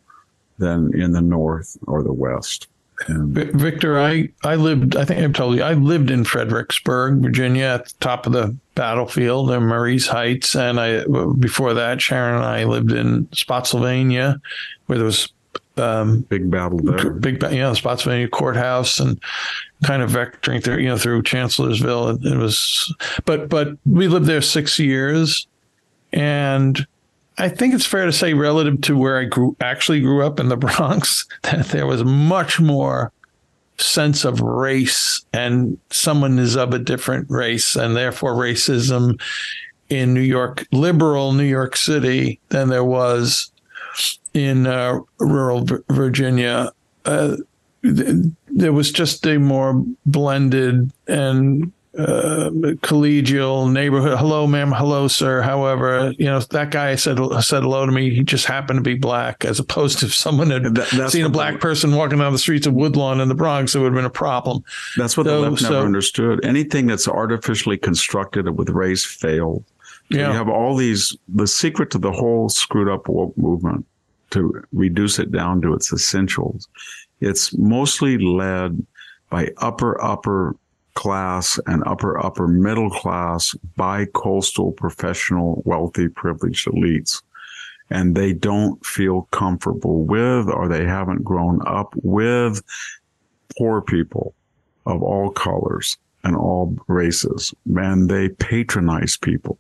than 0.58 1.00
in 1.00 1.12
the 1.12 1.22
North 1.22 1.78
or 1.88 2.04
the 2.04 2.14
West. 2.14 2.68
And 3.08 3.34
Victor, 3.34 3.98
I, 4.00 4.30
I 4.44 4.56
lived, 4.56 4.98
I 4.98 5.06
think 5.06 5.22
I've 5.22 5.34
told 5.34 5.56
you, 5.56 5.64
I 5.64 5.74
lived 5.74 6.12
in 6.12 6.26
Fredericksburg, 6.26 7.22
Virginia, 7.22 7.66
at 7.66 7.86
the 7.86 7.94
top 8.02 8.26
of 8.26 8.34
the 8.34 8.56
battlefield 8.76 9.52
in 9.52 9.64
Marye's 9.64 10.08
Heights. 10.08 10.54
And 10.56 10.80
I, 10.80 11.06
before 11.40 11.74
that, 11.76 12.02
Sharon 12.02 12.36
and 12.36 12.44
I 12.44 12.66
lived 12.66 12.92
in 12.92 13.30
Spotsylvania, 13.32 14.42
where 14.88 14.98
there 14.98 15.06
was 15.06 15.32
um, 15.80 16.22
big 16.22 16.52
battle 16.52 16.80
there. 16.80 17.12
Big, 17.12 17.42
you 17.44 17.60
know, 17.60 17.74
Spotsylvania 17.74 18.28
courthouse 18.28 19.00
and 19.00 19.20
kind 19.84 20.04
of 20.04 20.12
vectoring 20.12 20.64
through, 20.64 20.78
you 20.78 20.90
know, 20.90 20.98
through 20.98 21.24
Chancellorsville. 21.24 22.10
It, 22.10 22.26
it 22.26 22.38
was, 22.38 22.94
but, 23.26 23.50
but 23.50 23.70
we 23.86 24.08
lived 24.08 24.26
there 24.26 24.42
six 24.42 24.78
years 24.78 25.48
and 26.12 26.86
I 27.40 27.48
think 27.48 27.74
it's 27.74 27.86
fair 27.86 28.06
to 28.06 28.12
say, 28.12 28.34
relative 28.34 28.82
to 28.82 28.98
where 28.98 29.18
I 29.18 29.24
grew, 29.24 29.56
actually 29.62 30.02
grew 30.02 30.26
up 30.26 30.40
in 30.40 30.50
the 30.50 30.58
Bronx, 30.58 31.26
that 31.44 31.68
there 31.68 31.88
was 31.88 32.04
much 32.04 32.60
more 32.60 33.14
sense 33.78 34.26
of 34.26 34.42
race 34.42 35.24
and 35.32 35.78
someone 35.90 36.38
is 36.38 36.58
of 36.58 36.74
a 36.74 36.80
different 36.80 37.30
race 37.30 37.78
and 37.78 37.96
therefore 37.96 38.36
racism 38.36 39.20
in 39.90 40.14
New 40.14 40.20
York, 40.20 40.68
liberal 40.74 41.32
New 41.32 41.46
York 41.46 41.78
City, 41.78 42.40
than 42.50 42.68
there 42.68 42.84
was 42.84 43.52
in 44.46 44.68
uh, 44.68 45.00
rural 45.20 45.68
Virginia. 45.90 46.72
Uh, 47.06 47.38
there 47.82 48.74
was 48.74 48.92
just 48.92 49.26
a 49.26 49.38
more 49.38 49.84
blended 50.06 50.92
and 51.08 51.72
uh, 51.98 52.50
collegial 52.82 53.72
neighborhood. 53.72 54.18
Hello, 54.18 54.46
ma'am. 54.46 54.72
Hello, 54.72 55.08
sir. 55.08 55.42
However, 55.42 56.14
you 56.18 56.26
know 56.26 56.40
that 56.40 56.72
guy 56.72 56.96
said 56.96 57.18
said 57.42 57.64
hello 57.64 57.86
to 57.86 57.92
me. 57.92 58.14
He 58.14 58.24
just 58.24 58.46
happened 58.46 58.78
to 58.78 58.84
be 58.84 58.94
black, 58.96 59.44
as 59.44 59.60
opposed 59.60 60.00
to 60.00 60.06
if 60.06 60.14
someone 60.14 60.50
had 60.52 60.76
that, 60.76 61.10
seen 61.12 61.26
a 61.26 61.30
black 61.30 61.56
the, 61.56 61.60
person 61.60 61.96
walking 61.96 62.20
down 62.20 62.32
the 62.32 62.40
streets 62.40 62.68
of 62.68 62.74
Woodlawn 62.74 63.20
in 63.20 63.28
the 63.28 63.36
Bronx, 63.36 63.74
it 63.74 63.80
would 63.80 63.86
have 63.86 63.96
been 63.96 64.06
a 64.06 64.10
problem. 64.10 64.64
That's 64.98 65.18
what 65.18 65.26
so, 65.26 65.42
the 65.42 65.50
left 65.50 65.62
so, 65.62 65.70
never 65.70 65.86
understood. 65.86 66.46
Anything 66.46 66.86
that's 66.86 67.08
artificially 67.08 67.78
constructed 67.78 68.50
with 68.58 68.70
race 68.70 69.04
failed. 69.04 69.64
So 70.12 70.18
yeah. 70.18 70.28
You 70.28 70.34
have 70.34 70.50
all 70.50 70.76
these. 70.76 71.16
The 71.28 71.48
secret 71.48 71.92
to 71.92 71.98
the 71.98 72.12
whole 72.12 72.50
screwed 72.50 72.90
up 72.90 73.08
movement 73.38 73.86
to 74.32 74.64
reduce 74.72 75.20
it 75.20 75.32
down 75.32 75.62
to 75.62 75.74
its 75.74 75.92
essentials. 75.94 76.68
It's 77.22 77.58
mostly 77.58 78.18
led 78.18 78.86
by 79.30 79.52
upper 79.58 80.02
upper 80.02 80.56
class 80.96 81.60
and 81.66 81.82
upper, 81.86 82.20
upper 82.24 82.48
middle 82.48 82.90
class 82.90 83.56
bi 83.78 84.06
coastal 84.14 84.72
professional 84.74 85.62
wealthy 85.66 86.10
privileged 86.10 86.68
elites. 86.68 87.22
And 87.90 88.16
they 88.16 88.34
don't 88.34 88.86
feel 88.86 89.28
comfortable 89.32 90.04
with, 90.04 90.50
or 90.50 90.68
they 90.68 90.86
haven't 90.86 91.24
grown 91.24 91.62
up 91.66 91.94
with 92.04 92.62
poor 93.58 93.82
people 93.82 94.36
of 94.86 95.02
all 95.02 95.32
colors 95.32 95.98
and 96.24 96.36
all 96.36 96.76
races. 96.88 97.54
And 97.76 98.10
they 98.10 98.30
patronize 98.30 99.18
people. 99.18 99.58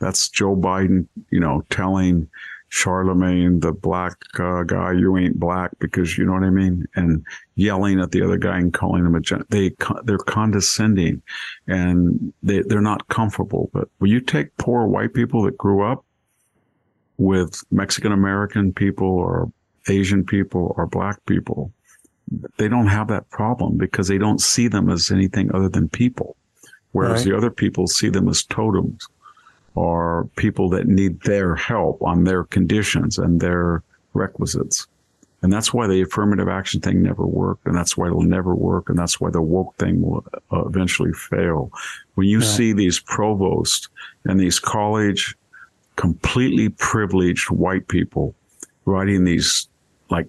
That's 0.00 0.28
Joe 0.28 0.54
Biden, 0.54 1.06
you 1.30 1.40
know, 1.40 1.64
telling 1.70 2.28
Charlamagne, 2.70 3.60
the 3.60 3.72
black 3.72 4.16
uh, 4.38 4.64
guy, 4.64 4.92
you 4.92 5.16
ain't 5.16 5.38
black 5.38 5.70
because 5.78 6.18
you 6.18 6.24
know 6.24 6.32
what 6.32 6.42
I 6.42 6.50
mean, 6.50 6.86
and 6.96 7.24
yelling 7.54 8.00
at 8.00 8.10
the 8.10 8.22
other 8.22 8.36
guy 8.36 8.58
and 8.58 8.74
calling 8.74 9.06
him 9.06 9.14
a 9.14 9.20
gen- 9.20 9.44
they 9.48 9.72
they're 10.04 10.18
condescending, 10.18 11.22
and 11.68 12.32
they 12.42 12.62
they're 12.62 12.80
not 12.80 13.06
comfortable. 13.08 13.70
But 13.72 13.88
when 13.98 14.10
you 14.10 14.20
take 14.20 14.56
poor 14.56 14.86
white 14.86 15.14
people 15.14 15.42
that 15.42 15.56
grew 15.56 15.82
up 15.84 16.04
with 17.16 17.62
Mexican 17.70 18.10
American 18.10 18.72
people 18.72 19.08
or 19.08 19.52
Asian 19.88 20.24
people 20.24 20.74
or 20.76 20.86
black 20.86 21.24
people, 21.26 21.72
they 22.58 22.66
don't 22.66 22.88
have 22.88 23.06
that 23.08 23.30
problem 23.30 23.76
because 23.76 24.08
they 24.08 24.18
don't 24.18 24.40
see 24.40 24.66
them 24.66 24.90
as 24.90 25.12
anything 25.12 25.54
other 25.54 25.68
than 25.68 25.88
people, 25.88 26.36
whereas 26.90 27.24
right. 27.24 27.30
the 27.30 27.36
other 27.36 27.50
people 27.50 27.86
see 27.86 28.08
them 28.08 28.28
as 28.28 28.42
totems 28.42 29.06
are 29.76 30.24
people 30.36 30.68
that 30.70 30.86
need 30.86 31.20
their 31.22 31.54
help 31.54 32.02
on 32.02 32.24
their 32.24 32.44
conditions 32.44 33.18
and 33.18 33.40
their 33.40 33.82
requisites. 34.12 34.86
And 35.42 35.52
that's 35.52 35.74
why 35.74 35.86
the 35.86 36.00
affirmative 36.00 36.48
action 36.48 36.80
thing 36.80 37.02
never 37.02 37.26
worked. 37.26 37.66
And 37.66 37.76
that's 37.76 37.98
why 37.98 38.06
it'll 38.06 38.22
never 38.22 38.54
work. 38.54 38.88
And 38.88 38.98
that's 38.98 39.20
why 39.20 39.30
the 39.30 39.42
woke 39.42 39.76
thing 39.76 40.00
will 40.00 40.24
uh, 40.50 40.64
eventually 40.64 41.12
fail. 41.12 41.70
When 42.14 42.26
you 42.26 42.40
yeah. 42.40 42.46
see 42.46 42.72
these 42.72 42.98
provosts 43.00 43.88
and 44.24 44.40
these 44.40 44.58
college 44.58 45.36
completely 45.96 46.70
privileged 46.70 47.50
white 47.50 47.88
people 47.88 48.34
writing 48.86 49.24
these 49.24 49.68
like 50.08 50.28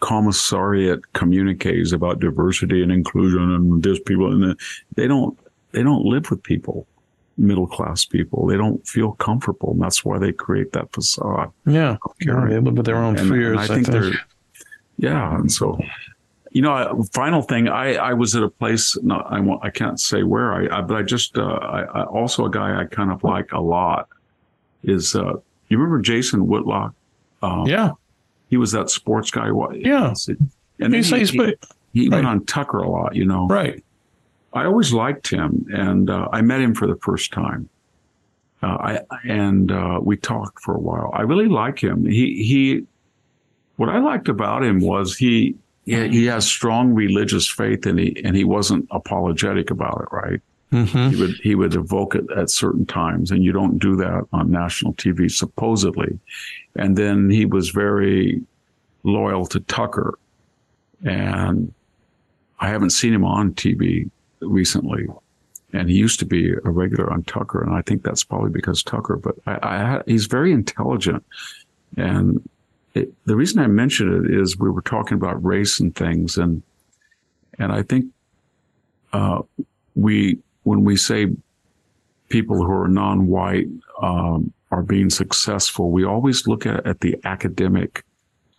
commissariat 0.00 1.00
communiques 1.12 1.92
about 1.92 2.20
diversity 2.20 2.82
and 2.82 2.92
inclusion 2.92 3.42
and 3.42 3.82
this 3.82 3.98
people 3.98 4.32
and 4.32 4.42
the, 4.42 4.56
they 4.94 5.08
don't, 5.08 5.36
they 5.72 5.82
don't 5.82 6.04
live 6.04 6.30
with 6.30 6.42
people 6.44 6.86
middle 7.40 7.66
class 7.66 8.04
people. 8.04 8.46
They 8.46 8.56
don't 8.56 8.86
feel 8.86 9.12
comfortable, 9.12 9.72
and 9.72 9.80
that's 9.82 10.04
why 10.04 10.18
they 10.18 10.32
create 10.32 10.72
that 10.72 10.92
facade. 10.92 11.50
Yeah, 11.66 11.96
yeah 12.20 12.44
they 12.48 12.58
live 12.60 12.74
with 12.76 12.86
their 12.86 12.96
own 12.96 13.16
And- 13.18 13.28
fears. 13.30 13.52
and 13.52 13.60
I 13.60 13.66
think, 13.66 13.86
they're, 13.86 14.12
yeah, 14.98 15.34
and 15.36 15.50
so. 15.50 15.78
You 16.52 16.62
know, 16.62 17.04
final 17.12 17.42
thing. 17.42 17.68
I, 17.68 17.94
I 17.94 18.12
was 18.12 18.34
at 18.34 18.42
a 18.42 18.48
place. 18.48 18.96
No, 19.02 19.18
I 19.20 19.38
won't, 19.38 19.64
I 19.64 19.70
can't 19.70 20.00
say 20.00 20.24
where. 20.24 20.52
I, 20.52 20.78
I 20.78 20.80
but 20.80 20.96
I 20.96 21.02
just 21.02 21.38
uh, 21.38 21.44
I, 21.44 21.82
I 21.82 22.04
also 22.06 22.44
a 22.44 22.50
guy 22.50 22.80
I 22.80 22.86
kind 22.86 23.12
of 23.12 23.22
like 23.22 23.52
a 23.52 23.60
lot 23.60 24.08
is 24.82 25.14
uh, 25.14 25.34
you 25.68 25.78
remember 25.78 26.00
Jason 26.00 26.48
Whitlock? 26.48 26.92
Um, 27.40 27.66
yeah, 27.68 27.92
he 28.48 28.56
was 28.56 28.72
that 28.72 28.90
sports 28.90 29.30
guy. 29.30 29.52
What? 29.52 29.80
Yeah. 29.80 30.12
and 30.80 30.92
He's- 30.92 31.08
he, 31.10 31.18
he's 31.20 31.30
he, 31.30 31.38
been- 31.38 31.54
he 31.92 32.08
went 32.08 32.24
right. 32.24 32.30
on 32.32 32.44
Tucker 32.46 32.78
a 32.78 32.88
lot. 32.90 33.14
You 33.14 33.26
know, 33.26 33.46
right. 33.46 33.84
I 34.52 34.64
always 34.64 34.92
liked 34.92 35.28
him, 35.28 35.66
and 35.72 36.10
uh, 36.10 36.28
I 36.32 36.42
met 36.42 36.60
him 36.60 36.74
for 36.74 36.86
the 36.86 36.96
first 36.96 37.32
time. 37.32 37.68
Uh, 38.62 38.66
I 38.66 39.00
and 39.24 39.70
uh, 39.70 40.00
we 40.02 40.16
talked 40.16 40.60
for 40.60 40.74
a 40.74 40.80
while. 40.80 41.10
I 41.14 41.22
really 41.22 41.48
like 41.48 41.82
him. 41.82 42.04
He 42.04 42.42
he. 42.42 42.86
What 43.76 43.88
I 43.88 43.98
liked 43.98 44.28
about 44.28 44.62
him 44.62 44.80
was 44.80 45.16
he 45.16 45.54
he, 45.86 46.08
he 46.08 46.26
has 46.26 46.46
strong 46.46 46.92
religious 46.92 47.48
faith, 47.48 47.86
and 47.86 47.98
he 47.98 48.20
and 48.24 48.36
he 48.36 48.44
wasn't 48.44 48.86
apologetic 48.90 49.70
about 49.70 50.02
it. 50.02 50.14
Right. 50.14 50.40
Mm-hmm. 50.72 51.10
He 51.10 51.16
would 51.16 51.34
he 51.42 51.54
would 51.54 51.74
evoke 51.74 52.14
it 52.14 52.30
at 52.36 52.50
certain 52.50 52.86
times, 52.86 53.30
and 53.30 53.42
you 53.42 53.52
don't 53.52 53.78
do 53.78 53.96
that 53.96 54.26
on 54.32 54.50
national 54.50 54.94
TV 54.94 55.30
supposedly. 55.30 56.18
And 56.76 56.96
then 56.98 57.30
he 57.30 57.44
was 57.44 57.70
very 57.70 58.42
loyal 59.04 59.46
to 59.46 59.60
Tucker, 59.60 60.18
and 61.04 61.72
I 62.58 62.68
haven't 62.68 62.90
seen 62.90 63.14
him 63.14 63.24
on 63.24 63.52
TV 63.54 64.10
recently. 64.40 65.06
And 65.72 65.88
he 65.88 65.96
used 65.96 66.18
to 66.18 66.26
be 66.26 66.50
a 66.52 66.70
regular 66.70 67.12
on 67.12 67.22
Tucker, 67.22 67.62
and 67.62 67.72
I 67.72 67.82
think 67.82 68.02
that's 68.02 68.24
probably 68.24 68.50
because 68.50 68.82
Tucker. 68.82 69.16
But 69.16 69.36
I, 69.46 69.52
I 69.62 70.02
he's 70.04 70.26
very 70.26 70.52
intelligent, 70.52 71.24
and 71.96 72.42
it, 72.94 73.12
the 73.26 73.36
reason 73.36 73.60
I 73.60 73.68
mentioned 73.68 74.26
it 74.26 74.34
is 74.34 74.58
we 74.58 74.68
were 74.68 74.82
talking 74.82 75.14
about 75.14 75.44
race 75.44 75.78
and 75.78 75.94
things, 75.94 76.38
and 76.38 76.62
and 77.60 77.70
I 77.70 77.82
think 77.82 78.06
uh, 79.12 79.42
we 79.94 80.38
when 80.64 80.82
we 80.82 80.96
say 80.96 81.28
people 82.30 82.56
who 82.56 82.72
are 82.72 82.88
non-white 82.88 83.68
um, 84.02 84.52
are 84.70 84.82
being 84.82 85.10
successful, 85.10 85.90
we 85.90 86.04
always 86.04 86.46
look 86.46 86.66
at, 86.66 86.86
at 86.86 87.00
the 87.00 87.16
academic, 87.24 88.04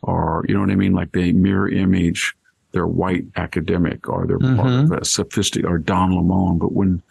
or 0.01 0.45
you 0.47 0.53
know 0.53 0.61
what 0.61 0.71
I 0.71 0.75
mean, 0.75 0.93
like 0.93 1.11
the 1.11 1.33
mirror 1.33 1.69
image. 1.69 2.35
They're 2.71 2.87
white 2.87 3.25
academic, 3.35 4.07
or 4.07 4.25
they're 4.25 4.39
part 4.39 4.67
of 4.67 4.91
a 4.91 5.05
sophisticated, 5.05 5.69
or 5.69 5.77
Don 5.77 6.11
Lemon. 6.11 6.57
But 6.57 6.71
when 6.71 7.01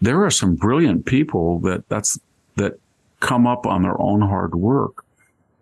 there 0.00 0.24
are 0.24 0.30
some 0.30 0.54
brilliant 0.54 1.04
people 1.04 1.58
that 1.60 1.88
that's 1.88 2.18
that 2.56 2.78
come 3.20 3.46
up 3.46 3.66
on 3.66 3.82
their 3.82 4.00
own 4.00 4.22
hard 4.22 4.54
work, 4.54 5.04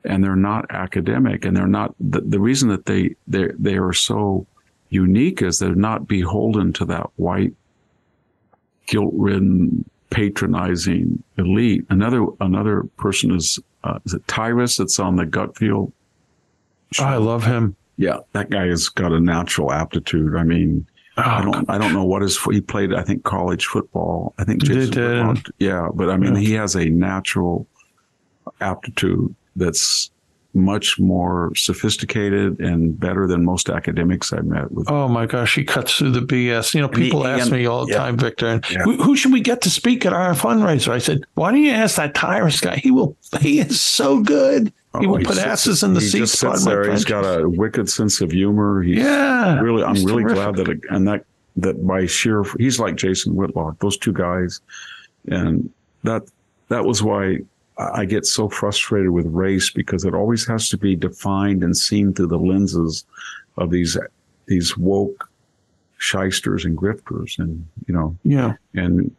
and 0.05 0.23
they're 0.23 0.37
not 0.37 0.67
academic, 0.71 1.45
and 1.45 1.57
they're 1.57 1.67
not 1.67 1.95
the, 1.99 2.21
the 2.21 2.39
reason 2.39 2.69
that 2.69 2.87
they 2.87 3.17
they 3.27 3.49
they 3.59 3.77
are 3.77 3.93
so 3.93 4.47
unique 4.91 5.43
is 5.43 5.59
they're 5.59 5.75
not 5.75 6.07
beholden 6.07 6.73
to 6.75 6.85
that 6.85 7.11
white 7.17 7.53
guilt-ridden, 8.87 9.85
patronizing 10.11 11.23
elite. 11.39 11.85
Another 11.91 12.27
another 12.41 12.85
person 12.97 13.35
is 13.35 13.59
uh, 13.83 13.99
is 14.05 14.15
it 14.15 14.27
Tyrus 14.29 14.77
that's 14.77 15.01
on 15.01 15.17
the 15.17 15.27
Gutfield. 15.27 15.91
I 17.01 17.17
love 17.17 17.45
him. 17.45 17.75
Yeah, 17.97 18.19
that 18.33 18.51
guy 18.51 18.67
has 18.67 18.89
got 18.89 19.13
a 19.13 19.21
natural 19.21 19.73
aptitude. 19.73 20.35
I 20.37 20.43
mean, 20.43 20.87
oh, 21.17 21.23
I 21.23 21.41
Oh, 21.41 21.45
don't 21.53 21.71
I 21.71 21.79
don't 21.79 21.93
know 21.93 22.05
what 22.05 22.23
his 22.23 22.37
he 22.43 22.61
played. 22.61 22.93
I 22.93 23.03
think 23.03 23.23
college 23.25 23.67
football. 23.67 24.35
I 24.39 24.45
think 24.45 24.63
Jason 24.65 25.37
yeah, 25.59 25.89
but 25.95 26.11
I 26.11 26.17
mean 26.17 26.35
Yeah. 26.35 26.41
he 26.41 26.53
has 26.55 26.75
a 26.75 26.87
natural 26.89 27.67
aptitude 28.61 29.35
that's 29.57 30.11
much 30.55 30.99
more 31.01 31.53
sophisticated 31.57 32.61
and 32.61 32.99
better 32.99 33.27
than 33.27 33.45
most 33.45 33.69
academics 33.69 34.33
I 34.33 34.41
met 34.41 34.71
with. 34.73 34.91
Oh 34.91 35.09
my 35.09 35.27
gosh, 35.27 35.55
he 35.57 35.65
cuts 35.65 35.97
through 35.97 36.13
the 36.13 36.21
BS. 36.21 36.75
You 36.75 36.81
know, 36.83 36.89
And 36.89 36.97
he- 36.97 37.05
people 37.05 37.27
ask 37.27 37.43
and- 37.45 37.53
me 37.53 37.67
all 37.67 37.87
the 37.87 37.93
yeah. 37.93 37.99
time, 37.99 38.17
Victor, 38.17 38.47
and 38.47 38.65
Yeah. 38.71 38.83
who, 38.85 38.97
who 39.03 39.17
should 39.17 39.33
we 39.33 39.41
get 39.41 39.61
to 39.63 39.71
speak 39.71 40.07
at 40.07 40.13
our 40.13 40.33
fundraiser? 40.35 40.89
I 40.93 40.99
said, 40.99 41.25
why 41.35 41.51
don't 41.51 41.61
you 41.63 41.71
ask 41.73 41.97
that 41.97 42.15
Tyrus 42.15 42.61
guy? 42.61 42.77
He 42.77 42.91
will. 42.91 43.17
He 43.41 43.59
is 43.61 43.81
so 43.81 44.21
good. 44.21 44.73
He 45.01 45.07
Oh, 45.07 45.11
will 45.11 45.19
put 45.19 45.35
sits- 45.35 45.39
asses 45.41 45.83
in 45.83 45.95
the 45.95 46.01
he 46.01 46.07
seats. 46.07 46.19
just 46.31 46.39
sits 46.39 46.65
pardon 46.65 46.65
there. 46.83 46.91
He's 46.93 47.05
French. 47.05 47.25
got 47.25 47.41
a 47.41 47.49
wicked 47.49 47.89
sense 47.91 48.21
of 48.21 48.31
humor. 48.31 48.81
He's 48.83 48.99
Yeah, 48.99 49.59
really. 49.61 49.83
I'm 49.83 49.97
he's 49.97 50.05
really 50.05 50.23
terrific. 50.23 50.55
glad 50.55 50.57
that 50.67 50.81
and 50.95 51.09
that 51.09 51.25
that 51.57 51.85
by 51.87 52.07
sheer 52.07 52.45
he's 52.59 52.79
like 52.79 52.95
Jason 52.97 53.35
Whitlock. 53.35 53.79
Those 53.81 53.97
two 53.97 54.13
guys, 54.13 54.61
and 55.29 55.69
that 56.05 56.23
that 56.69 56.85
was 56.85 57.03
why 57.03 57.39
I 57.77 58.05
get 58.05 58.25
so 58.25 58.49
frustrated 58.49 59.11
with 59.11 59.27
race 59.27 59.71
because 59.71 60.05
it 60.05 60.15
always 60.15 60.47
has 60.47 60.69
to 60.69 60.79
be 60.79 60.95
defined 60.95 61.65
and 61.65 61.77
seen 61.77 62.15
through 62.15 62.29
the 62.29 62.39
lenses 62.39 63.05
of 63.57 63.71
these 63.71 63.97
these 64.47 64.77
woke 64.77 65.29
shysters 65.99 66.65
and 66.65 66.77
grifters, 66.77 67.39
and 67.39 67.67
you 67.87 67.95
know, 67.95 68.17
Yeah, 68.23 68.55
and 68.75 69.15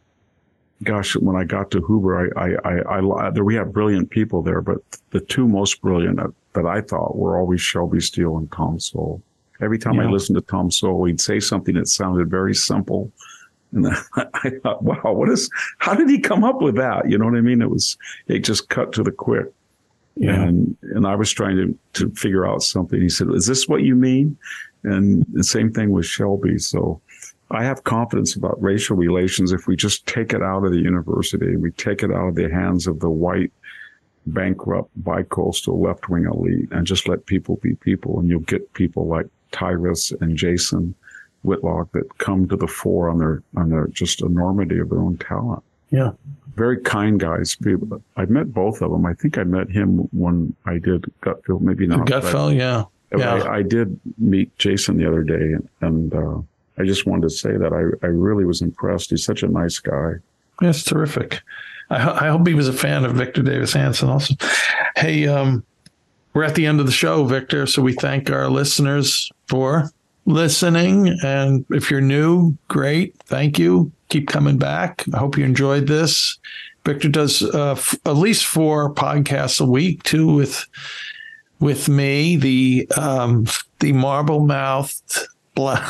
gosh, 0.82 1.16
when 1.16 1.36
I 1.36 1.44
got 1.44 1.70
to 1.72 1.80
Hoover, 1.80 2.32
I, 2.36 2.48
I, 2.48 2.78
I, 2.98 3.26
I 3.26 3.30
there 3.30 3.44
we 3.44 3.54
have 3.56 3.72
brilliant 3.72 4.10
people 4.10 4.42
there, 4.42 4.60
but 4.60 4.78
the 5.10 5.20
two 5.20 5.48
most 5.48 5.80
brilliant 5.80 6.16
that, 6.16 6.32
that 6.54 6.66
I 6.66 6.80
thought 6.80 7.16
were 7.16 7.38
always 7.38 7.60
Shelby 7.60 8.00
Steele 8.00 8.36
and 8.36 8.50
Tom 8.52 8.78
Sowell. 8.78 9.22
Every 9.60 9.78
time 9.78 9.98
I 9.98 10.04
listened 10.04 10.36
to 10.36 10.42
Tom 10.42 10.70
Sowell, 10.70 11.04
he'd 11.04 11.20
say 11.20 11.40
something 11.40 11.76
that 11.76 11.88
sounded 11.88 12.28
very 12.28 12.54
simple. 12.54 13.10
And 13.76 13.86
I 14.34 14.50
thought, 14.62 14.82
wow, 14.82 15.12
what 15.12 15.28
is, 15.28 15.48
how 15.78 15.94
did 15.94 16.08
he 16.08 16.18
come 16.18 16.42
up 16.42 16.60
with 16.60 16.76
that? 16.76 17.08
You 17.08 17.18
know 17.18 17.26
what 17.26 17.36
I 17.36 17.42
mean? 17.42 17.62
It 17.62 17.70
was, 17.70 17.96
it 18.26 18.40
just 18.40 18.68
cut 18.68 18.92
to 18.94 19.02
the 19.02 19.12
quick. 19.12 19.46
Yeah. 20.16 20.42
And, 20.42 20.76
and 20.82 21.06
I 21.06 21.14
was 21.14 21.30
trying 21.30 21.56
to, 21.56 21.78
to 22.00 22.10
figure 22.14 22.46
out 22.46 22.62
something. 22.62 23.00
He 23.00 23.10
said, 23.10 23.28
is 23.34 23.46
this 23.46 23.68
what 23.68 23.82
you 23.82 23.94
mean? 23.94 24.36
And 24.82 25.26
the 25.32 25.44
same 25.44 25.72
thing 25.72 25.90
with 25.90 26.06
Shelby. 26.06 26.58
So 26.58 27.00
I 27.50 27.64
have 27.64 27.84
confidence 27.84 28.34
about 28.34 28.60
racial 28.60 28.96
relations 28.96 29.52
if 29.52 29.66
we 29.66 29.76
just 29.76 30.06
take 30.06 30.32
it 30.32 30.42
out 30.42 30.64
of 30.64 30.72
the 30.72 30.80
university, 30.80 31.56
we 31.56 31.70
take 31.72 32.02
it 32.02 32.10
out 32.10 32.28
of 32.28 32.34
the 32.34 32.50
hands 32.50 32.86
of 32.86 33.00
the 33.00 33.10
white, 33.10 33.52
bankrupt, 34.26 34.90
bicoastal 35.02 35.80
left 35.80 36.08
wing 36.08 36.24
elite 36.24 36.68
and 36.72 36.86
just 36.86 37.08
let 37.08 37.26
people 37.26 37.56
be 37.56 37.74
people. 37.74 38.18
And 38.18 38.28
you'll 38.28 38.40
get 38.40 38.72
people 38.72 39.06
like 39.06 39.26
Tyrus 39.52 40.12
and 40.20 40.36
Jason 40.36 40.94
Whitlock 41.46 41.92
that 41.92 42.18
come 42.18 42.46
to 42.48 42.56
the 42.56 42.66
fore 42.66 43.08
on 43.08 43.18
their, 43.18 43.42
on 43.56 43.70
their 43.70 43.86
just 43.88 44.20
enormity 44.20 44.78
of 44.78 44.90
their 44.90 44.98
own 45.00 45.16
talent. 45.18 45.62
yeah. 45.90 46.10
Very 46.56 46.78
kind 46.80 47.20
guys. 47.20 47.54
I've 48.16 48.30
met 48.30 48.54
both 48.54 48.80
of 48.80 48.90
them. 48.90 49.04
I 49.04 49.12
think 49.12 49.36
I 49.36 49.44
met 49.44 49.68
him 49.70 49.98
when 50.12 50.54
I 50.64 50.78
did 50.78 51.04
Gutfield, 51.20 51.60
maybe 51.60 51.86
not. 51.86 52.06
I- 52.54 52.56
yeah. 52.56 52.84
Yeah. 53.16 53.34
I, 53.34 53.56
I 53.58 53.62
did 53.62 54.00
meet 54.16 54.56
Jason 54.58 54.96
the 54.96 55.06
other 55.06 55.22
day, 55.22 55.52
and, 55.52 55.68
and 55.82 56.14
uh, 56.14 56.38
I 56.78 56.84
just 56.84 57.04
wanted 57.06 57.24
to 57.24 57.30
say 57.30 57.58
that 57.58 57.74
I, 57.74 58.06
I 58.06 58.08
really 58.08 58.46
was 58.46 58.62
impressed. 58.62 59.10
He's 59.10 59.22
such 59.22 59.42
a 59.42 59.48
nice 59.48 59.78
guy. 59.78 60.14
That's 60.62 60.82
terrific. 60.82 61.40
I, 61.90 61.98
ho- 61.98 62.16
I 62.18 62.28
hope 62.28 62.46
he 62.46 62.54
was 62.54 62.68
a 62.68 62.72
fan 62.72 63.04
of 63.04 63.12
Victor 63.12 63.42
Davis 63.42 63.74
Hanson 63.74 64.08
also. 64.08 64.34
Hey, 64.96 65.26
um, 65.28 65.62
we're 66.32 66.44
at 66.44 66.54
the 66.54 66.64
end 66.64 66.80
of 66.80 66.86
the 66.86 66.92
show, 66.92 67.24
Victor. 67.26 67.66
So 67.66 67.82
we 67.82 67.92
thank 67.92 68.30
our 68.30 68.48
listeners 68.48 69.30
for 69.46 69.90
listening. 70.26 71.16
And 71.24 71.64
if 71.70 71.90
you're 71.90 72.00
new, 72.00 72.56
great. 72.68 73.16
Thank 73.24 73.58
you. 73.58 73.90
Keep 74.08 74.28
coming 74.28 74.58
back. 74.58 75.04
I 75.14 75.18
hope 75.18 75.36
you 75.38 75.44
enjoyed 75.44 75.86
this. 75.86 76.38
Victor 76.84 77.08
does 77.08 77.42
uh, 77.42 77.72
f- 77.72 77.98
at 78.04 78.16
least 78.16 78.46
four 78.46 78.92
podcasts 78.94 79.60
a 79.60 79.64
week, 79.64 80.02
too, 80.04 80.32
with 80.32 80.64
with 81.58 81.88
me. 81.88 82.36
The 82.36 82.88
um, 82.96 83.46
the 83.80 83.92
marble 83.92 84.40
mouthed 84.40 85.26
black 85.54 85.88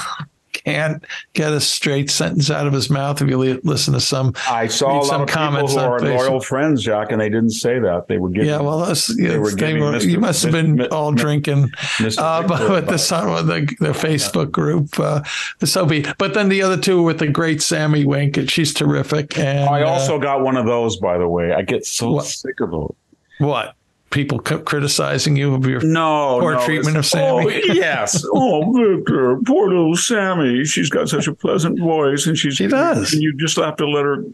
can't 0.66 1.04
get 1.32 1.52
a 1.52 1.60
straight 1.60 2.10
sentence 2.10 2.50
out 2.50 2.66
of 2.66 2.72
his 2.72 2.90
mouth 2.90 3.22
if 3.22 3.28
you 3.28 3.38
li- 3.38 3.60
listen 3.62 3.94
to 3.94 4.00
some 4.00 4.34
I 4.50 4.66
saw 4.66 4.94
a 4.94 4.98
lot 4.98 5.04
some 5.06 5.26
comments 5.26 5.74
who 5.74 5.78
are 5.78 6.00
Facebook. 6.00 6.18
loyal 6.18 6.40
friends, 6.40 6.82
Jack, 6.82 7.12
and 7.12 7.20
they 7.20 7.28
didn't 7.28 7.50
say 7.50 7.78
that. 7.78 8.08
They 8.08 8.18
were 8.18 8.30
giving. 8.30 8.48
Yeah, 8.48 8.60
well, 8.60 8.80
that's, 8.84 9.06
They 9.16 9.38
were 9.38 9.52
giving 9.52 9.78
were- 9.80 9.92
Mr. 9.92 10.10
you 10.10 10.18
must 10.18 10.42
have 10.42 10.50
been 10.52 10.76
Mr. 10.78 10.92
all 10.92 11.12
Mr. 11.12 11.16
drinking. 11.18 11.70
Uh, 12.18 12.46
but 12.46 12.68
with 12.70 12.88
the 12.88 12.98
son, 12.98 13.32
with 13.32 13.46
the, 13.46 13.60
the 13.84 13.92
Facebook 13.92 14.50
group, 14.50 14.98
uh, 14.98 15.22
so 15.64 15.86
be. 15.86 16.04
But 16.18 16.34
then 16.34 16.48
the 16.48 16.62
other 16.62 16.76
two 16.76 17.00
with 17.02 17.20
the 17.20 17.28
great 17.28 17.62
Sami 17.62 18.04
Winc, 18.04 18.36
and 18.36 18.50
she's 18.50 18.74
terrific. 18.74 19.38
And 19.38 19.68
I 19.70 19.82
uh, 19.82 19.86
also 19.86 20.18
got 20.18 20.40
one 20.42 20.56
of 20.56 20.66
those, 20.66 20.96
by 20.96 21.16
the 21.16 21.28
way. 21.28 21.52
I 21.52 21.62
get 21.62 21.86
so 21.86 22.10
What? 22.10 22.24
sick 22.26 22.58
of 22.60 22.72
those. 22.72 22.94
what 23.38 23.74
people 24.10 24.40
c- 24.46 24.58
criticizing 24.58 25.36
you 25.36 25.54
of 25.54 25.66
your 25.66 25.80
No, 25.82 26.38
Poor 26.40 26.54
no, 26.54 26.64
treatment 26.64 26.96
of 26.96 27.06
Sami. 27.06 27.46
Oh, 27.46 27.48
yes. 27.72 28.24
Oh, 28.32 28.72
Victor, 28.72 29.38
poor 29.44 29.68
little 29.68 29.96
Sami. 29.96 30.64
She's 30.64 30.90
got 30.90 31.08
such 31.08 31.26
a 31.26 31.34
pleasant 31.34 31.78
voice, 31.78 32.26
and 32.26 32.36
she's 32.38 32.54
She 32.56 32.66
does. 32.66 33.12
And 33.12 33.22
you 33.22 33.34
just 33.36 33.56
have 33.56 33.76
to 33.76 33.86
let 33.88 34.04
her 34.04 34.24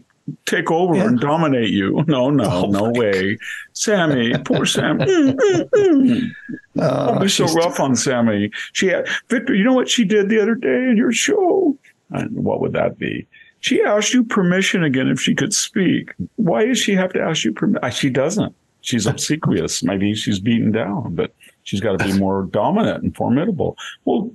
take 0.45 0.71
over 0.71 0.95
Yeah. 0.95 1.07
and 1.07 1.19
dominate 1.19 1.69
you. 1.71 2.03
No, 2.07 2.29
no, 2.29 2.43
Oh, 2.45 2.65
no 2.67 2.91
way, 2.91 3.37
Sami. 3.73 4.33
Poor 4.45 4.65
Sami. 4.65 5.05
Mm, 5.05 5.33
mm, 5.35 5.69
mm. 5.69 6.31
uh, 6.79 7.07
Don't 7.11 7.21
be 7.21 7.27
so 7.27 7.45
rough 7.53 7.79
on 7.79 7.95
Sami. 7.95 8.51
She 8.73 8.87
had 8.87 9.07
Victor. 9.29 9.53
You 9.53 9.63
know 9.65 9.73
what 9.73 9.89
she 9.89 10.05
did 10.05 10.29
the 10.29 10.41
other 10.41 10.55
day 10.55 10.89
in 10.89 10.95
your 10.97 11.11
show? 11.11 11.77
And 12.11 12.31
what 12.43 12.61
would 12.61 12.73
that 12.73 12.97
be? 12.97 13.27
she 13.59 13.81
asked 13.81 14.13
you 14.13 14.25
permission 14.25 14.83
again 14.83 15.07
if 15.07 15.21
she 15.21 15.33
could 15.33 15.53
speak. 15.53 16.11
Why 16.35 16.65
does 16.65 16.77
she 16.79 16.95
have 16.95 17.13
to 17.13 17.21
ask 17.21 17.45
you 17.45 17.53
permission? 17.53 17.91
She 17.91 18.09
doesn't. 18.09 18.53
She's 18.83 19.07
obsequious. 19.07 19.81
Maybe 19.81 20.13
she's 20.13 20.39
beaten 20.39 20.71
down, 20.71 21.15
but 21.15 21.33
she's 21.63 21.79
got 21.79 21.97
to 21.97 22.05
be 22.05 22.19
more 22.19 22.43
dominant 22.43 23.01
and 23.01 23.15
formidable. 23.15 23.77
Well, 24.03 24.29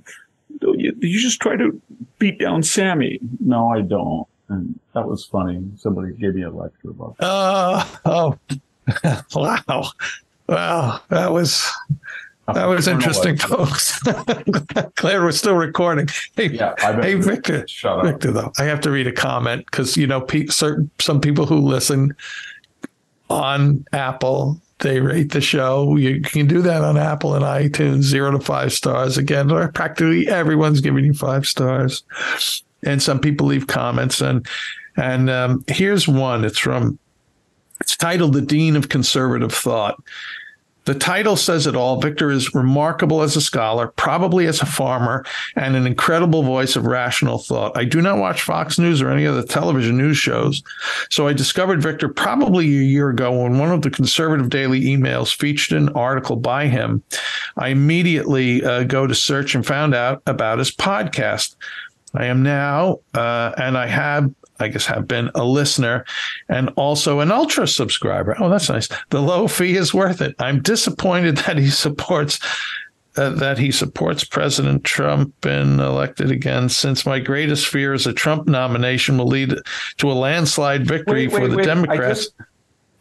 you, 0.61 0.95
you 0.99 1.19
just 1.19 1.39
try 1.39 1.55
to 1.55 1.79
beat 2.17 2.39
down 2.39 2.63
Sami. 2.63 3.19
No, 3.39 3.69
I 3.69 3.81
don't. 3.81 4.27
And 4.49 4.79
that 4.95 5.07
was 5.07 5.23
funny. 5.23 5.63
Somebody 5.77 6.13
gave 6.13 6.33
me 6.33 6.41
a 6.41 6.49
lecture 6.49 6.89
about 6.89 7.15
that. 7.19 7.25
Uh, 7.25 7.85
oh, 8.05 8.37
wow. 9.35 9.91
Wow. 10.47 10.99
That 11.09 11.31
was 11.31 11.71
that 12.53 12.65
was 12.65 12.87
interesting, 12.87 13.37
folks. 13.37 13.99
Claire, 14.95 15.21
we're 15.21 15.31
still 15.31 15.53
recording. 15.53 16.07
Hey, 16.35 16.47
Yeah, 16.49 16.73
hey, 16.79 17.13
Victor. 17.13 17.67
Shut 17.67 17.99
up. 17.99 18.05
Victor, 18.05 18.31
though, 18.31 18.51
I 18.57 18.63
have 18.63 18.81
to 18.81 18.89
read 18.91 19.05
a 19.05 19.11
comment 19.11 19.65
because 19.65 19.95
you 19.95 20.07
know, 20.07 20.21
pe- 20.21 20.47
certain 20.47 20.89
some 20.99 21.21
people 21.21 21.45
who 21.45 21.59
listen 21.59 22.15
on 23.29 23.85
Apple 23.93 24.61
they 24.79 25.01
rate 25.01 25.31
the 25.31 25.41
show. 25.41 25.97
You 25.97 26.21
can 26.21 26.47
do 26.47 26.61
that 26.61 26.83
on 26.83 26.97
Apple 26.97 27.35
and 27.35 27.43
iTunes, 27.43 28.03
zero 28.03 28.31
to 28.31 28.39
five 28.39 28.71
stars. 28.73 29.17
Again, 29.17 29.49
practically 29.73 30.27
everyone's 30.27 30.81
giving 30.81 31.05
you 31.05 31.13
five 31.13 31.45
stars, 31.45 32.03
and 32.83 33.01
some 33.01 33.19
people 33.19 33.47
leave 33.47 33.67
comments. 33.67 34.21
and 34.21 34.47
And 34.95 35.29
um, 35.29 35.63
here's 35.67 36.07
one. 36.07 36.45
It's 36.45 36.59
from. 36.59 36.97
It's 37.81 37.95
titled 37.95 38.33
"The 38.33 38.41
Dean 38.41 38.75
of 38.75 38.89
Conservative 38.89 39.53
Thought." 39.53 40.01
The 40.89 40.95
title 40.95 41.35
says 41.35 41.67
it 41.67 41.75
all. 41.75 42.01
Victor 42.01 42.31
is 42.31 42.55
remarkable 42.55 43.21
as 43.21 43.35
a 43.35 43.41
scholar, 43.41 43.89
probably 43.89 44.47
as 44.47 44.59
a 44.59 44.65
farmer, 44.65 45.23
and 45.55 45.75
an 45.75 45.85
incredible 45.85 46.41
voice 46.41 46.75
of 46.75 46.87
rational 46.87 47.37
thought. 47.37 47.77
I 47.77 47.85
do 47.85 48.01
not 48.01 48.17
watch 48.17 48.41
Fox 48.41 48.79
News 48.79 48.99
or 48.99 49.11
any 49.11 49.27
other 49.27 49.43
television 49.43 49.99
news 49.99 50.17
shows, 50.17 50.63
so 51.11 51.27
I 51.27 51.33
discovered 51.33 51.83
Victor 51.83 52.09
probably 52.09 52.65
a 52.65 52.81
year 52.81 53.09
ago 53.09 53.43
when 53.43 53.59
one 53.59 53.71
of 53.71 53.83
the 53.83 53.91
conservative 53.91 54.49
daily 54.49 54.81
emails 54.81 55.31
featured 55.31 55.79
an 55.79 55.89
article 55.89 56.37
by 56.37 56.65
him. 56.65 57.03
I 57.55 57.67
immediately 57.67 58.65
uh, 58.65 58.81
go 58.81 59.05
to 59.05 59.13
search 59.13 59.53
and 59.53 59.63
found 59.63 59.93
out 59.93 60.23
about 60.25 60.57
his 60.57 60.71
podcast. 60.71 61.55
I 62.15 62.25
am 62.25 62.41
now, 62.41 63.01
uh, 63.13 63.51
and 63.57 63.77
I 63.77 63.85
have 63.85 64.33
I 64.59 64.67
guess 64.67 64.85
have 64.87 65.07
been 65.07 65.31
a 65.35 65.43
listener 65.45 66.05
and 66.49 66.69
also 66.75 67.19
an 67.21 67.31
ultra 67.31 67.67
subscriber. 67.67 68.35
Oh, 68.39 68.49
that's 68.49 68.69
nice. 68.69 68.89
The 69.09 69.21
low 69.21 69.47
fee 69.47 69.75
is 69.77 69.93
worth 69.93 70.21
it. 70.21 70.35
I'm 70.39 70.61
disappointed 70.61 71.37
that 71.37 71.57
he 71.57 71.69
supports 71.69 72.39
uh, 73.17 73.29
that 73.31 73.57
he 73.57 73.71
supports 73.71 74.23
President 74.23 74.83
Trump 74.83 75.33
and 75.45 75.79
elected 75.81 76.29
again 76.31 76.69
since 76.69 77.05
my 77.05 77.19
greatest 77.19 77.67
fear 77.67 77.93
is 77.93 78.05
a 78.05 78.13
Trump 78.13 78.47
nomination 78.47 79.17
will 79.17 79.25
lead 79.27 79.53
to 79.97 80.11
a 80.11 80.13
landslide 80.13 80.85
victory 80.87 81.27
Wait, 81.27 81.33
wait, 81.33 81.39
for 81.41 81.47
the 81.49 81.57
wait. 81.57 81.63
I 81.63 81.65
Democrats. 81.75 82.19
just- 82.27 82.33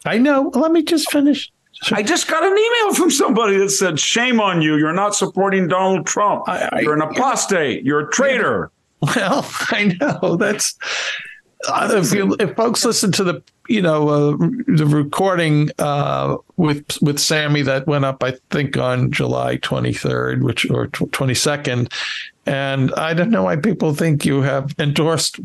I 0.07 0.17
know. 0.19 0.51
Let 0.55 0.73
me 0.73 0.83
just 0.83 1.11
finish. 1.11 1.53
I 1.93 2.03
just 2.03 2.27
got 2.29 2.43
an 2.43 2.57
email 2.57 2.95
from 2.95 3.11
somebody 3.11 3.57
that 3.59 3.71
said, 3.71 4.01
"Shame 4.01 4.41
on 4.41 4.63
you! 4.63 4.77
You're 4.77 4.93
not 4.95 5.15
supporting 5.15 5.69
Donald 5.69 6.07
Trump. 6.07 6.49
I- 6.49 6.69
I- 6.73 6.81
You're 6.81 6.95
an 6.95 7.03
apostate. 7.03 7.85
You're 7.85 8.09
a 8.09 8.11
traitor." 8.11 8.71
Well, 9.01 9.47
I 9.71 9.97
know 10.01 10.35
that's 10.35 10.77
if 11.67 12.13
you 12.13 12.37
if 12.39 12.55
folks 12.57 12.85
listen 12.85 13.13
to 13.13 13.25
the 13.25 13.43
you 13.69 13.83
know 13.83 14.09
uh, 14.09 14.37
the 14.67 14.87
recording 14.87 15.71
uh, 15.79 16.37
with 16.57 17.01
with 17.03 17.19
Sami 17.19 17.63
that 17.63 17.87
went 17.87 18.05
up 18.05 18.23
I 18.23 18.35
think 18.51 18.77
on 18.77 19.11
July 19.11 19.57
23rd 19.59 20.43
which 20.43 20.71
or 20.71 20.89
22nd 20.89 21.93
and 22.47 22.95
I 22.95 23.13
don't 23.13 23.31
know 23.31 23.43
why 23.43 23.57
people 23.57 23.95
think 23.95 24.25
you 24.25 24.43
have 24.43 24.75
endorsed 24.79 25.41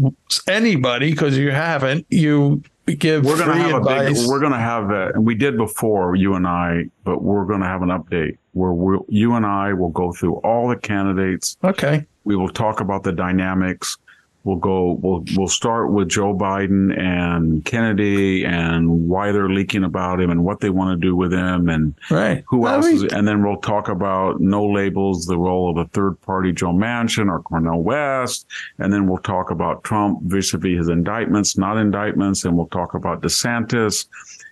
anybody 0.48 1.12
because 1.12 1.38
you 1.38 1.52
haven't 1.52 2.06
you 2.10 2.64
give 2.86 3.24
We're 3.26 3.38
gonna 3.38 3.56
have 3.56 3.86
a 3.86 4.12
big. 4.12 4.18
We're 4.28 4.40
gonna 4.40 4.60
have 4.60 4.90
a, 4.90 5.12
and 5.14 5.26
we 5.26 5.36
did 5.36 5.58
before 5.58 6.16
you 6.16 6.36
and 6.36 6.48
I, 6.48 6.86
but 7.04 7.22
we're 7.22 7.46
gonna 7.46 7.68
have 7.68 7.82
an 7.82 7.90
update 7.90 8.38
where 8.52 8.72
we'll, 8.74 9.06
you 9.08 9.34
and 9.36 9.46
I 9.46 9.74
will 9.74 9.90
go 9.90 10.12
through 10.12 10.36
all 10.38 10.68
the 10.68 10.76
candidates. 10.76 11.58
okay 11.64 12.06
We 12.24 12.36
will 12.36 12.50
talk 12.50 12.82
about 12.82 13.04
the 13.04 13.12
dynamics. 13.12 13.98
We'll 14.44 14.58
go. 14.58 15.00
We'll 15.02 15.24
we'll 15.36 15.48
start 15.48 15.92
with 15.92 16.10
Joe 16.10 16.36
Biden 16.36 16.98
and 17.00 17.64
Kennedy 17.64 18.46
and 18.46 19.08
why 19.08 19.32
they're 19.32 19.50
leaking 19.50 19.86
about 19.86 20.20
him 20.20 20.30
and 20.30 20.44
what 20.44 20.60
they 20.60 20.70
want 20.70 21.00
to 21.00 21.08
do 21.08 21.16
with 21.16 21.32
him 21.32 21.70
and 21.70 21.96
right 22.12 22.44
who 22.48 22.68
else 22.68 22.86
is, 22.86 23.04
and 23.14 23.26
then 23.26 23.42
we'll 23.42 23.62
talk 23.62 23.88
about 23.88 24.42
no 24.42 24.66
labels, 24.66 25.26
the 25.26 25.38
role 25.38 25.70
of 25.72 25.78
a 25.78 25.90
third 25.90 26.20
party, 26.22 26.52
Joe 26.52 26.74
Manchin 26.74 27.30
or 27.30 27.42
Cornel 27.42 27.82
West. 27.82 28.46
And 28.80 28.92
then 28.92 29.08
we'll 29.08 29.20
talk 29.20 29.50
about 29.50 29.84
Trump 29.84 30.24
vis-a-vis 30.24 30.78
his 30.78 30.90
indictments, 30.90 31.58
not 31.58 31.78
indictments. 31.78 32.44
And 32.44 32.58
we'll 32.58 32.68
talk 32.68 32.96
about 32.96 33.22
DeSantis. 33.22 34.08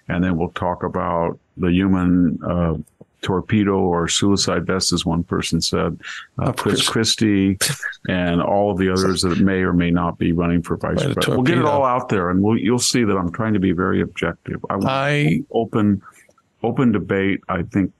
And 0.07 0.23
then 0.23 0.37
we'll 0.37 0.51
talk 0.51 0.83
about 0.83 1.39
the 1.57 1.71
human, 1.71 2.39
uh, 2.43 2.75
torpedo 3.21 3.79
or 3.79 4.07
suicide 4.07 4.65
vest, 4.65 4.91
as 4.93 5.05
one 5.05 5.23
person 5.23 5.61
said, 5.61 5.99
uh, 6.39 6.51
Chris. 6.53 6.87
Christie 6.87 7.57
and 8.09 8.41
all 8.41 8.71
of 8.71 8.77
the 8.77 8.89
others 8.89 9.21
that 9.21 9.39
may 9.39 9.61
or 9.61 9.73
may 9.73 9.91
not 9.91 10.17
be 10.17 10.31
running 10.31 10.61
for 10.61 10.75
vice 10.77 10.95
president. 10.95 11.27
We'll 11.27 11.43
get 11.43 11.57
it 11.59 11.65
all 11.65 11.85
out 11.85 12.09
there 12.09 12.29
and 12.31 12.41
we'll, 12.41 12.57
you'll 12.57 12.79
see 12.79 13.03
that 13.03 13.15
I'm 13.15 13.31
trying 13.31 13.53
to 13.53 13.59
be 13.59 13.71
very 13.71 14.01
objective. 14.01 14.63
I 14.69 14.75
want 14.75 14.87
I 14.89 15.41
open 15.51 16.01
open 16.63 16.91
debate. 16.91 17.41
I 17.49 17.63
think 17.63 17.91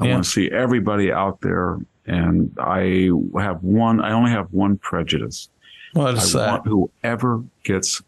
I 0.00 0.06
Yeah. 0.06 0.12
want 0.14 0.24
to 0.24 0.30
see 0.30 0.50
everybody 0.50 1.12
out 1.12 1.40
there, 1.40 1.78
and 2.06 2.52
I 2.58 3.10
have 3.38 3.62
one. 3.62 4.00
I 4.00 4.12
only 4.12 4.32
have 4.32 4.48
one 4.52 4.76
prejudice. 4.78 5.48
what 5.92 6.14
is 6.14 6.34
I 6.34 6.38
that 6.46 6.50
want 6.50 6.66
whoever 6.66 7.42
gets, 7.62 8.02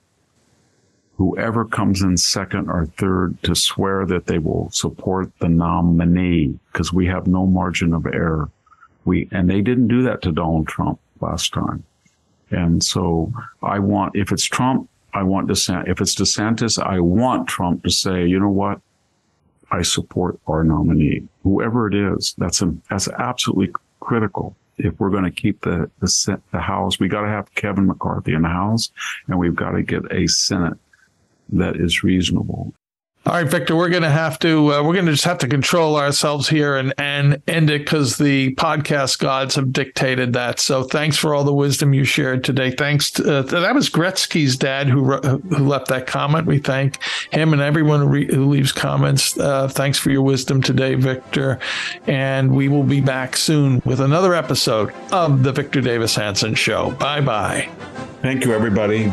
whoever 1.16 1.64
comes 1.64 2.02
in 2.02 2.16
second 2.16 2.68
or 2.68 2.86
third 2.98 3.42
to 3.42 3.54
swear 3.54 4.04
that 4.06 4.26
they 4.26 4.38
will 4.38 4.70
support 4.70 5.30
the 5.38 5.48
nominee 5.48 6.58
because 6.72 6.92
we 6.92 7.06
have 7.06 7.26
no 7.26 7.46
margin 7.46 7.94
of 7.94 8.06
error. 8.06 8.50
We 9.04 9.28
and 9.32 9.48
they 9.48 9.62
didn't 9.62 9.88
do 9.88 10.02
that 10.02 10.22
to 10.22 10.32
Donald 10.32 10.68
Trump 10.68 10.98
last 11.20 11.52
time, 11.52 11.84
and 12.50 12.82
so 12.82 13.32
I 13.62 13.78
want 13.78 14.16
if 14.16 14.32
it's 14.32 14.44
Trump. 14.44 14.88
I 15.14 15.22
want 15.22 15.48
DeSantis. 15.48 15.88
If 15.88 16.00
it's 16.02 16.14
DeSantis, 16.14 16.82
I 16.82 17.00
want 17.00 17.48
Trump 17.48 17.84
to 17.84 17.90
say, 17.90 18.26
you 18.26 18.38
know 18.38 18.50
what? 18.50 18.80
I 19.70 19.80
support 19.82 20.38
our 20.46 20.62
nominee, 20.62 21.22
whoever 21.42 21.88
it 21.88 21.94
is. 21.94 22.34
That's 22.36 22.60
a, 22.60 22.74
that's 22.90 23.08
absolutely 23.08 23.72
critical. 24.00 24.54
If 24.76 25.00
we're 25.00 25.10
going 25.10 25.24
to 25.24 25.30
keep 25.30 25.62
the 25.62 25.90
the, 26.00 26.40
the 26.52 26.60
House, 26.60 27.00
we 27.00 27.08
got 27.08 27.22
to 27.22 27.28
have 27.28 27.54
Kevin 27.54 27.86
McCarthy 27.86 28.34
in 28.34 28.42
the 28.42 28.48
House, 28.48 28.90
and 29.28 29.38
we've 29.38 29.56
got 29.56 29.70
to 29.70 29.82
get 29.82 30.02
a 30.12 30.26
Senate 30.26 30.76
that 31.50 31.76
is 31.76 32.02
reasonable. 32.02 32.74
All 33.26 33.32
right, 33.32 33.48
Victor, 33.48 33.74
we're 33.74 33.88
going 33.88 34.04
to 34.04 34.08
have 34.08 34.38
to 34.38 34.72
uh, 34.72 34.82
we're 34.84 34.92
going 34.92 35.06
to 35.06 35.10
just 35.10 35.24
have 35.24 35.38
to 35.38 35.48
control 35.48 35.96
ourselves 35.96 36.48
here 36.48 36.76
and 36.76 36.94
and 36.96 37.42
end 37.48 37.70
it 37.70 37.80
because 37.80 38.18
the 38.18 38.54
podcast 38.54 39.18
gods 39.18 39.56
have 39.56 39.72
dictated 39.72 40.32
that. 40.34 40.60
So 40.60 40.84
thanks 40.84 41.16
for 41.16 41.34
all 41.34 41.42
the 41.42 41.52
wisdom 41.52 41.92
you 41.92 42.04
shared 42.04 42.44
today. 42.44 42.70
Thanks 42.70 43.10
to, 43.12 43.38
uh, 43.38 43.42
that 43.42 43.74
was 43.74 43.90
Gretzky's 43.90 44.56
dad 44.56 44.86
who 44.86 45.16
who 45.16 45.66
left 45.66 45.88
that 45.88 46.06
comment. 46.06 46.46
We 46.46 46.60
thank 46.60 47.02
him 47.32 47.52
and 47.52 47.60
everyone 47.60 48.02
who, 48.02 48.06
re- 48.06 48.32
who 48.32 48.46
leaves 48.46 48.70
comments. 48.70 49.36
Uh, 49.36 49.66
thanks 49.66 49.98
for 49.98 50.10
your 50.10 50.22
wisdom 50.22 50.62
today, 50.62 50.94
Victor. 50.94 51.58
And 52.06 52.54
we 52.54 52.68
will 52.68 52.84
be 52.84 53.00
back 53.00 53.36
soon 53.36 53.82
with 53.84 53.98
another 53.98 54.34
episode 54.34 54.92
of 55.10 55.42
the 55.42 55.50
Victor 55.50 55.80
Davis 55.80 56.14
Hanson 56.14 56.54
Show. 56.54 56.92
Bye 56.92 57.22
bye. 57.22 57.68
Thank 58.22 58.44
you, 58.44 58.54
everybody. 58.54 59.12